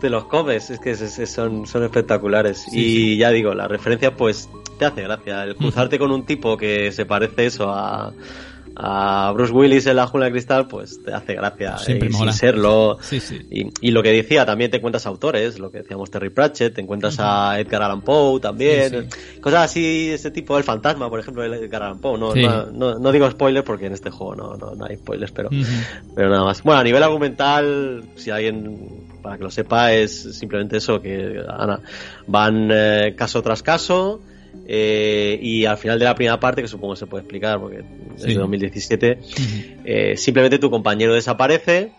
Te 0.01 0.09
los 0.09 0.25
comes. 0.25 0.69
Es 0.69 0.79
que 0.79 0.91
es- 0.91 1.01
es- 1.17 1.29
son, 1.31 1.65
son 1.65 1.83
espectaculares. 1.83 2.65
Sí, 2.69 3.13
y 3.13 3.17
ya 3.17 3.29
digo, 3.31 3.53
la 3.53 3.67
referencia, 3.69 4.17
pues, 4.17 4.49
te 4.77 4.83
hace 4.85 5.03
gracia. 5.03 5.43
El 5.43 5.55
cruzarte 5.55 5.97
con 5.97 6.11
un 6.11 6.25
tipo 6.25 6.57
que 6.57 6.91
se 6.91 7.05
parece 7.05 7.45
eso 7.45 7.69
a. 7.71 8.11
A 8.75 9.31
Bruce 9.35 9.53
Willis 9.53 9.85
en 9.85 9.95
la 9.97 10.07
jungla 10.07 10.25
de 10.25 10.31
cristal, 10.31 10.67
pues 10.67 11.01
te 11.03 11.13
hace 11.13 11.35
gracia. 11.35 11.77
Siempre 11.77 12.09
y 12.09 12.11
sin 12.11 12.33
serlo. 12.33 12.97
Sí, 13.01 13.19
sí. 13.19 13.39
Y, 13.51 13.67
y 13.81 13.91
lo 13.91 14.01
que 14.01 14.09
decía, 14.11 14.45
también 14.45 14.71
te 14.71 14.77
encuentras 14.77 15.05
autores, 15.05 15.59
lo 15.59 15.69
que 15.69 15.79
decíamos 15.79 16.09
Terry 16.09 16.29
Pratchett, 16.31 16.73
te 16.73 16.81
encuentras 16.81 17.17
a 17.19 17.59
Edgar 17.59 17.83
Allan 17.83 18.01
Poe 18.01 18.39
también, 18.39 18.89
Sí, 19.11 19.39
cosas 19.41 19.65
así, 19.65 20.09
ese 20.11 20.31
tipo, 20.31 20.57
el 20.57 20.63
fantasma, 20.63 21.09
por 21.09 21.19
ejemplo, 21.19 21.43
de 21.43 21.55
Edgar 21.65 21.83
Allan 21.83 21.99
Poe, 21.99 22.17
no, 22.17 22.33
no, 22.47 22.65
no- 22.71 22.99
no 22.99 23.11
digo 23.11 23.29
spoilers 23.29 23.65
porque 23.65 23.85
en 23.85 23.93
este 23.93 24.09
juego 24.09 24.35
no, 24.35 24.55
no, 24.57 24.73
no 24.75 24.85
hay 24.85 24.95
spoilers, 24.97 25.31
pero, 25.31 25.49
pero 26.15 26.29
nada 26.29 26.43
más. 26.43 26.63
Bueno, 26.63 26.79
a 26.79 26.83
nivel 26.83 27.03
argumental, 27.03 28.03
si 28.15 28.31
alguien, 28.31 28.79
para 29.21 29.37
que 29.37 29.43
lo 29.43 29.51
sepa, 29.51 29.93
es 29.93 30.35
simplemente 30.37 30.77
eso, 30.77 31.01
que 31.01 31.43
Ana, 31.47 31.79
van 32.27 32.69
eh, 32.71 33.13
caso 33.17 33.41
tras 33.41 33.61
caso, 33.63 34.19
eh, 34.67 35.39
y 35.41 35.65
al 35.65 35.77
final 35.77 35.99
de 35.99 36.05
la 36.05 36.15
primera 36.15 36.39
parte, 36.39 36.61
que 36.61 36.67
supongo 36.67 36.95
se 36.95 37.05
puede 37.07 37.21
explicar 37.23 37.59
porque 37.59 37.83
es 38.15 38.21
de 38.21 38.33
2017, 38.35 39.19
eh, 39.85 40.17
simplemente 40.17 40.59
tu 40.59 40.69
compañero 40.69 41.13
desaparece 41.13 41.91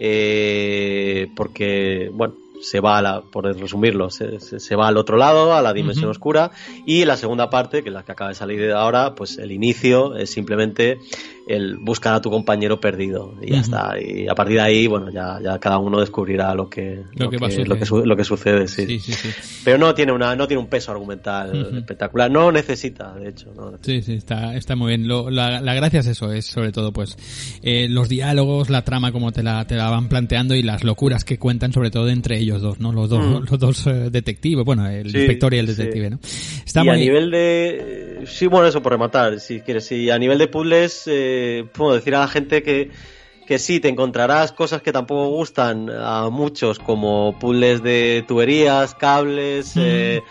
eh, 0.00 1.28
porque, 1.36 2.10
bueno, 2.12 2.34
se 2.60 2.80
va 2.80 2.98
a 2.98 3.02
la, 3.02 3.20
por 3.22 3.44
resumirlo, 3.44 4.10
se, 4.10 4.40
se- 4.40 4.58
se 4.58 4.76
va 4.76 4.88
al 4.88 4.96
otro 4.96 5.16
lado, 5.18 5.54
a 5.54 5.60
la 5.60 5.72
dimensión 5.74 6.08
oscura, 6.10 6.50
y 6.86 7.04
la 7.04 7.16
segunda 7.16 7.50
parte, 7.50 7.82
que 7.82 7.90
es 7.90 7.94
la 7.94 8.04
que 8.04 8.12
acaba 8.12 8.30
de 8.30 8.36
salir 8.36 8.60
de 8.60 8.72
ahora, 8.72 9.14
pues 9.14 9.36
el 9.38 9.52
inicio 9.52 10.16
es 10.16 10.30
simplemente 10.30 10.98
el 11.46 11.76
buscar 11.76 12.14
a 12.14 12.20
tu 12.20 12.30
compañero 12.30 12.80
perdido, 12.80 13.34
y 13.42 13.50
ya 13.52 13.60
está. 13.60 13.94
Y 14.00 14.26
a 14.28 14.34
partir 14.34 14.56
de 14.56 14.62
ahí, 14.62 14.86
bueno, 14.86 15.10
ya, 15.10 15.38
ya 15.42 15.58
cada 15.58 15.76
uno 15.78 16.00
descubrirá 16.00 16.54
lo 16.54 16.70
que, 16.70 17.02
Lo 17.16 17.28
que 17.28 17.36
a 17.36 17.64
lo 17.66 17.78
que, 17.78 17.84
su- 17.84 18.04
lo 18.06 18.16
que 18.16 18.24
sucede, 18.24 18.66
sí. 18.66 18.86
Sí, 18.86 18.98
sí, 18.98 19.12
sí. 19.12 19.28
Pero 19.62 19.76
no 19.76 19.94
tiene 19.94 20.12
una, 20.12 20.34
no 20.36 20.46
tiene 20.48 20.62
un 20.62 20.68
peso 20.68 20.90
argumental 20.92 21.76
espectacular, 21.76 22.30
no 22.30 22.50
necesita, 22.50 23.12
de 23.14 23.28
hecho, 23.28 23.52
no 23.54 23.72
necesita. 23.72 23.84
Sí, 23.92 24.02
sí, 24.02 24.14
está, 24.14 24.56
está 24.56 24.74
muy 24.74 24.88
bien. 24.88 25.06
Lo- 25.06 25.28
la, 25.30 25.60
la 25.60 25.74
gracia 25.74 26.00
es 26.00 26.06
eso, 26.06 26.32
es 26.32 26.46
sobre 26.46 26.72
todo 26.72 26.92
pues 26.92 27.16
eh, 27.62 27.88
los 27.90 28.08
diálogos, 28.08 28.70
la 28.70 28.82
trama 28.82 29.12
como 29.12 29.30
te 29.32 29.42
la, 29.42 29.66
te 29.66 29.74
la 29.76 29.90
van 29.90 30.08
planteando 30.08 30.54
y 30.54 30.62
las 30.62 30.82
locuras 30.82 31.24
que 31.24 31.38
cuentan 31.38 31.72
sobre 31.74 31.90
todo 31.90 32.08
entre 32.08 32.38
ellos 32.38 32.62
dos, 32.62 32.80
¿no? 32.80 32.92
Los 32.92 33.10
dos, 33.10 33.22
Mm. 33.42 33.50
los 33.50 33.58
dos 33.58 33.86
eh, 33.86 34.08
detectives, 34.10 34.64
bueno, 34.64 34.88
el 34.88 35.10
Sí, 35.10 35.18
inspector 35.18 35.52
y 35.52 35.58
el 35.58 35.68
sí. 35.68 35.74
detective, 35.74 36.10
¿no? 36.10 36.18
Está 36.64 36.82
y 36.84 36.88
a 36.88 36.92
muy 36.92 37.00
nivel 37.02 37.30
de... 37.30 38.24
Sí, 38.26 38.46
bueno, 38.46 38.66
eso 38.66 38.80
por 38.82 38.92
rematar, 38.92 39.40
si 39.40 39.60
quieres. 39.60 39.90
Y 39.92 40.08
a 40.10 40.18
nivel 40.18 40.38
de 40.38 40.48
puzzles, 40.48 41.02
eh, 41.06 41.33
puedo 41.74 41.94
decir 41.94 42.14
a 42.14 42.20
la 42.20 42.28
gente 42.28 42.62
que, 42.62 42.90
que 43.46 43.58
sí, 43.58 43.80
te 43.80 43.88
encontrarás 43.88 44.52
cosas 44.52 44.82
que 44.82 44.92
tampoco 44.92 45.28
gustan 45.30 45.90
a 45.90 46.28
muchos, 46.30 46.78
como 46.78 47.36
puzzles 47.38 47.82
de 47.82 48.24
tuberías, 48.26 48.94
cables, 48.94 49.76
Mm. 49.76 49.80
eh, 49.82 50.22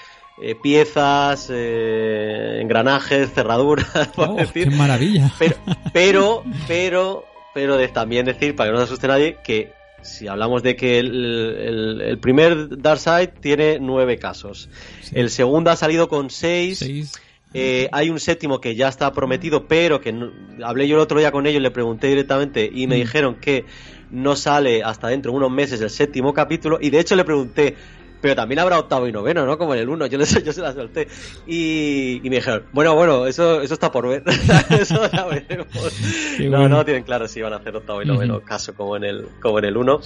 eh, 0.42 0.56
piezas, 0.62 1.48
eh, 1.52 2.60
engranajes, 2.62 3.32
cerraduras, 3.34 3.88
Oh, 4.18 4.36
decir. 4.36 4.70
qué 4.70 4.76
maravilla. 4.76 5.32
Pero, 5.40 5.56
pero, 5.94 6.44
pero, 6.68 7.26
pero 7.54 7.78
de- 7.78 7.88
también 7.90 8.26
decir, 8.26 8.56
para 8.56 8.70
que 8.70 8.74
no 8.74 8.78
se 8.80 8.86
asuste 8.86 9.08
nadie, 9.08 9.38
que 9.44 9.72
si 10.02 10.28
hablamos 10.28 10.64
de 10.64 10.76
que 10.76 11.00
el, 11.00 11.56
el- 11.58 12.02
el 12.02 12.18
primer 12.18 12.82
Darkseid 12.82 13.30
tiene 13.40 13.78
nueve 13.80 14.18
casos, 14.18 14.70
Sí. 15.02 15.12
el 15.16 15.30
segundo 15.30 15.70
ha 15.72 15.76
salido 15.76 16.10
con 16.10 16.30
seis, 16.30 16.80
Seis. 16.80 17.14
Eh, 17.54 17.88
hay 17.92 18.10
un 18.10 18.20
séptimo 18.20 18.60
que 18.60 18.76
ya 18.76 18.88
está 18.88 19.12
prometido, 19.14 19.68
pero 19.68 20.02
que 20.02 20.12
no- 20.14 20.32
hablé 20.64 20.88
yo 20.88 20.96
el 20.96 21.02
otro 21.02 21.20
día 21.20 21.32
con 21.32 21.46
ellos, 21.48 21.62
le 21.62 21.72
pregunté 21.72 22.08
directamente 22.08 22.70
y 22.74 22.88
me 22.88 22.96
Mm. 22.96 23.00
dijeron 23.00 23.36
que 23.36 23.66
no 24.12 24.36
sale 24.36 24.84
hasta 24.84 25.08
dentro 25.08 25.32
de 25.32 25.38
unos 25.38 25.52
meses 25.52 25.82
el 25.82 25.90
séptimo 25.90 26.34
capítulo 26.34 26.78
y 26.82 26.90
de 26.90 27.00
hecho 27.00 27.16
le 27.16 27.24
pregunté, 27.24 27.76
pero 28.22 28.36
también 28.36 28.60
habrá 28.60 28.80
octavo 28.80 29.06
y 29.08 29.12
noveno, 29.12 29.46
¿no? 29.46 29.58
Como 29.58 29.74
en 29.74 29.82
el 29.82 29.90
uno, 29.90 30.06
yo, 30.06 30.18
les- 30.18 30.44
yo 30.46 30.54
se 30.54 30.62
la 30.62 30.72
solté. 30.74 31.08
Y, 31.46 32.22
y 32.24 32.30
me 32.30 32.38
dijeron, 32.38 32.64
bueno, 32.72 32.96
bueno, 32.96 33.28
eso, 33.28 33.62
eso 33.62 33.74
está 33.74 33.92
por 33.92 34.08
ver. 34.08 34.24
eso 34.70 35.10
ya 35.12 35.26
veremos. 35.26 35.68
No, 36.50 36.68
no 36.70 36.84
tienen 36.86 37.04
claro 37.04 37.28
si 37.28 37.42
van 37.42 37.54
a 37.54 37.58
hacer 37.58 37.76
octavo 37.76 38.02
y 38.02 38.06
noveno 38.06 38.42
caso 38.42 38.74
como 38.76 38.96
en 38.98 39.04
el, 39.04 39.28
como 39.42 39.60
en 39.60 39.66
el 39.66 39.78
uno. 39.78 40.00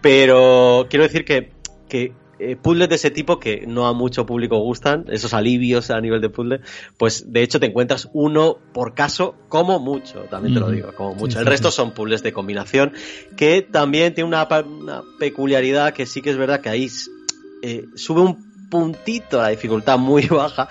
Pero 0.00 0.86
quiero 0.88 1.04
decir 1.04 1.24
que, 1.24 1.50
que 1.88 2.12
eh, 2.38 2.56
puzzles 2.56 2.88
de 2.88 2.94
ese 2.94 3.10
tipo 3.10 3.38
que 3.38 3.66
no 3.66 3.86
a 3.86 3.92
mucho 3.92 4.26
público 4.26 4.58
gustan, 4.58 5.04
esos 5.08 5.34
alivios 5.34 5.90
a 5.90 6.00
nivel 6.00 6.20
de 6.20 6.30
puzzle, 6.30 6.60
pues 6.96 7.32
de 7.32 7.42
hecho 7.42 7.60
te 7.60 7.66
encuentras 7.66 8.08
uno 8.12 8.58
por 8.72 8.94
caso 8.94 9.34
como 9.48 9.78
mucho, 9.78 10.20
también 10.30 10.54
te 10.54 10.60
lo 10.60 10.70
digo, 10.70 10.92
como 10.94 11.14
mucho. 11.14 11.40
El 11.40 11.46
resto 11.46 11.70
son 11.70 11.92
puzzles 11.92 12.22
de 12.22 12.32
combinación 12.32 12.92
que 13.36 13.62
también 13.62 14.14
tiene 14.14 14.28
una, 14.28 14.46
una 14.46 15.02
peculiaridad 15.18 15.92
que 15.92 16.06
sí 16.06 16.22
que 16.22 16.30
es 16.30 16.36
verdad 16.36 16.60
que 16.60 16.68
ahí 16.68 16.88
eh, 17.62 17.86
sube 17.94 18.20
un 18.20 18.68
puntito 18.70 19.40
la 19.40 19.48
dificultad 19.48 19.98
muy 19.98 20.26
baja 20.28 20.68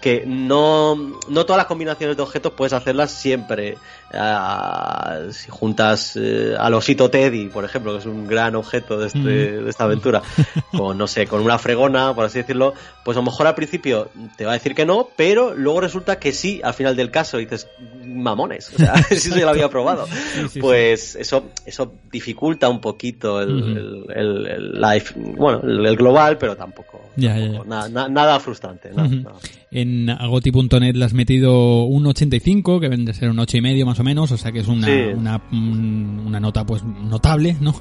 que 0.00 0.24
no, 0.26 0.96
no 1.28 1.44
todas 1.44 1.58
las 1.58 1.66
combinaciones 1.66 2.16
de 2.16 2.22
objetos 2.22 2.54
puedes 2.56 2.72
hacerlas 2.72 3.12
siempre. 3.12 3.76
Ah, 4.12 5.20
si 5.30 5.50
juntas 5.50 6.16
eh, 6.16 6.54
al 6.58 6.74
osito 6.74 7.10
Teddy, 7.10 7.46
por 7.48 7.64
ejemplo, 7.64 7.92
que 7.92 7.98
es 8.00 8.06
un 8.06 8.26
gran 8.26 8.54
objeto 8.56 8.98
de, 8.98 9.06
este, 9.06 9.18
Mm. 9.20 9.64
de 9.64 9.70
esta 9.70 9.84
aventura, 9.84 10.22
con, 10.76 10.96
no 10.98 11.06
sé, 11.06 11.26
con 11.26 11.40
una 11.42 11.58
fregona, 11.58 12.14
por 12.14 12.24
así 12.24 12.38
decirlo, 12.38 12.74
pues 13.04 13.16
a 13.16 13.20
lo 13.20 13.24
mejor 13.26 13.46
al 13.46 13.54
principio 13.54 14.10
te 14.36 14.44
va 14.44 14.52
a 14.52 14.54
decir 14.54 14.74
que 14.74 14.84
no, 14.86 15.08
pero 15.16 15.54
luego 15.54 15.80
resulta 15.80 16.18
que 16.18 16.32
sí, 16.32 16.60
al 16.64 16.74
final 16.74 16.96
del 16.96 17.10
caso, 17.10 17.38
y 17.40 17.44
dices, 17.44 17.68
mamones, 18.04 18.72
o 18.74 18.78
sea, 18.78 18.94
si 19.08 19.14
eso 19.28 19.36
ya 19.36 19.44
lo 19.44 19.50
había 19.50 19.68
probado. 19.68 20.06
Sí, 20.06 20.48
sí, 20.50 20.60
pues 20.60 21.14
eso 21.16 21.44
eso 21.64 21.92
dificulta 22.10 22.68
un 22.68 22.80
poquito 22.80 23.40
el, 23.40 23.50
el, 23.50 24.04
el- 24.16 24.46
el 24.46 24.80
life, 24.80 25.14
bueno, 25.16 25.60
el, 25.62 25.96
global, 25.96 26.36
pero 26.38 26.56
tampoco, 26.56 27.10
Ya, 27.16 27.36
ya, 27.36 27.44
tampoco, 27.44 27.64
ya. 27.64 27.68
Nada, 27.70 27.88
na- 27.88 28.08
nada 28.08 28.40
frustrante. 28.40 28.90
nada, 28.90 29.08
Ujú. 29.08 29.16
nada. 29.16 29.36
En 29.72 30.10
agoti.net 30.10 30.94
le 30.96 31.04
has 31.04 31.12
metido 31.14 31.84
un 31.84 32.04
85, 32.06 32.80
que 32.80 32.88
vende 32.88 33.12
a 33.12 33.14
ser 33.14 33.30
un 33.30 33.38
8 33.38 33.58
y 33.58 33.60
medio 33.60 33.86
más 33.86 33.99
o 34.00 34.04
menos, 34.04 34.32
o 34.32 34.36
sea 34.36 34.50
que 34.50 34.60
es 34.60 34.68
una, 34.68 34.86
Sí. 34.86 35.00
una, 35.16 35.40
un- 35.52 36.22
una 36.26 36.40
nota 36.40 36.64
pues 36.66 36.82
notable, 36.82 37.56
¿no? 37.60 37.74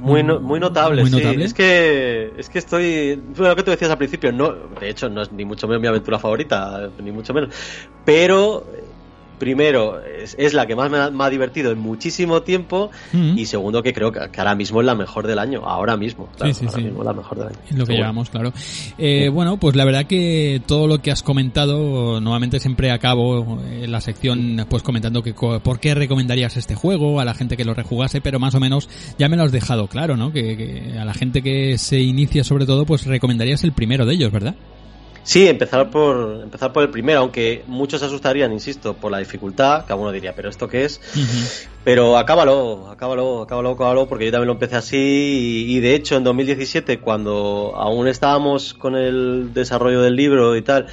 Muy, 0.00 0.22
no- 0.22 0.40
muy 0.40 0.58
notable, 0.58 1.02
muy 1.02 1.10
sí. 1.10 1.16
notable. 1.16 1.44
Es 1.44 1.54
que, 1.54 2.32
es 2.36 2.48
que 2.48 2.58
estoy. 2.58 3.20
Fue 3.34 3.48
lo 3.48 3.54
que 3.56 3.62
tú 3.62 3.70
decías 3.70 3.90
al 3.90 3.98
principio. 3.98 4.32
No, 4.32 4.52
de 4.80 4.90
hecho, 4.90 5.08
no 5.08 5.22
es 5.22 5.30
ni 5.32 5.44
mucho 5.44 5.66
menos 5.68 5.80
mi 5.82 5.88
aventura 5.88 6.18
favorita, 6.18 6.90
ni 7.02 7.12
mucho 7.12 7.32
menos. 7.34 7.50
Pero, 8.04 8.66
primero, 9.38 10.00
es, 10.04 10.36
es 10.38 10.54
la 10.54 10.66
que 10.66 10.74
más 10.76 10.90
me 10.90 10.98
ha, 10.98 11.10
me 11.10 11.24
ha 11.24 11.30
divertido 11.30 11.70
en 11.70 11.78
muchísimo 11.78 12.42
tiempo. 12.42 12.90
Mm. 13.12 13.38
Y 13.38 13.46
segundo, 13.46 13.82
que 13.82 13.92
creo 13.92 14.12
que, 14.12 14.20
que 14.30 14.40
ahora 14.40 14.54
mismo 14.54 14.80
es 14.80 14.86
la 14.86 14.94
mejor 14.94 15.26
del 15.26 15.38
año. 15.38 15.62
Ahora 15.64 15.96
mismo. 15.96 16.28
claro, 16.36 16.54
sí, 16.54 16.66
ahora 16.66 16.78
sí. 16.78 16.84
mismo 16.84 17.00
es 17.00 17.06
la 17.06 17.12
mejor 17.12 17.38
del 17.38 17.48
año. 17.48 17.56
Lo 17.74 17.86
que 17.86 17.94
llevamos, 17.94 18.30
claro. 18.30 18.52
Eh, 18.98 19.28
bueno, 19.28 19.58
pues 19.58 19.76
la 19.76 19.84
verdad 19.84 20.06
que 20.06 20.60
todo 20.66 20.86
lo 20.86 20.98
que 20.98 21.10
has 21.10 21.22
comentado, 21.22 22.20
nuevamente 22.20 22.60
siempre 22.60 22.90
acabo 22.90 23.60
eh, 23.66 23.86
la 23.86 24.00
sección 24.00 24.66
pues 24.68 24.82
comentando 24.82 25.22
que 25.22 25.34
por 25.34 25.80
qué 25.80 25.94
recomendarías 25.94 26.56
este 26.56 26.74
juego 26.74 27.20
a 27.20 27.24
la 27.24 27.34
gente 27.34 27.56
que 27.56 27.64
lo 27.64 27.74
rejugase, 27.74 28.20
pero 28.20 28.38
más 28.38 28.54
o 28.54 28.60
menos 28.60 28.88
ya 29.18 29.28
me 29.28 29.36
lo 29.36 29.44
has 29.44 29.52
dejado 29.52 29.88
claro, 29.88 30.16
¿no? 30.16 30.32
Que, 30.32 30.56
que 30.56 30.98
a 30.98 31.04
la 31.04 31.14
gente 31.14 31.42
que 31.42 31.78
se 31.78 32.00
inicia 32.00 32.44
sobre 32.44 32.66
todo, 32.66 32.86
pues 32.86 33.06
recomendarías 33.06 33.64
el 33.64 33.72
primero 33.72 34.06
de 34.06 34.14
ellos, 34.14 34.32
¿verdad? 34.32 34.54
Sí, 35.26 35.48
empezar 35.48 35.90
por, 35.90 36.44
empezar 36.44 36.72
por 36.72 36.84
el 36.84 36.90
primero, 36.90 37.18
aunque 37.18 37.64
muchos 37.66 37.98
se 37.98 38.06
asustarían, 38.06 38.52
insisto, 38.52 38.94
por 38.94 39.10
la 39.10 39.18
dificultad, 39.18 39.84
cada 39.84 39.96
uno 39.96 40.12
diría, 40.12 40.36
pero 40.36 40.48
¿esto 40.48 40.68
qué 40.68 40.84
es? 40.84 41.00
Pero 41.82 42.16
acábalo, 42.16 42.88
acábalo, 42.88 43.42
acábalo, 43.42 43.70
acábalo, 43.70 44.06
porque 44.06 44.26
yo 44.26 44.30
también 44.30 44.46
lo 44.46 44.52
empecé 44.52 44.76
así 44.76 45.66
y, 45.66 45.76
y 45.76 45.80
de 45.80 45.96
hecho 45.96 46.16
en 46.16 46.22
2017, 46.22 47.00
cuando 47.00 47.72
aún 47.74 48.06
estábamos 48.06 48.72
con 48.72 48.94
el 48.94 49.52
desarrollo 49.52 50.00
del 50.00 50.14
libro 50.14 50.54
y 50.54 50.62
tal, 50.62 50.86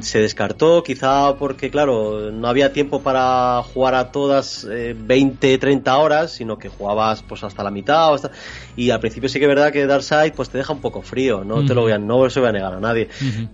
se 0.00 0.20
descartó, 0.20 0.82
quizá 0.82 1.36
porque, 1.36 1.70
claro, 1.70 2.30
no 2.32 2.48
había 2.48 2.72
tiempo 2.72 3.02
para 3.02 3.62
jugar 3.62 3.94
a 3.94 4.12
todas 4.12 4.66
eh, 4.70 4.94
20, 4.98 5.58
30 5.58 5.96
horas, 5.96 6.32
sino 6.32 6.58
que 6.58 6.68
jugabas 6.68 7.22
pues 7.22 7.44
hasta 7.44 7.62
la 7.62 7.70
mitad 7.70 8.10
o 8.10 8.14
hasta... 8.14 8.30
y 8.76 8.90
al 8.90 9.00
principio 9.00 9.28
sí 9.28 9.38
que 9.38 9.44
es 9.44 9.48
verdad 9.48 9.72
que 9.72 9.86
Darkseid 9.86 10.32
pues 10.32 10.50
te 10.50 10.58
deja 10.58 10.72
un 10.72 10.80
poco 10.80 11.02
frío, 11.02 11.44
no 11.44 11.64
te 11.64 11.74
lo 11.74 11.82
voy 11.82 11.92
a, 11.92 11.98
no 11.98 12.28
se 12.30 12.40
voy 12.40 12.48
a 12.48 12.52
negar 12.52 12.74
a 12.74 12.80
nadie. 12.80 13.08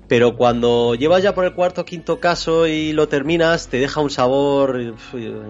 Pero 0.08 0.36
cuando 0.36 0.94
llevas 0.94 1.22
ya 1.22 1.34
por 1.34 1.44
el 1.44 1.52
cuarto 1.52 1.82
o 1.82 1.84
quinto 1.84 2.20
caso 2.20 2.66
y 2.66 2.92
lo 2.92 3.08
terminas, 3.08 3.68
te 3.68 3.78
deja 3.78 4.00
un 4.00 4.10
sabor 4.10 4.80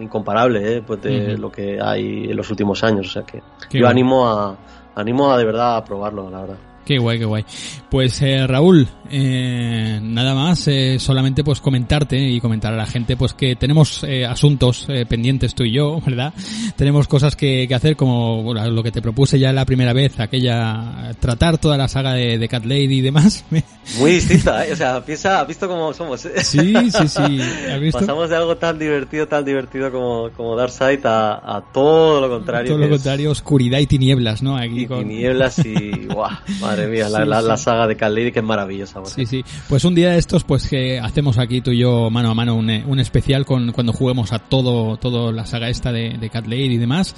incomparable 0.00 0.76
¿eh? 0.76 0.82
pues 0.86 1.02
de 1.02 1.36
lo 1.36 1.50
que 1.50 1.78
hay 1.80 2.30
en 2.30 2.36
los 2.36 2.50
últimos 2.50 2.82
años. 2.84 3.08
O 3.08 3.10
sea 3.10 3.22
que 3.22 3.42
Qué 3.68 3.80
yo 3.80 3.88
animo 3.88 4.28
a, 4.28 4.56
animo 4.94 5.32
a 5.32 5.38
de 5.38 5.44
verdad 5.44 5.76
a 5.76 5.84
probarlo, 5.84 6.30
la 6.30 6.40
verdad. 6.40 6.69
Qué 6.84 6.98
guay, 6.98 7.18
qué 7.20 7.24
guay. 7.24 7.44
Pues 7.88 8.20
eh, 8.22 8.46
Raúl, 8.46 8.88
eh, 9.10 10.00
nada 10.02 10.34
más, 10.34 10.66
eh, 10.66 10.98
solamente 10.98 11.44
pues 11.44 11.60
comentarte 11.60 12.18
y 12.18 12.40
comentar 12.40 12.72
a 12.72 12.76
la 12.76 12.86
gente 12.86 13.16
pues 13.16 13.32
que 13.34 13.54
tenemos 13.54 14.02
eh, 14.04 14.24
asuntos 14.26 14.86
eh, 14.88 15.04
pendientes 15.06 15.54
tú 15.54 15.62
y 15.64 15.72
yo, 15.72 16.00
¿verdad? 16.06 16.32
Tenemos 16.76 17.06
cosas 17.06 17.36
que, 17.36 17.66
que 17.68 17.74
hacer 17.74 17.94
como 17.96 18.42
bueno, 18.42 18.68
lo 18.70 18.82
que 18.82 18.90
te 18.90 19.02
propuse 19.02 19.38
ya 19.38 19.52
la 19.52 19.64
primera 19.64 19.92
vez, 19.92 20.18
aquella 20.18 21.12
tratar 21.20 21.58
toda 21.58 21.76
la 21.76 21.86
saga 21.86 22.14
de, 22.14 22.38
de 22.38 22.48
Cat 22.48 22.64
Lady 22.64 22.98
y 22.98 23.00
demás. 23.02 23.44
Muy 23.98 24.12
distinta, 24.12 24.66
¿eh? 24.66 24.72
o 24.72 24.76
sea, 24.76 25.04
piensa, 25.04 25.40
¿has 25.40 25.48
visto 25.48 25.68
cómo 25.68 25.92
somos? 25.92 26.20
sí, 26.20 26.30
sí, 26.42 27.08
sí. 27.08 27.40
¿Has 27.72 27.80
visto? 27.80 27.98
Pasamos 28.00 28.30
de 28.30 28.36
algo 28.36 28.56
tan 28.56 28.78
divertido, 28.78 29.26
tan 29.28 29.44
divertido 29.44 29.90
como, 29.92 30.30
como 30.36 30.56
Darkseid 30.56 31.04
a, 31.06 31.56
a 31.56 31.60
todo 31.72 32.20
lo 32.20 32.28
contrario. 32.28 32.70
Todo 32.70 32.78
lo 32.78 32.84
es- 32.86 32.90
contrario, 32.92 33.30
oscuridad 33.30 33.78
y 33.78 33.86
tinieblas, 33.86 34.42
¿no? 34.42 34.56
Aquí 34.56 34.82
Y 34.82 34.86
con- 34.86 35.00
tinieblas 35.00 35.58
y... 35.64 36.06
¡Guau! 36.12 36.30
Madre 36.70 36.86
mía, 36.88 37.08
la, 37.08 37.22
Sí, 37.22 37.28
la, 37.28 37.40
sí. 37.40 37.48
la 37.48 37.56
saga 37.56 37.86
de 37.86 37.96
Cat 37.96 38.12
Lady 38.12 38.32
que 38.32 38.38
es 38.40 38.44
maravillosa. 38.44 39.04
Sí, 39.04 39.26
sí. 39.26 39.44
Pues 39.68 39.84
un 39.84 39.94
día 39.94 40.10
de 40.10 40.18
estos, 40.18 40.44
pues 40.44 40.68
que 40.68 40.98
hacemos 40.98 41.38
aquí 41.38 41.60
tú 41.60 41.70
y 41.70 41.78
yo 41.78 42.10
mano 42.10 42.30
a 42.30 42.34
mano 42.34 42.54
un, 42.54 42.70
eh, 42.70 42.84
un 42.86 43.00
especial 43.00 43.44
con 43.44 43.72
cuando 43.72 43.92
juguemos 43.92 44.32
a 44.32 44.38
todo, 44.38 44.96
todo 44.96 45.32
la 45.32 45.46
saga 45.46 45.68
esta 45.68 45.92
de, 45.92 46.16
de 46.18 46.30
Cat 46.30 46.46
Lady 46.46 46.74
y 46.74 46.78
demás. 46.78 47.14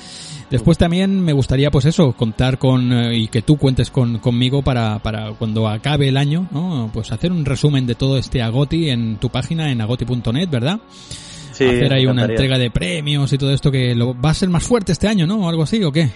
Después 0.50 0.76
también 0.78 1.20
me 1.24 1.32
gustaría, 1.32 1.70
pues 1.70 1.84
eso, 1.86 2.12
contar 2.12 2.58
con 2.58 2.92
eh, 2.92 3.16
y 3.16 3.28
que 3.28 3.42
tú 3.42 3.56
cuentes 3.56 3.90
con, 3.90 4.18
conmigo 4.18 4.62
para, 4.62 4.98
para 4.98 5.32
cuando 5.32 5.68
acabe 5.68 6.08
el 6.08 6.16
año, 6.16 6.48
¿no? 6.50 6.90
Pues 6.92 7.12
hacer 7.12 7.32
un 7.32 7.44
resumen 7.44 7.86
de 7.86 7.94
todo 7.94 8.18
este 8.18 8.42
Agoti 8.42 8.90
en 8.90 9.16
tu 9.16 9.30
página 9.30 9.70
en 9.70 9.80
agoti.net, 9.80 10.48
¿verdad? 10.50 10.80
Sí, 11.52 11.64
hacer 11.64 11.92
ahí 11.92 12.06
una 12.06 12.24
entrega 12.24 12.58
de 12.58 12.70
premios 12.70 13.32
y 13.32 13.38
todo 13.38 13.52
esto 13.52 13.70
que 13.70 13.94
lo, 13.94 14.18
va 14.18 14.30
a 14.30 14.34
ser 14.34 14.48
más 14.48 14.64
fuerte 14.64 14.92
este 14.92 15.06
año, 15.08 15.26
¿no? 15.26 15.46
O 15.46 15.48
algo 15.48 15.62
así, 15.62 15.82
¿o 15.84 15.92
qué? 15.92 16.10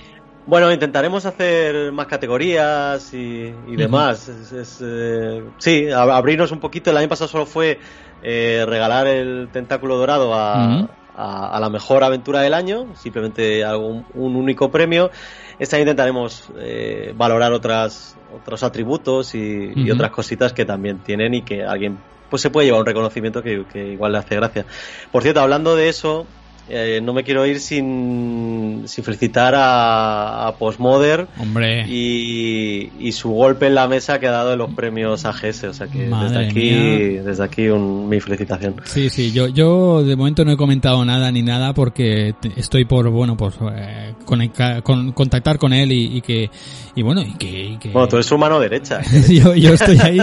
Bueno, 0.47 0.73
intentaremos 0.73 1.27
hacer 1.27 1.91
más 1.93 2.07
categorías 2.07 3.13
y, 3.13 3.19
y 3.67 3.77
demás. 3.77 4.29
Es- 4.29 4.53
es, 4.53 4.79
eh, 4.81 5.43
sí, 5.59 5.89
abrirnos 5.91 6.53
un 6.53 6.61
poquito. 6.61 6.91
El 6.91 6.97
año 6.99 7.09
pasado 7.09 7.29
solo 7.29 7.47
fue 7.47 7.81
eh, 8.23 8.65
regalar 8.67 9.09
el 9.09 9.49
tentáculo 9.53 9.97
dorado 9.97 10.33
a, 10.35 10.83
Ujú. 10.85 10.89
a- 11.15 11.57
a 11.57 11.61
la 11.61 11.69
mejor 11.69 12.05
aventura 12.05 12.43
del 12.43 12.55
año, 12.55 12.95
simplemente 12.95 13.65
algún, 13.65 14.07
un 14.15 14.37
único 14.37 14.71
premio. 14.71 15.11
Este 15.59 15.75
año 15.77 15.83
intentaremos 15.83 16.53
eh, 16.61 17.13
valorar 17.17 17.53
otras, 17.53 18.15
otros 18.31 18.63
atributos 18.63 19.35
y, 19.35 19.91
otras 19.91 20.13
cositas 20.13 20.53
que 20.53 20.65
también 20.65 21.03
tienen 21.03 21.35
y 21.35 21.43
que 21.45 21.65
alguien 21.65 22.05
pues 22.29 22.43
se 22.43 22.51
puede 22.51 22.67
llevar 22.67 22.81
un 22.81 22.87
reconocimiento 22.87 23.43
que, 23.43 23.67
que 23.67 23.89
igual 23.93 24.13
le 24.13 24.19
hace 24.19 24.35
gracia. 24.37 24.67
Por 25.11 25.23
cierto, 25.23 25.41
hablando 25.41 25.75
de 25.77 25.89
eso, 25.89 26.27
eh, 26.69 27.01
no 27.03 27.13
me 27.13 27.23
quiero 27.25 27.47
ir 27.47 27.61
sin, 27.61 28.83
sin 28.87 29.05
felicitar 29.05 29.55
a, 29.55 30.49
a 30.49 30.57
Postmodern 30.57 31.29
Hombre. 31.39 31.87
y, 31.89 32.91
y 32.99 33.13
su 33.13 33.31
golpe 33.31 33.67
en 33.69 33.75
la 33.75 33.87
mesa 33.89 34.19
que 34.19 34.27
ha 34.27 34.31
dado 34.33 34.53
en 34.53 34.59
los 34.59 34.75
premios 34.75 35.25
AGS. 35.25 35.65
O 35.65 35.73
sea 35.75 35.87
que 35.87 36.07
Madre 36.07 36.29
desde 36.31 36.47
aquí, 36.51 36.61
mía. 36.71 37.23
desde 37.23 37.45
aquí 37.45 37.69
un- 37.69 38.09
mi 38.09 38.21
felicitación. 38.21 38.75
Sí, 38.85 39.09
sí, 39.11 39.33
yo, 39.33 39.49
yo 39.49 40.03
de 40.05 40.17
momento 40.17 40.45
no 40.45 40.53
he 40.53 40.57
comentado 40.57 41.05
nada 41.05 41.31
ni 41.31 41.43
nada 41.43 41.73
porque 41.73 42.35
estoy 42.57 42.85
por, 42.85 43.09
bueno, 43.11 43.37
pues 43.37 43.55
eh, 43.75 44.15
conecta- 44.25 44.83
con- 44.83 45.13
contactar 45.13 45.59
con 45.59 45.73
él 45.73 45.93
y, 45.93 46.17
y 46.17 46.21
que, 46.21 46.51
y 46.95 47.03
bueno, 47.03 47.23
y 47.23 47.35
que... 47.35 47.65
y 47.65 47.77
que- 47.79 47.91
Bueno, 47.91 48.09
tú 48.09 48.17
eres 48.17 48.27
su 48.27 48.37
mano 48.39 48.59
derecha. 48.61 49.01
yo, 49.31 49.55
yo 49.55 49.75
estoy 49.75 49.99
ahí. 49.99 50.19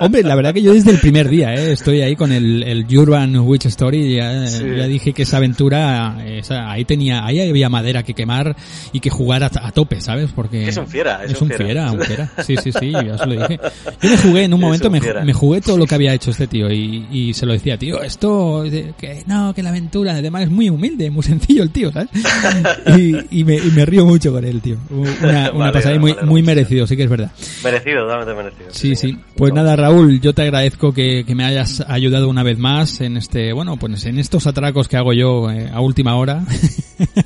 hombre, 0.00 0.22
la 0.22 0.34
verdad 0.34 0.52
que 0.54 0.62
yo 0.62 0.72
desde 0.74 0.90
el 0.90 0.98
primer 0.98 1.28
día, 1.28 1.54
¿eh? 1.54 1.72
estoy 1.72 2.00
ahí 2.00 2.16
con 2.16 2.32
el, 2.32 2.62
el 2.62 2.86
Urban 2.98 3.36
Witch 3.40 3.66
Story. 3.66 4.16
Ya, 4.16 4.46
Sí. 4.46 4.64
ya 4.76 4.86
dije 4.86 5.12
que 5.12 5.22
esa 5.22 5.38
aventura, 5.44 6.16
esa, 6.26 6.70
ahí 6.70 6.84
tenía, 6.84 7.24
ahí 7.24 7.40
había 7.40 7.68
madera 7.68 8.02
que 8.02 8.14
quemar 8.14 8.56
y 8.92 9.00
que 9.00 9.10
jugar 9.10 9.42
a, 9.44 9.50
a 9.54 9.70
tope, 9.72 10.00
¿sabes? 10.00 10.30
Porque 10.34 10.64
Que 10.64 10.68
es 10.70 10.76
un 10.76 10.86
fiera, 10.86 11.24
es 11.24 11.32
es 11.32 11.40
un 11.40 11.44
un 11.50 11.56
fiera. 11.56 11.64
fiera, 11.64 11.92
un 11.92 12.00
fiera. 12.00 12.30
Sí, 12.44 12.56
sí, 12.62 12.72
sí, 12.72 12.90
ya 12.90 13.18
se 13.18 13.26
lo 13.26 13.32
dije. 13.40 13.60
Yo 14.02 14.10
me 14.10 14.16
jugué 14.18 14.44
en 14.44 14.54
un 14.54 14.60
momento, 14.60 14.88
un 14.88 14.92
me, 14.92 15.00
fiera. 15.00 15.24
me 15.24 15.32
jugué 15.32 15.60
todo 15.60 15.76
lo 15.78 15.86
que 15.86 15.94
había 15.94 16.12
hecho 16.14 16.30
este 16.30 16.46
tío 16.46 16.70
y, 16.70 17.06
y 17.10 17.34
se 17.34 17.46
lo 17.46 17.52
decía, 17.52 17.78
tío, 17.78 18.02
esto, 18.02 18.64
que 18.98 19.22
no, 19.26 19.52
que 19.54 19.62
la 19.62 19.70
aventura, 19.70 20.12
además 20.12 20.42
es 20.44 20.50
muy 20.50 20.68
humilde, 20.68 21.10
muy 21.10 21.22
sencillo 21.22 21.62
el 21.62 21.70
tío, 21.70 21.92
¿sabes? 21.92 22.08
Y, 22.98 23.40
y 23.40 23.44
me, 23.44 23.56
y 23.56 23.70
me 23.74 23.84
río 23.84 24.04
mucho 24.06 24.32
con 24.32 24.44
él, 24.44 24.60
tío. 24.60 24.76
Una, 24.90 25.10
una 25.22 25.50
Vale, 25.52 25.72
pasada 25.72 25.98
muy, 25.98 26.12
vale, 26.12 26.26
muy 26.26 26.42
merecido, 26.42 26.86
sí 26.86 26.96
que 26.96 27.04
es 27.04 27.10
verdad. 27.10 27.30
Merecido, 27.62 28.02
totalmente 28.04 28.34
merecido. 28.34 28.68
Sí, 28.70 28.94
sí. 28.96 29.16
Pues 29.36 29.52
nada, 29.52 29.74
Raúl, 29.76 30.20
yo 30.20 30.32
te 30.34 30.42
agradezco 30.42 30.92
que, 30.92 31.24
que 31.26 31.34
me 31.34 31.44
hayas 31.44 31.84
ayudado 31.88 32.28
una 32.28 32.42
vez 32.42 32.58
más 32.58 33.00
en 33.00 33.16
este, 33.16 33.52
bueno, 33.52 33.76
pues 33.76 34.04
en 34.06 34.18
estos 34.18 34.46
atracos 34.46 34.88
que 34.88 34.96
hago 34.96 35.12
yo 35.12 35.33
eh, 35.50 35.70
a 35.72 35.80
última 35.80 36.16
hora. 36.16 36.42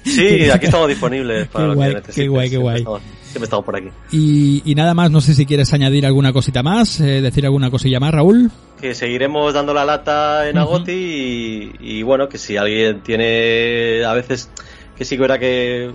Sí, 0.05 0.48
aquí 0.51 0.64
estamos 0.66 0.89
disponibles 0.89 1.47
para 1.52 1.64
Qué 1.64 1.68
lo 1.68 1.74
guay, 1.74 1.94
que 1.94 2.12
qué 2.12 2.28
guay, 2.28 2.48
qué 2.51 2.56
Siempre 2.56 2.76
estamos- 2.78 3.02
Siempre 3.24 3.44
estamos 3.44 3.64
por 3.66 3.76
aquí. 3.76 3.89
Y, 4.10 4.62
y 4.64 4.74
nada 4.74 4.94
más, 4.94 5.10
no 5.10 5.20
sé 5.20 5.35
si 5.35 5.44
quieres 5.44 5.72
añadir 5.74 6.06
alguna 6.06 6.32
cosita 6.32 6.62
más, 6.62 6.98
eh, 7.01 7.20
decir 7.20 7.44
alguna 7.44 7.70
cosilla 7.70 8.01
más, 8.01 8.12
Raúl. 8.12 8.51
que 8.80 8.94
seguiremos 8.94 9.52
dando 9.52 9.74
la 9.74 9.85
lata 9.85 10.48
en 10.48 10.56
Ujú. 10.59 10.66
Agoti 10.76 10.93
y, 10.93 11.98
y 11.98 12.02
bueno, 12.02 12.28
que 12.30 12.39
si 12.39 12.56
alguien 12.56 13.02
tiene 13.02 14.02
a 14.05 14.14
veces 14.14 14.51
que 14.97 15.05
sí 15.05 15.16
que 15.16 15.22
verá 15.22 15.39
que 15.39 15.90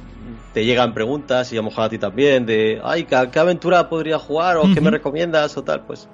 te 0.54 0.64
llegan 0.66 0.94
preguntas 0.94 1.52
y 1.52 1.56
a 1.56 1.62
lo 1.62 1.64
mejor 1.70 1.86
a 1.86 1.90
ti 1.90 1.98
también 1.98 2.46
de, 2.46 2.80
ay, 2.84 3.06
¿qué, 3.06 3.28
qué 3.32 3.40
aventura 3.40 3.90
podría 3.90 4.20
jugar 4.20 4.58
o 4.58 4.72
qué 4.72 4.80
me 4.80 4.92
recomiendas 4.92 5.58
o 5.58 5.64
tal? 5.64 5.82
Pues, 5.88 6.08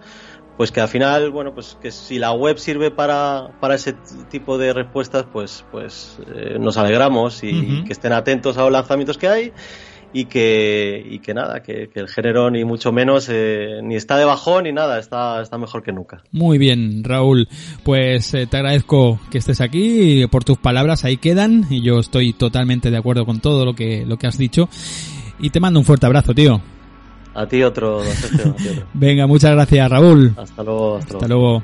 pues 0.60 0.73
que 0.73 0.81
al 0.81 0.90
final, 0.90 1.31
bueno, 1.31 1.53
pues 1.53 1.77
que 1.81 1.90
si 1.90 2.19
la 2.19 2.34
web 2.34 2.57
sirve 2.57 2.91
para, 2.91 3.57
para 3.61 3.76
ese 3.76 3.94
tipo 4.30 4.57
de 4.57 4.73
respuestas, 4.73 5.26
pues, 5.31 5.64
pues 5.72 6.19
eh, 6.36 6.57
nos 6.60 6.76
alegramos 6.76 7.45
y 7.45 7.86
que 7.86 7.94
estén 7.94 8.11
atentos 8.11 8.57
a 8.57 8.64
los 8.64 8.72
lanzamientos 8.73 9.18
que 9.18 9.30
hay 9.30 9.53
y 10.11 10.26
que, 10.26 11.02
y 11.10 11.19
que 11.19 11.34
nada, 11.34 11.64
que, 11.64 11.90
el 11.95 12.10
género 12.10 12.52
ni 12.52 12.65
mucho 12.65 12.91
menos 12.91 13.30
eh, 13.31 13.80
ni 13.81 13.95
está 13.95 14.18
de 14.18 14.26
bajón 14.26 14.65
ni 14.65 14.73
nada, 14.73 14.99
está, 14.99 15.41
está 15.41 15.57
mejor 15.57 15.81
que 15.81 15.94
nunca. 15.94 16.23
Muy 16.34 16.57
bien, 16.57 17.06
Raúl. 17.06 17.48
Pues 17.84 18.34
eh, 18.34 18.45
te 18.45 18.57
agradezco 18.57 19.18
que 19.31 19.38
estés 19.38 19.61
aquí 19.61 20.27
por 20.27 20.44
tus 20.44 20.57
palabras, 20.57 21.06
ahí 21.06 21.15
quedan 21.15 21.68
y 21.69 21.84
yo 21.84 21.99
estoy 21.99 22.34
totalmente 22.34 22.91
de 22.91 22.98
acuerdo 22.98 23.26
con 23.26 23.40
todo 23.40 23.64
lo 23.64 23.76
que, 23.76 24.06
lo 24.06 24.18
que 24.18 24.27
has 24.27 24.38
dicho 24.38 24.68
y 25.40 25.52
te 25.52 25.61
mando 25.61 25.80
un 25.80 25.86
fuerte 25.86 26.06
abrazo, 26.06 26.34
tío. 26.34 26.61
A 27.34 27.46
ti 27.46 27.64
otro. 27.64 28.02
Venga, 28.94 29.28
muchas 29.28 29.52
gracias, 29.52 29.90
Raúl. 29.90 30.34
Hasta 30.36 30.64
luego. 30.64 30.98
Hasta, 30.98 31.28
luego. 31.28 31.64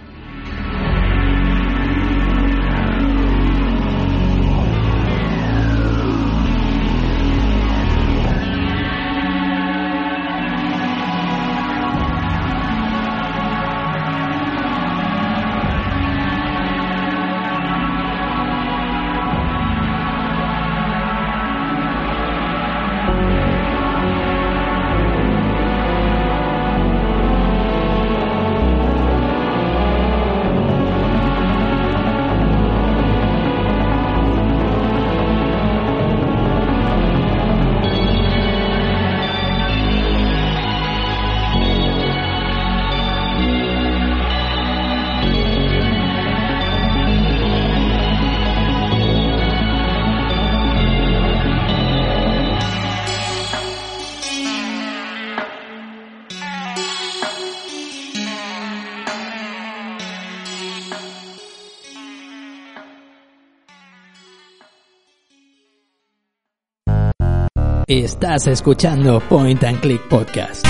Estás 67.87 68.47
escuchando 68.47 69.21
Point 69.29 69.63
and 69.63 69.79
Click 69.79 70.01
Podcast. 70.07 70.65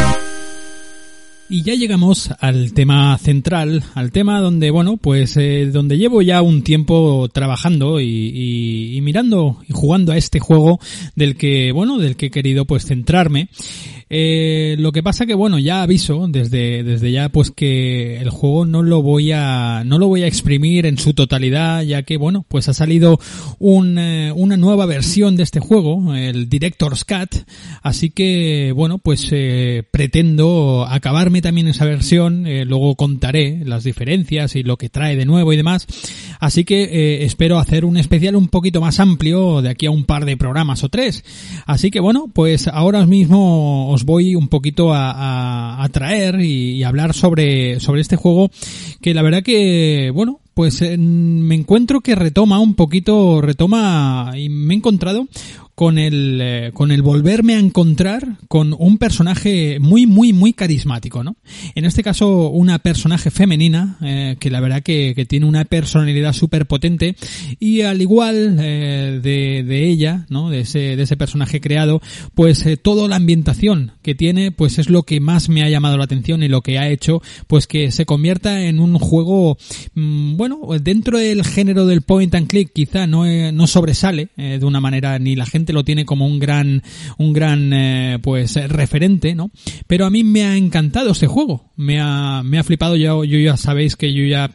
Y 1.48 1.62
ya 1.64 1.74
llegamos 1.74 2.30
al 2.42 2.74
tema 2.74 3.18
central, 3.18 3.84
al 3.94 4.12
tema 4.12 4.42
donde, 4.42 4.70
bueno, 4.70 4.98
pues 4.98 5.38
eh, 5.38 5.68
donde 5.72 5.98
llevo 5.98 6.22
ya 6.22 6.42
un 6.42 6.62
tiempo 6.62 7.30
trabajando 7.32 8.02
y, 8.02 8.98
y, 8.98 9.00
mirando 9.00 9.62
y 9.66 9.72
jugando 9.72 10.12
a 10.12 10.18
este 10.18 10.42
juego 10.42 10.78
del 11.16 11.38
que, 11.38 11.72
bueno, 11.72 12.00
del 12.00 12.18
que 12.18 12.26
he 12.26 12.32
querido 12.32 12.66
pues 12.66 12.86
centrarme. 12.86 13.48
Eh, 14.10 14.76
lo 14.78 14.92
que 14.92 15.02
pasa 15.02 15.26
que 15.26 15.34
bueno, 15.34 15.58
ya 15.58 15.82
aviso 15.82 16.28
desde, 16.30 16.84
desde 16.84 17.12
ya 17.12 17.30
pues 17.30 17.50
que 17.50 18.18
el 18.18 18.30
juego 18.30 18.66
no 18.66 18.84
lo 18.84 19.02
voy 19.02 19.32
a, 19.32 19.84
no 19.84 19.98
lo 19.98 20.08
voy 20.08 20.22
a 20.24 20.28
exprimir 20.28 20.86
en 20.86 20.98
su 20.98 21.14
totalidad, 21.14 21.82
ya 21.82 22.04
que 22.04 22.18
bueno, 22.18 22.46
pues 22.48 22.70
ha 22.70 22.74
salido 22.74 23.20
un, 23.58 23.98
eh, 23.98 24.32
una 24.32 24.58
nueva 24.58 24.86
versión 24.86 25.36
de 25.38 25.44
este 25.44 25.60
juego, 25.60 26.14
el 26.14 26.50
Director's 26.50 27.04
Cut, 27.04 27.36
así 27.82 28.12
que 28.12 28.72
bueno, 28.76 29.00
pues 29.00 29.28
eh, 29.32 29.84
pretendo 29.90 30.86
acabarme 30.88 31.42
también 31.42 31.68
esa 31.68 31.86
versión, 31.86 32.46
eh, 32.46 32.66
luego 32.66 32.96
contaré 32.96 33.64
las 33.66 33.84
diferencias 33.84 34.56
y 34.56 34.64
lo 34.64 34.78
que 34.78 34.90
trae 34.90 35.16
de 35.16 35.26
nuevo 35.26 35.52
y 35.52 35.58
demás, 35.58 35.88
así 36.40 36.64
que 36.64 36.84
eh, 36.84 37.26
espero 37.26 37.60
hacer 37.60 37.86
un 37.86 37.98
especial 37.98 38.36
un 38.36 38.48
poquito 38.48 38.82
más 38.82 39.00
amplio 39.00 39.62
de 39.62 39.70
aquí 39.70 39.86
a 39.86 39.92
un 39.92 40.06
par 40.06 40.26
de 40.26 40.38
programas 40.38 40.84
o 40.84 40.90
tres, 40.90 41.24
así 41.66 41.92
que 41.92 42.00
bueno, 42.00 42.30
pues 42.34 42.68
ahora 42.68 43.06
mismo 43.06 43.92
os 43.92 44.04
voy 44.06 44.36
un 44.36 44.48
poquito 44.48 44.92
a, 44.94 45.88
traer 45.92 46.42
y, 46.42 46.84
hablar 46.84 47.14
sobre, 47.14 47.80
sobre 47.80 48.02
este 48.02 48.16
juego 48.16 48.50
que 49.02 49.14
la 49.14 49.22
verdad 49.22 49.44
que, 49.44 50.12
bueno, 50.14 50.40
pues 50.54 50.82
me 50.82 51.56
encuentro 51.56 52.02
que 52.02 52.16
retoma 52.16 52.60
un 52.60 52.76
poquito, 52.76 53.42
retoma 53.42 54.34
y 54.36 54.50
me 54.50 54.74
he 54.74 54.78
encontrado 54.78 55.28
con 55.76 55.98
el, 55.98 56.40
eh, 56.42 56.72
con 56.74 56.92
el 56.92 57.02
volverme 57.02 57.56
a 57.56 57.60
encontrar 57.60 58.38
con 58.48 58.74
un 58.80 58.98
personaje 58.98 59.78
muy, 59.82 60.06
muy, 60.06 60.32
muy 60.32 60.54
carismático, 60.54 61.22
¿no? 61.22 61.36
En 61.76 61.84
este 61.84 62.02
caso, 62.02 62.50
una 62.50 62.80
personaje 62.80 63.30
femenina, 63.30 63.98
eh, 64.02 64.38
que 64.40 64.50
la 64.50 64.62
verdad 64.62 64.82
que, 64.82 65.12
que, 65.16 65.26
tiene 65.26 65.46
una 65.46 65.66
personalidad 65.66 66.32
súper 66.32 66.66
potente, 66.66 67.18
y 67.60 67.82
al 67.82 68.02
igual 68.02 68.58
eh, 68.62 69.20
de, 69.22 69.64
de, 69.64 69.90
ella, 69.90 70.26
¿no? 70.30 70.50
De 70.50 70.62
ese, 70.62 70.96
de 70.96 71.04
ese 71.04 71.18
personaje 71.18 71.60
creado, 71.60 72.02
pues 72.36 72.66
toda 72.82 73.10
la 73.10 73.18
ambientación 73.18 73.92
que 74.02 74.16
tiene, 74.16 74.52
pues 74.52 74.80
es 74.80 74.90
lo 74.90 75.04
que 75.04 75.20
más 75.20 75.50
me 75.50 75.62
ha 75.62 75.70
llamado 75.70 75.98
la 75.98 76.06
atención 76.06 76.42
y 76.42 76.48
lo 76.48 76.62
que 76.62 76.80
ha 76.80 76.88
hecho, 76.88 77.22
pues 77.48 77.68
que 77.68 77.92
se 77.92 78.06
convierta 78.06 78.62
en 78.64 78.80
un 78.80 78.98
juego, 78.98 79.58
mmm, 79.94 80.38
bueno, 80.38 80.62
dentro 80.82 81.18
del 81.18 81.44
género 81.44 81.86
del 81.86 82.02
point 82.02 82.34
and 82.34 82.48
click, 82.48 82.72
quizá 82.72 83.08
no, 83.08 83.26
no 83.52 83.68
sobresale 83.68 84.30
de 84.38 84.64
una 84.64 84.80
manera 84.80 85.20
ni 85.20 85.36
la 85.36 85.46
gente 85.46 85.65
lo 85.74 85.84
tiene 85.84 86.06
como 86.06 86.28
un 86.28 86.40
gran, 86.40 86.84
un 87.18 87.34
gran, 87.34 87.72
eh, 87.74 88.20
pues, 88.22 88.56
referente, 88.70 89.36
¿no? 89.36 89.52
Pero 89.88 90.06
a 90.06 90.10
mí 90.10 90.24
me 90.24 90.44
ha 90.44 90.58
encantado 90.58 91.12
este 91.12 91.28
juego. 91.28 91.72
Me 91.76 92.00
ha, 92.00 92.42
me 92.44 92.60
ha 92.60 92.64
flipado. 92.64 92.96
Yo, 92.96 93.24
yo 93.24 93.40
ya 93.40 93.58
sabéis 93.58 93.96
que 93.96 94.14
yo 94.14 94.24
ya 94.24 94.52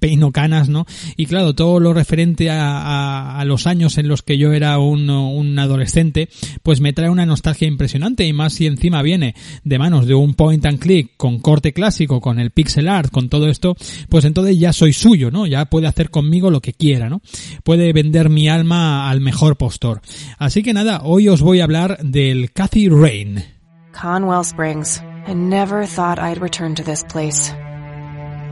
peino 0.00 0.32
canas, 0.32 0.68
¿no? 0.68 0.86
Y 1.16 1.26
claro, 1.26 1.54
todo 1.54 1.80
lo 1.80 1.94
referente 1.94 2.50
a, 2.50 3.42
los 3.46 3.66
años 3.66 3.98
en 3.98 4.08
los 4.08 4.22
que 4.22 4.38
yo 4.38 4.52
era 4.52 4.78
un, 4.78 5.10
un, 5.10 5.58
adolescente, 5.58 6.28
pues 6.62 6.80
me 6.80 6.92
trae 6.92 7.10
una 7.10 7.26
nostalgia 7.26 7.66
impresionante 7.66 8.24
y 8.24 8.32
más 8.32 8.54
si 8.54 8.66
encima 8.66 9.02
viene 9.02 9.34
de 9.64 9.78
manos 9.78 10.06
de 10.06 10.14
un 10.14 10.34
point 10.34 10.64
and 10.64 10.78
click 10.78 11.12
con 11.16 11.40
corte 11.40 11.72
clásico, 11.72 12.20
con 12.20 12.38
el 12.38 12.50
pixel 12.50 12.88
art, 12.88 13.10
con 13.10 13.28
todo 13.28 13.48
esto, 13.48 13.76
pues 14.08 14.24
entonces 14.24 14.58
ya 14.58 14.72
soy 14.72 14.92
suyo, 14.92 15.30
¿no? 15.30 15.46
Ya 15.46 15.64
puede 15.66 15.86
hacer 15.86 16.10
conmigo 16.10 16.50
lo 16.50 16.60
que 16.60 16.72
quiera, 16.72 17.08
¿no? 17.08 17.20
Puede 17.64 17.92
vender 17.92 18.28
mi 18.28 18.48
alma 18.48 19.10
al 19.10 19.20
mejor 19.20 19.56
postor. 19.56 20.00
Así 20.38 20.62
que 20.62 20.72
nada, 20.72 21.02
hoy 21.04 21.28
os 21.28 21.42
voy 21.42 21.60
a 21.60 21.64
hablar 21.64 21.98
del 22.02 22.52
Cathy 22.52 22.88
Rain. 22.88 23.44
Conwell 23.92 24.44
Springs. 24.44 25.02
I 25.26 25.34
never 25.34 25.86
thought 25.86 26.18
I'd 26.18 26.40
return 26.40 26.74
to 26.76 26.82
this 26.82 27.04
place. 27.04 27.52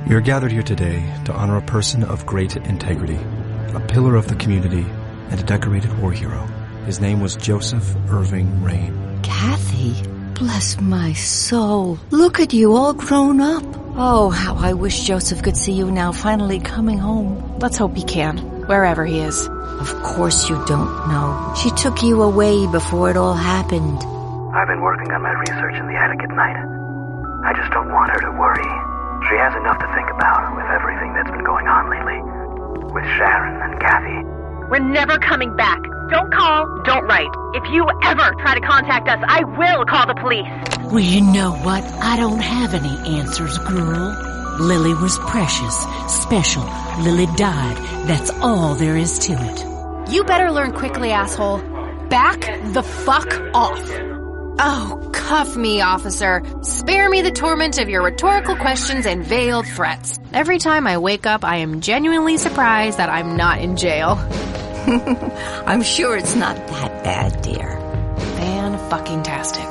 We 0.08 0.16
are 0.16 0.20
gathered 0.20 0.50
here 0.50 0.62
today 0.62 1.04
to 1.26 1.32
honor 1.32 1.56
a 1.56 1.62
person 1.62 2.02
of 2.02 2.26
great 2.26 2.56
integrity, 2.56 3.18
a 3.74 3.80
pillar 3.80 4.16
of 4.16 4.26
the 4.26 4.34
community, 4.34 4.84
and 5.30 5.38
a 5.38 5.42
decorated 5.44 5.96
war 6.00 6.10
hero. 6.10 6.46
His 6.84 7.00
name 7.00 7.20
was 7.20 7.36
Joseph 7.36 7.94
Irving 8.08 8.62
Rain. 8.62 9.20
Kathy? 9.22 9.94
Bless 10.34 10.80
my 10.80 11.12
soul. 11.12 11.98
Look 12.10 12.40
at 12.40 12.52
you 12.52 12.74
all 12.74 12.94
grown 12.94 13.40
up. 13.40 13.62
Oh, 13.94 14.30
how 14.30 14.56
I 14.56 14.72
wish 14.72 15.04
Joseph 15.04 15.42
could 15.42 15.56
see 15.56 15.72
you 15.72 15.90
now 15.90 16.10
finally 16.12 16.58
coming 16.58 16.98
home. 16.98 17.58
Let's 17.58 17.76
hope 17.76 17.94
he 17.94 18.02
can, 18.02 18.38
wherever 18.66 19.04
he 19.04 19.20
is. 19.20 19.46
Of 19.46 19.94
course 20.02 20.48
you 20.48 20.56
don't 20.66 21.08
know. 21.08 21.54
She 21.62 21.70
took 21.70 22.02
you 22.02 22.22
away 22.22 22.66
before 22.66 23.10
it 23.10 23.16
all 23.16 23.34
happened. 23.34 23.98
I've 24.54 24.66
been 24.66 24.80
working 24.80 25.12
on 25.12 25.22
my 25.22 25.32
research 25.32 25.74
in 25.74 25.86
the 25.86 25.94
attic 25.94 26.20
at 26.22 26.30
night. 26.30 26.56
I 27.44 27.52
just 27.54 27.70
don't 27.70 27.92
want 27.92 28.10
her 28.10 28.20
to 28.20 28.32
worry. 28.32 28.89
She 29.28 29.36
has 29.36 29.54
enough 29.54 29.78
to 29.78 29.86
think 29.94 30.08
about 30.10 30.56
with 30.56 30.66
everything 30.66 31.12
that's 31.14 31.30
been 31.30 31.44
going 31.44 31.66
on 31.66 31.90
lately. 31.90 32.20
With 32.94 33.04
Sharon 33.16 33.60
and 33.60 33.80
Kathy. 33.80 34.24
We're 34.70 34.78
never 34.78 35.18
coming 35.18 35.54
back. 35.56 35.82
Don't 36.10 36.32
call, 36.32 36.82
don't 36.84 37.04
write. 37.04 37.30
If 37.54 37.70
you 37.70 37.86
ever 38.02 38.34
try 38.40 38.54
to 38.54 38.60
contact 38.60 39.08
us, 39.08 39.22
I 39.26 39.44
will 39.44 39.84
call 39.84 40.06
the 40.06 40.14
police. 40.14 40.48
Well, 40.90 41.00
you 41.00 41.20
know 41.20 41.52
what? 41.52 41.84
I 41.84 42.16
don't 42.16 42.40
have 42.40 42.74
any 42.74 43.18
answers, 43.18 43.58
girl. 43.58 44.16
Lily 44.58 44.94
was 44.94 45.18
precious, 45.18 45.76
special. 46.08 46.64
Lily 47.00 47.26
died. 47.36 47.76
That's 48.08 48.30
all 48.40 48.74
there 48.74 48.96
is 48.96 49.18
to 49.20 49.32
it. 49.34 50.12
You 50.12 50.24
better 50.24 50.50
learn 50.50 50.72
quickly, 50.72 51.10
asshole. 51.10 51.58
Back 52.08 52.40
the 52.72 52.82
fuck 52.82 53.32
off. 53.54 53.80
Oh, 54.62 55.10
cuff 55.14 55.56
me, 55.56 55.80
officer. 55.80 56.42
Spare 56.60 57.08
me 57.08 57.22
the 57.22 57.30
torment 57.30 57.78
of 57.78 57.88
your 57.88 58.02
rhetorical 58.02 58.56
questions 58.56 59.06
and 59.06 59.24
veiled 59.24 59.66
threats. 59.66 60.20
Every 60.34 60.58
time 60.58 60.86
I 60.86 60.98
wake 60.98 61.24
up, 61.24 61.46
I 61.46 61.56
am 61.56 61.80
genuinely 61.80 62.36
surprised 62.36 62.98
that 62.98 63.08
I'm 63.08 63.38
not 63.38 63.62
in 63.62 63.78
jail. 63.78 64.18
I'm 65.66 65.80
sure 65.82 66.14
it's 66.14 66.34
not 66.34 66.56
that 66.56 67.02
bad, 67.02 67.40
dear. 67.40 67.78
Fan 68.36 68.76
fucking 68.90 69.22
tastic. 69.22 69.64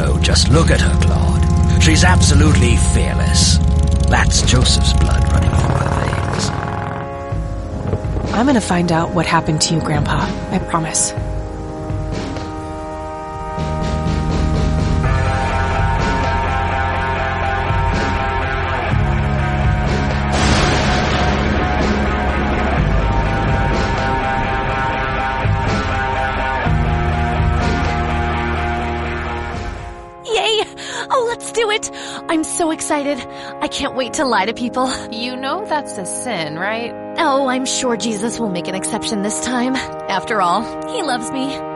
Oh, 0.00 0.18
just 0.20 0.50
look 0.50 0.72
at 0.72 0.80
her, 0.80 1.00
Claude. 1.02 1.82
She's 1.84 2.02
absolutely 2.02 2.74
fearless. 2.92 3.58
That's 4.08 4.42
Joseph's 4.42 4.94
blood 4.94 5.22
running 5.32 5.50
through 5.50 5.76
her 5.76 5.90
veins. 8.24 8.34
I'm 8.34 8.46
gonna 8.46 8.60
find 8.60 8.90
out 8.90 9.12
what 9.12 9.26
happened 9.26 9.60
to 9.62 9.74
you, 9.74 9.80
Grandpa. 9.80 10.26
I 10.50 10.58
promise. 10.58 11.12
Let's 31.36 31.52
do 31.52 31.70
it! 31.70 31.90
I'm 32.30 32.44
so 32.44 32.70
excited. 32.70 33.18
I 33.60 33.68
can't 33.68 33.94
wait 33.94 34.14
to 34.14 34.24
lie 34.24 34.46
to 34.46 34.54
people. 34.54 34.90
You 35.12 35.36
know 35.36 35.66
that's 35.66 35.98
a 35.98 36.06
sin, 36.06 36.56
right? 36.56 36.92
Oh, 37.18 37.46
I'm 37.46 37.66
sure 37.66 37.96
Jesus 37.96 38.40
will 38.40 38.48
make 38.48 38.68
an 38.68 38.74
exception 38.74 39.20
this 39.20 39.44
time. 39.44 39.76
After 39.76 40.40
all, 40.40 40.62
he 40.90 41.02
loves 41.02 41.30
me. 41.30 41.75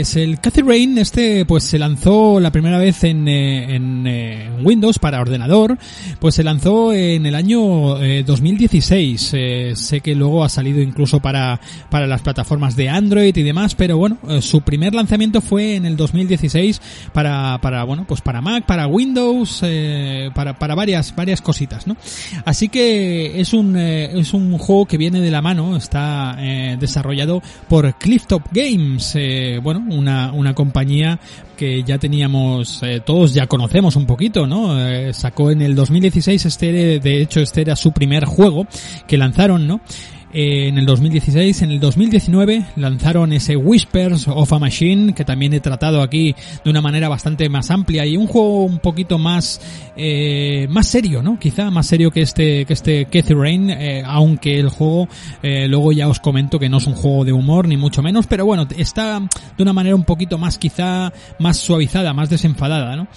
Pues 0.00 0.16
el 0.16 0.40
Cathy 0.40 0.62
Rain 0.62 0.96
este 0.96 1.44
pues 1.44 1.62
se 1.64 1.78
lanzó 1.78 2.40
la 2.40 2.50
primera 2.50 2.78
vez 2.78 3.04
en, 3.04 3.28
eh, 3.28 3.74
en, 3.74 4.06
eh, 4.06 4.50
Windows 4.62 4.98
para 4.98 5.20
ordenador, 5.20 5.76
pues 6.18 6.34
se 6.34 6.42
lanzó 6.42 6.94
en 6.94 7.26
el 7.26 7.34
año 7.34 8.02
eh, 8.02 8.22
2016. 8.24 9.30
Eh, 9.34 9.72
sé 9.76 10.00
que 10.00 10.14
luego 10.14 10.42
ha 10.42 10.48
salido 10.48 10.80
incluso 10.80 11.20
para 11.20 11.60
para 11.90 12.06
las 12.06 12.22
plataformas 12.22 12.76
de 12.76 12.88
Android 12.88 13.36
y 13.36 13.42
demás, 13.42 13.74
pero 13.74 13.98
bueno, 13.98 14.16
eh, 14.26 14.40
su 14.40 14.62
primer 14.62 14.94
lanzamiento 14.94 15.42
fue 15.42 15.76
en 15.76 15.84
el 15.84 15.98
2016 15.98 16.80
para 17.12 17.58
para 17.60 17.84
bueno, 17.84 18.06
pues 18.08 18.22
para 18.22 18.40
Mac, 18.40 18.64
para 18.64 18.86
Windows, 18.86 19.62
para 20.34 20.58
para 20.58 20.74
varias 20.74 21.14
varias 21.14 21.42
cositas, 21.42 21.86
¿no? 21.86 21.98
Así 22.46 22.70
que 22.70 23.38
es 23.38 23.52
un 23.52 23.76
es 23.76 24.32
un 24.32 24.56
juego 24.56 24.86
que 24.86 24.96
viene 24.96 25.20
de 25.20 25.30
la 25.30 25.42
mano, 25.42 25.76
está 25.76 26.36
desarrollado 26.78 27.42
por 27.68 27.94
Clifftop 27.98 28.44
Games, 28.52 29.14
bueno, 29.62 29.89
una, 29.90 30.32
una 30.32 30.54
compañía 30.54 31.18
que 31.56 31.82
ya 31.82 31.98
teníamos, 31.98 32.82
eh, 32.82 33.00
todos 33.04 33.34
ya 33.34 33.46
conocemos 33.46 33.96
un 33.96 34.06
poquito, 34.06 34.46
¿no? 34.46 34.80
Eh, 34.80 35.12
sacó 35.12 35.50
en 35.50 35.62
el 35.62 35.74
2016 35.74 36.46
este, 36.46 37.00
de 37.00 37.22
hecho 37.22 37.40
este 37.40 37.60
era 37.60 37.76
su 37.76 37.92
primer 37.92 38.24
juego 38.24 38.66
que 39.06 39.18
lanzaron, 39.18 39.66
¿no? 39.66 39.80
En 40.32 40.78
el 40.78 40.86
2016, 40.86 41.62
en 41.62 41.72
el 41.72 41.80
2019 41.80 42.64
lanzaron 42.76 43.32
ese 43.32 43.56
Whispers 43.56 44.28
of 44.28 44.52
a 44.52 44.60
Machine 44.60 45.12
que 45.12 45.24
también 45.24 45.52
he 45.54 45.60
tratado 45.60 46.02
aquí 46.02 46.36
de 46.64 46.70
una 46.70 46.80
manera 46.80 47.08
bastante 47.08 47.48
más 47.48 47.68
amplia 47.72 48.06
y 48.06 48.16
un 48.16 48.28
juego 48.28 48.64
un 48.64 48.78
poquito 48.78 49.18
más 49.18 49.60
eh, 49.96 50.68
más 50.70 50.86
serio, 50.86 51.20
¿no? 51.20 51.36
Quizá 51.36 51.72
más 51.72 51.88
serio 51.88 52.12
que 52.12 52.22
este 52.22 52.64
que 52.64 52.74
este 52.74 53.06
Cathy 53.06 53.34
Rain, 53.34 53.70
eh, 53.70 54.04
aunque 54.06 54.60
el 54.60 54.68
juego 54.68 55.08
eh, 55.42 55.66
luego 55.66 55.90
ya 55.90 56.06
os 56.06 56.20
comento 56.20 56.60
que 56.60 56.68
no 56.68 56.78
es 56.78 56.86
un 56.86 56.94
juego 56.94 57.24
de 57.24 57.32
humor 57.32 57.66
ni 57.66 57.76
mucho 57.76 58.00
menos, 58.00 58.28
pero 58.28 58.46
bueno 58.46 58.68
está 58.76 59.18
de 59.56 59.62
una 59.62 59.72
manera 59.72 59.96
un 59.96 60.04
poquito 60.04 60.38
más 60.38 60.58
quizá 60.58 61.12
más 61.40 61.56
suavizada, 61.56 62.12
más 62.14 62.30
desenfadada, 62.30 62.94
¿no? 62.94 63.08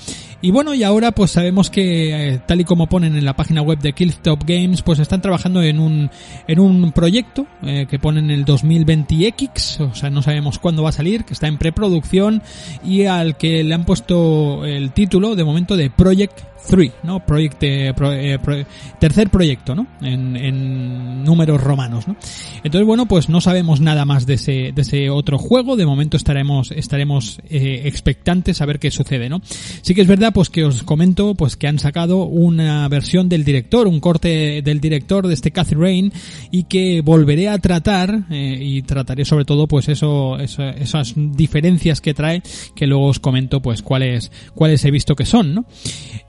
Y 0.43 0.51
bueno, 0.51 0.73
y 0.73 0.83
ahora 0.83 1.13
pues 1.13 1.31
sabemos 1.31 1.69
que, 1.69 2.33
eh, 2.33 2.41
tal 2.45 2.59
y 2.59 2.65
como 2.65 2.87
ponen 2.87 3.15
en 3.15 3.23
la 3.23 3.33
página 3.33 3.61
web 3.61 3.79
de 3.79 3.93
Killtop 3.93 4.43
Games, 4.45 4.81
pues 4.81 4.99
están 4.99 5.21
trabajando 5.21 5.63
en 5.63 5.79
un, 5.79 6.11
en 6.49 6.59
un 6.59 6.91
proyecto 6.91 7.47
eh, 7.61 7.87
que 7.89 7.97
ponen 7.97 8.29
el 8.29 8.43
2020X, 8.43 9.89
o 9.89 9.95
sea, 9.95 10.09
no 10.09 10.21
sabemos 10.21 10.59
cuándo 10.59 10.83
va 10.83 10.89
a 10.89 10.91
salir, 10.91 11.23
que 11.23 11.31
está 11.31 11.47
en 11.47 11.57
preproducción 11.57 12.41
y 12.83 13.05
al 13.05 13.37
que 13.37 13.63
le 13.63 13.73
han 13.73 13.85
puesto 13.85 14.65
el 14.65 14.91
título 14.91 15.37
de 15.37 15.45
momento 15.45 15.77
de 15.77 15.89
Project 15.89 16.41
3, 16.67 16.91
¿no? 17.03 17.25
Project, 17.25 17.57
eh, 17.63 17.93
pro- 17.95 18.13
eh, 18.13 18.39
pro- 18.39 18.65
tercer 18.99 19.29
proyecto, 19.29 19.75
¿no? 19.75 19.87
En, 20.01 20.35
en 20.35 21.23
números 21.23 21.61
romanos, 21.61 22.07
¿no? 22.07 22.15
Entonces, 22.63 22.85
bueno, 22.85 23.05
pues 23.07 23.29
no 23.29 23.41
sabemos 23.41 23.81
nada 23.81 24.05
más 24.05 24.25
de 24.25 24.35
ese, 24.35 24.71
de 24.73 24.81
ese 24.81 25.09
otro 25.09 25.37
juego. 25.37 25.75
De 25.75 25.85
momento 25.85 26.17
estaremos, 26.17 26.71
estaremos 26.71 27.39
eh, 27.49 27.81
expectantes 27.85 28.61
a 28.61 28.65
ver 28.65 28.79
qué 28.79 28.91
sucede, 28.91 29.29
¿no? 29.29 29.41
Sí 29.81 29.93
que 29.93 30.01
es 30.01 30.07
verdad, 30.07 30.31
pues 30.33 30.49
que 30.49 30.63
os 30.65 30.83
comento, 30.83 31.35
pues 31.35 31.55
que 31.57 31.67
han 31.67 31.79
sacado 31.79 32.23
una 32.25 32.87
versión 32.87 33.29
del 33.29 33.43
director, 33.43 33.87
un 33.87 33.99
corte 33.99 34.61
del 34.61 34.79
director 34.79 35.27
de 35.27 35.33
este 35.33 35.51
Cathy 35.51 35.75
Rain 35.75 36.11
y 36.51 36.63
que 36.63 37.01
volveré 37.01 37.49
a 37.49 37.57
tratar 37.59 38.23
eh, 38.29 38.57
y 38.61 38.81
trataré 38.83 39.25
sobre 39.25 39.45
todo, 39.45 39.67
pues 39.67 39.89
eso, 39.89 40.37
eso- 40.39 40.63
esas 40.69 41.13
diferencias 41.15 42.01
que 42.01 42.13
trae, 42.13 42.41
que 42.75 42.87
luego 42.87 43.07
os 43.07 43.19
comento, 43.19 43.61
pues 43.61 43.81
cuáles, 43.81 44.31
cuáles 44.55 44.83
he 44.85 44.91
visto 44.91 45.15
que 45.15 45.25
son, 45.25 45.53
¿no? 45.53 45.65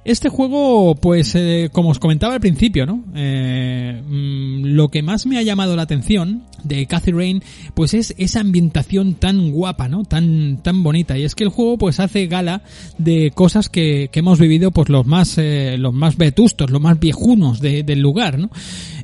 Este 0.04 0.28
juego, 0.28 0.94
pues, 0.96 1.34
eh, 1.34 1.70
como 1.72 1.88
os 1.88 1.98
comentaba 1.98 2.34
al 2.34 2.40
principio, 2.40 2.84
¿no? 2.84 3.02
Eh, 3.14 4.02
mm, 4.06 4.64
lo 4.74 4.88
que 4.88 5.02
más 5.02 5.24
me 5.24 5.38
ha 5.38 5.42
llamado 5.42 5.76
la 5.76 5.82
atención 5.82 6.42
de 6.62 6.84
Cathy 6.86 7.10
Rain, 7.12 7.42
pues 7.74 7.94
es 7.94 8.14
esa 8.18 8.40
ambientación 8.40 9.14
tan 9.14 9.50
guapa, 9.50 9.88
¿no? 9.88 10.04
Tan, 10.04 10.62
tan 10.62 10.82
bonita. 10.82 11.16
Y 11.18 11.24
es 11.24 11.34
que 11.34 11.44
el 11.44 11.50
juego, 11.50 11.78
pues, 11.78 12.00
hace 12.00 12.26
gala 12.26 12.62
de 12.98 13.30
cosas 13.34 13.70
que, 13.70 14.10
que 14.12 14.20
hemos 14.20 14.38
vivido, 14.38 14.70
pues, 14.72 14.90
los 14.90 15.06
más, 15.06 15.38
eh, 15.38 15.76
los 15.78 15.94
más 15.94 16.16
vetustos, 16.18 16.70
los 16.70 16.80
más 16.82 17.00
viejunos 17.00 17.60
de- 17.60 17.82
del 17.82 18.00
lugar, 18.00 18.38
¿no? 18.38 18.50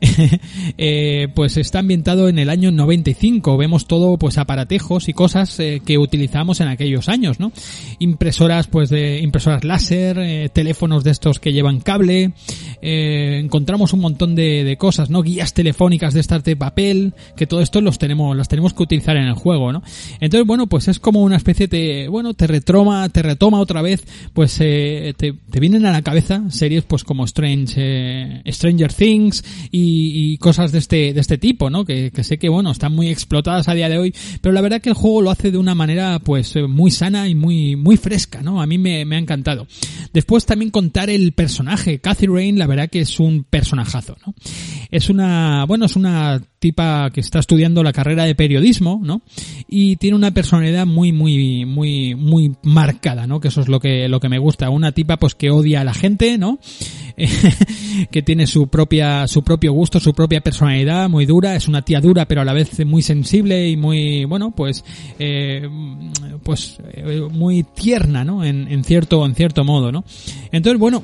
Eh, 0.78 1.28
pues 1.34 1.56
está 1.56 1.80
ambientado 1.80 2.28
en 2.28 2.38
el 2.38 2.48
año 2.50 2.70
95. 2.70 3.56
Vemos 3.56 3.86
todo, 3.86 4.16
pues, 4.18 4.38
aparatejos 4.38 5.08
y 5.08 5.12
cosas 5.12 5.56
que 5.84 5.98
utilizamos 5.98 6.60
en 6.60 6.68
aquellos 6.68 7.08
años, 7.08 7.38
¿no? 7.40 7.52
Impresoras, 7.98 8.66
pues, 8.66 8.88
de 8.90 9.20
impresoras 9.20 9.64
láser, 9.64 10.18
eh, 10.18 10.48
de 10.98 11.10
estos 11.10 11.38
que 11.38 11.52
llevan 11.52 11.80
cable, 11.80 12.32
eh, 12.82 13.40
encontramos 13.42 13.92
un 13.92 14.00
montón 14.00 14.34
de, 14.34 14.64
de 14.64 14.76
cosas, 14.76 15.10
¿no? 15.10 15.22
Guías 15.22 15.54
telefónicas 15.54 16.14
de 16.14 16.20
estas 16.20 16.44
de 16.44 16.56
papel, 16.56 17.14
que 17.36 17.46
todo 17.46 17.60
esto 17.60 17.80
los 17.80 17.98
tenemos, 17.98 18.36
las 18.36 18.48
tenemos 18.48 18.74
que 18.74 18.82
utilizar 18.82 19.16
en 19.16 19.24
el 19.24 19.34
juego, 19.34 19.72
¿no? 19.72 19.82
Entonces, 20.20 20.46
bueno, 20.46 20.66
pues 20.66 20.88
es 20.88 20.98
como 20.98 21.22
una 21.22 21.36
especie 21.36 21.68
de, 21.68 22.08
bueno, 22.08 22.34
te 22.34 22.46
retroma, 22.46 23.08
te 23.08 23.22
retoma 23.22 23.60
otra 23.60 23.82
vez, 23.82 24.04
pues 24.32 24.56
eh, 24.60 25.14
te, 25.16 25.32
te 25.32 25.60
vienen 25.60 25.86
a 25.86 25.92
la 25.92 26.02
cabeza 26.02 26.42
series 26.50 26.84
pues 26.84 27.04
como 27.04 27.24
Strange, 27.24 27.74
eh, 27.76 28.42
Stranger 28.46 28.92
Things 28.92 29.44
y, 29.70 30.36
cosas 30.38 30.72
de 30.72 30.78
este, 30.78 31.12
de 31.12 31.20
este 31.20 31.38
tipo, 31.38 31.70
¿no? 31.70 31.84
Que, 31.84 32.10
que 32.10 32.24
sé 32.24 32.38
que, 32.38 32.48
bueno, 32.48 32.70
están 32.70 32.94
muy 32.94 33.08
explotadas 33.08 33.68
a 33.68 33.74
día 33.74 33.88
de 33.88 33.98
hoy, 33.98 34.14
pero 34.40 34.52
la 34.52 34.60
verdad 34.60 34.80
que 34.80 34.88
el 34.88 34.94
juego 34.94 35.22
lo 35.22 35.30
hace 35.30 35.50
de 35.50 35.58
una 35.58 35.74
manera, 35.74 36.18
pues, 36.18 36.54
muy 36.68 36.90
sana 36.90 37.28
y 37.28 37.34
muy, 37.34 37.76
muy 37.76 37.96
fresca, 37.96 38.42
¿no? 38.42 38.62
A 38.62 38.66
mí 38.66 38.78
me, 38.78 39.04
me 39.04 39.16
ha 39.16 39.18
encantado. 39.18 39.66
Después 40.12 40.46
también 40.46 40.70
contar 40.80 41.10
el 41.10 41.32
personaje. 41.32 41.98
Cathy 41.98 42.26
Rain, 42.26 42.58
la 42.58 42.66
verdad 42.66 42.88
que 42.88 43.00
es 43.00 43.20
un 43.20 43.44
personajazo, 43.44 44.16
¿no? 44.26 44.34
Es 44.90 45.10
una, 45.10 45.66
bueno, 45.66 45.84
es 45.84 45.94
una 45.94 46.40
tipa 46.58 47.10
que 47.10 47.20
está 47.20 47.38
estudiando 47.38 47.82
la 47.82 47.92
carrera 47.92 48.24
de 48.24 48.34
periodismo, 48.34 48.98
¿no? 49.02 49.20
Y 49.68 49.96
tiene 49.96 50.16
una 50.16 50.30
personalidad 50.30 50.86
muy, 50.86 51.12
muy, 51.12 51.66
muy, 51.66 52.14
muy 52.14 52.54
marcada, 52.62 53.26
¿no? 53.26 53.40
Que 53.40 53.48
eso 53.48 53.60
es 53.60 53.68
lo 53.68 53.78
que, 53.78 54.08
lo 54.08 54.20
que 54.20 54.30
me 54.30 54.38
gusta. 54.38 54.70
Una 54.70 54.92
tipa, 54.92 55.18
pues, 55.18 55.34
que 55.34 55.50
odia 55.50 55.82
a 55.82 55.84
la 55.84 55.92
gente, 55.92 56.38
¿no? 56.38 56.60
que 58.10 58.22
tiene 58.22 58.46
su 58.46 58.68
propia, 58.68 59.26
su 59.26 59.42
propio 59.42 59.72
gusto, 59.72 60.00
su 60.00 60.14
propia 60.14 60.40
personalidad, 60.40 61.08
muy 61.08 61.26
dura. 61.26 61.56
Es 61.56 61.68
una 61.68 61.82
tía 61.82 62.00
dura, 62.00 62.26
pero 62.26 62.40
a 62.40 62.44
la 62.44 62.52
vez 62.52 62.84
muy 62.86 63.02
sensible 63.02 63.68
y 63.68 63.76
muy, 63.76 64.24
bueno, 64.24 64.52
pues, 64.52 64.84
eh, 65.18 65.68
pues, 66.42 66.78
eh, 66.94 67.28
muy 67.30 67.62
tierna, 67.62 68.24
¿no? 68.24 68.44
En, 68.44 68.68
en 68.68 68.84
cierto, 68.84 69.24
en 69.24 69.34
cierto 69.34 69.64
modo, 69.64 69.92
¿no? 69.92 70.04
Entonces, 70.52 70.78
bueno, 70.78 71.02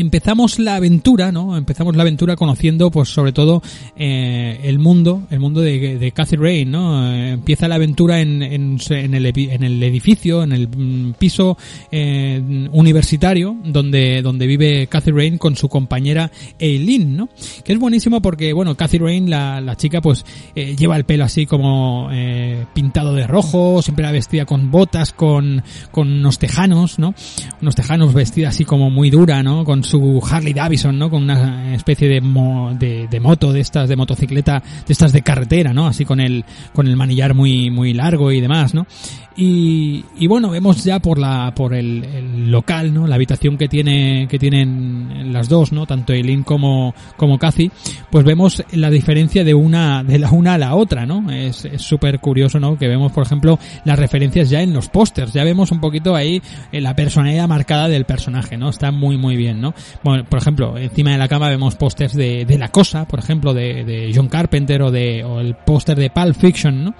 empezamos 0.00 0.58
la 0.58 0.76
aventura, 0.76 1.32
¿no? 1.32 1.56
Empezamos 1.56 1.96
la 1.96 2.02
aventura 2.02 2.36
conociendo, 2.36 2.90
pues, 2.90 3.08
sobre 3.08 3.32
todo, 3.32 3.62
eh, 3.96 4.60
el 4.62 4.78
mundo, 4.78 5.22
el 5.30 5.40
mundo 5.40 5.60
de, 5.60 5.98
de 5.98 6.12
Cathy 6.12 6.36
Rain, 6.36 6.70
¿no? 6.70 7.12
Eh, 7.12 7.30
empieza 7.32 7.66
la 7.68 7.76
aventura 7.76 8.20
en, 8.20 8.42
en, 8.42 8.78
en, 8.90 9.14
el, 9.14 9.26
en 9.26 9.62
el 9.64 9.82
edificio, 9.82 10.42
en 10.42 10.52
el 10.52 10.68
mm, 10.68 11.14
piso 11.18 11.56
eh, 11.90 12.68
universitario, 12.72 13.56
donde, 13.64 14.22
donde 14.22 14.46
vive 14.46 14.86
Cathy 14.86 15.10
Rain 15.10 15.38
con 15.38 15.56
su 15.56 15.68
compañera 15.68 16.30
Eileen, 16.58 17.16
¿no? 17.16 17.28
Que 17.64 17.72
es 17.72 17.78
buenísimo 17.78 18.20
porque, 18.20 18.52
bueno, 18.52 18.74
Cathy 18.76 18.98
Rain, 18.98 19.30
la, 19.30 19.60
la 19.60 19.76
chica, 19.76 20.00
pues, 20.00 20.24
eh, 20.54 20.76
lleva 20.76 20.96
el 20.96 21.04
pelo 21.04 21.24
así 21.24 21.46
como 21.46 22.08
eh, 22.12 22.66
pintado 22.74 23.14
de 23.14 23.26
rojo, 23.26 23.80
siempre 23.82 24.04
la 24.04 24.12
vestida 24.12 24.44
con 24.44 24.70
botas, 24.70 25.12
con, 25.12 25.62
con 25.90 26.12
unos 26.12 26.38
tejanos, 26.38 26.98
¿no? 26.98 27.14
Unos 27.62 27.74
tejanos 27.74 28.12
vestida 28.12 28.48
así 28.48 28.64
como 28.64 28.90
muy 28.90 29.10
dura, 29.10 29.42
¿no? 29.42 29.64
Su 29.86 30.22
Harley 30.28 30.52
Davidson, 30.52 30.98
¿no? 30.98 31.08
Con 31.08 31.22
una 31.22 31.74
especie 31.74 32.08
de, 32.08 32.20
mo 32.20 32.74
de, 32.78 33.06
de, 33.08 33.20
moto 33.20 33.52
de 33.52 33.60
estas, 33.60 33.88
de 33.88 33.96
motocicleta, 33.96 34.62
de 34.86 34.92
estas 34.92 35.12
de 35.12 35.22
carretera, 35.22 35.72
¿no? 35.72 35.86
Así 35.86 36.04
con 36.04 36.20
el, 36.20 36.44
con 36.74 36.86
el 36.86 36.96
manillar 36.96 37.34
muy, 37.34 37.70
muy 37.70 37.92
largo 37.94 38.32
y 38.32 38.40
demás, 38.40 38.74
¿no? 38.74 38.86
Y, 39.36 40.04
y 40.18 40.26
bueno, 40.26 40.50
vemos 40.50 40.82
ya 40.82 40.98
por 40.98 41.18
la, 41.18 41.52
por 41.54 41.74
el, 41.74 42.04
el, 42.04 42.50
local, 42.50 42.94
¿no? 42.94 43.06
La 43.06 43.16
habitación 43.16 43.58
que 43.58 43.68
tiene, 43.68 44.26
que 44.30 44.38
tienen 44.38 44.95
las 45.32 45.48
dos, 45.48 45.72
¿no? 45.72 45.86
Tanto 45.86 46.12
Eileen 46.12 46.42
como, 46.42 46.94
como 47.16 47.38
Cathy, 47.38 47.70
pues 48.10 48.24
vemos 48.24 48.62
la 48.72 48.90
diferencia 48.90 49.44
de 49.44 49.54
una, 49.54 50.02
de 50.02 50.18
la 50.18 50.30
una 50.30 50.54
a 50.54 50.58
la 50.58 50.74
otra, 50.74 51.06
¿no? 51.06 51.30
Es 51.30 51.68
súper 51.78 52.20
curioso, 52.20 52.60
¿no? 52.60 52.78
Que 52.78 52.88
vemos, 52.88 53.12
por 53.12 53.24
ejemplo, 53.24 53.58
las 53.84 53.98
referencias 53.98 54.50
ya 54.50 54.62
en 54.62 54.72
los 54.72 54.88
pósters, 54.88 55.32
ya 55.32 55.44
vemos 55.44 55.72
un 55.72 55.80
poquito 55.80 56.14
ahí 56.14 56.42
eh, 56.72 56.80
la 56.80 56.94
personalidad 56.94 57.48
marcada 57.48 57.88
del 57.88 58.04
personaje, 58.04 58.56
¿no? 58.56 58.68
Está 58.68 58.90
muy, 58.90 59.16
muy 59.16 59.36
bien, 59.36 59.60
¿no? 59.60 59.74
Bueno, 60.02 60.24
por 60.24 60.38
ejemplo, 60.38 60.78
encima 60.78 61.12
de 61.12 61.18
la 61.18 61.28
cama 61.28 61.48
vemos 61.48 61.76
pósters 61.76 62.14
de, 62.14 62.44
de 62.44 62.58
La 62.58 62.68
Cosa, 62.68 63.06
por 63.06 63.18
ejemplo, 63.18 63.54
de, 63.54 63.84
de 63.84 64.12
John 64.14 64.28
Carpenter 64.28 64.82
o 64.82 64.90
de, 64.90 65.24
o 65.24 65.40
el 65.40 65.54
póster 65.54 65.98
de 65.98 66.10
Pulp 66.10 66.36
Fiction, 66.36 66.84
¿no? 66.84 66.94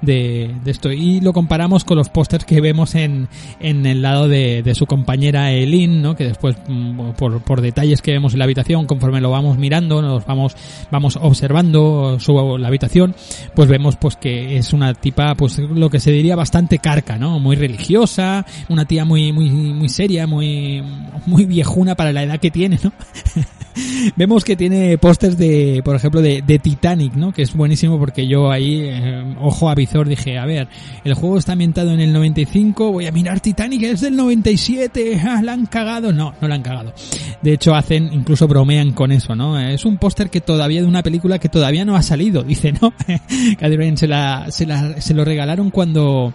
De, 0.00 0.54
de 0.62 0.70
esto. 0.70 0.92
Y 0.92 1.20
lo 1.20 1.32
comparamos 1.32 1.84
con 1.84 1.96
los 1.96 2.08
pósters 2.08 2.44
que 2.44 2.60
vemos 2.60 2.94
en, 2.94 3.28
en 3.58 3.84
el 3.84 4.00
lado 4.00 4.28
de, 4.28 4.62
de 4.62 4.74
su 4.76 4.86
compañera 4.86 5.50
Eileen, 5.52 6.02
¿no? 6.02 6.14
Que 6.14 6.24
después, 6.24 6.56
mm, 6.68 7.10
por, 7.18 7.42
por 7.42 7.60
detalles 7.60 8.00
que 8.00 8.12
vemos 8.12 8.32
en 8.32 8.38
la 8.38 8.44
habitación, 8.44 8.86
conforme 8.86 9.20
lo 9.20 9.30
vamos 9.30 9.58
mirando, 9.58 10.00
nos 10.00 10.24
vamos, 10.24 10.56
vamos 10.90 11.18
observando 11.20 12.18
su, 12.20 12.58
la 12.58 12.68
habitación, 12.68 13.14
pues 13.54 13.68
vemos 13.68 13.96
pues 13.96 14.16
que 14.16 14.56
es 14.56 14.72
una 14.72 14.94
tipa, 14.94 15.34
pues 15.34 15.58
lo 15.58 15.90
que 15.90 16.00
se 16.00 16.10
diría 16.10 16.36
bastante 16.36 16.78
carca, 16.78 17.18
¿no? 17.18 17.38
Muy 17.38 17.56
religiosa, 17.56 18.46
una 18.68 18.84
tía 18.84 19.04
muy, 19.04 19.32
muy, 19.32 19.50
muy 19.50 19.88
seria, 19.88 20.26
muy, 20.26 20.82
muy 21.26 21.44
viejuna 21.44 21.94
para 21.94 22.12
la 22.12 22.22
edad 22.22 22.38
que 22.38 22.50
tiene, 22.50 22.78
¿no? 22.82 22.92
Vemos 24.16 24.44
que 24.44 24.56
tiene 24.56 24.98
pósters 24.98 25.38
de, 25.38 25.82
por 25.84 25.94
ejemplo, 25.94 26.20
de, 26.20 26.42
de, 26.42 26.58
Titanic, 26.58 27.14
¿no? 27.14 27.32
Que 27.32 27.42
es 27.42 27.54
buenísimo 27.54 27.98
porque 27.98 28.26
yo 28.26 28.50
ahí, 28.50 28.80
eh, 28.82 29.36
ojo 29.40 29.68
a 29.68 29.74
dije, 30.06 30.38
a 30.38 30.46
ver, 30.46 30.68
el 31.04 31.14
juego 31.14 31.38
está 31.38 31.52
ambientado 31.52 31.92
en 31.92 32.00
el 32.00 32.12
95, 32.12 32.92
voy 32.92 33.06
a 33.06 33.12
mirar 33.12 33.40
Titanic, 33.40 33.82
es 33.82 34.00
del 34.00 34.16
97, 34.16 35.20
ah, 35.24 35.40
la 35.42 35.52
han 35.52 35.66
cagado. 35.66 36.12
No, 36.12 36.34
no 36.40 36.48
la 36.48 36.54
han 36.54 36.62
cagado. 36.62 36.92
De 37.42 37.52
hecho, 37.52 37.74
hacen, 37.74 38.12
incluso 38.12 38.48
bromean 38.48 38.92
con 38.92 39.12
eso, 39.12 39.34
¿no? 39.34 39.58
Es 39.58 39.84
un 39.84 39.98
póster 39.98 40.30
que 40.30 40.40
todavía 40.40 40.80
de 40.80 40.86
una 40.86 41.02
película 41.02 41.38
que 41.38 41.48
todavía 41.48 41.84
no 41.84 41.96
ha 41.96 42.02
salido, 42.02 42.42
dice, 42.44 42.72
¿no? 42.72 42.92
Catherine 43.58 43.96
se 43.96 44.08
la, 44.08 44.50
se 44.50 44.66
la, 44.66 45.00
se 45.00 45.14
lo 45.14 45.24
regalaron 45.24 45.70
cuando, 45.70 46.32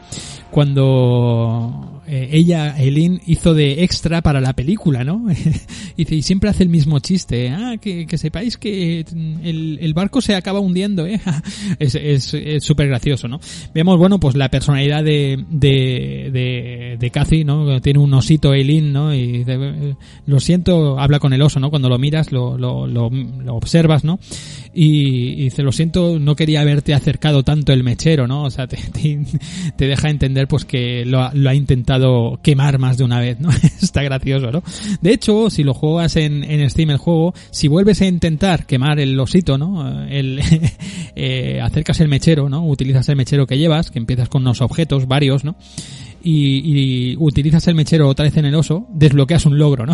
cuando 0.54 2.02
eh, 2.06 2.30
ella, 2.32 2.76
Eileen, 2.78 3.22
hizo 3.26 3.56
de 3.56 3.84
extra 3.84 4.22
para 4.22 4.40
la 4.40 4.54
película, 4.54 5.04
¿no? 5.04 5.26
y 5.98 6.22
siempre 6.22 6.48
hace 6.48 6.62
el 6.62 6.70
mismo 6.70 7.00
chiste. 7.00 7.50
Ah, 7.50 7.78
que, 7.82 8.06
que 8.06 8.20
sepáis 8.20 8.58
que 8.58 9.00
el, 9.00 9.80
el, 9.82 9.94
barco 9.96 10.22
se 10.22 10.36
acaba 10.36 10.60
hundiendo, 10.60 11.08
¿eh? 11.08 11.20
es 11.80 12.24
súper 12.64 12.86
es, 12.86 12.90
gracioso, 12.90 13.28
¿no? 13.28 13.40
Vemos, 13.74 13.98
bueno, 13.98 14.20
pues 14.20 14.36
la 14.36 14.50
personalidad 14.50 15.04
de, 15.04 15.44
de, 15.50 16.30
de, 16.32 16.98
de 17.00 17.10
Cathy, 17.10 17.44
¿no? 17.46 17.82
Tiene 17.82 17.98
un 17.98 18.14
osito 18.14 18.54
Eileen, 18.54 18.94
¿no? 18.94 19.12
Y 19.12 19.44
de, 19.44 19.96
lo 20.28 20.40
siento, 20.40 21.00
habla 21.00 21.18
con 21.18 21.34
el 21.34 21.42
oso, 21.42 21.60
¿no? 21.60 21.72
Cuando 21.72 21.90
lo 21.90 21.98
miras, 21.98 22.32
lo, 22.32 22.60
lo, 22.60 22.86
lo, 22.86 23.10
lo 23.10 23.56
observas, 23.56 24.04
¿no? 24.04 24.20
Y, 24.76 25.36
dice, 25.36 25.62
lo 25.62 25.72
siento, 25.72 26.18
no 26.20 26.36
quería 26.36 26.62
haberte 26.62 26.96
acercado 26.96 27.44
tanto 27.44 27.74
el 27.74 27.84
mechero, 27.84 28.28
¿no? 28.28 28.44
O 28.44 28.50
sea, 28.50 28.66
te, 28.68 28.78
te, 28.78 29.20
te 29.76 29.88
deja 29.88 30.10
entender 30.10 30.48
pues 30.48 30.66
que 30.66 31.06
lo, 31.06 31.30
lo 31.34 31.50
ha 31.50 31.56
intentado 31.56 32.40
quemar 32.42 32.80
más 32.80 32.98
de 32.98 33.04
una 33.04 33.20
vez, 33.20 33.40
¿no? 33.40 33.50
Está 33.82 34.02
gracioso, 34.02 34.52
¿no? 34.52 34.64
De 35.02 35.14
hecho, 35.14 35.50
si 35.50 35.64
lo 35.64 35.74
juegas 35.74 36.16
en, 36.16 36.44
en 36.44 36.68
Steam 36.70 36.90
el 36.90 36.98
juego, 36.98 37.34
si 37.52 37.68
vuelves 37.68 38.02
a 38.02 38.06
intentar 38.06 38.66
quemar 38.66 39.00
el 39.00 39.20
osito, 39.20 39.58
¿no? 39.58 40.04
El, 40.08 40.42
eh, 41.16 41.60
acercas 41.62 42.00
el 42.00 42.08
mechero, 42.08 42.50
¿no? 42.50 42.66
Utilizas 42.66 43.08
el 43.10 43.16
mechero 43.16 43.46
que 43.46 43.58
llevas, 43.58 43.92
que 43.92 44.00
empiezas 44.00 44.28
con 44.30 44.42
unos 44.42 44.62
objetos, 44.62 45.08
varios, 45.08 45.44
¿no? 45.44 45.56
Y, 46.24 47.12
y 47.12 47.16
utilizas 47.18 47.68
el 47.68 47.76
mechero 47.76 48.08
otra 48.08 48.24
vez 48.24 48.38
en 48.38 48.46
el 48.46 48.56
oso, 48.56 48.88
desbloqueas 48.94 49.46
un 49.46 49.58
logro, 49.58 49.86
¿no? 49.86 49.94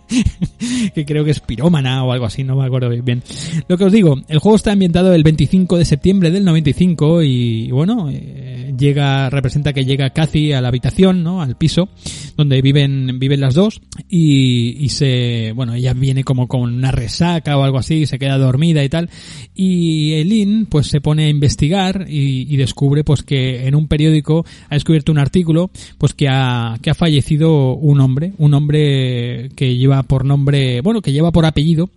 que 0.94 1.04
creo 1.04 1.24
que 1.24 1.30
es 1.30 1.40
pirómana 1.40 2.04
o 2.04 2.12
algo 2.12 2.26
así, 2.26 2.44
no 2.44 2.56
me 2.56 2.64
acuerdo 2.64 2.88
bien. 2.88 3.22
Lo 3.68 3.78
que 3.78 3.84
os 3.84 3.92
digo, 3.92 4.16
el 4.28 4.38
juego 4.38 4.56
está 4.56 4.72
ambientado 4.72 5.12
el 5.12 5.22
25 5.22 5.78
de 5.78 5.84
septiembre 5.84 6.30
del 6.30 6.44
95 6.44 7.22
y 7.22 7.70
bueno, 7.70 8.08
eh, 8.10 8.71
llega, 8.82 9.30
representa 9.30 9.72
que 9.72 9.84
llega 9.84 10.10
Cathy 10.10 10.52
a 10.52 10.60
la 10.60 10.68
habitación, 10.68 11.22
¿no? 11.22 11.40
Al 11.40 11.56
piso, 11.56 11.88
donde 12.36 12.60
viven, 12.60 13.18
viven 13.18 13.40
las 13.40 13.54
dos 13.54 13.80
y, 14.08 14.76
y 14.78 14.88
se, 14.90 15.52
bueno, 15.54 15.74
ella 15.74 15.94
viene 15.94 16.24
como 16.24 16.48
con 16.48 16.62
una 16.62 16.90
resaca 16.90 17.56
o 17.56 17.62
algo 17.62 17.78
así, 17.78 18.06
se 18.06 18.18
queda 18.18 18.36
dormida 18.36 18.84
y 18.84 18.88
tal. 18.88 19.08
Y 19.54 20.12
Eileen, 20.14 20.66
pues 20.66 20.88
se 20.88 21.00
pone 21.00 21.26
a 21.26 21.28
investigar 21.28 22.06
y, 22.08 22.52
y 22.52 22.56
descubre 22.56 23.04
pues 23.04 23.22
que 23.22 23.66
en 23.66 23.74
un 23.74 23.88
periódico 23.88 24.44
ha 24.68 24.74
descubierto 24.74 25.12
un 25.12 25.18
artículo, 25.18 25.70
pues 25.98 26.12
que 26.12 26.28
ha, 26.28 26.76
que 26.82 26.90
ha 26.90 26.94
fallecido 26.94 27.74
un 27.74 28.00
hombre, 28.00 28.32
un 28.38 28.54
hombre 28.54 29.50
que 29.54 29.76
lleva 29.76 30.02
por 30.02 30.24
nombre, 30.24 30.80
bueno, 30.80 31.00
que 31.00 31.12
lleva 31.12 31.30
por 31.30 31.46
apellido 31.46 31.90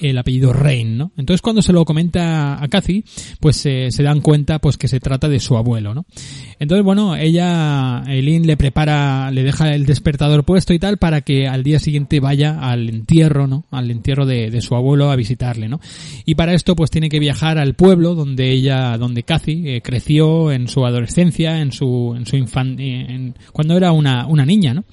el 0.00 0.18
apellido 0.18 0.52
Rain, 0.52 0.98
¿no? 0.98 1.12
Entonces 1.16 1.42
cuando 1.42 1.62
se 1.62 1.72
lo 1.72 1.84
comenta 1.84 2.62
a 2.62 2.68
Cathy, 2.68 3.04
pues 3.40 3.64
eh, 3.66 3.88
se 3.90 4.02
dan 4.02 4.20
cuenta 4.20 4.58
pues 4.58 4.76
que 4.76 4.88
se 4.88 5.00
trata 5.00 5.28
de 5.28 5.40
su 5.40 5.56
abuelo, 5.56 5.94
¿no? 5.94 6.06
Entonces, 6.60 6.84
bueno, 6.84 7.14
ella, 7.14 8.02
Eileen 8.08 8.46
le 8.46 8.56
prepara, 8.56 9.30
le 9.30 9.44
deja 9.44 9.74
el 9.74 9.86
despertador 9.86 10.44
puesto 10.44 10.74
y 10.74 10.78
tal 10.78 10.98
para 10.98 11.20
que 11.20 11.46
al 11.46 11.62
día 11.62 11.78
siguiente 11.78 12.18
vaya 12.18 12.58
al 12.58 12.88
entierro, 12.88 13.46
¿no? 13.46 13.66
Al 13.70 13.90
entierro 13.90 14.26
de, 14.26 14.58
su 14.60 14.74
abuelo 14.74 15.10
a 15.10 15.16
visitarle, 15.16 15.68
¿no? 15.68 15.80
Y 16.24 16.34
para 16.34 16.54
esto 16.54 16.74
pues 16.74 16.90
tiene 16.90 17.08
que 17.08 17.20
viajar 17.20 17.58
al 17.58 17.74
pueblo 17.74 18.16
donde 18.16 18.50
ella, 18.50 18.98
donde 18.98 19.22
Cathy 19.22 19.68
eh, 19.68 19.82
creció 19.82 20.50
en 20.50 20.66
su 20.66 20.84
adolescencia, 20.84 21.60
en 21.60 21.70
su, 21.70 22.14
en 22.16 22.26
su 22.26 22.36
infan, 22.36 22.78
en, 22.80 23.34
cuando 23.52 23.76
era 23.76 23.92
una, 23.92 24.26
una 24.26 24.44
niña, 24.44 24.74
¿no? 24.74 24.84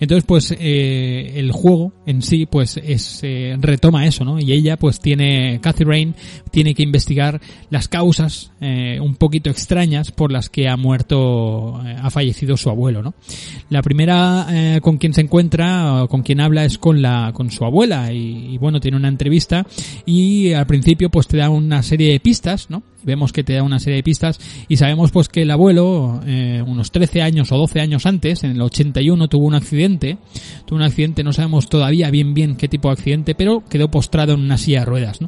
Entonces 0.00 0.24
pues 0.26 0.52
eh, 0.58 1.34
el 1.36 1.52
juego 1.52 1.92
en 2.04 2.22
sí 2.22 2.46
pues 2.46 2.80
es, 2.82 3.20
eh, 3.22 3.56
retoma 3.60 4.06
eso, 4.06 4.24
¿no? 4.24 4.40
Ella 4.52 4.76
pues 4.76 5.00
tiene, 5.00 5.60
Cathy 5.60 5.84
Rain 5.84 6.14
tiene 6.50 6.74
que 6.74 6.82
investigar 6.82 7.40
las 7.70 7.88
causas 7.88 8.52
eh, 8.60 8.98
un 9.00 9.16
poquito 9.16 9.50
extrañas 9.50 10.12
por 10.12 10.30
las 10.30 10.48
que 10.48 10.68
ha 10.68 10.76
muerto, 10.76 11.80
eh, 11.84 11.96
ha 12.00 12.10
fallecido 12.10 12.56
su 12.56 12.70
abuelo, 12.70 13.02
¿no? 13.02 13.14
La 13.70 13.82
primera 13.82 14.46
eh, 14.50 14.80
con 14.82 14.98
quien 14.98 15.14
se 15.14 15.22
encuentra, 15.22 16.06
con 16.08 16.22
quien 16.22 16.40
habla 16.40 16.64
es 16.64 16.78
con 16.78 17.02
la, 17.02 17.32
con 17.34 17.50
su 17.50 17.64
abuela 17.64 18.12
y, 18.12 18.54
y, 18.54 18.58
bueno, 18.58 18.80
tiene 18.80 18.96
una 18.96 19.08
entrevista 19.08 19.66
y 20.06 20.52
al 20.52 20.66
principio 20.66 21.10
pues 21.10 21.26
te 21.26 21.36
da 21.38 21.50
una 21.50 21.82
serie 21.82 22.12
de 22.12 22.20
pistas, 22.20 22.70
¿no? 22.70 22.82
Vemos 23.04 23.32
que 23.32 23.44
te 23.44 23.54
da 23.54 23.62
una 23.62 23.78
serie 23.78 23.96
de 23.96 24.02
pistas 24.02 24.38
y 24.68 24.76
sabemos 24.76 25.10
pues 25.10 25.28
que 25.28 25.42
el 25.42 25.50
abuelo, 25.50 26.20
eh, 26.26 26.62
unos 26.66 26.90
13 26.90 27.22
años 27.22 27.52
o 27.52 27.58
12 27.58 27.80
años 27.80 28.06
antes, 28.06 28.44
en 28.44 28.52
el 28.52 28.62
81 28.62 29.28
tuvo 29.28 29.46
un 29.46 29.54
accidente, 29.54 30.18
tuvo 30.64 30.76
un 30.76 30.84
accidente, 30.84 31.24
no 31.24 31.32
sabemos 31.32 31.68
todavía 31.68 32.10
bien 32.10 32.34
bien 32.34 32.56
qué 32.56 32.68
tipo 32.68 32.88
de 32.88 32.92
accidente, 32.92 33.34
pero 33.34 33.62
quedó 33.68 33.90
postrado 33.90 34.34
en 34.34 34.40
una 34.40 34.58
silla 34.58 34.80
de 34.80 34.86
ruedas. 34.86 35.18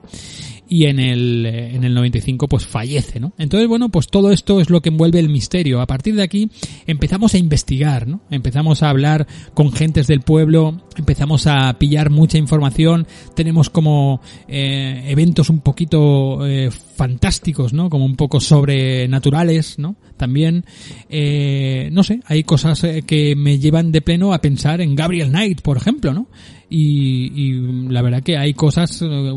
Y 0.68 0.86
en 0.86 0.98
el, 0.98 1.46
en 1.46 1.84
el 1.84 1.94
95 1.94 2.48
pues 2.48 2.66
fallece, 2.66 3.20
¿no? 3.20 3.32
Entonces, 3.38 3.68
bueno, 3.68 3.90
pues 3.90 4.08
todo 4.08 4.32
esto 4.32 4.60
es 4.60 4.70
lo 4.70 4.80
que 4.80 4.88
envuelve 4.88 5.18
el 5.18 5.28
misterio. 5.28 5.80
A 5.80 5.86
partir 5.86 6.14
de 6.14 6.22
aquí 6.22 6.50
empezamos 6.86 7.34
a 7.34 7.38
investigar, 7.38 8.06
¿no? 8.06 8.22
Empezamos 8.30 8.82
a 8.82 8.90
hablar 8.90 9.26
con 9.52 9.72
gentes 9.72 10.06
del 10.06 10.20
pueblo, 10.20 10.82
empezamos 10.96 11.46
a 11.46 11.78
pillar 11.78 12.10
mucha 12.10 12.38
información, 12.38 13.06
tenemos 13.34 13.70
como 13.70 14.20
eh, 14.48 15.04
eventos 15.08 15.50
un 15.50 15.60
poquito 15.60 16.46
eh, 16.46 16.70
fantásticos, 16.70 17.72
¿no? 17.72 17.90
Como 17.90 18.04
un 18.04 18.16
poco 18.16 18.40
sobrenaturales, 18.40 19.78
¿no? 19.78 19.96
También, 20.16 20.64
eh, 21.08 21.88
no 21.92 22.04
sé, 22.04 22.20
hay 22.26 22.44
cosas 22.44 22.86
que 23.06 23.34
me 23.36 23.58
llevan 23.58 23.92
de 23.92 24.00
pleno 24.00 24.32
a 24.32 24.40
pensar 24.40 24.80
en 24.80 24.94
Gabriel 24.94 25.28
Knight, 25.28 25.60
por 25.60 25.76
ejemplo, 25.76 26.14
¿no? 26.14 26.28
Y, 26.68 27.32
y 27.34 27.52
la 27.88 28.02
verdad 28.02 28.22
que 28.22 28.36
hay 28.36 28.54
cosas, 28.54 29.02
eh, 29.02 29.32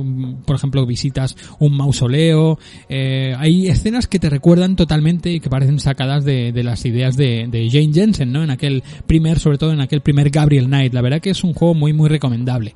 por 0.45 0.55
ejemplo, 0.55 0.85
visitas 0.85 1.35
un 1.59 1.75
mausoleo, 1.75 2.59
eh, 2.89 3.33
hay 3.37 3.67
escenas 3.67 4.07
que 4.07 4.19
te 4.19 4.29
recuerdan 4.29 4.75
totalmente 4.75 5.31
y 5.31 5.39
que 5.39 5.49
parecen 5.49 5.79
sacadas 5.79 6.23
de, 6.23 6.51
de 6.51 6.63
las 6.63 6.85
ideas 6.85 7.17
de, 7.17 7.47
de, 7.49 7.69
Jane 7.69 7.93
Jensen, 7.93 8.31
¿no? 8.31 8.43
En 8.43 8.49
aquel 8.49 8.83
primer, 9.05 9.39
sobre 9.39 9.57
todo 9.57 9.71
en 9.71 9.81
aquel 9.81 10.01
primer 10.01 10.29
Gabriel 10.29 10.65
Knight. 10.65 10.93
La 10.93 11.01
verdad 11.01 11.21
que 11.21 11.29
es 11.29 11.43
un 11.43 11.53
juego 11.53 11.73
muy, 11.73 11.93
muy 11.93 12.09
recomendable. 12.09 12.73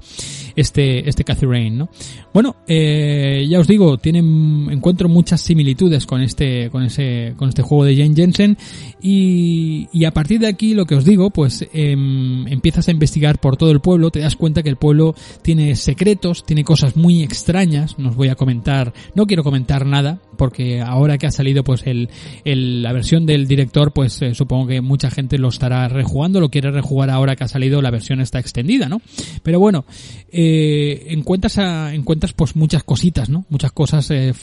Este, 0.56 1.08
este 1.08 1.24
Cathy 1.24 1.46
Rain, 1.46 1.78
¿no? 1.78 1.90
Bueno, 2.34 2.58
eh, 2.68 3.46
ya 3.50 3.60
os 3.60 3.68
digo, 3.68 3.98
tienen, 3.98 4.68
encuentro 4.70 5.08
muchas 5.08 5.42
similitudes 5.42 6.06
con 6.06 6.22
este, 6.22 6.70
con 6.70 6.84
ese, 6.84 7.34
con 7.38 7.50
este 7.50 7.62
juego 7.62 7.86
de 7.86 7.96
Jane 7.96 8.16
Jensen 8.16 8.58
y, 9.02 9.88
y 9.94 10.06
a 10.06 10.12
partir 10.12 10.42
de 10.42 10.48
aquí 10.48 10.74
lo 10.74 10.86
que 10.86 10.96
os 10.96 11.06
digo, 11.06 11.30
pues 11.30 11.62
eh, 11.74 11.92
empiezas 11.92 12.88
a 12.88 12.92
investigar 12.92 13.40
por 13.40 13.58
todo 13.58 13.72
el 13.72 13.80
pueblo, 13.80 14.12
te 14.12 14.20
das 14.20 14.36
cuenta 14.42 14.64
que 14.64 14.70
el 14.70 14.76
pueblo 14.76 15.14
tiene 15.44 15.76
secretos, 15.76 16.44
tiene 16.44 16.64
cosas 16.64 16.98
muy 16.98 17.22
extrañas, 17.22 18.00
no 18.00 18.10
os 18.10 18.16
voy 18.16 18.30
a 18.30 18.36
comentar, 18.36 18.92
no 19.14 19.28
quiero 19.28 19.44
comentar 19.44 19.86
nada, 19.86 20.20
porque 20.36 20.82
ahora 20.82 21.20
que 21.20 21.28
ha 21.28 21.32
salido 21.32 21.64
pues 21.64 21.84
el, 21.86 22.10
la 22.44 22.92
versión 22.92 23.28
del 23.28 23.48
director, 23.48 23.94
pues 23.94 24.20
eh, 24.24 24.34
supongo 24.34 24.66
que 24.66 24.82
mucha 24.82 25.12
gente 25.12 25.38
lo 25.38 25.50
estará 25.50 25.88
rejugando, 25.88 26.40
lo 26.40 26.50
quiere 26.50 26.72
rejugar 26.72 27.12
ahora 27.12 27.36
que 27.36 27.44
ha 27.44 27.48
salido 27.48 27.84
la 27.84 27.92
versión 27.92 28.20
está 28.20 28.40
extendida, 28.40 28.90
¿no? 28.90 29.00
Pero 29.44 29.60
bueno, 29.60 29.86
eh, 30.32 31.06
encuentras 31.10 31.60
a, 31.60 31.94
encuentras 31.94 32.34
pues 32.34 32.56
muchas 32.56 32.84
cositas, 32.84 33.30
¿no? 33.30 33.46
Muchas 33.50 33.72
cosas 33.72 34.10
eh, 34.10 34.34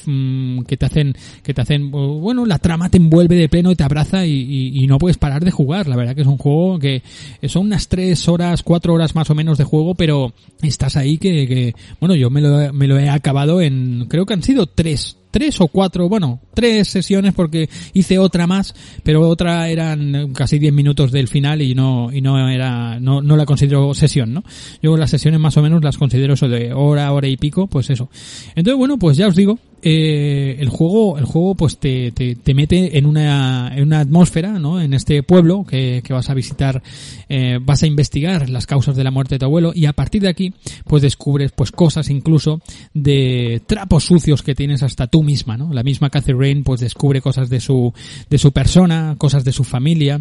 que 0.68 0.76
te 0.76 0.86
hacen, 0.86 1.16
que 1.42 1.52
te 1.54 1.60
hacen, 1.60 1.90
bueno, 1.90 2.46
la 2.46 2.60
trama 2.60 2.88
te 2.88 2.98
envuelve 2.98 3.34
de 3.34 3.48
pleno 3.48 3.72
y 3.72 3.74
te 3.74 3.82
abraza 3.82 4.24
y, 4.24 4.70
y 4.80 4.86
no 4.86 4.98
puedes 4.98 5.18
parar 5.18 5.44
de 5.44 5.50
jugar. 5.50 5.88
La 5.88 5.96
verdad 5.96 6.14
que 6.14 6.20
es 6.20 6.28
un 6.28 6.38
juego 6.38 6.78
que 6.78 7.02
son 7.48 7.66
unas 7.66 7.88
tres 7.88 8.28
horas, 8.28 8.62
cuatro 8.62 8.94
horas 8.94 9.16
más 9.16 9.28
o 9.30 9.34
menos 9.34 9.58
de 9.58 9.64
juego, 9.64 9.87
pero 9.94 10.32
estás 10.62 10.96
ahí 10.96 11.18
que, 11.18 11.46
que 11.46 11.74
bueno, 12.00 12.14
yo 12.14 12.30
me 12.30 12.40
lo, 12.40 12.72
me 12.72 12.86
lo 12.86 12.98
he 12.98 13.08
acabado 13.08 13.60
en, 13.60 14.06
creo 14.08 14.26
que 14.26 14.34
han 14.34 14.42
sido 14.42 14.66
tres, 14.66 15.16
tres 15.30 15.60
o 15.60 15.68
cuatro, 15.68 16.08
bueno, 16.08 16.40
tres 16.54 16.88
sesiones 16.88 17.34
porque 17.34 17.68
hice 17.92 18.18
otra 18.18 18.46
más, 18.46 18.74
pero 19.02 19.28
otra 19.28 19.68
eran 19.68 20.32
casi 20.32 20.58
diez 20.58 20.72
minutos 20.72 21.12
del 21.12 21.28
final 21.28 21.62
y 21.62 21.74
no, 21.74 22.10
y 22.12 22.20
no 22.20 22.48
era, 22.48 22.98
no, 23.00 23.22
no 23.22 23.36
la 23.36 23.46
considero 23.46 23.94
sesión, 23.94 24.32
¿no? 24.32 24.44
Yo 24.82 24.96
las 24.96 25.10
sesiones 25.10 25.40
más 25.40 25.56
o 25.56 25.62
menos 25.62 25.82
las 25.82 25.98
considero 25.98 26.34
eso 26.34 26.48
de 26.48 26.72
hora, 26.72 27.12
hora 27.12 27.28
y 27.28 27.36
pico, 27.36 27.66
pues 27.66 27.90
eso. 27.90 28.10
Entonces, 28.54 28.78
bueno, 28.78 28.98
pues 28.98 29.16
ya 29.16 29.28
os 29.28 29.36
digo, 29.36 29.58
eh, 29.80 30.56
el 30.58 30.68
juego, 30.68 31.18
el 31.18 31.24
juego 31.24 31.54
pues 31.54 31.78
te, 31.78 32.10
te, 32.10 32.34
te, 32.34 32.54
mete 32.54 32.98
en 32.98 33.06
una, 33.06 33.70
en 33.74 33.84
una 33.84 34.00
atmósfera, 34.00 34.58
¿no? 34.58 34.80
En 34.80 34.92
este 34.92 35.22
pueblo 35.22 35.64
que, 35.64 36.02
que 36.02 36.12
vas 36.12 36.30
a 36.30 36.34
visitar, 36.34 36.82
eh, 37.28 37.58
vas 37.62 37.84
a 37.84 37.86
investigar 37.86 38.50
las 38.50 38.66
causas 38.66 38.96
de 38.96 39.04
la 39.04 39.12
muerte 39.12 39.36
de 39.36 39.38
tu 39.40 39.44
abuelo 39.44 39.72
y 39.74 39.86
a 39.86 39.92
partir 39.92 40.22
de 40.22 40.28
aquí, 40.28 40.52
pues 40.84 41.02
descubres 41.02 41.52
pues 41.52 41.70
cosas 41.70 42.10
incluso 42.10 42.60
de 42.92 43.62
trapos 43.66 44.04
sucios 44.04 44.42
que 44.42 44.56
tienes 44.56 44.82
hasta 44.82 45.06
tú 45.06 45.17
misma, 45.22 45.56
¿no? 45.56 45.72
La 45.72 45.82
misma 45.82 46.10
Cathy 46.10 46.32
Rain 46.32 46.64
pues 46.64 46.80
descubre 46.80 47.20
cosas 47.20 47.48
de 47.48 47.60
su, 47.60 47.92
de 48.28 48.38
su 48.38 48.52
persona, 48.52 49.16
cosas 49.18 49.44
de 49.44 49.52
su 49.52 49.64
familia. 49.64 50.20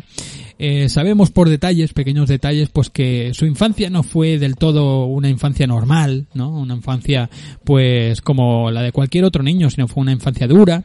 Eh, 0.60 0.90
sabemos 0.90 1.30
por 1.30 1.50
detalles, 1.50 1.94
pequeños 1.94 2.28
detalles, 2.30 2.70
pues 2.70 2.90
que 2.90 3.34
su 3.34 3.46
infancia 3.46 3.90
no 3.90 4.04
fue 4.04 4.40
del 4.40 4.56
todo 4.56 5.06
una 5.06 5.30
infancia 5.30 5.68
normal, 5.68 6.26
¿no? 6.34 6.50
Una 6.50 6.76
infancia, 6.76 7.30
pues, 7.64 8.22
como 8.22 8.72
la 8.72 8.82
de 8.82 8.92
cualquier 8.92 9.26
otro 9.26 9.44
niño, 9.44 9.70
sino 9.70 9.88
fue 9.88 10.02
una 10.02 10.12
infancia 10.12 10.48
dura, 10.48 10.84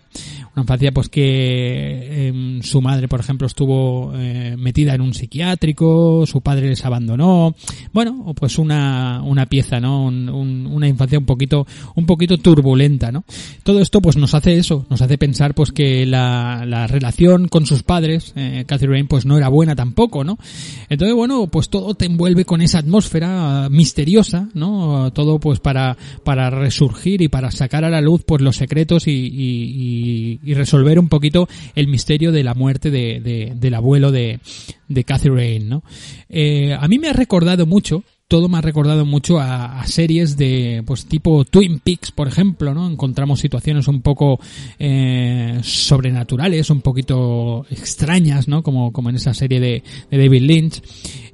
una 0.54 0.62
infancia, 0.62 0.92
pues, 0.92 1.08
que 1.08 1.22
eh, 1.24 2.60
su 2.62 2.82
madre, 2.82 3.08
por 3.08 3.20
ejemplo, 3.20 3.46
estuvo 3.46 4.12
eh, 4.14 4.56
metida 4.58 4.94
en 4.94 5.00
un 5.00 5.14
psiquiátrico, 5.14 6.26
su 6.26 6.42
padre 6.42 6.68
les 6.68 6.84
abandonó, 6.84 7.54
bueno, 7.92 8.34
pues 8.36 8.58
una, 8.58 9.22
una 9.24 9.46
pieza, 9.46 9.80
¿no? 9.80 10.04
Un, 10.04 10.28
un, 10.28 10.66
una 10.66 10.88
infancia 10.88 11.18
un 11.18 11.24
poquito, 11.24 11.66
un 11.94 12.04
poquito 12.04 12.36
turbulenta, 12.36 13.10
¿no? 13.10 13.24
Todo 13.62 13.80
esto, 13.80 14.02
pues, 14.02 14.16
nos 14.16 14.34
hace 14.34 14.58
eso, 14.58 14.84
nos 14.90 15.00
hace 15.00 15.16
pensar, 15.16 15.54
pues, 15.54 15.72
que 15.72 16.04
la, 16.04 16.64
la 16.66 16.86
relación 16.86 17.48
con 17.48 17.64
sus 17.64 17.82
padres, 17.82 18.34
eh, 18.36 18.64
Cathy 18.66 18.86
Rain, 18.86 19.06
pues, 19.06 19.24
no 19.24 19.38
era 19.38 19.48
buena 19.48 19.62
buena 19.62 19.76
tampoco, 19.76 20.24
¿no? 20.24 20.38
Entonces, 20.88 21.14
bueno, 21.14 21.46
pues 21.46 21.68
todo 21.68 21.94
te 21.94 22.06
envuelve 22.06 22.44
con 22.44 22.62
esa 22.62 22.80
atmósfera 22.80 23.68
misteriosa, 23.70 24.48
¿no? 24.54 25.12
Todo 25.12 25.38
pues 25.38 25.60
para, 25.60 25.96
para 26.24 26.50
resurgir 26.50 27.22
y 27.22 27.28
para 27.28 27.52
sacar 27.52 27.84
a 27.84 27.90
la 27.90 28.00
luz 28.00 28.24
pues 28.26 28.42
los 28.42 28.56
secretos 28.56 29.06
y, 29.06 29.12
y, 29.12 30.40
y 30.42 30.54
resolver 30.54 30.98
un 30.98 31.08
poquito 31.08 31.48
el 31.74 31.88
misterio 31.88 32.32
de 32.32 32.44
la 32.44 32.54
muerte 32.54 32.90
de, 32.90 33.20
de, 33.20 33.52
del 33.54 33.74
abuelo 33.74 34.10
de, 34.10 34.40
de 34.88 35.04
Catherine, 35.04 35.64
¿no? 35.64 35.82
Eh, 36.28 36.76
a 36.78 36.88
mí 36.88 36.98
me 36.98 37.08
ha 37.08 37.12
recordado 37.12 37.66
mucho 37.66 38.04
todo 38.32 38.48
me 38.48 38.56
ha 38.56 38.62
recordado 38.62 39.04
mucho 39.04 39.38
a, 39.38 39.86
series 39.86 40.38
de 40.38 40.82
pues 40.86 41.04
tipo 41.04 41.44
Twin 41.44 41.80
Peaks 41.80 42.12
por 42.12 42.28
ejemplo 42.28 42.72
no 42.72 42.88
encontramos 42.88 43.40
situaciones 43.40 43.88
un 43.88 44.00
poco 44.00 44.40
eh, 44.78 45.58
sobrenaturales 45.62 46.70
un 46.70 46.80
poquito 46.80 47.66
extrañas 47.68 48.48
no 48.48 48.62
como 48.62 48.90
como 48.90 49.10
en 49.10 49.16
esa 49.16 49.34
serie 49.34 49.60
de, 49.60 49.82
de 50.10 50.16
David 50.16 50.42
Lynch. 50.44 50.82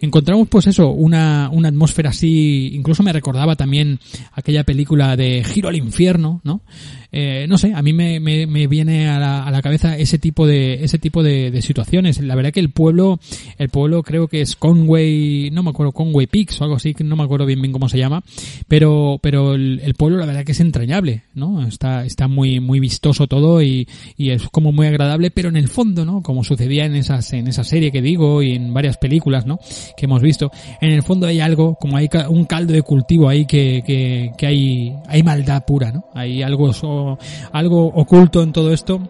Encontramos 0.01 0.48
pues 0.48 0.66
eso 0.66 0.89
una 0.89 1.48
una 1.52 1.68
atmósfera 1.68 2.10
así 2.10 2.70
incluso 2.74 3.05
me 3.05 3.12
recordaba 3.12 3.55
también 3.55 4.01
aquella 4.32 4.64
película 4.64 5.14
de 5.14 5.44
Giro 5.44 5.68
al 5.68 5.76
infierno 5.76 6.40
no 6.43 6.62
eh, 7.10 7.47
no 7.48 7.56
sé, 7.56 7.72
a 7.74 7.80
mí 7.80 7.93
me, 7.93 8.20
me, 8.20 8.47
me 8.47 8.66
viene 8.66 9.09
a 9.09 9.18
la, 9.18 9.43
a 9.44 9.51
la, 9.51 9.62
cabeza 9.62 9.97
ese 9.97 10.18
tipo 10.18 10.47
de 10.47 10.85
ese 10.85 10.98
tipo 10.98 11.22
de, 11.22 11.59
situaciones. 11.62 12.20
La 12.20 12.35
verdad 12.35 12.52
que 12.52 12.60
el 12.60 12.70
pueblo, 12.70 13.18
el 13.56 13.70
pueblo 13.70 14.02
creo 14.02 14.28
que 14.28 14.43
es 14.43 14.56
Conway, 14.56 15.51
no 15.51 15.62
me 15.62 15.70
acuerdo 15.70 15.93
Conway 15.93 16.26
Peaks 16.26 16.60
o 16.60 16.64
algo 16.64 16.76
así, 16.76 16.94
no 17.01 17.16
me 17.16 17.24
acuerdo 17.24 17.47
bien 17.47 17.60
bien 17.60 17.72
cómo 17.72 17.89
se 17.89 17.98
llama, 17.98 18.22
pero 18.68 19.18
pero 19.22 19.55
el, 19.55 19.80
el, 19.82 19.94
pueblo 19.94 20.18
la 20.18 20.26
verdad 20.26 20.44
que 20.44 20.52
es 20.52 20.60
entrañable, 20.60 21.22
¿no? 21.35 21.66
Está 21.66 22.05
está 22.05 22.28
muy 22.28 22.60
muy 22.60 22.78
vistoso 22.78 23.26
todo 23.26 23.62
y, 23.62 23.89
y 24.16 24.30
es 24.30 24.48
como 24.51 24.72
muy 24.72 24.86
agradable, 24.86 25.30
pero 25.30 25.48
en 25.48 25.56
el 25.56 25.68
fondo, 25.68 26.05
¿no? 26.05 26.22
Como 26.22 26.44
sucedía 26.44 26.85
en 26.85 26.94
esas 26.94 27.32
en 27.32 27.48
esa 27.48 27.64
serie 27.64 27.90
que 27.90 28.02
digo 28.02 28.43
y 28.43 28.52
en 28.52 28.74
varias 28.74 28.98
películas, 28.98 29.47
¿no? 29.47 29.59
Que 29.97 30.05
hemos 30.05 30.22
visto, 30.22 30.51
en 30.80 30.93
el 30.93 31.02
fondo 31.02 31.26
hay 31.26 31.40
algo 31.40 31.76
como 31.80 31.97
hay 31.97 32.09
un 32.28 32.44
caldo 32.44 32.74
de 32.74 32.82
cultivo 32.82 33.28
ahí 33.28 33.47
que 33.47 33.82
que, 33.86 34.32
que 34.36 34.47
hay 34.47 34.94
hay 35.09 35.22
maldad 35.22 35.64
pura, 35.66 35.90
¿no? 35.90 36.05
Hay 36.14 36.43
algo 36.43 36.72
algo 37.53 37.87
oculto 37.87 38.43
en 38.43 38.53
todo 38.53 38.73
esto 38.73 39.01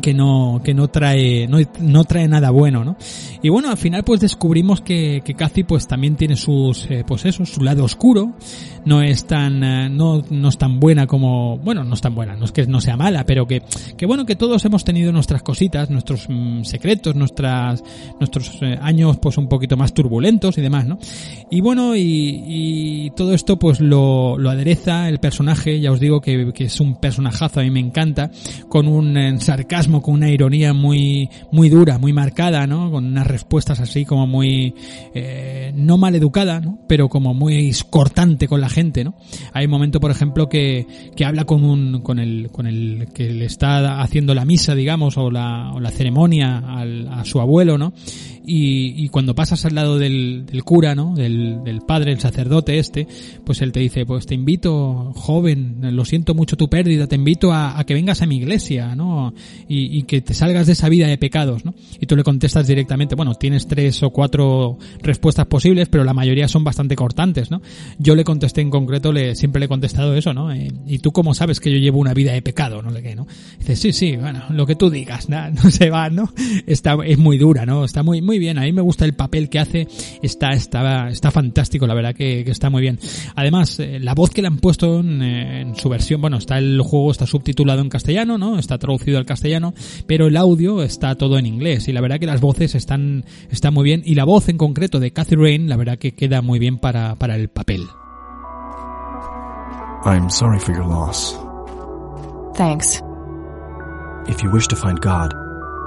que 0.00 0.14
no 0.14 0.60
que 0.64 0.74
no 0.74 0.88
trae 0.88 1.46
no, 1.46 1.58
no, 1.80 2.04
trae 2.04 2.26
nada 2.28 2.50
bueno 2.50 2.84
no 2.84 2.96
y 3.42 3.48
bueno 3.48 3.70
al 3.70 3.76
final 3.76 4.02
pues 4.04 4.20
descubrimos 4.20 4.80
que 4.80 5.22
que 5.24 5.34
Cathy 5.34 5.64
pues 5.64 5.86
también 5.86 6.16
tiene 6.16 6.36
sus 6.36 6.90
eh, 6.90 7.04
pues 7.06 7.24
eso 7.26 7.44
su 7.44 7.62
lado 7.62 7.84
oscuro. 7.84 8.32
No 8.84 9.02
es 9.02 9.26
tan 9.26 9.62
eh, 9.62 9.90
no 9.90 10.22
no 10.30 10.48
es 10.48 10.56
tan 10.56 10.80
buena 10.80 11.06
como 11.06 11.58
bueno 11.58 11.84
no 11.84 11.94
es 11.94 12.00
tan 12.00 12.14
buena 12.14 12.34
no 12.34 12.46
es 12.46 12.52
que 12.52 12.66
no 12.66 12.80
sea 12.80 12.96
mala 12.96 13.24
pero 13.24 13.46
que 13.46 13.62
que 13.96 14.06
bueno 14.06 14.24
que 14.24 14.36
todos 14.36 14.64
hemos 14.64 14.84
tenido 14.84 15.12
nuestras 15.12 15.42
cositas 15.42 15.90
nuestros 15.90 16.26
mmm, 16.28 16.62
secretos 16.62 17.14
nuestras 17.14 17.82
nuestros 18.18 18.58
eh, 18.62 18.78
años 18.80 19.18
pues 19.20 19.36
un 19.36 19.48
poquito 19.48 19.76
más 19.76 19.92
turbulentos 19.92 20.56
y 20.56 20.62
demás 20.62 20.86
no 20.86 20.98
y 21.50 21.60
bueno 21.60 21.96
y, 21.96 22.44
y 22.46 23.10
todo 23.10 23.34
esto 23.34 23.58
pues 23.58 23.80
lo, 23.80 24.38
lo 24.38 24.50
adereza 24.50 25.08
el 25.08 25.18
personaje 25.18 25.80
ya 25.80 25.90
os 25.90 26.00
digo 26.00 26.20
que, 26.20 26.52
que 26.52 26.64
es 26.64 26.80
un 26.80 26.96
personajazo 26.96 27.60
a 27.60 27.62
mí 27.62 27.70
me 27.70 27.80
encanta 27.80 28.30
con 28.68 28.86
un 28.86 29.16
eh, 29.16 29.40
sarcasmo 29.40 30.02
con 30.02 30.14
una 30.14 30.30
ironía 30.30 30.72
muy 30.72 31.28
muy 31.50 31.68
dura 31.68 31.98
muy 31.98 32.12
marcada 32.12 32.66
no 32.66 32.90
con 32.90 33.06
unas 33.06 33.26
respuestas 33.26 33.80
así 33.80 34.04
como 34.04 34.26
muy 34.26 34.74
eh, 35.14 35.72
no 35.74 35.98
mal 35.98 36.14
educada 36.14 36.60
no 36.60 36.78
pero 36.86 37.08
como 37.08 37.34
muy 37.34 37.72
cortante 37.88 38.48
con 38.48 38.60
la 38.60 38.68
gente, 38.68 39.04
¿no? 39.04 39.14
Hay 39.52 39.66
un 39.66 39.70
momento, 39.70 40.00
por 40.00 40.10
ejemplo, 40.10 40.48
que, 40.48 40.86
que 41.16 41.24
habla 41.24 41.44
con 41.44 41.64
un, 41.64 42.00
con 42.02 42.18
el, 42.18 42.50
con 42.50 42.66
el 42.66 43.08
que 43.14 43.30
le 43.30 43.44
está 43.44 44.00
haciendo 44.00 44.34
la 44.34 44.44
misa, 44.44 44.74
digamos, 44.74 45.16
o 45.16 45.30
la, 45.30 45.72
o 45.72 45.80
la 45.80 45.90
ceremonia 45.90 46.58
al, 46.58 47.08
a 47.08 47.24
su 47.24 47.40
abuelo, 47.40 47.78
¿no? 47.78 47.92
Y, 48.46 49.08
cuando 49.10 49.34
pasas 49.34 49.64
al 49.64 49.74
lado 49.74 49.98
del, 49.98 50.46
cura, 50.64 50.94
¿no? 50.94 51.14
Del, 51.14 51.80
padre, 51.86 52.12
el 52.12 52.20
sacerdote 52.20 52.78
este, 52.78 53.06
pues 53.44 53.62
él 53.62 53.72
te 53.72 53.80
dice, 53.80 54.06
pues 54.06 54.26
te 54.26 54.34
invito, 54.34 55.12
joven, 55.14 55.78
lo 55.94 56.04
siento 56.04 56.34
mucho 56.34 56.56
tu 56.56 56.68
pérdida, 56.68 57.06
te 57.06 57.16
invito 57.16 57.52
a, 57.52 57.82
que 57.84 57.94
vengas 57.94 58.22
a 58.22 58.26
mi 58.26 58.36
iglesia, 58.36 58.94
¿no? 58.94 59.34
Y, 59.68 60.02
que 60.04 60.20
te 60.20 60.34
salgas 60.34 60.66
de 60.66 60.72
esa 60.72 60.88
vida 60.88 61.06
de 61.06 61.18
pecados, 61.18 61.64
¿no? 61.64 61.74
Y 62.00 62.06
tú 62.06 62.16
le 62.16 62.24
contestas 62.24 62.66
directamente, 62.66 63.14
bueno, 63.14 63.34
tienes 63.34 63.66
tres 63.66 64.02
o 64.02 64.10
cuatro 64.10 64.78
respuestas 65.02 65.46
posibles, 65.46 65.88
pero 65.88 66.04
la 66.04 66.14
mayoría 66.14 66.48
son 66.48 66.64
bastante 66.64 66.96
cortantes, 66.96 67.50
¿no? 67.50 67.60
Yo 67.98 68.14
le 68.14 68.24
contesté 68.24 68.60
en 68.60 68.70
concreto, 68.70 69.12
le, 69.12 69.34
siempre 69.34 69.60
le 69.60 69.66
he 69.66 69.68
contestado 69.68 70.14
eso, 70.14 70.32
¿no? 70.32 70.52
Eh, 70.52 70.72
y 70.86 70.98
tú 70.98 71.12
cómo 71.12 71.34
sabes 71.34 71.60
que 71.60 71.70
yo 71.70 71.78
llevo 71.78 71.98
una 71.98 72.14
vida 72.14 72.32
de 72.32 72.42
pecado, 72.42 72.82
no 72.82 72.90
sé 72.90 73.02
qué, 73.02 73.14
¿no? 73.14 73.26
Dice, 73.58 73.76
sí, 73.76 73.92
sí, 73.92 74.16
bueno, 74.16 74.44
lo 74.50 74.66
que 74.66 74.74
tú 74.74 74.90
digas, 74.90 75.28
¿no? 75.28 75.50
no 75.50 75.70
se 75.70 75.90
va, 75.90 76.10
¿no? 76.10 76.32
Está, 76.66 76.96
es 77.04 77.18
muy 77.18 77.38
dura, 77.38 77.66
¿no? 77.66 77.84
Está 77.84 78.02
muy, 78.02 78.22
muy 78.30 78.38
bien. 78.38 78.58
A 78.58 78.62
mí 78.62 78.72
me 78.72 78.80
gusta 78.80 79.04
el 79.04 79.14
papel 79.14 79.48
que 79.48 79.58
hace. 79.58 79.88
Está, 80.22 80.50
está, 80.50 81.08
está 81.08 81.32
fantástico, 81.32 81.84
la 81.88 81.94
verdad 81.94 82.14
que, 82.14 82.44
que 82.44 82.52
está 82.52 82.70
muy 82.70 82.80
bien. 82.80 83.00
Además, 83.34 83.80
eh, 83.80 83.98
la 83.98 84.14
voz 84.14 84.30
que 84.30 84.40
le 84.40 84.46
han 84.46 84.58
puesto 84.58 85.00
en, 85.00 85.20
en, 85.20 85.74
su 85.74 85.88
versión, 85.88 86.20
bueno, 86.20 86.36
está 86.36 86.58
el 86.58 86.80
juego, 86.80 87.10
está 87.10 87.26
subtitulado 87.26 87.80
en 87.80 87.88
castellano, 87.88 88.38
¿no? 88.38 88.56
Está 88.56 88.78
traducido 88.78 89.18
al 89.18 89.26
castellano, 89.26 89.74
pero 90.06 90.28
el 90.28 90.36
audio 90.36 90.84
está 90.84 91.16
todo 91.16 91.38
en 91.38 91.46
inglés. 91.46 91.88
Y 91.88 91.92
la 91.92 92.00
verdad 92.00 92.20
que 92.20 92.26
las 92.26 92.40
voces 92.40 92.76
están, 92.76 93.24
están 93.50 93.74
muy 93.74 93.82
bien. 93.82 94.02
Y 94.04 94.14
la 94.14 94.22
voz 94.22 94.48
en 94.48 94.58
concreto 94.58 95.00
de 95.00 95.10
Cathy 95.10 95.34
Rain, 95.34 95.68
la 95.68 95.76
verdad 95.76 95.98
que 95.98 96.12
queda 96.12 96.40
muy 96.40 96.60
bien 96.60 96.78
para, 96.78 97.16
para 97.16 97.34
el 97.34 97.48
papel. 97.48 97.88
I'm 100.04 100.30
sorry 100.30 100.60
for 100.60 100.72
your 100.72 100.86
loss. 100.86 101.36
Thanks. 102.54 103.02
If 104.28 104.40
you 104.40 104.52
wish 104.52 104.68
to 104.68 104.76
find 104.76 105.00
God, 105.00 105.34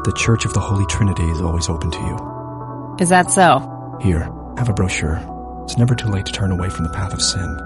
the 0.04 0.12
Church 0.18 0.44
of 0.44 0.54
the 0.54 0.60
Holy 0.60 0.86
Trinity 0.88 1.24
is 1.24 1.40
always 1.40 1.70
open 1.70 1.90
to 1.90 2.00
you. 2.00 2.33
Is 3.00 3.10
that 3.10 3.32
so? 3.32 3.98
Here, 4.02 4.30
have 4.58 4.70
a 4.70 4.74
brochure. 4.74 5.20
It's 5.64 5.78
never 5.78 5.96
too 5.96 6.10
late 6.10 6.26
to 6.28 6.32
turn 6.32 6.52
away 6.52 6.70
from 6.70 6.84
the 6.84 6.92
path 6.92 7.14
of 7.14 7.22
sin. 7.22 7.58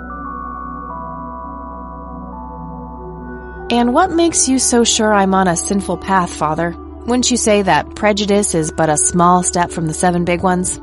And 3.70 3.94
what 3.94 4.12
makes 4.12 4.48
you 4.48 4.60
so 4.60 4.86
sure 4.86 5.14
I'm 5.14 5.34
on 5.34 5.48
a 5.48 5.58
sinful 5.58 5.98
path, 5.98 6.34
Father? 6.34 6.74
Wouldn't 7.06 7.30
you 7.30 7.38
say 7.38 7.62
that 7.64 7.96
prejudice 7.96 8.56
is 8.56 8.72
but 8.72 8.90
a 8.90 8.98
small 8.98 9.44
step 9.44 9.72
from 9.72 9.88
the 9.88 9.94
seven 9.94 10.24
big 10.24 10.42
ones? 10.42 10.80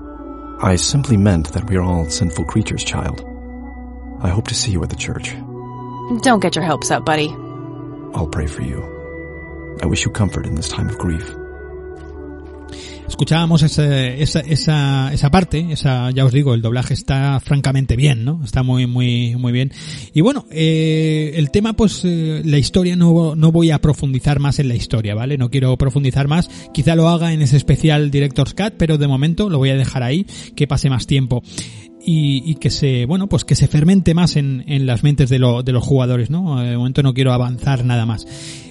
I 0.60 0.76
simply 0.76 1.16
meant 1.16 1.52
that 1.52 1.68
we 1.68 1.76
are 1.76 1.82
all 1.82 2.08
sinful 2.10 2.44
creatures, 2.44 2.84
child. 2.84 3.24
I 4.20 4.28
hope 4.28 4.48
to 4.48 4.54
see 4.54 4.70
you 4.72 4.82
at 4.82 4.90
the 4.90 4.96
church. 4.96 5.34
Don't 6.22 6.40
get 6.40 6.56
your 6.56 6.64
hopes 6.64 6.90
up, 6.90 7.06
buddy. 7.06 7.28
I'll 8.14 8.28
pray 8.28 8.46
for 8.46 8.62
you. 8.62 8.82
I 9.82 9.86
wish 9.86 10.04
you 10.04 10.10
comfort 10.10 10.46
in 10.46 10.54
this 10.54 10.68
time 10.68 10.88
of 10.88 10.98
grief. 10.98 11.34
Escuchábamos 13.08 13.62
ese, 13.62 14.22
esa, 14.22 14.40
esa, 14.40 15.12
esa 15.12 15.30
parte, 15.30 15.66
esa, 15.70 16.10
ya 16.10 16.24
os 16.24 16.32
digo, 16.32 16.54
el 16.54 16.62
doblaje 16.62 16.94
está 16.94 17.40
francamente 17.40 17.96
bien, 17.96 18.24
¿no? 18.24 18.40
Está 18.44 18.62
muy, 18.62 18.86
muy, 18.86 19.36
muy 19.36 19.52
bien. 19.52 19.72
Y 20.12 20.20
bueno, 20.20 20.46
eh, 20.50 21.32
el 21.36 21.50
tema, 21.50 21.74
pues, 21.74 22.02
eh, 22.04 22.42
la 22.44 22.58
historia 22.58 22.96
no, 22.96 23.34
no 23.36 23.52
voy 23.52 23.70
a 23.70 23.80
profundizar 23.80 24.40
más 24.40 24.58
en 24.58 24.68
la 24.68 24.74
historia, 24.74 25.14
¿vale? 25.14 25.38
No 25.38 25.50
quiero 25.50 25.76
profundizar 25.76 26.28
más. 26.28 26.48
Quizá 26.72 26.94
lo 26.94 27.08
haga 27.08 27.32
en 27.32 27.42
ese 27.42 27.56
especial 27.56 28.10
Director's 28.10 28.54
Cut, 28.54 28.74
pero 28.76 28.98
de 28.98 29.08
momento 29.08 29.48
lo 29.48 29.58
voy 29.58 29.70
a 29.70 29.76
dejar 29.76 30.02
ahí, 30.02 30.26
que 30.56 30.66
pase 30.66 30.90
más 30.90 31.06
tiempo. 31.06 31.42
Y, 32.06 32.42
y, 32.44 32.56
que 32.56 32.68
se, 32.68 33.06
bueno, 33.06 33.30
pues 33.30 33.46
que 33.46 33.54
se 33.54 33.66
fermente 33.66 34.12
más 34.12 34.36
en, 34.36 34.62
en 34.66 34.84
las 34.84 35.02
mentes 35.02 35.30
de, 35.30 35.38
lo, 35.38 35.62
de 35.62 35.72
los 35.72 35.82
jugadores, 35.82 36.28
¿no? 36.28 36.60
De 36.60 36.76
momento 36.76 37.02
no 37.02 37.14
quiero 37.14 37.32
avanzar 37.32 37.82
nada 37.86 38.04
más. 38.04 38.26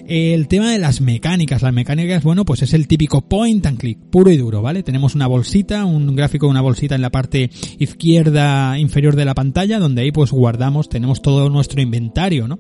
El 0.06 0.50
tema 0.50 0.70
de 0.70 0.80
las 0.80 1.00
mecánicas, 1.00 1.62
las 1.62 1.74
mecánicas, 1.74 2.24
bueno, 2.24 2.44
pues 2.44 2.62
es 2.62 2.74
el 2.74 2.88
típico 2.88 3.22
point 3.22 3.66
and 3.66 3.78
click, 3.78 3.98
puro 3.98 4.32
y 4.32 4.38
duro, 4.38 4.62
¿vale? 4.62 4.84
Tenemos 4.84 5.16
una 5.16 5.28
bolsita, 5.28 5.86
un 5.86 6.14
gráfico 6.14 6.46
de 6.46 6.52
una 6.52 6.62
bolsita 6.62 6.96
en 6.96 7.02
la 7.02 7.10
parte 7.10 7.50
izquierda 7.80 8.78
inferior 8.78 9.16
de 9.16 9.24
la 9.24 9.34
pantalla, 9.34 9.80
donde 9.80 10.02
ahí 10.02 10.12
pues 10.12 10.32
guardamos, 10.32 10.90
tenemos 10.90 11.22
todo 11.22 11.50
nuestro 11.50 11.82
inventario, 11.82 12.50
¿no? 12.50 12.60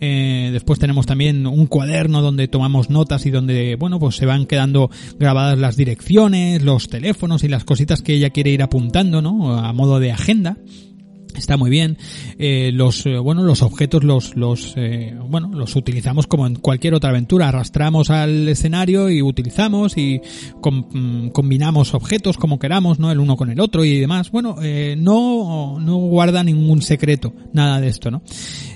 Eh, 0.00 0.50
después 0.52 0.78
tenemos 0.78 1.06
también 1.06 1.46
un 1.46 1.66
cuaderno 1.66 2.20
donde 2.20 2.48
tomamos 2.48 2.90
notas 2.90 3.24
y 3.24 3.30
donde, 3.30 3.76
bueno, 3.76 3.98
pues 3.98 4.16
se 4.16 4.26
van 4.26 4.44
quedando 4.44 4.90
grabadas 5.18 5.58
las 5.58 5.76
direcciones, 5.76 6.62
los 6.62 6.88
teléfonos 6.88 7.44
y 7.44 7.48
las 7.48 7.64
cositas 7.64 8.02
que 8.02 8.12
ella 8.12 8.28
quiere 8.28 8.50
ir 8.50 8.62
apuntando, 8.62 9.22
¿no? 9.22 9.58
A 9.58 9.72
modo 9.72 10.00
de 10.00 10.12
agenda. 10.12 10.58
Está 11.34 11.56
muy 11.56 11.70
bien. 11.70 11.98
Eh, 12.38 12.70
los 12.72 13.06
eh, 13.06 13.18
bueno 13.18 13.42
los 13.42 13.62
objetos 13.62 14.04
los 14.04 14.36
los 14.36 14.74
eh, 14.76 15.16
bueno 15.28 15.50
los 15.52 15.76
utilizamos 15.76 16.26
como 16.26 16.46
en 16.46 16.56
cualquier 16.56 16.94
otra 16.94 17.10
aventura. 17.10 17.48
Arrastramos 17.48 18.10
al 18.10 18.48
escenario 18.48 19.10
y 19.10 19.22
utilizamos 19.22 19.96
y 19.96 20.20
com, 20.60 20.84
mm, 20.92 21.28
combinamos 21.30 21.94
objetos 21.94 22.36
como 22.36 22.58
queramos, 22.58 22.98
no 22.98 23.10
el 23.10 23.18
uno 23.18 23.36
con 23.36 23.50
el 23.50 23.60
otro 23.60 23.84
y 23.84 23.98
demás. 23.98 24.30
Bueno, 24.30 24.56
eh, 24.62 24.94
no 24.98 25.78
no 25.80 25.96
guarda 25.96 26.44
ningún 26.44 26.82
secreto 26.82 27.32
nada 27.52 27.80
de 27.80 27.88
esto, 27.88 28.10
¿no? 28.10 28.22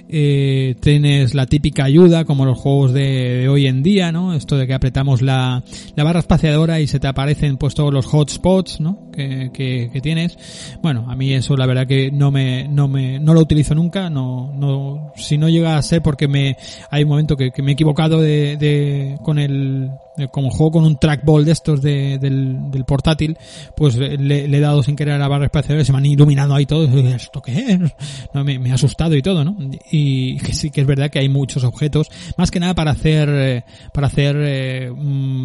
Eh, 0.09 0.75
tienes 0.81 1.35
la 1.35 1.47
típica 1.47 1.85
ayuda 1.85 2.25
como 2.25 2.45
los 2.45 2.59
juegos 2.59 2.93
de, 2.93 3.49
hoy 3.49 3.67
en 3.67 3.83
día, 3.83 4.11
¿no? 4.13 4.35
Esto 4.35 4.57
de 4.57 4.67
que 4.67 4.75
apretamos 4.75 5.23
la, 5.23 5.63
la 5.97 6.05
barra 6.05 6.21
espaciadora 6.21 6.81
y 6.81 6.87
se 6.87 6.99
te 6.99 7.07
aparecen 7.07 7.57
pues 7.59 7.75
todos 7.75 7.93
los 7.93 8.07
hotspots, 8.07 8.81
¿no? 8.81 9.11
Que, 9.13 9.51
que, 9.53 9.91
que, 9.93 10.01
tienes. 10.01 10.39
Bueno, 10.83 11.11
a 11.11 11.17
mí 11.17 11.35
eso 11.35 11.57
la 11.57 11.67
verdad 11.67 11.87
que 11.87 12.11
no 12.11 12.31
me, 12.31 12.69
no 12.69 12.89
me, 12.89 13.19
no 13.19 13.35
lo 13.35 13.41
utilizo 13.41 13.75
nunca, 13.75 14.09
no, 14.09 14.53
no, 14.55 15.13
si 15.17 15.37
no 15.37 15.49
llega 15.49 15.77
a 15.77 15.83
ser 15.83 16.03
porque 16.03 16.29
me, 16.29 16.57
hay 16.91 17.03
un 17.03 17.11
momento 17.11 17.37
que, 17.37 17.51
que 17.51 17.63
me 17.63 17.73
he 17.73 17.75
equivocado 17.75 18.21
de, 18.21 18.57
de, 18.57 19.19
con 19.23 19.39
el, 19.39 19.91
como 20.31 20.51
juego 20.51 20.73
con 20.73 20.85
un 20.85 20.99
trackball 20.99 21.45
de 21.45 21.53
estos 21.53 21.83
de, 21.83 22.19
del, 22.19 22.71
del, 22.71 22.85
portátil, 22.85 23.37
pues 23.77 23.97
le, 23.97 24.17
le, 24.19 24.57
he 24.57 24.61
dado 24.61 24.83
sin 24.83 24.97
querer 24.97 25.15
a 25.15 25.19
la 25.19 25.29
barra 25.29 25.47
espaciadora 25.47 25.83
y 25.83 25.85
se 25.85 25.93
me 25.93 25.99
han 25.99 26.07
iluminado 26.07 26.55
ahí 26.55 26.67
todo. 26.67 26.87
¿Esto 27.09 27.41
qué 27.43 27.53
es? 27.53 27.79
Me, 28.35 28.59
me, 28.59 28.71
ha 28.71 28.75
asustado 28.75 29.15
y 29.15 29.23
todo, 29.23 29.45
¿no? 29.45 29.57
Y 29.91 30.39
que 30.39 30.53
sí 30.53 30.71
que 30.71 30.81
es 30.81 30.87
verdad 30.87 31.11
que 31.11 31.19
hay 31.19 31.29
muchos 31.29 31.65
objetos, 31.65 32.09
más 32.37 32.51
que 32.51 32.61
nada 32.61 32.75
para 32.75 32.93
hacer, 32.93 33.65
para 33.93 34.07
hacer, 34.07 34.37
eh, 34.39 34.93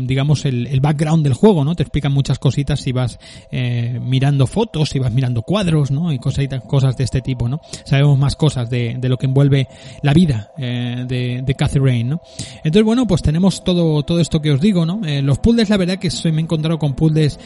digamos, 0.06 0.46
el, 0.46 0.68
el, 0.68 0.80
background 0.80 1.24
del 1.24 1.34
juego, 1.34 1.64
¿no? 1.64 1.76
Te 1.76 1.84
explican 1.84 2.14
muchas 2.14 2.40
cositas 2.40 2.80
si 2.80 2.92
vas 2.92 3.20
eh, 3.52 4.00
mirando 4.02 4.48
fotos, 4.48 4.90
si 4.90 5.00
vas 5.00 5.12
mirando 5.12 5.42
cuadros, 5.42 5.92
¿no? 5.92 6.12
Y 6.12 6.20
cosas, 6.20 6.46
cosas 6.68 6.98
de 6.98 7.04
este 7.04 7.22
tipo, 7.22 7.48
¿no? 7.48 7.62
Sabemos 7.84 8.18
más 8.18 8.36
cosas 8.36 8.70
de, 8.70 8.96
de 9.00 9.10
lo 9.10 9.18
que 9.18 9.26
envuelve 9.26 9.68
la 10.02 10.14
vida 10.14 10.52
eh, 10.58 11.06
de, 11.08 11.42
de 11.44 11.56
Cathy 11.56 11.80
Rain, 11.80 12.10
¿no? 12.10 12.22
Entonces, 12.58 12.84
bueno, 12.84 13.08
pues 13.08 13.22
tenemos 13.22 13.64
todo, 13.64 14.04
todo 14.04 14.20
esto 14.20 14.42
que 14.42 14.52
os 14.52 14.60
digo, 14.64 14.86
¿no? 14.86 15.02
Eh, 15.06 15.22
los 15.22 15.38
puzzles, 15.38 15.70
la 15.70 15.78
verdad 15.78 16.00
que 16.00 16.10
soy, 16.10 16.32
me 16.32 16.42
he 16.42 16.44
encontrado 16.44 16.80
con 16.80 16.96
puzzles, 16.96 17.40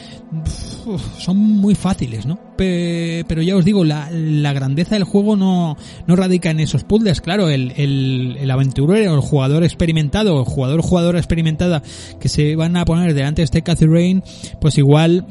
son 1.18 1.36
muy 1.36 1.74
fáciles, 1.74 2.24
¿no? 2.24 2.38
Pe 2.56 3.24
pero 3.28 3.42
ya 3.42 3.56
os 3.56 3.64
digo, 3.64 3.84
la, 3.84 4.08
grandeza 4.54 4.94
del 4.94 5.04
juego 5.04 5.36
no, 5.36 5.76
no 6.06 6.16
radica 6.16 6.50
en 6.50 6.60
esos 6.60 6.84
puzzles, 6.84 7.20
claro, 7.20 7.50
el, 7.50 7.72
el, 7.76 8.38
el 8.40 8.50
aventurero, 8.50 9.14
el 9.14 9.20
jugador 9.20 9.64
experimentado, 9.64 10.38
el 10.38 10.46
jugador 10.46 10.80
jugadora 10.80 11.18
experimentada 11.18 11.82
que 12.20 12.28
se 12.28 12.56
van 12.56 12.76
a 12.76 12.84
poner 12.86 13.12
delante 13.12 13.42
de 13.42 13.44
este 13.44 13.62
Cathy 13.62 13.86
Rain, 13.86 14.22
pues 14.60 14.78
igual 14.78 15.26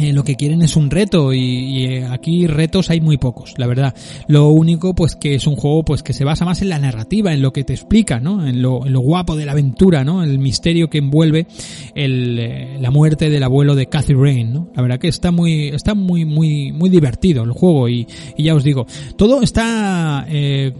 eh, 0.00 0.12
lo 0.14 0.24
que 0.24 0.36
quieren 0.36 0.62
es 0.62 0.76
un 0.76 0.90
reto 0.90 1.34
y, 1.34 1.38
y, 1.40 1.96
aquí 1.98 2.46
retos 2.46 2.88
hay 2.88 3.02
muy 3.02 3.18
pocos, 3.18 3.54
la 3.58 3.66
verdad. 3.66 3.94
Lo 4.28 4.48
único 4.48 4.94
pues 4.94 5.14
que 5.14 5.34
es 5.34 5.46
un 5.46 5.56
juego 5.56 5.84
pues 5.84 6.02
que 6.02 6.14
se 6.14 6.24
basa 6.24 6.46
más 6.46 6.62
en 6.62 6.70
la 6.70 6.78
narrativa, 6.78 7.34
en 7.34 7.42
lo 7.42 7.52
que 7.52 7.64
te 7.64 7.74
explica, 7.74 8.18
¿no? 8.18 8.46
En 8.46 8.62
lo, 8.62 8.86
en 8.86 8.94
lo 8.94 9.00
guapo 9.00 9.36
de 9.36 9.44
la 9.44 9.52
aventura, 9.52 10.02
¿no? 10.02 10.22
El 10.22 10.38
misterio 10.38 10.88
que 10.88 10.98
envuelve 10.98 11.46
el, 11.94 12.38
eh, 12.38 12.78
la 12.80 12.90
muerte 12.90 13.28
del 13.28 13.42
abuelo 13.42 13.74
de 13.74 13.86
Cathy 13.90 14.14
Rain, 14.14 14.54
¿no? 14.54 14.70
La 14.74 14.80
verdad 14.80 14.98
que 14.98 15.08
está 15.08 15.30
muy 15.30 15.68
está 15.68 15.94
muy 15.94 16.24
muy 16.24 16.72
muy 16.72 16.88
divertido 16.88 17.44
el 17.44 17.52
juego 17.52 17.88
y, 17.88 18.06
ya 18.38 18.54
os 18.54 18.64
digo, 18.64 18.86
todo 19.16 19.42
está 19.42 20.24
eh, 20.28 20.72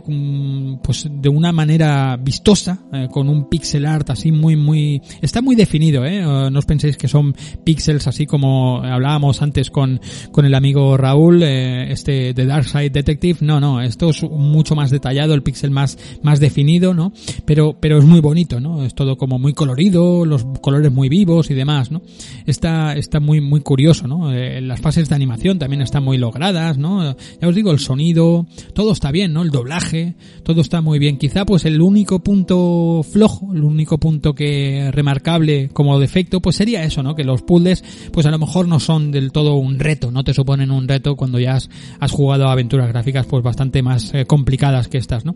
pues 0.83 1.09
de 1.11 1.29
una 1.29 1.53
manera 1.53 2.17
vistosa 2.17 2.79
eh, 2.93 3.09
con 3.11 3.29
un 3.29 3.51
pixel 3.51 3.85
art 3.85 4.09
así 4.09 4.33
muy 4.33 4.57
muy 4.57 5.03
está 5.21 5.43
muy 5.43 5.57
definido, 5.57 6.07
¿eh? 6.07 6.21
No 6.23 6.59
os 6.59 6.65
penséis 6.65 6.97
que 6.97 7.09
son 7.09 7.35
píxeles 7.65 8.07
así 8.07 8.27
como 8.27 8.81
hablábamos 9.11 9.43
antes 9.43 9.71
con, 9.73 10.01
con 10.31 10.45
el 10.45 10.55
amigo 10.55 10.97
Raúl, 10.97 11.43
eh, 11.43 11.91
este 11.91 12.33
de 12.33 12.47
Dark 12.47 12.67
Side 12.67 12.91
Detective, 12.91 13.39
no, 13.41 13.59
no, 13.59 13.81
esto 13.83 14.11
es 14.11 14.23
mucho 14.23 14.77
más 14.77 14.91
detallado, 14.91 15.35
el 15.35 15.43
pixel 15.43 15.73
más, 15.73 15.99
más 16.23 16.39
definido, 16.39 16.95
¿no? 16.95 17.13
Pero, 17.45 17.77
pero 17.81 17.99
es 17.99 18.05
muy 18.05 18.21
bonito, 18.21 18.61
¿no? 18.61 18.85
Es 18.85 18.95
todo 18.95 19.19
como 19.19 19.41
muy 19.41 19.53
colorido, 19.53 20.25
los 20.25 20.47
colores 20.61 20.93
muy 20.93 21.09
vivos 21.09 21.51
y 21.51 21.55
demás, 21.55 21.91
¿no? 21.91 22.03
Está, 22.47 22.93
está 22.93 23.19
muy, 23.19 23.41
muy 23.41 23.63
curioso, 23.63 24.07
¿no? 24.07 24.33
Eh, 24.33 24.61
las 24.61 24.81
fases 24.81 25.09
de 25.09 25.15
animación 25.17 25.59
también 25.59 25.83
están 25.83 26.05
muy 26.05 26.17
logradas, 26.17 26.79
¿no? 26.79 27.17
Ya 27.41 27.49
os 27.49 27.55
digo, 27.57 27.73
el 27.73 27.81
sonido, 27.81 28.47
todo 28.75 28.93
está 28.93 29.11
bien, 29.11 29.33
¿no? 29.33 29.43
El 29.43 29.51
doblaje, 29.51 30.15
todo 30.45 30.61
está 30.61 30.83
muy 30.83 31.01
bien. 31.01 31.19
Quizá 31.19 31.45
pues 31.45 31.65
el 31.65 31.81
único 31.81 32.21
punto 32.21 33.03
flojo, 33.03 33.53
el 33.55 33.65
único 33.65 33.99
punto 33.99 34.37
que 34.37 34.91
remarcable 34.93 35.71
como 35.73 35.99
defecto, 35.99 36.41
pues 36.41 36.55
sería 36.55 36.85
eso, 36.85 37.03
¿no? 37.03 37.17
Que 37.17 37.25
los 37.25 37.43
puzzles, 37.43 37.83
pues 38.13 38.25
a 38.27 38.31
lo 38.31 38.39
mejor 38.39 38.69
no 38.69 38.79
son 38.79 38.90
del 38.99 39.31
todo 39.31 39.55
un 39.55 39.79
reto, 39.79 40.11
no 40.11 40.25
te 40.25 40.35
suponen 40.35 40.71
un 40.71 40.89
reto 40.89 41.15
cuando 41.17 41.39
ya 41.39 41.57
has, 41.57 41.69
jugado 42.11 42.49
aventuras 42.49 42.89
gráficas 42.89 43.27
pues 43.27 43.45
bastante 43.45 43.83
más 43.83 44.13
eh, 44.15 44.27
complicadas 44.27 44.89
que 44.89 44.99
estas, 44.99 45.25
¿no? 45.25 45.35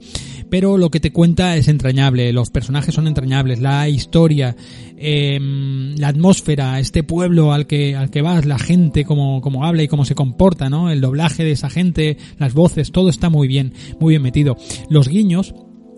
Pero 0.50 0.76
lo 0.76 0.90
que 0.90 1.00
te 1.00 1.12
cuenta 1.12 1.56
es 1.56 1.68
entrañable, 1.68 2.32
los 2.32 2.50
personajes 2.50 2.94
son 2.94 3.06
entrañables, 3.06 3.60
la 3.60 3.88
historia, 3.88 4.56
eh, 4.96 5.38
la 5.96 6.08
atmósfera, 6.08 6.80
este 6.80 7.02
pueblo 7.04 7.52
al 7.52 7.66
que, 7.66 7.94
al 7.94 8.10
que 8.10 8.22
vas, 8.22 8.44
la 8.44 8.58
gente, 8.58 9.04
cómo 9.04 9.64
habla 9.64 9.82
y 9.82 9.88
cómo 9.88 10.04
se 10.04 10.14
comporta, 10.14 10.68
¿no? 10.68 10.90
El 10.90 11.00
doblaje 11.00 11.44
de 11.44 11.52
esa 11.52 11.70
gente, 11.70 12.18
las 12.38 12.54
voces, 12.54 12.90
todo 12.90 13.08
está 13.08 13.30
muy 13.30 13.46
bien, 13.46 13.74
muy 14.00 14.12
bien 14.12 14.22
metido. 14.22 14.56
Los 14.88 15.08
guiños, 15.08 15.54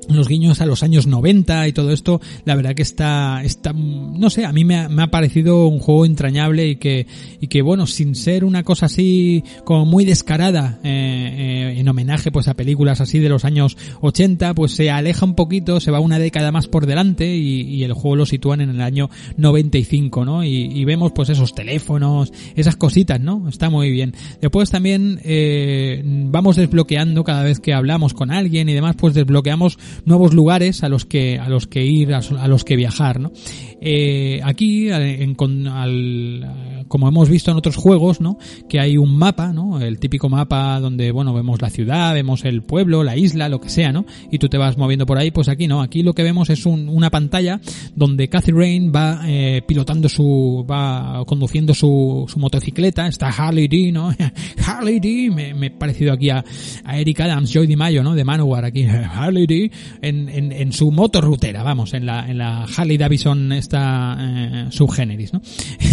los 0.08 0.28
guiños 0.28 0.60
a 0.60 0.66
los 0.66 0.82
años 0.82 1.06
90 1.06 1.68
y 1.68 1.72
todo 1.72 1.92
esto, 1.92 2.20
la 2.44 2.54
verdad 2.54 2.74
que 2.74 2.82
está, 2.82 3.42
está 3.44 3.72
no 3.72 4.30
sé, 4.30 4.44
a 4.44 4.52
mí 4.52 4.64
me 4.64 4.76
ha, 4.76 4.88
me 4.88 5.02
ha 5.02 5.08
parecido 5.08 5.66
un 5.66 5.78
juego 5.78 6.06
entrañable 6.06 6.68
y 6.68 6.76
que, 6.76 7.06
y 7.40 7.48
que 7.48 7.62
bueno, 7.62 7.86
sin 7.86 8.14
ser 8.14 8.44
una 8.44 8.62
cosa 8.62 8.86
así 8.86 9.44
como 9.64 9.84
muy 9.84 10.04
descarada 10.04 10.78
eh, 10.82 11.74
eh, 11.76 11.80
en 11.80 11.88
homenaje 11.88 12.30
pues 12.30 12.48
a 12.48 12.54
películas 12.54 13.00
así 13.00 13.18
de 13.18 13.28
los 13.28 13.44
años 13.44 13.76
80, 14.00 14.54
pues 14.54 14.72
se 14.72 14.90
aleja 14.90 15.24
un 15.24 15.34
poquito, 15.34 15.80
se 15.80 15.90
va 15.90 16.00
una 16.00 16.18
década 16.18 16.52
más 16.52 16.68
por 16.68 16.86
delante 16.86 17.36
y, 17.36 17.62
y 17.62 17.84
el 17.84 17.92
juego 17.92 18.16
lo 18.16 18.26
sitúan 18.26 18.60
en 18.60 18.70
el 18.70 18.80
año 18.80 19.10
95, 19.36 20.24
¿no? 20.24 20.44
Y, 20.44 20.66
y, 20.72 20.84
vemos 20.84 21.12
pues 21.12 21.28
esos 21.28 21.54
teléfonos, 21.54 22.32
esas 22.54 22.76
cositas, 22.76 23.20
¿no? 23.20 23.48
Está 23.48 23.70
muy 23.70 23.90
bien. 23.90 24.14
Después 24.40 24.70
también 24.70 25.20
eh, 25.24 26.02
vamos 26.04 26.56
desbloqueando 26.56 27.24
cada 27.24 27.42
vez 27.42 27.60
que 27.60 27.74
hablamos 27.74 28.14
con 28.14 28.30
alguien 28.30 28.68
y 28.68 28.74
demás, 28.74 28.96
pues 28.98 29.14
desbloqueamos 29.14 29.78
nuevos 30.04 30.34
lugares 30.34 30.82
a 30.82 30.88
los 30.88 31.04
que 31.04 31.38
a 31.38 31.48
los 31.48 31.66
que 31.66 31.84
ir 31.84 32.14
a, 32.14 32.48
los 32.48 32.64
que 32.64 32.76
viajar 32.76 33.20
¿no? 33.20 33.32
Eh, 33.80 34.40
aquí 34.44 34.90
en, 34.90 35.34
con, 35.34 35.66
al, 35.66 36.75
como 36.88 37.08
hemos 37.08 37.28
visto 37.28 37.50
en 37.50 37.56
otros 37.56 37.76
juegos 37.76 38.20
no 38.20 38.38
que 38.68 38.80
hay 38.80 38.96
un 38.96 39.16
mapa 39.16 39.52
no 39.52 39.80
el 39.80 39.98
típico 39.98 40.28
mapa 40.28 40.80
donde 40.80 41.10
bueno 41.12 41.32
vemos 41.34 41.62
la 41.62 41.70
ciudad 41.70 42.14
vemos 42.14 42.44
el 42.44 42.62
pueblo 42.62 43.02
la 43.02 43.16
isla 43.16 43.48
lo 43.48 43.60
que 43.60 43.68
sea 43.68 43.92
no 43.92 44.06
y 44.30 44.38
tú 44.38 44.48
te 44.48 44.58
vas 44.58 44.76
moviendo 44.78 45.06
por 45.06 45.18
ahí 45.18 45.30
pues 45.30 45.48
aquí 45.48 45.66
no 45.66 45.82
aquí 45.82 46.02
lo 46.02 46.12
que 46.12 46.22
vemos 46.22 46.50
es 46.50 46.66
un, 46.66 46.88
una 46.88 47.10
pantalla 47.10 47.60
donde 47.94 48.28
Cathy 48.28 48.52
Rain 48.52 48.92
va 48.94 49.20
eh, 49.26 49.62
pilotando 49.66 50.08
su 50.08 50.66
va 50.70 51.24
conduciendo 51.26 51.74
su, 51.74 52.26
su 52.28 52.38
motocicleta. 52.38 53.06
Está 53.06 53.28
Harley 53.28 53.68
D 53.68 53.92
no 53.92 54.14
Harley 54.66 55.00
D 55.00 55.30
me, 55.30 55.66
he 55.66 55.70
parecido 55.70 56.12
aquí 56.12 56.30
a, 56.30 56.44
a 56.84 56.98
Eric 56.98 57.20
Adams 57.20 57.52
Joy 57.52 57.66
DiMaggio 57.66 58.02
no 58.02 58.14
de 58.14 58.24
Manowar 58.24 58.64
aquí 58.64 58.84
Harley 59.14 59.46
D 59.46 59.70
en, 60.02 60.28
en, 60.28 60.52
en 60.52 60.72
su 60.72 60.90
motorrutera, 60.90 61.62
vamos, 61.62 61.94
en 61.94 62.06
la, 62.06 62.28
en 62.28 62.38
la 62.38 62.64
Harley 62.64 62.96
Davidson 62.96 63.52
esta 63.52 64.16
eh, 64.18 64.66
subgeneris, 64.70 65.32
¿no? 65.32 65.40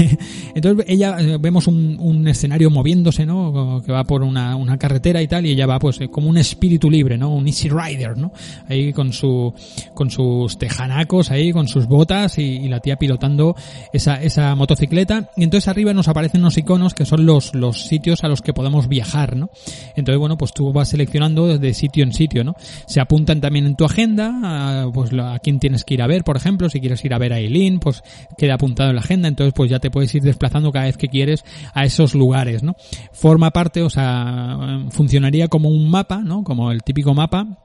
Entonces 0.55 0.82
ella, 0.87 1.17
eh, 1.19 1.37
vemos 1.39 1.67
un, 1.67 1.97
un, 1.99 2.27
escenario 2.27 2.69
moviéndose, 2.69 3.25
¿no? 3.25 3.81
Que 3.85 3.91
va 3.91 4.03
por 4.03 4.23
una, 4.23 4.55
una 4.55 4.77
carretera 4.77 5.21
y 5.21 5.27
tal, 5.27 5.45
y 5.45 5.51
ella 5.51 5.65
va 5.65 5.79
pues 5.79 5.99
eh, 6.01 6.09
como 6.09 6.29
un 6.29 6.37
espíritu 6.37 6.89
libre, 6.89 7.17
¿no? 7.17 7.33
Un 7.33 7.47
easy 7.47 7.69
rider, 7.69 8.17
¿no? 8.17 8.31
Ahí 8.67 8.93
con 8.93 9.13
su, 9.13 9.53
con 9.93 10.09
sus 10.09 10.57
tejanacos 10.57 11.31
ahí, 11.31 11.51
con 11.51 11.67
sus 11.67 11.87
botas 11.87 12.37
y, 12.37 12.63
la 12.63 12.79
tía 12.79 12.95
pilotando 12.95 13.55
esa, 13.91 14.21
esa 14.23 14.55
motocicleta. 14.55 15.29
Y 15.35 15.43
entonces 15.43 15.67
arriba 15.67 15.93
nos 15.93 16.07
aparecen 16.07 16.41
unos 16.41 16.57
iconos 16.57 16.93
que 16.93 17.05
son 17.05 17.25
los, 17.25 17.53
los 17.53 17.83
sitios 17.83 18.23
a 18.23 18.27
los 18.27 18.41
que 18.41 18.53
podemos 18.53 18.87
viajar, 18.87 19.35
¿no? 19.35 19.49
Entonces, 19.95 20.19
bueno, 20.19 20.37
pues 20.37 20.53
tú 20.53 20.71
vas 20.71 20.89
seleccionando 20.89 21.57
de 21.57 21.73
sitio 21.73 22.03
en 22.03 22.13
sitio, 22.13 22.43
¿no? 22.43 22.55
Se 22.87 22.99
apuntan 22.99 23.41
también 23.41 23.65
en 23.65 23.75
tu 23.75 23.85
agenda, 23.85 24.89
pues 24.93 25.11
a 25.13 25.39
quién 25.39 25.59
tienes 25.59 25.83
que 25.83 25.95
ir 25.95 26.01
a 26.01 26.07
ver, 26.07 26.23
por 26.23 26.37
ejemplo, 26.37 26.69
si 26.69 26.79
quieres 26.79 27.03
ir 27.05 27.13
a 27.13 27.17
ver 27.17 27.33
a 27.33 27.39
Eileen, 27.39 27.79
pues 27.79 28.03
queda 28.37 28.55
apuntado 28.55 28.89
en 28.89 28.95
la 28.95 29.01
agenda, 29.01 29.27
entonces 29.27 29.53
pues 29.53 29.69
ya 29.69 29.79
te 29.79 29.91
puedes 29.91 30.13
ir 30.15 30.23
desplazando 30.23 30.71
cada 30.73 30.85
vez 30.85 30.97
que 30.97 31.07
quieres 31.07 31.45
a 31.73 31.85
esos 31.85 32.13
lugares, 32.13 32.63
¿no? 32.63 32.75
Forma 33.13 33.51
parte, 33.51 33.81
o 33.81 33.89
sea, 33.89 34.57
funcionaría 34.89 35.47
como 35.47 35.69
un 35.69 35.89
mapa, 35.89 36.17
¿no? 36.17 36.43
Como 36.43 36.71
el 36.71 36.83
típico 36.83 37.13
mapa 37.13 37.59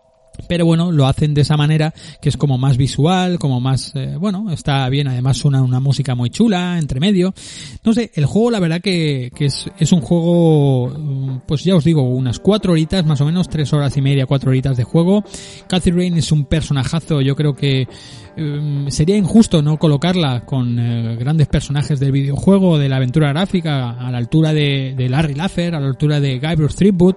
pero 0.47 0.65
bueno, 0.65 0.93
lo 0.93 1.07
hacen 1.07 1.35
de 1.35 1.41
esa 1.41 1.57
manera 1.57 1.93
que 2.21 2.29
es 2.29 2.37
como 2.37 2.59
más 2.59 2.77
visual, 2.77 3.39
como 3.39 3.61
más, 3.61 3.93
eh, 3.95 4.17
bueno, 4.19 4.51
está 4.53 4.89
bien, 4.89 5.09
además 5.09 5.39
suena 5.39 5.63
una 5.63 5.81
música 5.81 6.15
muy 6.15 6.31
chula, 6.31 6.79
entre 6.79 7.01
medio. 7.01 7.35
No 7.85 7.93
sé, 7.93 8.11
el 8.15 8.27
juego 8.27 8.51
la 8.51 8.61
verdad 8.61 8.81
que, 8.81 9.33
es, 9.39 9.71
es 9.79 9.93
un 9.93 10.01
juego, 10.01 10.89
mm, 10.89 11.41
pues 11.47 11.65
ya 11.65 11.75
os 11.75 11.85
digo, 11.85 12.03
unas 12.03 12.39
cuatro 12.39 12.73
horitas, 12.73 13.05
más 13.05 13.21
o 13.21 13.25
menos 13.25 13.49
tres 13.49 13.73
horas 13.73 13.97
y 13.97 14.03
media, 14.03 14.27
cuatro 14.27 14.51
horitas 14.51 14.77
de 14.77 14.85
juego. 14.85 15.25
Cathy 15.69 15.91
Rain 15.91 16.17
es 16.17 16.31
un 16.31 16.45
personajazo, 16.45 17.21
yo 17.21 17.35
creo 17.35 17.55
que 17.55 17.89
eh, 18.37 18.87
sería 18.89 19.17
injusto 19.17 19.63
no 19.63 19.79
colocarla 19.79 20.45
con 20.45 20.79
eh, 20.79 21.17
grandes 21.17 21.49
personajes 21.49 21.99
del 21.99 22.13
videojuego, 22.13 22.79
de 22.79 22.89
la 22.89 22.97
aventura 22.97 23.31
gráfica, 23.31 23.91
a 23.91 24.11
la 24.13 24.19
altura 24.19 24.53
de, 24.53 24.95
de 24.97 25.09
Larry 25.09 25.35
Laffer, 25.35 25.75
a 25.75 25.81
la 25.81 25.89
altura 25.89 26.21
de 26.21 26.39
Gabriel 26.39 26.75
Threepwood 26.75 27.17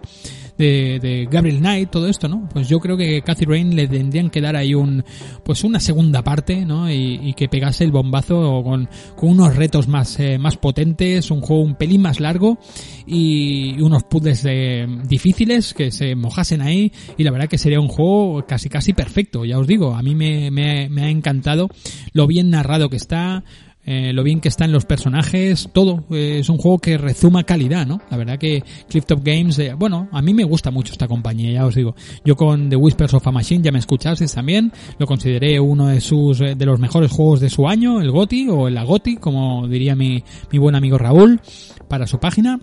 de, 0.62 1.00
de, 1.00 1.28
Gabriel 1.30 1.60
Knight, 1.60 1.90
todo 1.90 2.08
esto, 2.08 2.28
¿no? 2.28 2.48
Pues 2.54 2.70
yo 2.70 2.80
creo 2.80 2.96
que 2.96 3.22
Cathy 3.22 3.46
Rain 3.46 3.76
le 3.76 3.88
tendrían 3.88 4.30
que 4.30 4.42
dar 4.42 4.56
ahí 4.56 4.74
un, 4.74 5.04
pues 5.44 5.64
una 5.64 5.80
segunda 5.80 6.24
parte, 6.24 6.66
¿no? 6.66 6.92
Y, 6.92 7.34
que 7.36 7.48
pegase 7.48 7.84
el 7.84 7.92
bombazo 7.92 8.62
con, 8.64 8.88
con 9.16 9.30
unos 9.30 9.56
retos 9.56 9.88
más, 9.88 10.20
eh, 10.20 10.38
más 10.38 10.58
potentes, 10.58 11.32
un 11.32 11.42
juego 11.42 11.64
un 11.64 11.76
pelín 11.76 12.02
más 12.02 12.20
largo 12.20 12.60
y 13.08 13.82
unos 13.82 14.04
puzzles 14.04 14.46
eh, 14.46 14.86
difíciles 15.08 15.74
que 15.74 15.92
se 15.92 16.14
mojasen 16.16 16.62
ahí 16.62 16.92
y 17.18 17.24
la 17.24 17.32
verdad 17.32 17.48
que 17.48 17.58
sería 17.58 17.80
un 17.80 17.88
juego 17.88 18.46
casi 18.46 18.70
casi 18.70 18.94
perfecto, 18.94 19.46
ya 19.46 19.58
os 19.58 19.66
digo, 19.66 19.96
a 19.96 20.04
mí 20.04 20.14
me, 20.14 20.52
me 20.52 21.04
ha 21.04 21.10
encantado 21.10 21.70
lo 22.14 22.28
bien 22.28 22.50
narrado 22.50 22.90
que 22.90 22.98
está, 22.98 23.44
eh, 23.86 24.14
lo 24.14 24.24
bien 24.24 24.40
que 24.40 24.50
están 24.50 24.72
los 24.72 24.86
personajes, 24.86 25.70
todo. 25.74 26.04
Eh, 26.12 26.40
es 26.40 26.50
un 26.50 26.58
juego 26.58 26.80
que 26.80 26.98
rezuma 26.98 27.44
calidad, 27.44 27.88
¿no? 27.88 28.00
La 28.10 28.18
verdad 28.18 28.38
que 28.38 28.64
Clifftop 28.90 29.22
Games, 29.24 29.58
eh, 29.60 29.74
bueno, 29.74 30.08
a 30.12 30.22
mí 30.22 30.34
me 30.34 30.44
gusta 30.44 30.72
mucho 30.72 30.92
esta 30.92 31.08
compañía, 31.08 31.52
ya 31.52 31.66
os 31.66 31.76
digo. 31.76 31.96
Yo 32.24 32.36
con 32.36 32.70
The 32.70 32.76
Whispers 32.76 33.14
of 33.14 33.28
a 33.28 33.32
Machine 33.32 33.64
ya 33.64 33.72
me 33.72 33.80
escuchasteis 33.80 34.34
también, 34.34 34.72
lo 35.00 35.08
consideré 35.08 35.60
uno 35.60 35.88
de 35.88 36.02
sus, 36.02 36.40
de 36.40 36.66
los 36.66 36.80
mejores 36.80 37.12
juegos 37.12 37.40
de 37.40 37.50
su 37.50 37.68
año, 37.68 38.02
el 38.02 38.12
GOTI 38.12 38.50
o 38.50 38.68
el 38.68 38.78
AGOTI, 38.78 39.18
como 39.18 39.68
diría 39.68 39.96
mi, 39.96 40.24
mi 40.52 40.60
buen 40.60 40.76
amigo 40.76 40.98
Raúl, 40.98 41.42
para 41.88 42.06
su 42.06 42.20
página. 42.20 42.60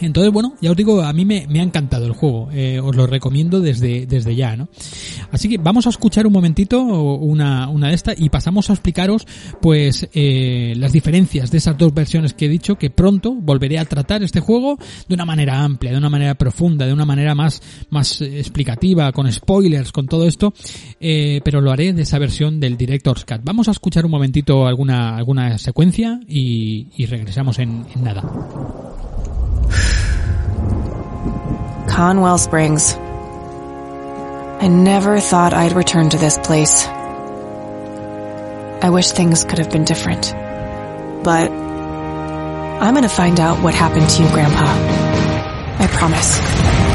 Entonces, 0.00 0.32
bueno, 0.32 0.54
ya 0.60 0.70
os 0.70 0.76
digo, 0.76 1.02
a 1.02 1.12
mí 1.12 1.24
me, 1.24 1.46
me 1.48 1.60
ha 1.60 1.62
encantado 1.62 2.06
el 2.06 2.12
juego. 2.12 2.48
Eh, 2.52 2.80
os 2.80 2.94
lo 2.94 3.06
recomiendo 3.06 3.60
desde, 3.60 4.06
desde 4.06 4.34
ya, 4.34 4.56
¿no? 4.56 4.68
Así 5.30 5.48
que 5.48 5.58
vamos 5.58 5.86
a 5.86 5.90
escuchar 5.90 6.26
un 6.26 6.32
momentito 6.32 6.80
una, 6.80 7.68
una 7.68 7.88
de 7.88 7.94
estas 7.94 8.20
y 8.20 8.28
pasamos 8.28 8.70
a 8.70 8.72
explicaros, 8.72 9.26
pues, 9.60 10.08
eh, 10.12 10.74
las 10.76 10.92
diferencias 10.92 11.50
de 11.50 11.58
esas 11.58 11.76
dos 11.78 11.92
versiones 11.94 12.34
que 12.34 12.46
he 12.46 12.48
dicho, 12.48 12.76
que 12.76 12.90
pronto 12.90 13.32
volveré 13.32 13.78
a 13.78 13.84
tratar 13.84 14.22
este 14.22 14.40
juego 14.40 14.78
de 15.08 15.14
una 15.14 15.24
manera 15.24 15.62
amplia, 15.62 15.92
de 15.92 15.98
una 15.98 16.10
manera 16.10 16.34
profunda, 16.34 16.86
de 16.86 16.92
una 16.92 17.04
manera 17.04 17.34
más, 17.34 17.62
más 17.90 18.20
explicativa, 18.20 19.12
con 19.12 19.30
spoilers, 19.30 19.92
con 19.92 20.06
todo 20.06 20.26
esto, 20.26 20.52
eh, 21.00 21.40
pero 21.44 21.60
lo 21.60 21.70
haré 21.70 21.92
de 21.92 22.02
esa 22.02 22.18
versión 22.18 22.60
del 22.60 22.76
Director's 22.76 23.24
Cut. 23.24 23.40
Vamos 23.44 23.68
a 23.68 23.72
escuchar 23.72 24.04
un 24.04 24.10
momentito 24.10 24.66
alguna, 24.66 25.16
alguna 25.16 25.58
secuencia 25.58 26.20
y, 26.28 26.88
y 26.96 27.06
regresamos 27.06 27.58
en, 27.58 27.84
en 27.94 28.04
nada. 28.04 28.22
Conwell 31.96 32.36
Springs. 32.36 32.94
I 32.94 34.68
never 34.68 35.18
thought 35.18 35.54
I'd 35.54 35.72
return 35.72 36.10
to 36.10 36.18
this 36.18 36.36
place. 36.36 36.86
I 36.86 38.90
wish 38.90 39.12
things 39.12 39.44
could 39.44 39.60
have 39.60 39.70
been 39.70 39.84
different. 39.84 40.30
But 41.24 41.50
I'm 41.50 42.92
gonna 42.92 43.08
find 43.08 43.40
out 43.40 43.62
what 43.62 43.72
happened 43.72 44.10
to 44.10 44.22
you, 44.22 44.28
Grandpa. 44.28 44.66
I 45.78 45.88
promise. 45.90 46.85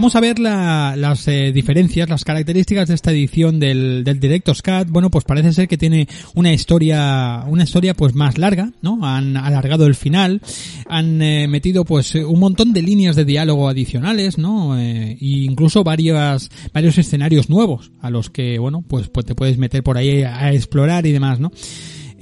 Vamos 0.00 0.16
a 0.16 0.20
ver 0.20 0.38
la, 0.38 0.94
las 0.96 1.28
eh, 1.28 1.52
diferencias, 1.52 2.08
las 2.08 2.24
características 2.24 2.88
de 2.88 2.94
esta 2.94 3.10
edición 3.10 3.60
del, 3.60 4.02
del 4.02 4.18
Director's 4.18 4.62
Cut. 4.62 4.88
Bueno, 4.88 5.10
pues 5.10 5.26
parece 5.26 5.52
ser 5.52 5.68
que 5.68 5.76
tiene 5.76 6.08
una 6.34 6.54
historia, 6.54 7.44
una 7.46 7.64
historia 7.64 7.92
pues 7.92 8.14
más 8.14 8.38
larga, 8.38 8.72
¿no? 8.80 8.98
Han 9.04 9.36
alargado 9.36 9.84
el 9.84 9.94
final, 9.94 10.40
han 10.88 11.20
eh, 11.20 11.48
metido 11.48 11.84
pues 11.84 12.14
un 12.14 12.40
montón 12.40 12.72
de 12.72 12.80
líneas 12.80 13.14
de 13.14 13.26
diálogo 13.26 13.68
adicionales, 13.68 14.38
¿no? 14.38 14.80
Eh, 14.80 15.18
e 15.20 15.26
incluso 15.44 15.84
varios, 15.84 16.50
varios 16.72 16.96
escenarios 16.96 17.50
nuevos 17.50 17.92
a 18.00 18.08
los 18.08 18.30
que, 18.30 18.58
bueno, 18.58 18.82
pues, 18.88 19.10
pues 19.10 19.26
te 19.26 19.34
puedes 19.34 19.58
meter 19.58 19.82
por 19.82 19.98
ahí 19.98 20.22
a 20.22 20.50
explorar 20.54 21.04
y 21.04 21.12
demás, 21.12 21.40
¿no? 21.40 21.52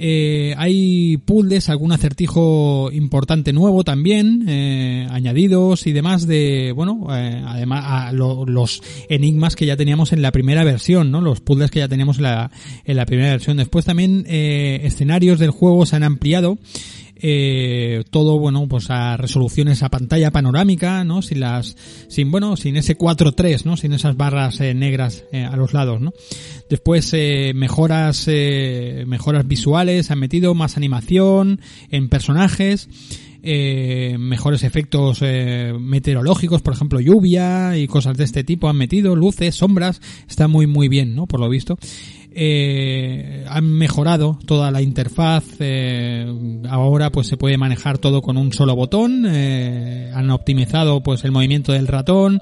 Eh, 0.01 0.55
hay 0.57 1.17
puzzles, 1.17 1.67
algún 1.67 1.91
acertijo 1.91 2.89
importante 2.93 3.51
nuevo 3.51 3.83
también, 3.83 4.45
eh, 4.47 5.05
añadidos 5.11 5.85
y 5.87 5.91
demás 5.91 6.25
de, 6.25 6.71
bueno, 6.73 7.07
eh, 7.11 7.43
además 7.45 7.83
a 7.85 8.11
lo, 8.13 8.45
los 8.45 8.81
enigmas 9.09 9.57
que 9.57 9.65
ya 9.65 9.75
teníamos 9.75 10.13
en 10.13 10.21
la 10.21 10.31
primera 10.31 10.63
versión, 10.63 11.11
¿no? 11.11 11.19
Los 11.19 11.41
puzzles 11.41 11.69
que 11.69 11.79
ya 11.79 11.89
teníamos 11.89 12.17
en 12.17 12.23
la, 12.23 12.49
en 12.85 12.95
la 12.95 13.05
primera 13.05 13.31
versión. 13.31 13.57
Después 13.57 13.83
también 13.83 14.23
eh, 14.27 14.79
escenarios 14.83 15.37
del 15.37 15.51
juego 15.51 15.85
se 15.85 15.97
han 15.97 16.03
ampliado 16.03 16.57
eh, 17.21 18.03
todo 18.09 18.39
bueno 18.39 18.67
pues 18.67 18.89
a 18.89 19.17
resoluciones 19.17 19.83
a 19.83 19.89
pantalla 19.89 20.31
panorámica 20.31 21.03
no 21.03 21.21
sin 21.21 21.41
las 21.41 21.75
sin 22.07 22.31
bueno 22.31 22.55
sin 22.55 22.77
ese 22.77 22.97
4.3 22.97 23.65
no 23.65 23.77
sin 23.77 23.93
esas 23.93 24.15
barras 24.15 24.59
eh, 24.61 24.73
negras 24.73 25.25
eh, 25.31 25.43
a 25.43 25.55
los 25.55 25.73
lados 25.73 26.01
no 26.01 26.13
después 26.69 27.09
eh, 27.13 27.51
mejoras 27.55 28.25
eh, 28.27 29.03
mejoras 29.07 29.47
visuales 29.47 30.11
han 30.11 30.19
metido 30.19 30.53
más 30.53 30.77
animación 30.77 31.59
en 31.89 32.09
personajes 32.09 32.89
eh, 33.41 34.17
mejores 34.19 34.63
efectos 34.63 35.19
eh, 35.21 35.73
meteorológicos, 35.79 36.61
por 36.61 36.73
ejemplo 36.73 36.99
lluvia 36.99 37.77
y 37.77 37.87
cosas 37.87 38.17
de 38.17 38.25
este 38.25 38.43
tipo 38.43 38.67
han 38.67 38.75
metido, 38.75 39.15
luces, 39.15 39.55
sombras, 39.55 40.01
está 40.27 40.49
muy 40.49 40.67
muy 40.67 40.89
bien, 40.89 41.15
¿no? 41.15 41.25
Por 41.25 41.39
lo 41.39 41.49
visto. 41.49 41.77
Eh, 42.41 43.43
han 43.49 43.65
mejorado 43.65 44.39
toda 44.45 44.71
la 44.71 44.81
interfaz 44.81 45.43
eh, 45.59 46.25
ahora 46.69 47.11
pues 47.11 47.27
se 47.27 47.35
puede 47.35 47.57
manejar 47.57 47.97
todo 47.97 48.21
con 48.21 48.37
un 48.37 48.53
solo 48.53 48.77
botón 48.77 49.25
eh, 49.27 50.09
han 50.13 50.29
optimizado 50.29 51.03
pues 51.03 51.25
el 51.25 51.33
movimiento 51.33 51.73
del 51.73 51.87
ratón 51.87 52.41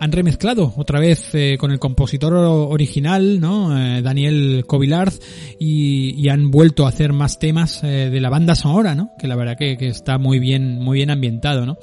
han 0.00 0.12
remezclado 0.12 0.72
otra 0.76 0.98
vez 0.98 1.34
eh, 1.34 1.58
con 1.60 1.72
el 1.72 1.78
compositor 1.78 2.32
original, 2.32 3.38
¿no? 3.38 3.78
Eh, 3.78 4.00
Daniel 4.00 4.64
Kovilard 4.66 5.12
y, 5.58 6.14
y, 6.18 6.30
han 6.30 6.50
vuelto 6.50 6.86
a 6.86 6.88
hacer 6.88 7.12
más 7.12 7.38
temas 7.38 7.84
eh, 7.84 8.08
de 8.08 8.20
la 8.20 8.30
banda 8.30 8.54
sonora, 8.54 8.94
¿no? 8.94 9.10
Que 9.18 9.28
la 9.28 9.36
verdad 9.36 9.58
que, 9.58 9.76
que, 9.76 9.88
está 9.88 10.16
muy 10.16 10.38
bien, 10.38 10.78
muy 10.78 10.96
bien 10.96 11.10
ambientado, 11.10 11.66
¿no? 11.66 11.76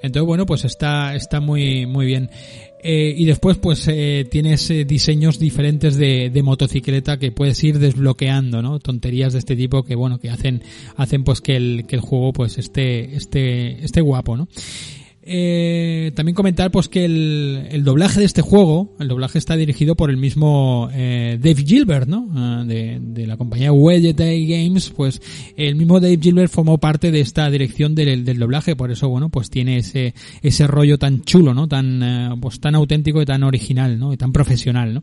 Entonces, 0.00 0.24
bueno, 0.24 0.46
pues 0.46 0.64
está, 0.64 1.16
está 1.16 1.40
muy, 1.40 1.86
muy 1.86 2.06
bien. 2.06 2.30
Eh, 2.88 3.12
y 3.18 3.24
después 3.24 3.56
pues 3.56 3.88
eh, 3.88 4.28
tienes 4.30 4.70
eh, 4.70 4.84
diseños 4.84 5.40
diferentes 5.40 5.96
de, 5.96 6.30
de, 6.30 6.42
motocicleta 6.44 7.18
que 7.18 7.32
puedes 7.32 7.64
ir 7.64 7.80
desbloqueando, 7.80 8.62
¿no? 8.62 8.78
Tonterías 8.78 9.32
de 9.32 9.40
este 9.40 9.56
tipo 9.56 9.82
que 9.82 9.96
bueno, 9.96 10.20
que 10.20 10.30
hacen, 10.30 10.62
hacen 10.94 11.24
pues 11.24 11.40
que 11.40 11.56
el, 11.56 11.84
que 11.88 11.96
el 11.96 12.00
juego 12.00 12.32
pues 12.32 12.58
esté, 12.58 13.16
esté, 13.16 13.84
esté 13.84 14.00
guapo, 14.02 14.36
¿no? 14.36 14.46
Eh, 15.28 16.12
también 16.14 16.36
comentar 16.36 16.70
pues 16.70 16.88
que 16.88 17.04
el, 17.04 17.66
el, 17.72 17.82
doblaje 17.82 18.20
de 18.20 18.26
este 18.26 18.42
juego, 18.42 18.94
el 19.00 19.08
doblaje 19.08 19.38
está 19.38 19.56
dirigido 19.56 19.96
por 19.96 20.10
el 20.10 20.18
mismo 20.18 20.88
eh, 20.92 21.36
Dave 21.42 21.64
Gilbert, 21.66 22.06
¿no? 22.06 22.20
Uh, 22.26 22.64
de, 22.64 23.00
de, 23.00 23.26
la 23.26 23.36
compañía 23.36 23.72
Wedget 23.72 24.16
Games, 24.16 24.90
pues 24.90 25.20
el 25.56 25.74
mismo 25.74 25.98
Dave 25.98 26.20
Gilbert 26.22 26.52
formó 26.52 26.78
parte 26.78 27.10
de 27.10 27.18
esta 27.18 27.50
dirección 27.50 27.96
del, 27.96 28.24
del, 28.24 28.38
doblaje, 28.38 28.76
por 28.76 28.92
eso 28.92 29.08
bueno, 29.08 29.28
pues 29.28 29.50
tiene 29.50 29.78
ese 29.78 30.14
ese 30.42 30.68
rollo 30.68 30.96
tan 30.96 31.22
chulo, 31.22 31.54
¿no? 31.54 31.66
Tan 31.66 32.02
uh, 32.02 32.38
pues 32.38 32.60
tan 32.60 32.76
auténtico 32.76 33.20
y 33.20 33.26
tan 33.26 33.42
original, 33.42 33.98
¿no? 33.98 34.12
Y 34.12 34.16
tan 34.16 34.32
profesional, 34.32 34.94
¿no? 34.94 35.02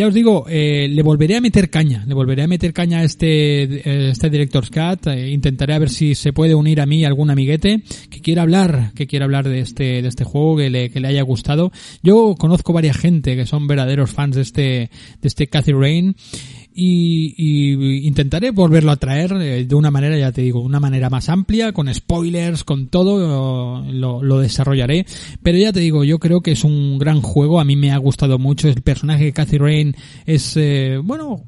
Ya 0.00 0.06
os 0.06 0.14
digo, 0.14 0.46
eh, 0.48 0.88
le 0.88 1.02
volveré 1.02 1.36
a 1.36 1.42
meter 1.42 1.68
caña, 1.68 2.06
le 2.08 2.14
volveré 2.14 2.42
a 2.42 2.46
meter 2.46 2.72
caña 2.72 3.00
a 3.00 3.04
este, 3.04 4.08
este 4.08 4.30
Director's 4.30 4.70
Cut, 4.70 5.08
eh, 5.08 5.28
intentaré 5.28 5.74
a 5.74 5.78
ver 5.78 5.90
si 5.90 6.14
se 6.14 6.32
puede 6.32 6.54
unir 6.54 6.80
a 6.80 6.86
mí 6.86 7.04
algún 7.04 7.28
amiguete 7.28 7.82
que 8.08 8.22
quiera 8.22 8.40
hablar, 8.40 8.92
que 8.94 9.06
quiera 9.06 9.26
hablar 9.26 9.46
de 9.46 9.60
este, 9.60 10.00
de 10.00 10.08
este 10.08 10.24
juego, 10.24 10.56
que 10.56 10.70
le, 10.70 10.88
que 10.88 11.00
le 11.00 11.08
haya 11.08 11.20
gustado. 11.20 11.70
Yo 12.02 12.34
conozco 12.38 12.72
varias 12.72 12.96
gente 12.96 13.36
que 13.36 13.44
son 13.44 13.66
verdaderos 13.66 14.10
fans 14.10 14.36
de 14.36 14.40
este, 14.40 14.62
de 14.62 14.90
este 15.28 15.48
Cathy 15.48 15.72
Rain 15.72 16.16
y, 16.74 17.34
y, 17.36 18.06
intentaré 18.06 18.50
volverlo 18.50 18.92
a 18.92 18.96
traer 18.96 19.32
eh, 19.32 19.64
de 19.64 19.74
una 19.74 19.90
manera, 19.90 20.16
ya 20.16 20.32
te 20.32 20.42
digo, 20.42 20.60
una 20.60 20.80
manera 20.80 21.10
más 21.10 21.28
amplia, 21.28 21.72
con 21.72 21.92
spoilers, 21.92 22.64
con 22.64 22.88
todo, 22.88 23.82
lo, 23.90 24.22
lo, 24.22 24.38
desarrollaré. 24.40 25.06
Pero 25.42 25.58
ya 25.58 25.72
te 25.72 25.80
digo, 25.80 26.04
yo 26.04 26.18
creo 26.18 26.40
que 26.40 26.52
es 26.52 26.64
un 26.64 26.98
gran 26.98 27.20
juego, 27.20 27.60
a 27.60 27.64
mí 27.64 27.76
me 27.76 27.92
ha 27.92 27.98
gustado 27.98 28.38
mucho, 28.38 28.68
el 28.68 28.82
personaje 28.82 29.24
de 29.24 29.32
Cathy 29.32 29.58
Rain 29.58 29.96
es, 30.26 30.56
eh, 30.56 30.98
bueno, 31.02 31.42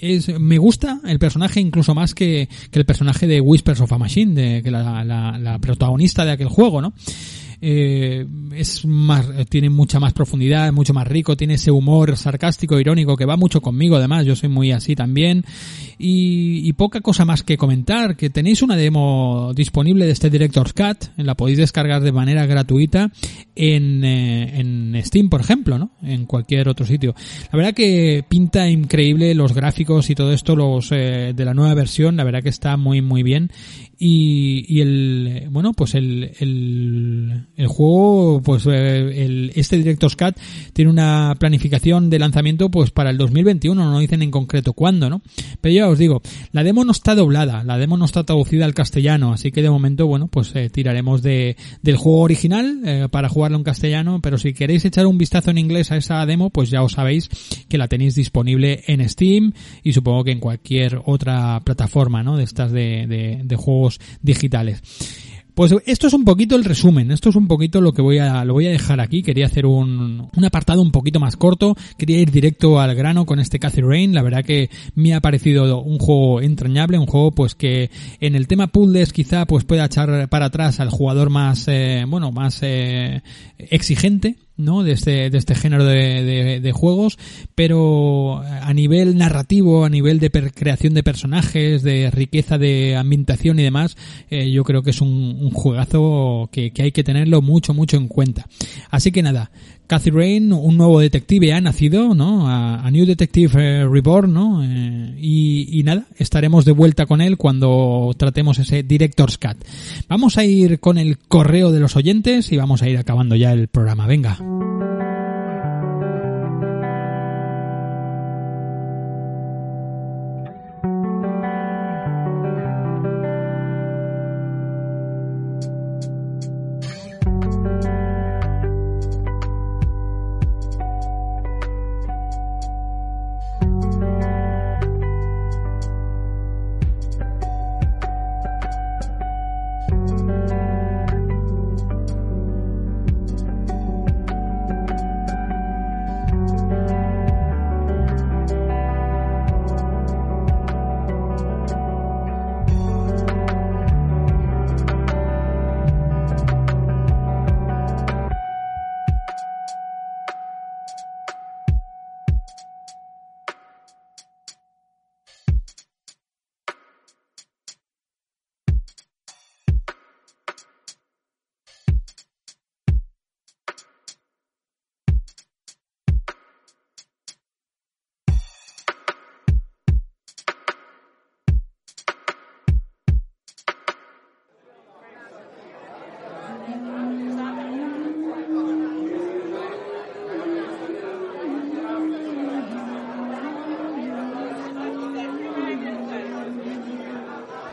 es, 0.00 0.28
me 0.40 0.58
gusta 0.58 1.00
el 1.06 1.18
personaje 1.18 1.60
incluso 1.60 1.94
más 1.94 2.14
que, 2.14 2.48
que 2.70 2.78
el 2.78 2.86
personaje 2.86 3.26
de 3.26 3.40
Whispers 3.40 3.80
of 3.80 3.92
a 3.92 3.98
Machine, 3.98 4.34
de, 4.34 4.62
que 4.62 4.70
la, 4.70 5.04
la, 5.04 5.38
la 5.38 5.58
protagonista 5.58 6.24
de 6.24 6.32
aquel 6.32 6.48
juego, 6.48 6.80
¿no? 6.80 6.92
Eh, 7.64 8.26
es 8.56 8.84
más, 8.84 9.28
tiene 9.48 9.70
mucha 9.70 10.00
más 10.00 10.12
profundidad, 10.12 10.72
mucho 10.72 10.92
más 10.92 11.06
rico, 11.06 11.36
tiene 11.36 11.54
ese 11.54 11.70
humor 11.70 12.16
sarcástico, 12.16 12.80
irónico 12.80 13.16
que 13.16 13.24
va 13.24 13.36
mucho 13.36 13.60
conmigo 13.60 13.96
además, 13.96 14.26
yo 14.26 14.34
soy 14.34 14.48
muy 14.48 14.72
así 14.72 14.96
también 14.96 15.44
y, 15.96 16.68
y, 16.68 16.72
poca 16.72 17.00
cosa 17.00 17.24
más 17.24 17.44
que 17.44 17.56
comentar, 17.56 18.16
que 18.16 18.30
tenéis 18.30 18.62
una 18.62 18.74
demo 18.74 19.52
disponible 19.54 20.06
de 20.06 20.10
este 20.10 20.28
Director's 20.28 20.72
Cut, 20.72 21.16
la 21.16 21.36
podéis 21.36 21.58
descargar 21.58 22.02
de 22.02 22.10
manera 22.10 22.46
gratuita 22.46 23.12
en, 23.54 24.04
eh, 24.04 24.58
en 24.58 25.00
Steam, 25.04 25.28
por 25.28 25.40
ejemplo, 25.40 25.78
¿no? 25.78 25.92
En 26.02 26.26
cualquier 26.26 26.68
otro 26.68 26.84
sitio. 26.84 27.14
La 27.52 27.56
verdad 27.56 27.74
que 27.74 28.24
pinta 28.28 28.68
increíble 28.68 29.34
los 29.34 29.54
gráficos 29.54 30.10
y 30.10 30.16
todo 30.16 30.32
esto 30.32 30.56
los 30.56 30.90
eh, 30.90 31.32
de 31.34 31.44
la 31.44 31.54
nueva 31.54 31.74
versión, 31.74 32.16
la 32.16 32.24
verdad 32.24 32.42
que 32.42 32.48
está 32.48 32.76
muy 32.76 33.02
muy 33.02 33.22
bien 33.22 33.50
y, 34.04 34.64
y 34.66 34.80
el 34.80 35.46
bueno 35.50 35.74
pues 35.74 35.94
el, 35.94 36.32
el, 36.40 37.46
el 37.56 37.66
juego 37.68 38.42
pues 38.42 38.66
eh, 38.66 39.24
el, 39.24 39.52
este 39.54 39.76
Director's 39.76 40.16
Cut 40.16 40.34
tiene 40.72 40.90
una 40.90 41.36
planificación 41.38 42.10
de 42.10 42.18
lanzamiento 42.18 42.68
pues 42.68 42.90
para 42.90 43.10
el 43.10 43.16
2021 43.16 43.80
no 43.80 43.98
dicen 44.00 44.22
en 44.22 44.32
concreto 44.32 44.72
cuándo 44.72 45.08
no 45.08 45.22
pero 45.60 45.72
ya 45.72 45.88
os 45.88 46.00
digo 46.00 46.20
la 46.50 46.64
demo 46.64 46.84
no 46.84 46.90
está 46.90 47.14
doblada 47.14 47.62
la 47.62 47.78
demo 47.78 47.96
no 47.96 48.04
está 48.04 48.24
traducida 48.24 48.64
al 48.64 48.74
castellano 48.74 49.32
así 49.32 49.52
que 49.52 49.62
de 49.62 49.70
momento 49.70 50.08
bueno 50.08 50.26
pues 50.26 50.50
eh, 50.56 50.68
tiraremos 50.68 51.22
de 51.22 51.56
del 51.82 51.96
juego 51.96 52.22
original 52.22 52.80
eh, 52.84 53.08
para 53.08 53.28
jugarlo 53.28 53.58
en 53.58 53.62
castellano 53.62 54.18
pero 54.20 54.36
si 54.36 54.52
queréis 54.52 54.84
echar 54.84 55.06
un 55.06 55.16
vistazo 55.16 55.52
en 55.52 55.58
inglés 55.58 55.92
a 55.92 55.96
esa 55.96 56.26
demo 56.26 56.50
pues 56.50 56.70
ya 56.70 56.82
os 56.82 56.94
sabéis 56.94 57.28
que 57.68 57.78
la 57.78 57.86
tenéis 57.86 58.16
disponible 58.16 58.82
en 58.88 59.08
Steam 59.08 59.52
y 59.84 59.92
supongo 59.92 60.24
que 60.24 60.32
en 60.32 60.40
cualquier 60.40 61.00
otra 61.04 61.60
plataforma 61.60 62.24
no 62.24 62.36
de 62.36 62.42
estas 62.42 62.72
de, 62.72 63.06
de, 63.06 63.42
de 63.44 63.56
juegos 63.56 63.91
digitales. 64.22 64.82
Pues 65.54 65.74
esto 65.84 66.06
es 66.06 66.14
un 66.14 66.24
poquito 66.24 66.56
el 66.56 66.64
resumen, 66.64 67.10
esto 67.10 67.28
es 67.28 67.36
un 67.36 67.46
poquito 67.46 67.82
lo 67.82 67.92
que 67.92 68.00
voy 68.00 68.18
a, 68.18 68.42
lo 68.44 68.54
voy 68.54 68.68
a 68.68 68.70
dejar 68.70 69.00
aquí, 69.00 69.22
quería 69.22 69.46
hacer 69.46 69.66
un, 69.66 70.30
un 70.34 70.44
apartado 70.46 70.80
un 70.80 70.92
poquito 70.92 71.20
más 71.20 71.36
corto, 71.36 71.76
quería 71.98 72.18
ir 72.18 72.30
directo 72.30 72.80
al 72.80 72.94
grano 72.94 73.26
con 73.26 73.38
este 73.38 73.58
Cathy 73.58 73.82
Rain, 73.82 74.14
la 74.14 74.22
verdad 74.22 74.44
que 74.44 74.70
me 74.94 75.12
ha 75.12 75.20
parecido 75.20 75.82
un 75.82 75.98
juego 75.98 76.40
entrañable, 76.40 76.98
un 76.98 77.06
juego 77.06 77.32
pues 77.32 77.54
que 77.54 77.90
en 78.20 78.34
el 78.34 78.48
tema 78.48 78.68
puzzles 78.68 79.12
quizá 79.12 79.44
pues 79.44 79.64
pueda 79.64 79.84
echar 79.84 80.26
para 80.30 80.46
atrás 80.46 80.80
al 80.80 80.88
jugador 80.88 81.28
más, 81.28 81.68
eh, 81.68 82.04
bueno, 82.08 82.32
más 82.32 82.60
eh, 82.62 83.22
exigente, 83.58 84.36
¿no? 84.56 84.82
de 84.82 84.92
este, 84.92 85.30
de 85.30 85.38
este 85.38 85.54
género 85.54 85.84
de, 85.84 86.60
de, 86.60 86.72
juegos, 86.72 87.18
pero 87.54 88.40
a 88.40 88.72
nivel 88.74 89.16
narrativo, 89.16 89.84
a 89.84 89.88
nivel 89.88 90.18
de 90.18 90.30
creación 90.30 90.94
de 90.94 91.02
personajes, 91.02 91.82
de 91.82 92.10
riqueza 92.10 92.58
de 92.58 92.96
ambientación 92.96 93.58
y 93.58 93.62
demás, 93.62 93.96
eh, 94.30 94.50
yo 94.50 94.64
creo 94.64 94.82
que 94.82 94.90
es 94.90 95.00
un, 95.00 95.38
un 95.40 95.50
juegazo 95.50 96.48
que, 96.52 96.72
que, 96.72 96.82
hay 96.82 96.92
que 96.92 97.04
tenerlo 97.04 97.42
mucho, 97.42 97.74
mucho 97.74 97.96
en 97.96 98.08
cuenta. 98.08 98.46
Así 98.90 99.12
que 99.12 99.22
nada, 99.22 99.50
Cathy 99.92 100.08
Rain, 100.08 100.54
un 100.54 100.78
nuevo 100.78 101.00
detective 101.00 101.52
ha 101.52 101.60
nacido, 101.60 102.14
¿no? 102.14 102.48
A, 102.48 102.90
New 102.90 103.04
Detective 103.04 103.52
eh, 103.62 103.86
Reborn, 103.86 104.32
¿no? 104.32 104.64
Eh, 104.64 105.16
y, 105.18 105.78
y, 105.78 105.82
nada, 105.82 106.06
estaremos 106.16 106.64
de 106.64 106.72
vuelta 106.72 107.04
con 107.04 107.20
él 107.20 107.36
cuando 107.36 108.10
tratemos 108.16 108.58
ese 108.58 108.82
Director's 108.84 109.36
Cut. 109.36 109.62
Vamos 110.08 110.38
a 110.38 110.46
ir 110.46 110.80
con 110.80 110.96
el 110.96 111.18
correo 111.18 111.70
de 111.70 111.80
los 111.80 111.94
oyentes 111.94 112.52
y 112.52 112.56
vamos 112.56 112.80
a 112.80 112.88
ir 112.88 112.96
acabando 112.96 113.36
ya 113.36 113.52
el 113.52 113.68
programa. 113.68 114.06
Venga. 114.06 114.38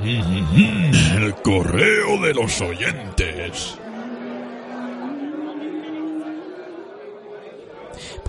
El 0.01 1.35
correo 1.43 2.21
de 2.21 2.33
los 2.33 2.61
oyentes. 2.61 3.77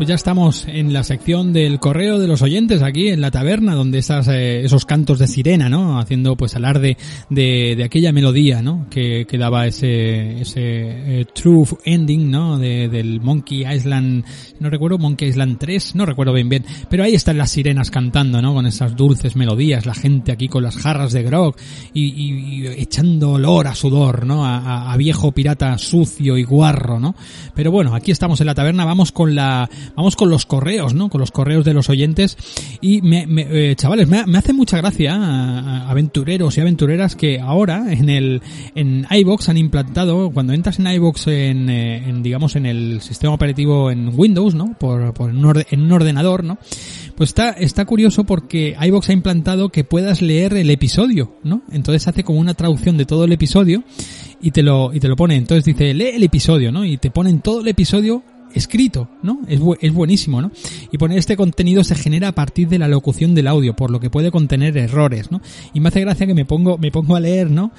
Pues 0.01 0.09
ya 0.09 0.14
estamos 0.14 0.64
en 0.66 0.94
la 0.94 1.05
sección 1.05 1.52
del 1.52 1.78
correo 1.78 2.18
de 2.18 2.27
los 2.27 2.40
oyentes 2.40 2.81
aquí 2.81 3.09
en 3.09 3.20
la 3.20 3.31
taberna, 3.31 3.74
donde 3.74 3.98
esas, 3.98 4.28
eh, 4.28 4.64
esos 4.64 4.86
cantos 4.86 5.18
de 5.18 5.27
sirena, 5.27 5.68
¿no? 5.68 5.98
Haciendo 5.98 6.39
pues 6.39 6.56
alarde 6.56 6.97
de, 7.28 7.74
de 7.77 7.85
aquella 7.85 8.10
melodía, 8.10 8.62
¿no? 8.62 8.86
Que, 8.89 9.27
que 9.28 9.36
daba 9.36 9.66
ese, 9.66 10.40
ese 10.40 10.60
eh, 10.62 11.27
true 11.35 11.66
ending, 11.85 12.31
¿no? 12.31 12.59
De, 12.59 12.89
del 12.89 13.20
Monkey 13.20 13.66
Island, 13.70 14.24
no 14.59 14.70
recuerdo, 14.70 14.97
Monkey 14.97 15.28
Island 15.28 15.59
3, 15.59 15.94
no 15.97 16.06
recuerdo 16.06 16.32
bien 16.32 16.48
bien, 16.48 16.64
pero 16.89 17.05
ahí 17.05 17.14
están 17.14 17.36
las 17.36 17.51
sirenas 17.51 17.90
cantando, 17.90 18.40
¿no? 18.40 18.55
Con 18.55 18.64
esas 18.64 18.97
dulces 18.97 19.36
melodías, 19.36 19.85
la 19.85 19.93
gente 19.93 20.32
aquí 20.32 20.48
con 20.48 20.62
las 20.62 20.78
jarras 20.78 21.12
de 21.12 21.24
grog 21.24 21.56
y, 21.93 22.05
y, 22.05 22.62
y 22.62 22.66
echando 22.68 23.32
olor 23.32 23.66
a 23.66 23.74
sudor, 23.74 24.24
¿no? 24.24 24.47
A, 24.47 24.60
a, 24.60 24.93
a 24.94 24.97
viejo 24.97 25.32
pirata 25.32 25.77
sucio 25.77 26.39
y 26.39 26.44
guarro, 26.44 26.98
¿no? 26.98 27.14
Pero 27.55 27.70
bueno, 27.70 27.94
aquí 27.94 28.12
estamos 28.12 28.40
en 28.40 28.47
la 28.47 28.55
taberna, 28.55 28.86
vamos 28.86 29.12
con 29.12 29.35
la 29.35 29.68
vamos 29.96 30.16
con 30.16 30.30
los 30.30 30.46
correos, 30.46 30.94
¿no? 30.94 31.08
Con 31.08 31.20
los 31.20 31.30
correos 31.30 31.64
de 31.64 31.74
los 31.74 31.88
oyentes. 31.88 32.36
Y 32.80 33.02
me, 33.02 33.26
me 33.26 33.46
eh, 33.50 33.76
chavales, 33.76 34.08
me, 34.08 34.24
me, 34.26 34.38
hace 34.38 34.52
mucha 34.52 34.76
gracia 34.78 35.14
a, 35.14 35.90
aventureros 35.90 36.56
y 36.56 36.60
aventureras 36.60 37.16
que 37.16 37.40
ahora 37.40 37.92
en 37.92 38.08
el 38.08 38.42
en 38.74 39.06
iBox 39.10 39.48
han 39.48 39.56
implantado 39.56 40.30
cuando 40.30 40.52
entras 40.52 40.78
en 40.78 40.86
iBox 40.86 41.26
en, 41.28 41.68
eh, 41.68 42.08
en, 42.08 42.22
digamos 42.22 42.56
en 42.56 42.66
el 42.66 43.00
sistema 43.00 43.34
operativo 43.34 43.90
en 43.90 44.12
Windows, 44.14 44.54
¿no? 44.54 44.76
Por, 44.78 45.12
por 45.14 45.30
un 45.30 45.44
orde, 45.44 45.66
en 45.70 45.82
un 45.82 45.92
ordenador, 45.92 46.44
¿no? 46.44 46.58
Pues 47.16 47.30
está 47.30 47.50
está 47.50 47.84
curioso 47.84 48.24
porque 48.24 48.76
iBox 48.80 49.10
ha 49.10 49.12
implantado 49.12 49.68
que 49.68 49.84
puedas 49.84 50.22
leer 50.22 50.54
el 50.54 50.70
episodio, 50.70 51.34
¿no? 51.42 51.62
Entonces 51.70 52.08
hace 52.08 52.24
como 52.24 52.40
una 52.40 52.54
traducción 52.54 52.96
de 52.96 53.04
todo 53.04 53.24
el 53.24 53.32
episodio 53.32 53.84
y 54.40 54.52
te 54.52 54.62
lo 54.62 54.94
y 54.94 55.00
te 55.00 55.08
lo 55.08 55.16
pone. 55.16 55.36
Entonces 55.36 55.64
dice, 55.64 55.92
"Lee 55.92 56.12
el 56.14 56.22
episodio", 56.22 56.72
¿no? 56.72 56.84
Y 56.84 56.96
te 56.96 57.10
ponen 57.10 57.40
todo 57.40 57.60
el 57.60 57.68
episodio 57.68 58.22
escrito, 58.55 59.09
¿no? 59.22 59.40
Es, 59.48 59.60
es 59.81 59.93
buenísimo, 59.93 60.40
¿no? 60.43 60.51
Y 60.93 60.98
poner 60.98 61.18
este 61.18 61.36
contenido 61.36 61.85
se 61.85 61.94
genera 61.94 62.28
a 62.28 62.35
partir 62.35 62.68
de 62.68 62.78
la 62.78 62.89
locución 62.89 63.35
del 63.35 63.47
audio, 63.47 63.74
por 63.74 63.90
lo 63.90 64.01
que 64.01 64.10
puede 64.10 64.31
contener 64.31 64.77
errores, 64.77 65.31
¿no? 65.31 65.40
Y 65.74 65.81
me 65.81 65.89
hace 65.89 66.01
gracia 66.01 66.27
que 66.27 66.35
me 66.35 66.44
pongo, 66.44 66.78
me 66.78 66.90
pongo 66.90 67.16
a 67.16 67.20
leer, 67.20 67.51
¿no? 67.51 67.72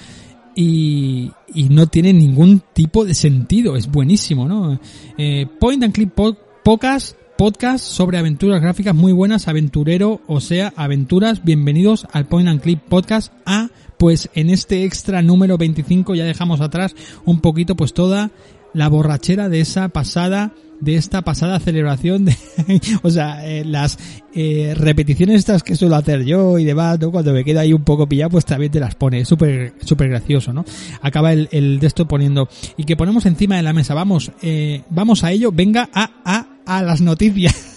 Y, 0.56 1.32
y 1.54 1.64
no 1.70 1.88
tiene 1.88 2.14
ningún 2.14 2.62
tipo 2.74 3.06
de 3.06 3.14
sentido, 3.14 3.76
es 3.76 3.90
buenísimo, 3.90 4.48
¿no? 4.48 4.80
Eh, 5.18 5.48
Point 5.60 5.84
and 5.84 5.94
Click 5.94 6.12
po 6.12 6.36
Podcast, 6.64 7.18
podcast 7.38 7.84
sobre 7.84 8.20
aventuras 8.20 8.62
gráficas 8.62 8.94
muy 8.94 9.14
buenas, 9.14 9.48
aventurero, 9.48 10.22
o 10.28 10.40
sea, 10.42 10.74
aventuras, 10.76 11.44
bienvenidos 11.44 12.06
al 12.12 12.28
Point 12.28 12.48
and 12.48 12.62
Click 12.62 12.80
Podcast 12.82 13.34
A, 13.48 13.70
pues 13.98 14.30
en 14.36 14.52
este 14.52 14.84
extra 14.84 15.24
número 15.24 15.58
25 15.58 16.14
ya 16.14 16.24
dejamos 16.24 16.62
atrás 16.62 16.96
un 17.26 17.40
poquito 17.40 17.76
pues 17.76 17.94
toda 17.94 18.30
la 18.74 18.88
borrachera 18.88 19.50
de 19.50 19.62
esa 19.62 19.90
pasada 19.90 20.54
de 20.82 20.96
esta 20.96 21.22
pasada 21.22 21.60
celebración 21.60 22.26
de, 22.26 22.36
o 23.04 23.10
sea, 23.10 23.48
eh, 23.48 23.64
las 23.64 23.98
eh, 24.34 24.74
repeticiones 24.76 25.38
estas 25.38 25.64
que 25.64 25.76
suelo 25.76 25.96
hacer 25.96 26.26
yo 26.26 26.58
y 26.58 26.66
demás, 26.66 27.00
¿no? 27.00 27.12
Cuando 27.12 27.34
me 27.34 27.44
queda 27.44 27.62
ahí 27.62 27.72
un 27.72 27.84
poco 27.84 28.08
pillado, 28.08 28.32
pues 28.32 28.46
también 28.46 28.72
te 28.72 28.80
las 28.80 28.96
pone, 28.96 29.24
súper, 29.24 29.76
súper 29.86 30.10
gracioso, 30.10 30.52
¿no? 30.52 30.66
Acaba 31.02 31.32
el, 31.32 31.48
el 31.52 31.80
de 31.80 31.88
esto 31.88 32.08
poniendo, 32.08 32.50
y 32.78 32.84
que 32.84 32.98
ponemos 32.98 33.26
encima 33.28 33.56
de 33.56 33.64
la 33.64 33.74
mesa, 33.74 33.94
vamos, 33.94 34.32
eh, 34.42 34.82
vamos 34.90 35.24
a 35.24 35.32
ello, 35.32 35.52
venga 35.52 35.88
a, 35.94 36.10
a, 36.26 36.48
a 36.66 36.82
las 36.82 37.00
noticias. 37.00 37.68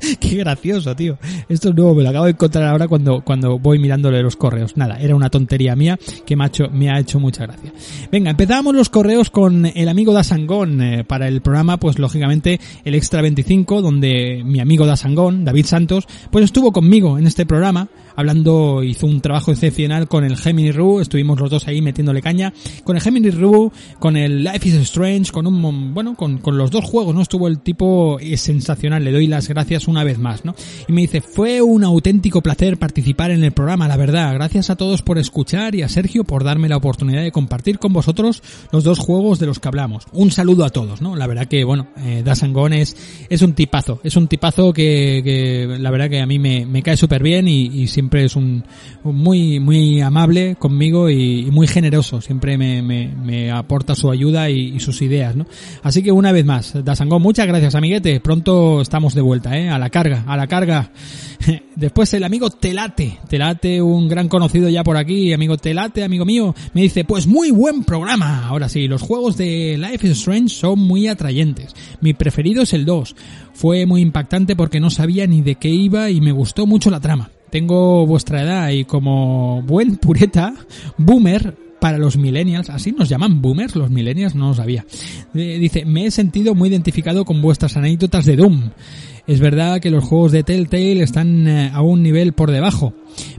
Qué 0.20 0.36
gracioso, 0.36 0.94
tío. 0.94 1.18
Esto 1.48 1.70
es 1.70 1.74
nuevo, 1.74 1.94
me 1.94 2.02
lo 2.02 2.10
acabo 2.10 2.24
de 2.26 2.32
encontrar 2.32 2.64
ahora 2.64 2.88
cuando, 2.88 3.22
cuando 3.22 3.58
voy 3.58 3.78
mirándole 3.78 4.22
los 4.22 4.36
correos. 4.36 4.76
Nada, 4.76 4.98
era 4.98 5.14
una 5.14 5.30
tontería 5.30 5.76
mía 5.76 5.98
que 6.24 6.36
me 6.36 6.44
ha 6.44 6.46
hecho, 6.48 6.68
me 6.70 6.90
ha 6.90 6.98
hecho 6.98 7.18
mucha 7.20 7.46
gracia. 7.46 7.72
Venga, 8.10 8.30
empezamos 8.30 8.74
los 8.74 8.88
correos 8.88 9.30
con 9.30 9.66
el 9.66 9.88
amigo 9.88 10.12
Dasangón 10.12 10.80
eh, 10.80 11.04
para 11.04 11.28
el 11.28 11.40
programa, 11.40 11.78
pues 11.78 11.98
lógicamente 11.98 12.60
el 12.84 12.94
Extra 12.94 13.22
25, 13.22 13.82
donde 13.82 14.42
mi 14.44 14.60
amigo 14.60 14.86
Dasangón, 14.86 15.44
David 15.44 15.66
Santos, 15.66 16.06
pues 16.30 16.44
estuvo 16.44 16.72
conmigo 16.72 17.18
en 17.18 17.26
este 17.26 17.46
programa 17.46 17.88
hablando, 18.18 18.82
hizo 18.82 19.06
un 19.06 19.20
trabajo 19.20 19.52
excepcional 19.52 20.08
con 20.08 20.24
el 20.24 20.36
Gemini 20.36 20.72
Rue, 20.72 21.00
estuvimos 21.00 21.38
los 21.38 21.50
dos 21.50 21.68
ahí 21.68 21.80
metiéndole 21.80 22.20
caña, 22.20 22.52
con 22.82 22.96
el 22.96 23.02
Gemini 23.02 23.30
Rue, 23.30 23.70
con 24.00 24.16
el 24.16 24.42
Life 24.42 24.68
is 24.68 24.74
Strange, 24.74 25.30
con 25.30 25.46
un, 25.46 25.94
bueno, 25.94 26.16
con, 26.16 26.38
con 26.38 26.58
los 26.58 26.72
dos 26.72 26.84
juegos, 26.84 27.14
¿no? 27.14 27.22
Estuvo 27.22 27.46
el 27.46 27.60
tipo 27.60 28.18
es 28.18 28.40
sensacional, 28.40 29.04
le 29.04 29.12
doy 29.12 29.28
las 29.28 29.46
gracias 29.46 29.86
una 29.86 30.02
vez 30.02 30.18
más, 30.18 30.44
¿no? 30.44 30.56
Y 30.88 30.92
me 30.92 31.02
dice, 31.02 31.20
fue 31.20 31.62
un 31.62 31.84
auténtico 31.84 32.42
placer 32.42 32.76
participar 32.76 33.30
en 33.30 33.44
el 33.44 33.52
programa, 33.52 33.86
la 33.86 33.96
verdad, 33.96 34.34
gracias 34.34 34.68
a 34.70 34.74
todos 34.74 35.02
por 35.02 35.16
escuchar 35.18 35.76
y 35.76 35.82
a 35.82 35.88
Sergio 35.88 36.24
por 36.24 36.42
darme 36.42 36.68
la 36.68 36.76
oportunidad 36.76 37.22
de 37.22 37.30
compartir 37.30 37.78
con 37.78 37.92
vosotros 37.92 38.42
los 38.72 38.82
dos 38.82 38.98
juegos 38.98 39.38
de 39.38 39.46
los 39.46 39.60
que 39.60 39.68
hablamos. 39.68 40.06
Un 40.10 40.32
saludo 40.32 40.64
a 40.64 40.70
todos, 40.70 41.00
¿no? 41.00 41.14
La 41.14 41.28
verdad 41.28 41.46
que, 41.46 41.62
bueno, 41.62 41.86
eh, 41.98 42.22
Dasangón 42.24 42.72
es, 42.72 42.96
es 43.30 43.42
un 43.42 43.52
tipazo, 43.52 44.00
es 44.02 44.16
un 44.16 44.26
tipazo 44.26 44.72
que, 44.72 45.20
que 45.22 45.78
la 45.78 45.92
verdad 45.92 46.10
que 46.10 46.20
a 46.20 46.26
mí 46.26 46.40
me, 46.40 46.66
me 46.66 46.82
cae 46.82 46.96
súper 46.96 47.22
bien 47.22 47.46
y, 47.46 47.66
y 47.66 47.86
siempre 47.86 48.07
siempre 48.08 48.24
es 48.24 48.36
un, 48.36 48.64
muy 49.04 49.60
muy 49.60 50.00
amable 50.00 50.56
conmigo 50.58 51.10
y, 51.10 51.50
muy 51.50 51.66
generoso. 51.66 52.22
Siempre 52.22 52.56
me, 52.56 52.80
me, 52.80 53.50
aporta 53.50 53.94
su 53.94 54.10
ayuda 54.10 54.48
y, 54.48 54.80
sus 54.80 55.02
ideas 55.02 55.34
no 55.34 55.44
así 55.82 56.02
que 56.02 56.12
una 56.12 56.30
vez 56.30 56.44
más 56.44 56.72
Dasangón 56.84 57.20
muchas 57.20 57.46
gracias 57.46 57.74
amiguete. 57.74 58.20
Pronto 58.20 58.80
estamos 58.80 59.14
de 59.14 59.20
vuelta 59.20 59.58
eh 59.58 59.68
a 59.68 59.78
la 59.78 59.90
carga 59.90 60.24
a 60.26 60.36
la 60.38 60.46
carga. 60.46 60.90
Después 61.76 62.14
el 62.14 62.24
amigo 62.24 62.48
Telate. 62.48 63.18
Telate 63.28 63.82
un 63.82 64.08
gran 64.08 64.28
conocido 64.28 64.70
ya 64.70 64.82
por 64.82 64.96
aquí 64.96 65.34
amigo 65.34 65.58
Telate 65.58 66.02
amigo 66.02 66.24
mío 66.24 66.54
me 66.72 66.80
dice 66.80 67.04
pues 67.04 67.26
muy 67.26 67.50
buen 67.50 67.84
programa 67.84 68.46
ahora 68.46 68.70
sí 68.70 68.88
los 68.88 69.02
juegos 69.02 69.36
de 69.36 69.76
Life 69.78 70.06
is 70.06 70.18
Strange 70.18 70.48
son 70.48 70.78
muy 70.78 71.08
atrayentes. 71.08 71.74
Mi 72.00 72.14
preferido 72.14 72.62
es 72.62 72.72
el 72.72 72.86
2 72.86 73.14
fue 73.52 73.84
muy 73.84 74.00
impactante 74.00 74.56
porque 74.56 74.80
no 74.80 74.88
sabía 74.88 75.26
ni 75.26 75.42
de 75.42 75.56
qué 75.56 75.68
iba 75.68 76.08
y 76.08 76.22
me 76.22 76.32
gustó 76.32 76.64
mucho 76.64 76.90
la 76.90 77.00
trama 77.00 77.30
tengo 77.50 78.06
vuestra 78.06 78.42
edad 78.42 78.70
y 78.70 78.84
como 78.84 79.62
buen 79.62 79.96
pureta, 79.96 80.54
boomer, 80.96 81.54
para 81.80 81.98
los 81.98 82.16
millennials, 82.16 82.70
así 82.70 82.92
nos 82.92 83.08
llaman 83.08 83.40
boomers, 83.40 83.76
los 83.76 83.90
millennials, 83.90 84.34
no 84.34 84.48
lo 84.48 84.54
sabía. 84.54 84.84
Dice, 85.32 85.84
me 85.84 86.06
he 86.06 86.10
sentido 86.10 86.54
muy 86.54 86.68
identificado 86.68 87.24
con 87.24 87.40
vuestras 87.40 87.76
anécdotas 87.76 88.24
de 88.24 88.36
Doom. 88.36 88.70
Es 89.26 89.40
verdad 89.40 89.80
que 89.80 89.90
los 89.90 90.04
juegos 90.04 90.32
de 90.32 90.42
Telltale 90.42 91.02
están 91.02 91.46
a 91.48 91.80
un 91.82 92.02
nivel 92.02 92.32
por 92.32 92.50
debajo, 92.50 92.94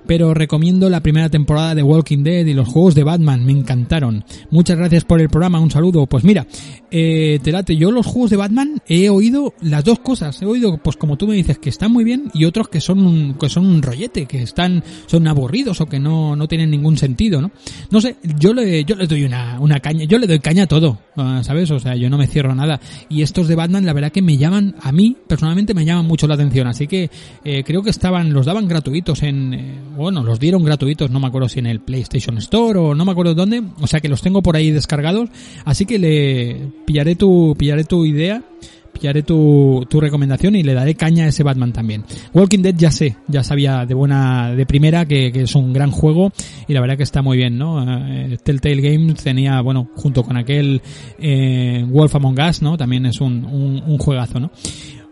pero 0.05 0.33
recomiendo 0.33 0.89
la 0.89 1.01
primera 1.01 1.29
temporada 1.29 1.75
de 1.75 1.83
Walking 1.83 2.23
Dead 2.23 2.45
y 2.45 2.53
los 2.53 2.67
juegos 2.67 2.95
de 2.95 3.03
Batman, 3.03 3.45
me 3.45 3.51
encantaron. 3.51 4.23
Muchas 4.51 4.77
gracias 4.77 5.05
por 5.05 5.21
el 5.21 5.29
programa, 5.29 5.59
un 5.59 5.71
saludo. 5.71 6.05
Pues 6.07 6.23
mira, 6.23 6.47
eh, 6.91 7.39
Telate, 7.43 7.75
yo 7.75 7.91
los 7.91 8.05
juegos 8.05 8.31
de 8.31 8.37
Batman 8.37 8.81
he 8.87 9.09
oído 9.09 9.53
las 9.61 9.83
dos 9.83 9.99
cosas. 9.99 10.41
He 10.41 10.45
oído, 10.45 10.77
pues 10.77 10.97
como 10.97 11.17
tú 11.17 11.27
me 11.27 11.35
dices, 11.35 11.59
que 11.59 11.69
están 11.69 11.91
muy 11.91 12.03
bien 12.03 12.31
y 12.33 12.45
otros 12.45 12.69
que 12.69 12.81
son 12.81 13.05
un, 13.05 13.35
que 13.35 13.49
son 13.49 13.65
un 13.65 13.81
rollete, 13.81 14.25
que 14.25 14.41
están, 14.41 14.83
son 15.05 15.27
aburridos 15.27 15.81
o 15.81 15.85
que 15.85 15.99
no, 15.99 16.35
no 16.35 16.47
tienen 16.47 16.71
ningún 16.71 16.97
sentido, 16.97 17.41
¿no? 17.41 17.51
No 17.91 18.01
sé, 18.01 18.15
yo 18.39 18.53
le, 18.53 18.83
yo 18.85 18.95
le 18.95 19.07
doy 19.07 19.23
una, 19.23 19.59
una 19.59 19.79
caña, 19.79 20.05
yo 20.05 20.17
le 20.17 20.27
doy 20.27 20.39
caña 20.39 20.63
a 20.63 20.67
todo, 20.67 20.99
¿sabes? 21.41 21.69
O 21.71 21.79
sea, 21.79 21.95
yo 21.95 22.09
no 22.09 22.17
me 22.17 22.27
cierro 22.27 22.55
nada. 22.55 22.79
Y 23.09 23.21
estos 23.21 23.47
de 23.47 23.55
Batman, 23.55 23.85
la 23.85 23.93
verdad 23.93 24.11
que 24.11 24.21
me 24.21 24.37
llaman, 24.37 24.75
a 24.81 24.91
mí, 24.91 25.15
personalmente 25.27 25.73
me 25.73 25.85
llaman 25.85 26.05
mucho 26.05 26.27
la 26.27 26.35
atención. 26.35 26.67
Así 26.67 26.87
que, 26.87 27.09
eh, 27.43 27.63
creo 27.63 27.83
que 27.83 27.89
estaban, 27.89 28.33
los 28.33 28.45
daban 28.45 28.67
gratuitos 28.67 29.23
en, 29.23 29.53
bueno, 29.95 30.23
los 30.23 30.39
dieron 30.39 30.63
gratuitos, 30.63 31.11
no 31.11 31.19
me 31.19 31.27
acuerdo 31.27 31.49
si 31.49 31.59
en 31.59 31.65
el 31.65 31.79
PlayStation 31.81 32.37
Store 32.37 32.79
o 32.79 32.95
no 32.95 33.05
me 33.05 33.11
acuerdo 33.11 33.35
dónde, 33.35 33.63
o 33.81 33.87
sea 33.87 33.99
que 33.99 34.09
los 34.09 34.21
tengo 34.21 34.41
por 34.41 34.55
ahí 34.55 34.71
descargados, 34.71 35.29
así 35.65 35.85
que 35.85 35.99
le 35.99 36.71
pillaré 36.85 37.15
tu, 37.15 37.55
pillaré 37.57 37.83
tu 37.83 38.05
idea, 38.05 38.43
pillaré 38.91 39.23
tu, 39.23 39.85
tu 39.89 39.99
recomendación 39.99 40.55
y 40.55 40.63
le 40.63 40.73
daré 40.73 40.95
caña 40.95 41.25
a 41.25 41.27
ese 41.27 41.43
Batman 41.43 41.73
también. 41.73 42.03
Walking 42.33 42.59
Dead 42.59 42.75
ya 42.75 42.91
sé, 42.91 43.17
ya 43.27 43.43
sabía 43.43 43.85
de 43.85 43.93
buena, 43.93 44.53
de 44.55 44.65
primera 44.65 45.05
que, 45.05 45.27
es 45.27 45.55
un 45.55 45.73
gran 45.73 45.91
juego 45.91 46.31
y 46.67 46.73
la 46.73 46.81
verdad 46.81 46.97
que 46.97 47.03
está 47.03 47.21
muy 47.21 47.37
bien, 47.37 47.57
¿no? 47.57 47.81
Eh, 48.09 48.37
Telltale 48.43 48.81
Games 48.81 49.23
tenía, 49.23 49.61
bueno, 49.61 49.89
junto 49.95 50.23
con 50.23 50.37
aquel 50.37 50.81
eh, 51.17 51.85
Wolf 51.87 52.15
Among 52.15 52.39
Us, 52.39 52.61
¿no? 52.61 52.77
También 52.77 53.05
es 53.05 53.21
un, 53.21 53.45
un 53.45 53.97
juegazo, 53.97 54.39
¿no? 54.39 54.51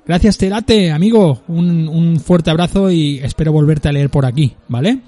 Gracias, 0.08 0.38
Terate, 0.38 0.92
amigo. 0.92 1.42
Un, 1.50 1.90
un, 1.90 2.20
fuerte 2.20 2.50
abrazo 2.50 2.90
y 2.90 3.20
espero 3.20 3.52
volverte 3.52 3.90
a 3.90 3.92
leer 3.92 4.10
por 4.10 4.26
aquí, 4.26 4.54
¿vale? 4.70 5.00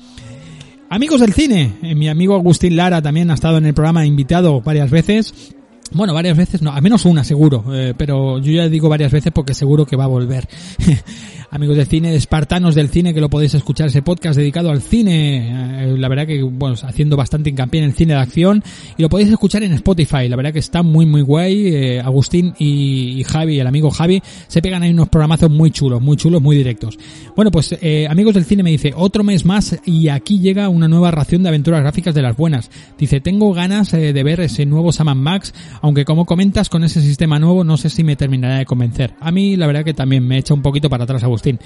Amigos 0.89 1.21
del 1.21 1.33
cine, 1.33 1.77
eh, 1.83 1.95
mi 1.95 2.09
amigo 2.09 2.35
Agustín 2.35 2.75
Lara 2.75 3.01
también 3.01 3.31
ha 3.31 3.35
estado 3.35 3.59
en 3.59 3.65
el 3.65 3.73
programa 3.73 4.05
invitado 4.05 4.59
varias 4.59 4.89
veces. 4.89 5.53
Bueno, 5.91 6.13
varias 6.13 6.35
veces, 6.35 6.61
no, 6.61 6.73
al 6.73 6.81
menos 6.81 7.05
una 7.05 7.23
seguro, 7.23 7.63
eh, 7.73 7.93
pero 7.97 8.39
yo 8.39 8.51
ya 8.51 8.67
digo 8.67 8.89
varias 8.89 9.11
veces 9.11 9.31
porque 9.31 9.53
seguro 9.53 9.85
que 9.85 9.95
va 9.95 10.03
a 10.03 10.07
volver. 10.07 10.49
amigos 11.51 11.77
del 11.77 11.87
cine, 11.87 12.11
de 12.11 12.17
espartanos 12.17 12.75
del 12.75 12.89
cine, 12.89 13.13
que 13.13 13.21
lo 13.21 13.29
podéis 13.29 13.53
escuchar 13.53 13.87
ese 13.87 14.01
podcast 14.01 14.37
dedicado 14.37 14.69
al 14.69 14.81
cine, 14.81 15.83
eh, 15.83 15.97
la 15.97 16.07
verdad 16.07 16.27
que, 16.27 16.41
bueno, 16.43 16.75
haciendo 16.83 17.17
bastante 17.17 17.49
hincapié 17.49 17.81
en 17.81 17.87
el 17.87 17.93
cine 17.93 18.13
de 18.13 18.19
acción, 18.19 18.63
y 18.97 19.01
lo 19.01 19.09
podéis 19.09 19.29
escuchar 19.29 19.63
en 19.63 19.73
Spotify, 19.73 20.27
la 20.29 20.35
verdad 20.35 20.53
que 20.53 20.59
está 20.59 20.83
muy 20.83 21.05
muy 21.05 21.21
guay, 21.21 21.67
eh, 21.67 22.01
Agustín 22.01 22.53
y, 22.59 23.23
Javi, 23.23 23.59
el 23.59 23.67
amigo 23.67 23.89
Javi, 23.89 24.21
se 24.47 24.61
pegan 24.61 24.83
ahí 24.83 24.91
unos 24.91 25.09
programazos 25.09 25.49
muy 25.49 25.71
chulos, 25.71 26.01
muy 26.01 26.17
chulos, 26.17 26.41
muy 26.41 26.55
directos. 26.55 26.97
Bueno, 27.35 27.51
pues 27.51 27.77
eh, 27.81 28.07
amigos 28.09 28.33
del 28.33 28.45
cine 28.45 28.63
me 28.63 28.71
dice, 28.71 28.93
otro 28.95 29.23
mes 29.23 29.45
más 29.45 29.79
y 29.85 30.09
aquí 30.09 30.39
llega 30.39 30.69
una 30.69 30.87
nueva 30.87 31.11
ración 31.11 31.43
de 31.43 31.49
aventuras 31.49 31.81
gráficas 31.81 32.13
de 32.13 32.21
las 32.21 32.35
buenas. 32.37 32.69
Dice, 32.97 33.21
tengo 33.21 33.53
ganas 33.53 33.91
de 33.91 34.23
ver 34.23 34.39
ese 34.41 34.65
nuevo 34.65 34.91
Sam 34.91 35.17
Max, 35.17 35.53
aunque 35.81 36.05
como 36.05 36.25
comentas 36.25 36.69
con 36.69 36.83
ese 36.83 37.01
sistema 37.01 37.39
nuevo 37.39 37.63
no 37.63 37.77
sé 37.77 37.89
si 37.89 38.03
me 38.03 38.15
terminará 38.15 38.57
de 38.57 38.65
convencer. 38.65 39.13
A 39.19 39.31
mí 39.31 39.55
la 39.55 39.67
verdad 39.67 39.83
que 39.83 39.93
también 39.93 40.25
me 40.27 40.37
echa 40.37 40.53
un 40.53 40.61
poquito 40.61 40.89
para 40.89 41.03
atrás 41.05 41.23
Agustín. 41.23 41.38
Agustín. 41.39 41.59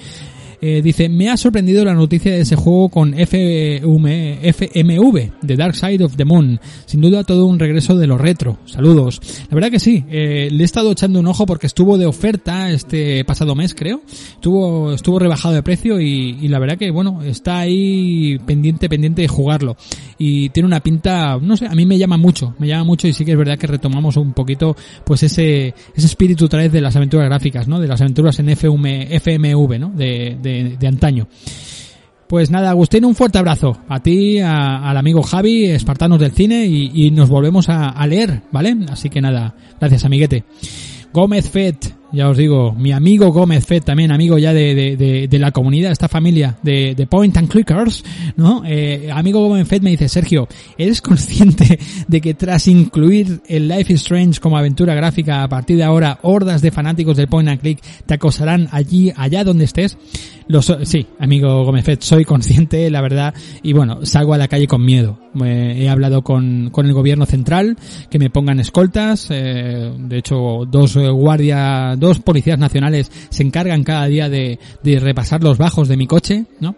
Eh, 0.66 0.80
dice, 0.80 1.10
me 1.10 1.28
ha 1.28 1.36
sorprendido 1.36 1.84
la 1.84 1.92
noticia 1.92 2.32
de 2.32 2.40
ese 2.40 2.56
juego 2.56 2.88
con 2.88 3.12
FMV, 3.12 4.42
The 5.46 5.56
Dark 5.56 5.76
Side 5.76 6.02
of 6.02 6.16
the 6.16 6.24
Moon. 6.24 6.58
Sin 6.86 7.02
duda 7.02 7.22
todo 7.22 7.44
un 7.44 7.58
regreso 7.58 7.98
de 7.98 8.06
lo 8.06 8.16
retro. 8.16 8.56
Saludos. 8.64 9.20
La 9.50 9.56
verdad 9.56 9.70
que 9.70 9.78
sí, 9.78 10.06
eh, 10.08 10.48
le 10.50 10.62
he 10.62 10.64
estado 10.64 10.92
echando 10.92 11.20
un 11.20 11.26
ojo 11.26 11.44
porque 11.44 11.66
estuvo 11.66 11.98
de 11.98 12.06
oferta 12.06 12.70
este 12.70 13.26
pasado 13.26 13.54
mes, 13.54 13.74
creo. 13.74 14.00
Estuvo, 14.08 14.94
estuvo 14.94 15.18
rebajado 15.18 15.54
de 15.54 15.62
precio 15.62 16.00
y, 16.00 16.38
y 16.40 16.48
la 16.48 16.58
verdad 16.58 16.78
que, 16.78 16.90
bueno, 16.90 17.22
está 17.22 17.58
ahí 17.58 18.38
pendiente, 18.46 18.88
pendiente 18.88 19.20
de 19.20 19.28
jugarlo. 19.28 19.76
Y 20.16 20.48
tiene 20.48 20.66
una 20.66 20.80
pinta, 20.80 21.38
no 21.42 21.58
sé, 21.58 21.66
a 21.66 21.74
mí 21.74 21.84
me 21.84 21.98
llama 21.98 22.16
mucho, 22.16 22.54
me 22.58 22.68
llama 22.68 22.84
mucho 22.84 23.06
y 23.06 23.12
sí 23.12 23.26
que 23.26 23.32
es 23.32 23.38
verdad 23.38 23.58
que 23.58 23.66
retomamos 23.66 24.16
un 24.16 24.32
poquito, 24.32 24.74
pues 25.04 25.24
ese, 25.24 25.74
ese 25.94 26.06
espíritu 26.06 26.46
otra 26.46 26.60
vez 26.60 26.72
de 26.72 26.80
las 26.80 26.96
aventuras 26.96 27.26
gráficas, 27.26 27.68
¿no? 27.68 27.80
De 27.80 27.88
las 27.88 28.00
aventuras 28.00 28.38
en 28.38 28.48
FM, 28.48 29.14
FMV, 29.14 29.78
¿no? 29.78 29.90
De, 29.90 30.38
de, 30.40 30.53
antaño. 30.86 31.28
Pues 32.28 32.50
nada, 32.50 32.70
Agustín, 32.70 33.04
un 33.04 33.14
fuerte 33.14 33.38
abrazo 33.38 33.78
a 33.88 34.00
ti, 34.00 34.40
al 34.40 34.96
amigo 34.96 35.22
Javi, 35.22 35.66
Espartanos 35.66 36.18
del 36.18 36.32
Cine, 36.32 36.66
y, 36.66 37.10
nos 37.10 37.28
volvemos 37.28 37.68
a, 37.68 37.90
a, 37.90 38.06
leer, 38.06 38.42
¿vale? 38.50 38.76
Así 38.88 39.10
que 39.10 39.20
nada, 39.20 39.54
gracias, 39.78 40.04
amiguete. 40.04 40.44
Gómez 41.12 41.48
Fett, 41.48 41.94
ya 42.14 42.28
os 42.28 42.36
digo, 42.36 42.72
mi 42.72 42.92
amigo 42.92 43.32
Gómez 43.32 43.66
Fett, 43.66 43.84
también 43.84 44.12
amigo 44.12 44.38
ya 44.38 44.52
de, 44.52 44.74
de, 44.74 45.28
de, 45.28 45.38
la 45.38 45.50
comunidad, 45.50 45.92
esta 45.92 46.08
familia 46.08 46.56
de, 46.62 46.94
de 46.94 47.06
Point 47.06 47.36
and 47.36 47.48
Clickers, 47.48 48.04
¿no? 48.36 48.62
Eh, 48.64 49.10
amigo 49.12 49.46
Gómez 49.46 49.66
Fett 49.66 49.82
me 49.82 49.90
dice, 49.90 50.08
Sergio, 50.08 50.48
¿eres 50.78 51.02
consciente 51.02 51.78
de 52.06 52.20
que 52.20 52.34
tras 52.34 52.68
incluir 52.68 53.42
el 53.48 53.68
Life 53.68 53.92
is 53.92 54.00
Strange 54.02 54.40
como 54.40 54.56
aventura 54.56 54.94
gráfica, 54.94 55.42
a 55.42 55.48
partir 55.48 55.76
de 55.76 55.84
ahora, 55.84 56.18
hordas 56.22 56.62
de 56.62 56.70
fanáticos 56.70 57.16
del 57.16 57.28
Point 57.28 57.48
and 57.48 57.60
Click 57.60 57.80
te 58.06 58.14
acosarán 58.14 58.68
allí, 58.70 59.12
allá 59.16 59.44
donde 59.44 59.64
estés? 59.64 59.98
Lo 60.46 60.60
sí, 60.60 61.06
amigo 61.18 61.64
Gómez 61.64 61.84
Fett, 61.84 62.02
soy 62.02 62.24
consciente, 62.24 62.90
la 62.90 63.00
verdad, 63.00 63.34
y 63.62 63.72
bueno, 63.72 64.04
salgo 64.04 64.34
a 64.34 64.38
la 64.38 64.46
calle 64.46 64.66
con 64.66 64.84
miedo. 64.84 65.18
he 65.42 65.88
hablado 65.88 66.22
con, 66.22 66.68
con 66.70 66.86
el 66.86 66.92
gobierno 66.92 67.24
central, 67.24 67.78
que 68.10 68.18
me 68.18 68.28
pongan 68.28 68.60
escoltas, 68.60 69.28
eh, 69.30 69.90
de 69.98 70.18
hecho, 70.18 70.66
dos 70.70 70.96
eh, 70.96 71.08
guardias, 71.08 71.98
dos 72.04 72.20
policías 72.20 72.58
nacionales 72.58 73.10
se 73.30 73.42
encargan 73.42 73.84
cada 73.84 74.06
día 74.06 74.28
de, 74.28 74.58
de 74.82 75.00
repasar 75.00 75.42
los 75.42 75.58
bajos 75.58 75.88
de 75.88 75.96
mi 75.96 76.06
coche, 76.06 76.44
¿no? 76.60 76.76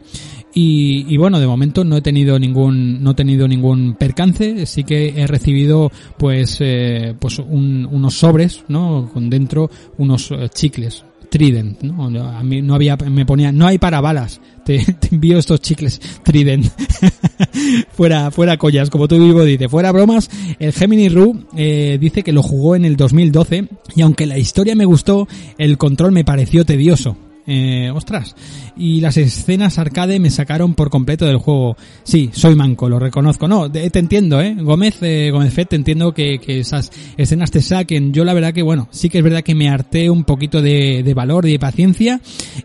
Y, 0.58 1.18
bueno, 1.18 1.38
de 1.38 1.46
momento 1.46 1.84
no 1.84 1.98
he 1.98 2.00
tenido 2.00 2.38
ningún, 2.38 3.02
no 3.02 3.10
he 3.10 3.14
tenido 3.14 3.46
ningún 3.46 3.92
percance, 3.92 4.64
sí 4.64 4.84
que 4.84 5.08
he 5.14 5.26
recibido 5.26 5.92
pues, 6.16 6.56
eh, 6.60 7.14
pues 7.20 7.38
un, 7.40 7.86
unos 7.90 8.14
sobres, 8.14 8.64
¿no? 8.66 9.10
Con 9.12 9.28
dentro 9.28 9.70
unos 9.98 10.30
eh, 10.30 10.48
chicles, 10.48 11.04
Trident, 11.30 11.82
¿no? 11.82 12.06
A 12.06 12.42
mí 12.42 12.62
no 12.62 12.74
había, 12.74 12.96
me 12.96 13.26
ponía, 13.26 13.52
no 13.52 13.66
hay 13.66 13.78
para 13.78 14.00
balas, 14.00 14.40
te, 14.64 14.78
te 15.00 15.14
envío 15.14 15.38
estos 15.38 15.60
chicles 15.60 16.00
Trident. 16.22 16.66
fuera, 17.92 18.30
fuera 18.30 18.56
collas, 18.56 18.90
como 18.90 19.08
tú 19.08 19.18
vivo 19.18 19.44
dice, 19.44 19.68
fuera 19.68 19.92
bromas, 19.92 20.30
el 20.58 20.72
Gemini 20.72 21.08
Rue 21.08 21.44
eh, 21.56 21.98
dice 22.00 22.22
que 22.22 22.32
lo 22.32 22.42
jugó 22.42 22.76
en 22.76 22.84
el 22.84 22.96
2012 22.96 23.68
y 23.94 24.02
aunque 24.02 24.26
la 24.26 24.38
historia 24.38 24.74
me 24.74 24.84
gustó, 24.84 25.28
el 25.58 25.78
control 25.78 26.12
me 26.12 26.24
pareció 26.24 26.64
tedioso. 26.64 27.16
Eh, 27.46 27.90
ostras, 27.94 28.34
y 28.76 29.00
las 29.00 29.16
escenas 29.16 29.78
arcade 29.78 30.18
me 30.18 30.30
sacaron 30.30 30.74
por 30.74 30.90
completo 30.90 31.26
del 31.26 31.36
juego. 31.36 31.76
Sí, 32.02 32.30
soy 32.32 32.56
manco, 32.56 32.88
lo 32.88 32.98
reconozco. 32.98 33.46
No, 33.46 33.70
te, 33.70 33.86
entiendo, 33.98 34.40
¿eh? 34.40 34.56
Gómez, 34.58 34.98
eh, 35.02 35.30
Gómez 35.32 35.54
Fett, 35.54 35.68
te 35.68 35.76
entiendo 35.76 36.12
que, 36.12 36.38
que, 36.38 36.60
esas 36.60 36.90
escenas 37.16 37.50
te 37.50 37.62
saquen. 37.62 38.12
Yo 38.12 38.24
la 38.24 38.34
verdad 38.34 38.52
que, 38.52 38.62
bueno, 38.62 38.88
sí 38.90 39.08
que 39.08 39.18
es 39.18 39.24
verdad 39.24 39.42
que 39.42 39.54
me 39.54 39.68
harté 39.68 40.10
un 40.10 40.24
poquito 40.24 40.60
de, 40.60 41.02
de 41.04 41.14
valor 41.14 41.46
y 41.46 41.52
de 41.52 41.58
paciencia 41.58 42.20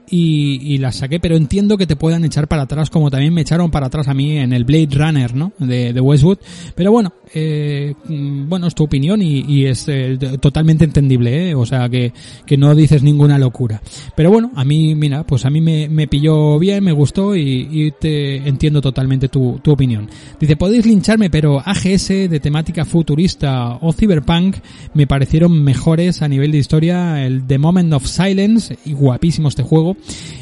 y, 0.09 0.73
y, 0.73 0.77
las 0.79 0.95
saqué, 0.95 1.19
pero 1.19 1.35
entiendo 1.35 1.77
que 1.77 1.85
te 1.85 1.95
puedan 1.95 2.25
echar 2.25 2.47
para 2.47 2.63
atrás 2.63 2.89
como 2.89 3.11
también 3.11 3.33
me 3.33 3.41
echaron 3.41 3.69
para 3.69 3.87
atrás 3.87 4.07
a 4.07 4.13
mí 4.13 4.37
en 4.37 4.53
el 4.53 4.63
Blade 4.63 4.89
Runner, 4.91 5.35
¿no? 5.35 5.53
De, 5.59 5.93
de 5.93 6.01
Westwood. 6.01 6.39
Pero 6.75 6.91
bueno, 6.91 7.13
eh, 7.33 7.93
mm, 8.05 8.49
bueno, 8.49 8.67
es 8.67 8.75
tu 8.75 8.83
opinión 8.83 9.21
y, 9.21 9.41
y 9.47 9.65
es 9.65 9.85
eh, 9.87 10.17
totalmente 10.39 10.85
entendible, 10.85 11.49
¿eh? 11.49 11.55
O 11.55 11.65
sea, 11.65 11.87
que, 11.89 12.13
que 12.45 12.57
no 12.57 12.75
dices 12.75 13.03
ninguna 13.03 13.37
locura. 13.37 13.81
Pero 14.15 14.31
bueno, 14.31 14.51
a 14.55 14.63
mí, 14.65 14.70
mira, 14.95 15.23
pues 15.23 15.45
a 15.45 15.49
mí 15.49 15.61
me, 15.61 15.89
me 15.89 16.07
pilló 16.07 16.57
bien, 16.59 16.83
me 16.83 16.91
gustó 16.91 17.35
y, 17.35 17.93
te 17.99 18.37
entiendo 18.37 18.81
totalmente 18.81 19.27
tu, 19.27 19.59
tu, 19.63 19.71
opinión. 19.71 20.09
Dice, 20.39 20.55
podéis 20.55 20.85
lincharme, 20.85 21.29
pero 21.29 21.59
AGS 21.59 22.07
de 22.07 22.39
temática 22.39 22.85
futurista 22.85 23.77
o 23.81 23.93
Cyberpunk 23.93 24.57
me 24.93 25.07
parecieron 25.07 25.63
mejores 25.63 26.21
a 26.21 26.27
nivel 26.27 26.51
de 26.51 26.57
historia. 26.57 27.25
El 27.25 27.45
The 27.45 27.57
Moment 27.57 27.93
of 27.93 28.05
Silence, 28.05 28.77
y 28.85 28.93
guapísimo 28.93 29.49
este 29.49 29.63
juego, 29.63 29.97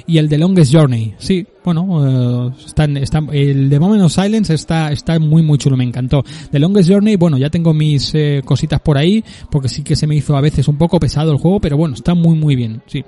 y 0.08 0.18
el 0.18 0.30
The 0.30 0.38
Longest 0.38 0.74
Journey. 0.74 1.14
Sí, 1.18 1.46
bueno, 1.64 2.50
eh, 2.50 2.54
están, 2.66 2.98
están, 2.98 3.30
el 3.32 3.70
The 3.70 3.80
Moment 3.80 4.04
of 4.04 4.14
Silence 4.14 4.54
está, 4.54 4.92
está 4.92 5.20
muy 5.20 5.42
muy 5.42 5.58
chulo, 5.58 5.78
me 5.78 5.84
encantó. 5.84 6.24
The 6.52 6.60
Longest 6.60 6.90
Journey, 6.90 7.16
bueno, 7.16 7.38
ya 7.38 7.50
tengo 7.50 7.74
mis 7.74 8.14
eh, 8.16 8.42
cositas 8.44 8.80
por 8.82 8.98
ahí, 8.98 9.24
porque 9.50 9.70
sí 9.70 9.84
que 9.84 9.96
se 9.96 10.08
me 10.08 10.16
hizo 10.16 10.36
a 10.36 10.42
veces 10.42 10.68
un 10.68 10.78
poco 10.78 11.00
pesado 11.00 11.32
el 11.32 11.38
juego, 11.38 11.60
pero 11.60 11.78
bueno, 11.78 11.96
está 11.96 12.14
muy 12.14 12.38
muy 12.38 12.56
bien, 12.56 12.82
sí. 12.88 13.04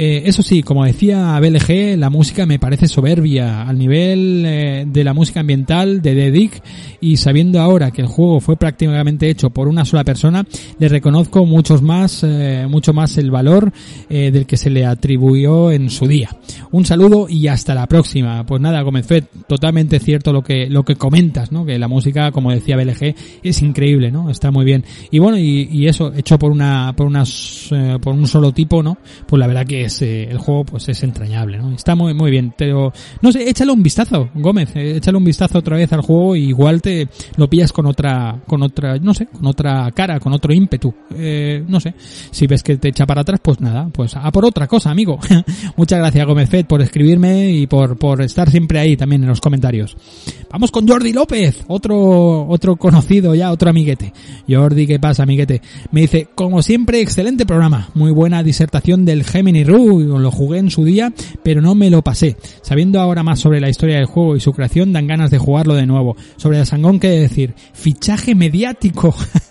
Eh, 0.00 0.28
eso 0.28 0.44
sí, 0.44 0.62
como 0.62 0.84
decía 0.84 1.36
BLG, 1.40 1.98
la 1.98 2.08
música 2.08 2.46
me 2.46 2.60
parece 2.60 2.86
soberbia 2.86 3.62
al 3.62 3.76
nivel 3.76 4.44
eh, 4.46 4.84
de 4.86 5.02
la 5.02 5.12
música 5.12 5.40
ambiental 5.40 6.00
de 6.00 6.30
The 6.30 6.50
y 7.00 7.16
sabiendo 7.16 7.60
ahora 7.60 7.90
que 7.90 8.02
el 8.02 8.06
juego 8.06 8.38
fue 8.38 8.56
prácticamente 8.56 9.28
hecho 9.28 9.50
por 9.50 9.66
una 9.66 9.84
sola 9.84 10.04
persona, 10.04 10.46
le 10.78 10.88
reconozco 10.88 11.44
muchos 11.46 11.82
más, 11.82 12.22
eh, 12.22 12.66
mucho 12.68 12.92
más 12.92 13.18
el 13.18 13.32
valor 13.32 13.72
del 14.08 14.46
que 14.46 14.56
se 14.56 14.70
le 14.70 14.86
atribuyó 14.86 15.72
en 15.72 15.90
su 15.90 16.06
día. 16.06 16.30
Un 16.70 16.84
saludo 16.86 17.26
y 17.28 17.48
hasta 17.48 17.67
la 17.74 17.86
próxima. 17.86 18.44
Pues 18.44 18.60
nada, 18.60 18.82
Gómez 18.82 19.06
totalmente 19.46 19.98
cierto 19.98 20.32
lo 20.32 20.42
que 20.42 20.68
lo 20.68 20.84
que 20.84 20.96
comentas, 20.96 21.52
¿no? 21.52 21.64
Que 21.64 21.78
la 21.78 21.88
música, 21.88 22.30
como 22.32 22.50
decía 22.50 22.76
BLG, 22.76 23.14
es 23.42 23.62
increíble, 23.62 24.10
¿no? 24.10 24.30
Está 24.30 24.50
muy 24.50 24.64
bien. 24.64 24.84
Y 25.10 25.18
bueno, 25.18 25.38
y, 25.38 25.68
y 25.70 25.86
eso 25.88 26.12
hecho 26.14 26.38
por 26.38 26.52
una 26.52 26.92
por 26.96 27.06
unas 27.06 27.70
por 28.02 28.14
un 28.14 28.26
solo 28.26 28.52
tipo, 28.52 28.82
¿no? 28.82 28.98
Pues 29.26 29.40
la 29.40 29.46
verdad 29.46 29.66
que 29.66 29.84
es, 29.84 30.02
eh, 30.02 30.24
el 30.30 30.38
juego 30.38 30.64
pues 30.64 30.88
es 30.88 31.02
entrañable, 31.02 31.58
¿no? 31.58 31.72
Está 31.72 31.94
muy, 31.94 32.14
muy 32.14 32.30
bien, 32.30 32.54
pero 32.56 32.92
no 33.22 33.32
sé, 33.32 33.48
échale 33.48 33.72
un 33.72 33.82
vistazo, 33.82 34.30
Gómez, 34.34 34.74
eh, 34.76 34.96
échale 34.96 35.18
un 35.18 35.24
vistazo 35.24 35.58
otra 35.58 35.76
vez 35.76 35.92
al 35.92 36.02
juego 36.02 36.36
y 36.36 36.48
igual 36.48 36.82
te 36.82 37.08
lo 37.36 37.48
pillas 37.48 37.72
con 37.72 37.86
otra, 37.86 38.40
con 38.46 38.62
otra, 38.62 38.96
no 38.98 39.14
sé, 39.14 39.26
con 39.26 39.46
otra 39.46 39.90
cara, 39.92 40.20
con 40.20 40.32
otro 40.32 40.52
ímpetu, 40.52 40.94
eh, 41.14 41.64
no 41.66 41.80
sé, 41.80 41.94
si 42.30 42.46
ves 42.46 42.62
que 42.62 42.76
te 42.76 42.88
echa 42.88 43.06
para 43.06 43.22
atrás, 43.22 43.40
pues 43.42 43.60
nada, 43.60 43.88
pues 43.92 44.16
a 44.16 44.30
por 44.30 44.44
otra 44.44 44.66
cosa, 44.66 44.90
amigo. 44.90 45.18
Muchas 45.76 45.98
gracias, 45.98 46.26
Gómez 46.26 46.48
Fed, 46.48 46.66
por 46.66 46.82
escribirme 46.82 47.50
y 47.50 47.57
por, 47.66 47.96
por 47.96 48.22
estar 48.22 48.50
siempre 48.50 48.78
ahí 48.78 48.96
también 48.96 49.22
en 49.22 49.28
los 49.28 49.40
comentarios. 49.40 49.96
Vamos 50.50 50.70
con 50.70 50.88
Jordi 50.88 51.12
López, 51.12 51.64
otro, 51.68 52.46
otro 52.48 52.76
conocido 52.76 53.34
ya, 53.34 53.52
otro 53.52 53.70
amiguete. 53.70 54.12
Jordi, 54.48 54.86
¿qué 54.86 54.98
pasa, 54.98 55.24
amiguete? 55.24 55.60
Me 55.92 56.02
dice, 56.02 56.28
como 56.34 56.62
siempre, 56.62 57.00
excelente 57.00 57.44
programa, 57.44 57.90
muy 57.94 58.12
buena 58.12 58.42
disertación 58.42 59.04
del 59.04 59.24
Gemini 59.24 59.64
lo 59.64 60.30
jugué 60.30 60.58
en 60.58 60.70
su 60.70 60.84
día, 60.84 61.12
pero 61.42 61.60
no 61.60 61.74
me 61.74 61.90
lo 61.90 62.02
pasé. 62.02 62.36
Sabiendo 62.62 63.00
ahora 63.00 63.22
más 63.22 63.40
sobre 63.40 63.60
la 63.60 63.68
historia 63.68 63.96
del 63.96 64.06
juego 64.06 64.36
y 64.36 64.40
su 64.40 64.52
creación, 64.52 64.92
dan 64.92 65.06
ganas 65.06 65.30
de 65.30 65.38
jugarlo 65.38 65.74
de 65.74 65.86
nuevo. 65.86 66.16
Sobre 66.36 66.58
el 66.58 66.66
Sangón, 66.66 67.00
¿qué 67.00 67.08
decir? 67.08 67.54
Fichaje 67.72 68.34
mediático. 68.34 69.14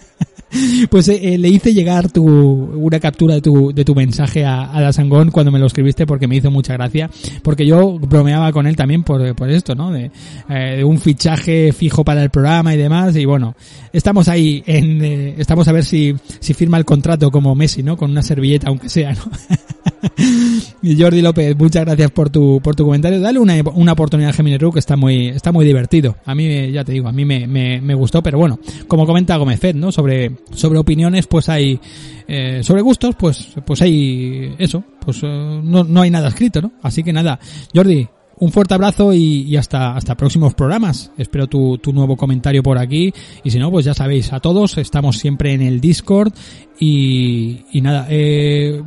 pues 0.90 1.08
eh, 1.10 1.20
eh, 1.34 1.38
le 1.38 1.50
hice 1.50 1.74
llegar 1.74 2.12
tu, 2.12 2.26
una 2.26 3.00
captura 3.00 3.36
de 3.36 3.42
tu, 3.42 3.72
de 3.74 3.86
tu 3.86 3.96
mensaje 3.96 4.46
a, 4.46 4.64
a 4.64 4.94
Sangón 4.94 5.32
cuando 5.32 5.52
me 5.52 5.60
lo 5.60 5.68
escribiste 5.68 6.06
porque 6.06 6.28
me 6.28 6.36
hizo 6.36 6.52
mucha 6.52 6.74
gracia. 6.74 7.10
Porque 7.44 7.66
yo 7.66 7.98
bromeaba 8.00 8.52
con 8.52 8.68
él 8.68 8.76
también 8.76 9.04
por, 9.04 9.36
por 9.36 9.50
esto, 9.50 9.76
¿no? 9.76 9.92
De, 9.92 10.12
eh, 10.50 10.84
un 10.84 11.00
fichaje 11.00 11.72
fijo 11.74 12.04
para 12.04 12.24
el 12.24 12.30
programa 12.30 12.74
y 12.74 12.78
demás. 12.78 13.16
Y 13.16 13.26
bueno, 13.26 13.56
estamos 13.94 14.28
ahí 14.28 14.64
en, 14.66 15.04
estamos 15.40 15.68
a 15.68 15.72
ver 15.72 15.86
si, 15.86 16.16
si 16.40 16.54
firma 16.54 16.78
el 16.78 16.86
contrato 16.86 17.32
como 17.32 17.56
Messi, 17.56 17.84
¿no? 17.84 17.98
Con 17.98 18.12
una 18.12 18.22
servilleta, 18.22 18.68
aunque 18.70 18.90
sea, 18.90 19.14
¿no? 19.14 19.24
Jordi 20.84 21.22
López, 21.22 21.56
muchas 21.58 21.86
gracias 21.86 22.12
por 22.12 22.30
tu, 22.30 22.62
por 22.62 22.76
tu 22.76 22.86
comentario. 22.86 23.20
Dale 23.20 23.40
una, 23.40 23.56
una 23.74 23.94
oportunidad 23.94 24.30
a 24.30 24.34
Gemini 24.34 24.58
que 24.58 24.80
está 24.80 24.96
muy, 24.96 25.28
está 25.30 25.52
muy 25.52 25.66
divertido. 25.66 26.18
A 26.26 26.36
mí, 26.36 26.72
ya 26.72 26.84
te 26.84 26.92
digo, 26.92 27.08
a 27.08 27.12
mí 27.12 27.26
me, 27.26 27.48
me, 27.48 27.82
me 27.82 27.96
gustó, 27.96 28.22
pero 28.22 28.38
bueno, 28.38 28.60
como 28.88 29.06
comenta 29.06 29.38
Gómez 29.38 29.60
Fed, 29.60 29.76
¿no? 29.76 29.92
Sobre, 29.92 30.38
sobre 30.54 30.80
opiniones, 30.80 31.28
pues 31.28 31.50
hay, 31.50 31.80
eh, 32.28 32.62
sobre 32.64 32.82
gustos, 32.82 33.16
pues, 33.16 33.50
pues 33.66 33.82
hay 33.82 34.56
eso, 34.58 34.84
pues 35.00 35.22
eh, 35.24 35.62
no, 35.64 35.84
no 35.84 36.02
hay 36.02 36.12
nada 36.12 36.30
escrito, 36.30 36.62
¿no? 36.62 36.74
Así 36.82 37.04
que 37.04 37.14
nada, 37.14 37.40
Jordi, 37.74 38.08
un 38.40 38.52
fuerte 38.52 38.76
abrazo 38.76 39.14
y, 39.14 39.56
hasta, 39.58 39.96
hasta 39.96 40.16
próximos 40.16 40.54
programas. 40.54 41.12
Espero 41.18 41.48
tu, 41.48 41.80
tu 41.80 41.92
nuevo 41.92 42.16
comentario 42.16 42.62
por 42.62 42.78
aquí. 42.78 43.12
Y 43.44 43.50
si 43.50 43.58
no, 43.58 43.72
pues 43.72 43.86
ya 43.86 43.96
sabéis, 43.96 44.32
a 44.32 44.40
todos, 44.40 44.78
estamos 44.78 45.18
siempre 45.18 45.54
en 45.54 45.62
el 45.64 45.82
Discord. 45.82 46.34
Y, 46.80 47.66
y 47.72 47.82
nada, 47.82 48.06
eh, 48.10 48.80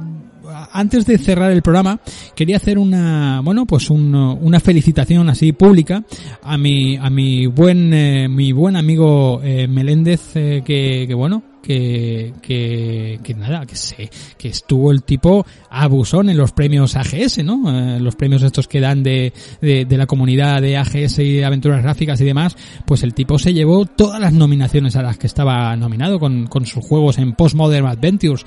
antes 0.72 1.06
de 1.06 1.18
cerrar 1.18 1.52
el 1.52 1.62
programa, 1.62 2.00
quería 2.34 2.56
hacer 2.56 2.78
una, 2.78 3.40
bueno, 3.42 3.66
pues 3.66 3.90
una 3.90 4.60
felicitación 4.60 5.28
así 5.28 5.52
pública 5.52 6.04
a 6.42 6.56
mi, 6.58 6.96
a 6.96 7.10
mi 7.10 7.46
buen, 7.46 7.92
eh, 7.92 8.28
mi 8.28 8.52
buen 8.52 8.76
amigo 8.76 9.40
eh, 9.42 9.68
Meléndez, 9.68 10.36
eh, 10.36 10.62
que, 10.64 11.04
que 11.06 11.14
bueno, 11.14 11.42
que, 11.62 12.32
que, 12.42 13.20
que 13.22 13.34
nada, 13.34 13.66
que 13.66 13.76
sé, 13.76 14.10
que 14.38 14.48
estuvo 14.48 14.90
el 14.90 15.02
tipo 15.02 15.46
abusón 15.68 16.30
en 16.30 16.36
los 16.36 16.52
premios 16.52 16.96
AGS, 16.96 17.44
¿no? 17.44 17.70
Eh, 17.70 18.00
los 18.00 18.16
premios 18.16 18.42
estos 18.42 18.66
que 18.66 18.80
dan 18.80 19.02
de, 19.02 19.32
de, 19.60 19.84
de, 19.84 19.96
la 19.98 20.06
comunidad 20.06 20.62
de 20.62 20.76
AGS 20.76 21.18
y 21.20 21.42
aventuras 21.42 21.82
gráficas 21.82 22.20
y 22.20 22.24
demás, 22.24 22.56
pues 22.86 23.02
el 23.02 23.14
tipo 23.14 23.38
se 23.38 23.52
llevó 23.52 23.86
todas 23.86 24.20
las 24.20 24.32
nominaciones 24.32 24.96
a 24.96 25.02
las 25.02 25.18
que 25.18 25.26
estaba 25.26 25.74
nominado 25.76 26.18
con, 26.18 26.46
con 26.46 26.66
sus 26.66 26.84
juegos 26.84 27.18
en 27.18 27.34
Postmodern 27.34 27.86
Adventures. 27.86 28.44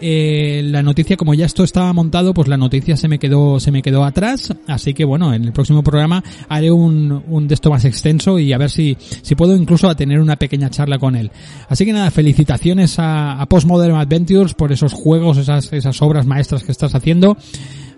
Eh, 0.00 0.62
la 0.64 0.82
noticia, 0.82 1.16
como 1.16 1.34
ya 1.34 1.46
esto 1.46 1.64
estaba 1.64 1.92
montado, 1.92 2.34
pues 2.34 2.48
la 2.48 2.56
noticia 2.56 2.96
se 2.96 3.08
me 3.08 3.18
quedó, 3.18 3.60
se 3.60 3.70
me 3.70 3.82
quedó 3.82 4.04
atrás, 4.04 4.52
así 4.66 4.94
que 4.94 5.04
bueno, 5.04 5.32
en 5.34 5.44
el 5.44 5.52
próximo 5.52 5.82
programa 5.82 6.22
haré 6.48 6.70
un, 6.70 7.22
un 7.28 7.48
de 7.48 7.54
esto 7.54 7.70
más 7.70 7.84
extenso 7.84 8.38
y 8.38 8.52
a 8.52 8.58
ver 8.58 8.70
si, 8.70 8.96
si 9.00 9.34
puedo 9.34 9.54
incluso 9.54 9.94
tener 9.94 10.20
una 10.20 10.36
pequeña 10.36 10.70
charla 10.70 10.98
con 10.98 11.16
él. 11.16 11.30
Así 11.68 11.84
que 11.84 11.92
nada, 11.92 12.10
felicitaciones 12.10 12.51
a, 12.98 13.40
a 13.40 13.46
Postmodern 13.46 13.96
Adventures 13.96 14.54
por 14.54 14.72
esos 14.72 14.92
juegos, 14.92 15.38
esas, 15.38 15.72
esas 15.72 16.00
obras 16.02 16.26
maestras 16.26 16.62
que 16.64 16.72
estás 16.72 16.94
haciendo. 16.94 17.36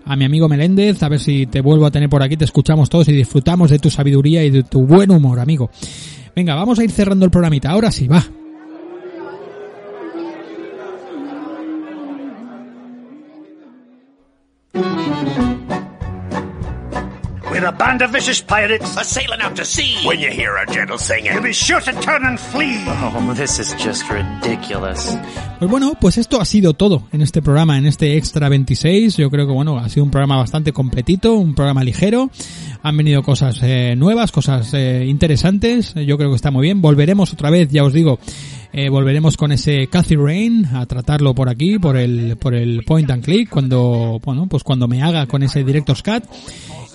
A 0.05 0.15
mi 0.15 0.25
amigo 0.25 0.47
Meléndez, 0.47 1.01
a 1.01 1.09
ver 1.09 1.19
si 1.19 1.47
te 1.47 1.61
vuelvo 1.61 1.85
a 1.85 1.91
tener 1.91 2.09
por 2.09 2.21
aquí, 2.21 2.37
te 2.37 2.45
escuchamos 2.45 2.89
todos 2.89 3.07
y 3.07 3.13
disfrutamos 3.13 3.71
de 3.71 3.79
tu 3.79 3.89
sabiduría 3.89 4.43
y 4.43 4.51
de 4.51 4.63
tu 4.63 4.85
buen 4.85 5.09
humor, 5.11 5.39
amigo. 5.39 5.71
Venga, 6.35 6.53
vamos 6.53 6.77
a 6.79 6.83
ir 6.83 6.91
cerrando 6.91 7.25
el 7.25 7.31
programita. 7.31 7.71
Ahora 7.71 7.91
sí, 7.91 8.07
va. 8.07 8.23
We're 17.65 17.73
a 17.73 17.77
band 17.77 18.03
of 18.03 18.11
vicious 18.11 18.43
pirates. 18.43 18.95
A 18.95 19.03
sailing 19.03 19.41
out 19.41 19.55
to 19.55 19.65
sea. 19.65 19.95
When 20.05 20.19
you 20.19 20.29
hear 20.29 20.51
our 20.55 20.67
gentle 20.67 20.99
singing. 20.99 21.33
You'll 21.33 21.41
be 21.41 21.51
sure 21.51 21.81
to 21.81 21.93
turn 21.99 22.23
and 22.23 22.39
flee. 22.39 22.77
Oh, 22.85 23.33
this 23.35 23.57
is 23.57 23.73
just 23.83 24.07
ridiculous. 24.07 25.17
Pues 25.57 25.71
bueno, 25.71 25.93
pues 25.99 26.19
esto 26.19 26.39
ha 26.39 26.45
sido 26.45 26.75
todo 26.75 27.07
en 27.11 27.23
este 27.23 27.41
programa, 27.41 27.79
en 27.79 27.87
este 27.87 28.17
Extra 28.17 28.49
26. 28.49 29.17
Yo 29.17 29.31
creo 29.31 29.47
que 29.47 29.53
bueno, 29.53 29.79
ha 29.79 29.89
sido 29.89 30.03
un 30.03 30.11
programa 30.11 30.37
bastante 30.37 30.73
completito, 30.73 31.33
un 31.33 31.55
programa 31.55 31.83
ligero. 31.83 32.29
Han 32.83 32.97
venido 32.97 33.23
cosas 33.23 33.59
eh, 33.63 33.95
nuevas, 33.97 34.31
cosas 34.31 34.71
eh, 34.75 35.03
interesantes. 35.07 35.95
Yo 35.95 36.19
creo 36.19 36.29
que 36.29 36.35
está 36.35 36.51
muy 36.51 36.61
bien. 36.61 36.83
Volveremos 36.83 37.33
otra 37.33 37.49
vez, 37.49 37.69
ya 37.71 37.83
os 37.83 37.93
digo, 37.93 38.19
eh, 38.73 38.89
volveremos 38.89 39.37
con 39.37 39.51
ese 39.51 39.87
Cathy 39.87 40.17
Rain 40.17 40.67
a 40.67 40.85
tratarlo 40.85 41.33
por 41.33 41.49
aquí, 41.49 41.79
por 41.79 41.97
el, 41.97 42.37
por 42.37 42.53
el 42.53 42.83
point 42.83 43.09
and 43.09 43.23
click, 43.23 43.49
cuando, 43.49 44.21
bueno, 44.23 44.45
pues 44.45 44.63
cuando 44.63 44.87
me 44.87 45.01
haga 45.01 45.25
con 45.25 45.41
ese 45.41 45.63
Director's 45.63 46.03
Cut. 46.03 46.25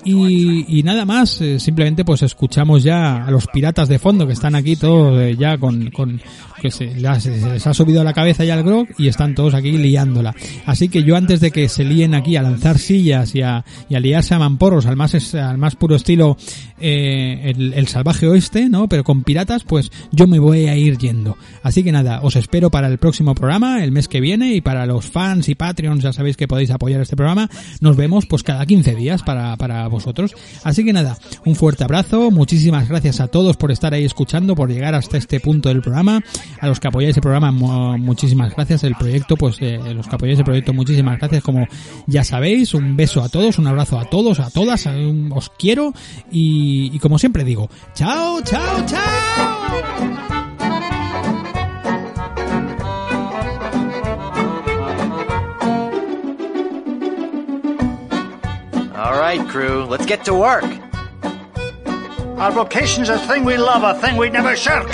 Y, 0.04 0.78
y, 0.78 0.82
nada 0.82 1.04
más, 1.04 1.40
eh, 1.40 1.58
simplemente 1.60 2.04
pues 2.04 2.22
escuchamos 2.22 2.82
ya 2.82 3.24
a 3.26 3.30
los 3.30 3.46
piratas 3.46 3.88
de 3.88 3.98
fondo 3.98 4.26
que 4.26 4.32
están 4.32 4.54
aquí 4.54 4.76
todos 4.76 5.20
eh, 5.20 5.36
ya 5.38 5.58
con, 5.58 5.90
con 5.90 6.20
que 6.60 6.70
se 6.70 6.94
les, 6.94 7.66
ha 7.66 7.74
subido 7.74 8.04
la 8.04 8.12
cabeza 8.12 8.44
ya 8.44 8.54
el 8.54 8.62
grog 8.62 8.86
y 8.98 9.08
están 9.08 9.34
todos 9.34 9.54
aquí 9.54 9.72
liándola. 9.72 10.34
Así 10.66 10.88
que 10.88 11.02
yo 11.02 11.16
antes 11.16 11.40
de 11.40 11.50
que 11.50 11.68
se 11.68 11.84
líen 11.84 12.14
aquí 12.14 12.36
a 12.36 12.42
lanzar 12.42 12.78
sillas 12.78 13.34
y 13.34 13.42
a, 13.42 13.64
y 13.88 13.94
a 13.94 14.00
liarse 14.00 14.34
a 14.34 14.38
mamporros 14.38 14.86
al 14.86 14.96
más, 14.96 15.34
al 15.34 15.58
más 15.58 15.76
puro 15.76 15.96
estilo 15.96 16.36
eh, 16.78 17.52
el, 17.54 17.74
el, 17.74 17.88
salvaje 17.88 18.26
oeste, 18.26 18.68
¿no? 18.68 18.88
Pero 18.88 19.04
con 19.04 19.22
piratas, 19.22 19.64
pues 19.64 19.90
yo 20.12 20.26
me 20.26 20.38
voy 20.38 20.66
a 20.66 20.76
ir 20.76 20.98
yendo. 20.98 21.36
Así 21.62 21.82
que 21.82 21.92
nada, 21.92 22.20
os 22.22 22.36
espero 22.36 22.70
para 22.70 22.88
el 22.88 22.98
próximo 22.98 23.34
programa, 23.34 23.82
el 23.82 23.92
mes 23.92 24.08
que 24.08 24.20
viene, 24.20 24.54
y 24.54 24.60
para 24.60 24.86
los 24.86 25.06
fans 25.06 25.48
y 25.48 25.54
patreons 25.54 26.02
ya 26.02 26.12
sabéis 26.12 26.36
que 26.36 26.48
podéis 26.48 26.70
apoyar 26.70 27.00
este 27.00 27.16
programa. 27.16 27.48
Nos 27.80 27.96
vemos 27.96 28.26
pues 28.26 28.42
cada 28.42 28.64
15 28.64 28.94
días 28.94 29.22
para, 29.22 29.56
para 29.56 29.88
vosotros. 29.90 30.34
Así 30.64 30.84
que 30.84 30.92
nada, 30.92 31.16
un 31.44 31.54
fuerte 31.54 31.84
abrazo, 31.84 32.30
muchísimas 32.30 32.88
gracias 32.88 33.20
a 33.20 33.28
todos 33.28 33.56
por 33.56 33.70
estar 33.70 33.94
ahí 33.94 34.04
escuchando, 34.04 34.54
por 34.54 34.70
llegar 34.70 34.94
hasta 34.94 35.16
este 35.16 35.40
punto 35.40 35.68
del 35.68 35.82
programa. 35.82 36.22
A 36.60 36.68
los 36.68 36.80
que 36.80 36.88
apoyáis 36.88 37.16
el 37.16 37.22
programa, 37.22 37.50
muchísimas 37.52 38.54
gracias. 38.54 38.84
El 38.84 38.94
proyecto, 38.94 39.36
pues 39.36 39.56
eh, 39.60 39.78
los 39.94 40.06
que 40.06 40.14
apoyáis 40.14 40.38
el 40.38 40.44
proyecto, 40.44 40.72
muchísimas 40.72 41.18
gracias. 41.18 41.42
Como 41.42 41.66
ya 42.06 42.24
sabéis, 42.24 42.74
un 42.74 42.96
beso 42.96 43.22
a 43.22 43.28
todos, 43.28 43.58
un 43.58 43.66
abrazo 43.66 43.98
a 43.98 44.04
todos, 44.04 44.40
a 44.40 44.50
todas, 44.50 44.88
os 45.30 45.50
quiero 45.58 45.92
y, 46.30 46.90
y 46.92 46.98
como 46.98 47.18
siempre 47.18 47.44
digo, 47.44 47.68
chao, 47.94 48.40
chao, 48.42 48.86
chao. 48.86 50.29
All 59.00 59.18
right, 59.18 59.40
crew, 59.48 59.84
let's 59.84 60.04
get 60.04 60.26
to 60.26 60.34
work. 60.34 60.62
Our 62.36 62.52
vocation's 62.52 63.08
a 63.08 63.18
thing 63.18 63.46
we 63.46 63.56
love, 63.56 63.82
a 63.82 63.98
thing 63.98 64.18
we'd 64.18 64.34
never 64.34 64.54
shirk. 64.54 64.86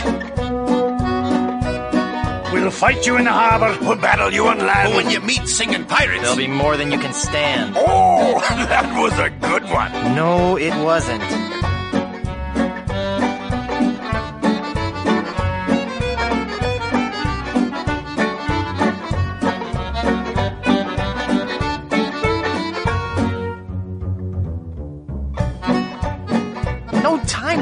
We'll 2.53 2.71
fight 2.71 3.05
you 3.05 3.17
in 3.17 3.25
the 3.25 3.33
harbor. 3.33 3.77
We'll 3.85 3.97
battle 3.97 4.33
you 4.33 4.47
on 4.47 4.59
land. 4.59 4.91
Oh, 4.91 4.91
but 4.93 5.05
when 5.07 5.11
you 5.11 5.21
meet 5.23 5.49
singing 5.49 5.87
pirates, 5.87 6.23
there'll 6.23 6.37
be 6.37 6.47
more 6.47 6.77
than 6.77 6.93
you 6.93 7.01
can 7.01 7.13
stand. 7.13 7.75
Oh, 7.77 8.39
that 8.49 8.97
was 8.97 9.19
a 9.19 9.29
good 9.29 9.65
one. 9.65 9.91
No, 10.15 10.57
it 10.57 10.75
wasn't. 10.85 11.25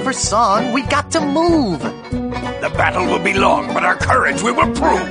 For 0.05 0.13
song. 0.13 0.73
We 0.73 0.83
got 0.83 1.11
to 1.13 1.21
move. 1.21 1.81
The 1.81 2.71
battle 2.77 3.07
will 3.07 3.25
be 3.25 3.33
long, 3.33 3.73
but 3.73 3.83
our 3.85 3.97
courage 3.97 4.43
we 4.43 4.53
will 4.53 4.71
prove. 4.75 5.11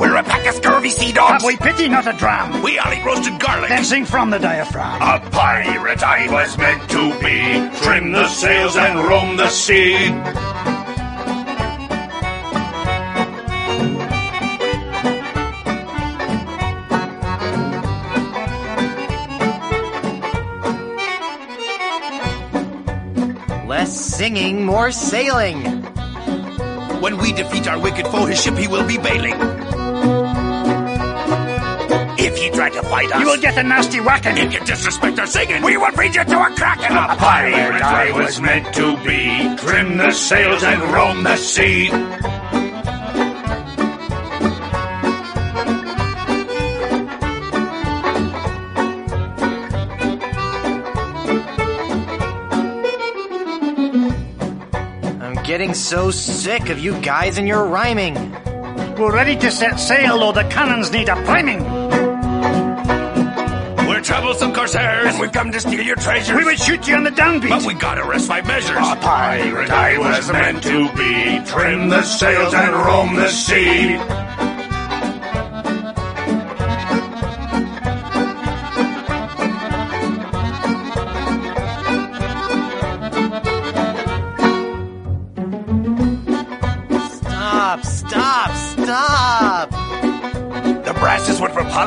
We're 0.00 0.16
a 0.16 0.22
pack 0.22 0.46
of 0.46 0.54
scurvy 0.54 0.90
sea 0.90 1.12
dogs. 1.12 1.42
Have 1.42 1.44
we 1.44 1.56
pity, 1.56 1.88
not 1.88 2.06
a 2.06 2.14
dram? 2.14 2.62
We 2.62 2.78
all 2.78 2.92
eat 2.92 3.04
roasted 3.04 3.38
garlic. 3.38 3.68
Then 3.68 3.84
sing 3.84 4.04
from 4.06 4.30
the 4.30 4.38
diaphragm. 4.38 5.00
A 5.02 5.30
pirate 5.30 6.02
I 6.02 6.32
was 6.32 6.56
meant 6.56 6.90
to 6.90 7.10
be. 7.20 7.78
Trim 7.82 8.12
the 8.12 8.28
sails 8.28 8.76
and 8.76 8.98
roam 9.06 9.36
the 9.36 9.48
sea. 9.48 10.73
Singing, 24.24 24.64
more 24.64 24.90
sailing. 24.90 25.60
When 27.04 27.18
we 27.18 27.34
defeat 27.34 27.68
our 27.68 27.78
wicked 27.78 28.06
foe, 28.06 28.24
his 28.24 28.40
ship 28.42 28.56
he 28.56 28.66
will 28.66 28.86
be 28.88 28.96
bailing. 28.96 29.34
If 32.16 32.42
you 32.42 32.50
try 32.52 32.70
to 32.70 32.82
fight 32.84 33.12
us, 33.12 33.20
you 33.20 33.26
will 33.26 33.42
get 33.46 33.58
a 33.58 33.62
nasty 33.62 34.00
whacking. 34.00 34.38
If 34.38 34.54
you 34.54 34.60
disrespect 34.60 35.18
our 35.18 35.26
singing, 35.26 35.62
we 35.62 35.76
will 35.76 35.92
feed 35.92 36.14
you 36.14 36.24
to 36.24 36.38
a 36.40 36.48
kraken. 36.56 36.96
A 36.96 37.16
pirate 37.20 37.82
I 37.82 38.12
was 38.12 38.40
meant 38.40 38.74
to 38.76 38.96
be. 39.04 39.56
Trim 39.58 39.98
the 39.98 40.10
sails 40.10 40.62
and 40.62 40.80
roam 40.94 41.22
the 41.22 41.36
sea. 41.36 41.90
Getting 55.64 55.74
so 55.74 56.10
sick 56.10 56.68
of 56.68 56.78
you 56.78 57.00
guys 57.00 57.38
and 57.38 57.48
your 57.48 57.64
rhyming. 57.64 58.14
We're 58.98 59.14
ready 59.14 59.34
to 59.36 59.50
set 59.50 59.80
sail, 59.80 60.18
though 60.18 60.32
the 60.32 60.46
cannons 60.50 60.92
need 60.92 61.08
a 61.08 61.16
priming. 61.24 61.64
We're 63.88 64.02
troublesome 64.02 64.52
corsairs, 64.52 65.06
and 65.06 65.18
we've 65.18 65.32
come 65.32 65.52
to 65.52 65.60
steal 65.60 65.80
your 65.80 65.96
treasures. 65.96 66.36
We 66.36 66.44
would 66.44 66.58
shoot 66.58 66.86
you 66.86 66.96
on 66.96 67.04
the 67.04 67.10
downbeat, 67.10 67.48
but 67.48 67.64
we 67.64 67.72
gotta 67.72 68.04
rest 68.04 68.28
my 68.28 68.42
measures. 68.42 68.76
A 68.76 68.96
pirate 68.96 69.70
I 69.70 69.96
was 69.96 70.30
meant 70.30 70.62
to 70.64 70.92
be. 70.92 71.50
Trim 71.50 71.88
the 71.88 72.02
sails 72.02 72.52
and 72.52 72.72
roam 72.74 73.14
the 73.14 73.30
sea. 73.30 73.96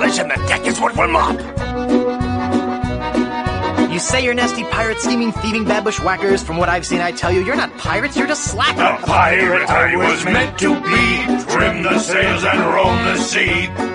Is 0.08 0.20
what 0.20 0.28
we'll 0.28 0.28
polish 0.28 0.32
and 0.32 0.32
the 0.32 0.48
deck 0.48 0.66
is 0.66 0.80
what 0.80 0.96
we'll 0.96 1.08
mop. 1.08 1.40
You 3.92 4.00
say 4.00 4.24
you're 4.24 4.34
nasty 4.34 4.64
pirate, 4.66 5.00
scheming, 5.00 5.32
thieving, 5.32 5.66
bad 5.66 5.84
bushwhackers. 5.84 6.44
From 6.44 6.58
what 6.58 6.70
I've 6.70 6.86
seen, 6.86 7.02
I 7.02 7.12
tell 7.12 7.32
you, 7.32 7.44
you're 7.44 7.56
not 7.56 7.76
pirates, 7.78 8.16
you're 8.16 8.28
just 8.28 8.44
slackers. 8.52 9.04
A 9.04 9.06
pirate 9.06 9.70
I 9.70 9.96
was 9.96 10.24
meant 10.26 10.60
to 10.60 10.76
be, 10.76 11.52
trim 11.52 11.84
the 11.84 11.98
sails 12.00 12.44
and 12.44 12.60
roam 12.60 13.06
the 13.06 13.18
sea. 13.18 13.87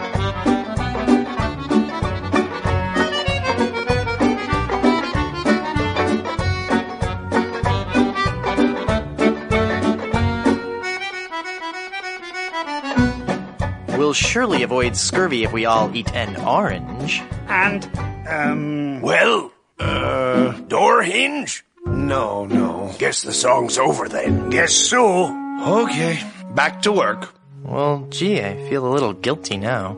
We'll 14.13 14.29
surely 14.29 14.63
avoid 14.63 14.95
scurvy 14.95 15.43
if 15.43 15.55
we 15.55 15.65
all 15.65 15.91
eat 15.97 16.13
an 16.13 16.37
orange. 16.45 17.23
And, 17.49 17.83
um... 18.29 19.01
Well, 19.01 19.51
uh, 19.79 20.53
door 20.69 21.03
hinge? 21.03 21.65
No, 21.87 22.45
no. 22.45 22.95
Guess 22.99 23.23
the 23.23 23.33
song's 23.33 23.79
over 23.79 24.11
then. 24.11 24.51
Guess 24.51 24.75
so. 24.75 25.33
Okay, 25.67 26.23
back 26.55 26.83
to 26.83 26.93
work. 26.93 27.33
Well, 27.65 28.07
gee, 28.11 28.43
I 28.43 28.69
feel 28.69 28.87
a 28.87 28.93
little 28.93 29.15
guilty 29.15 29.57
now. 29.57 29.97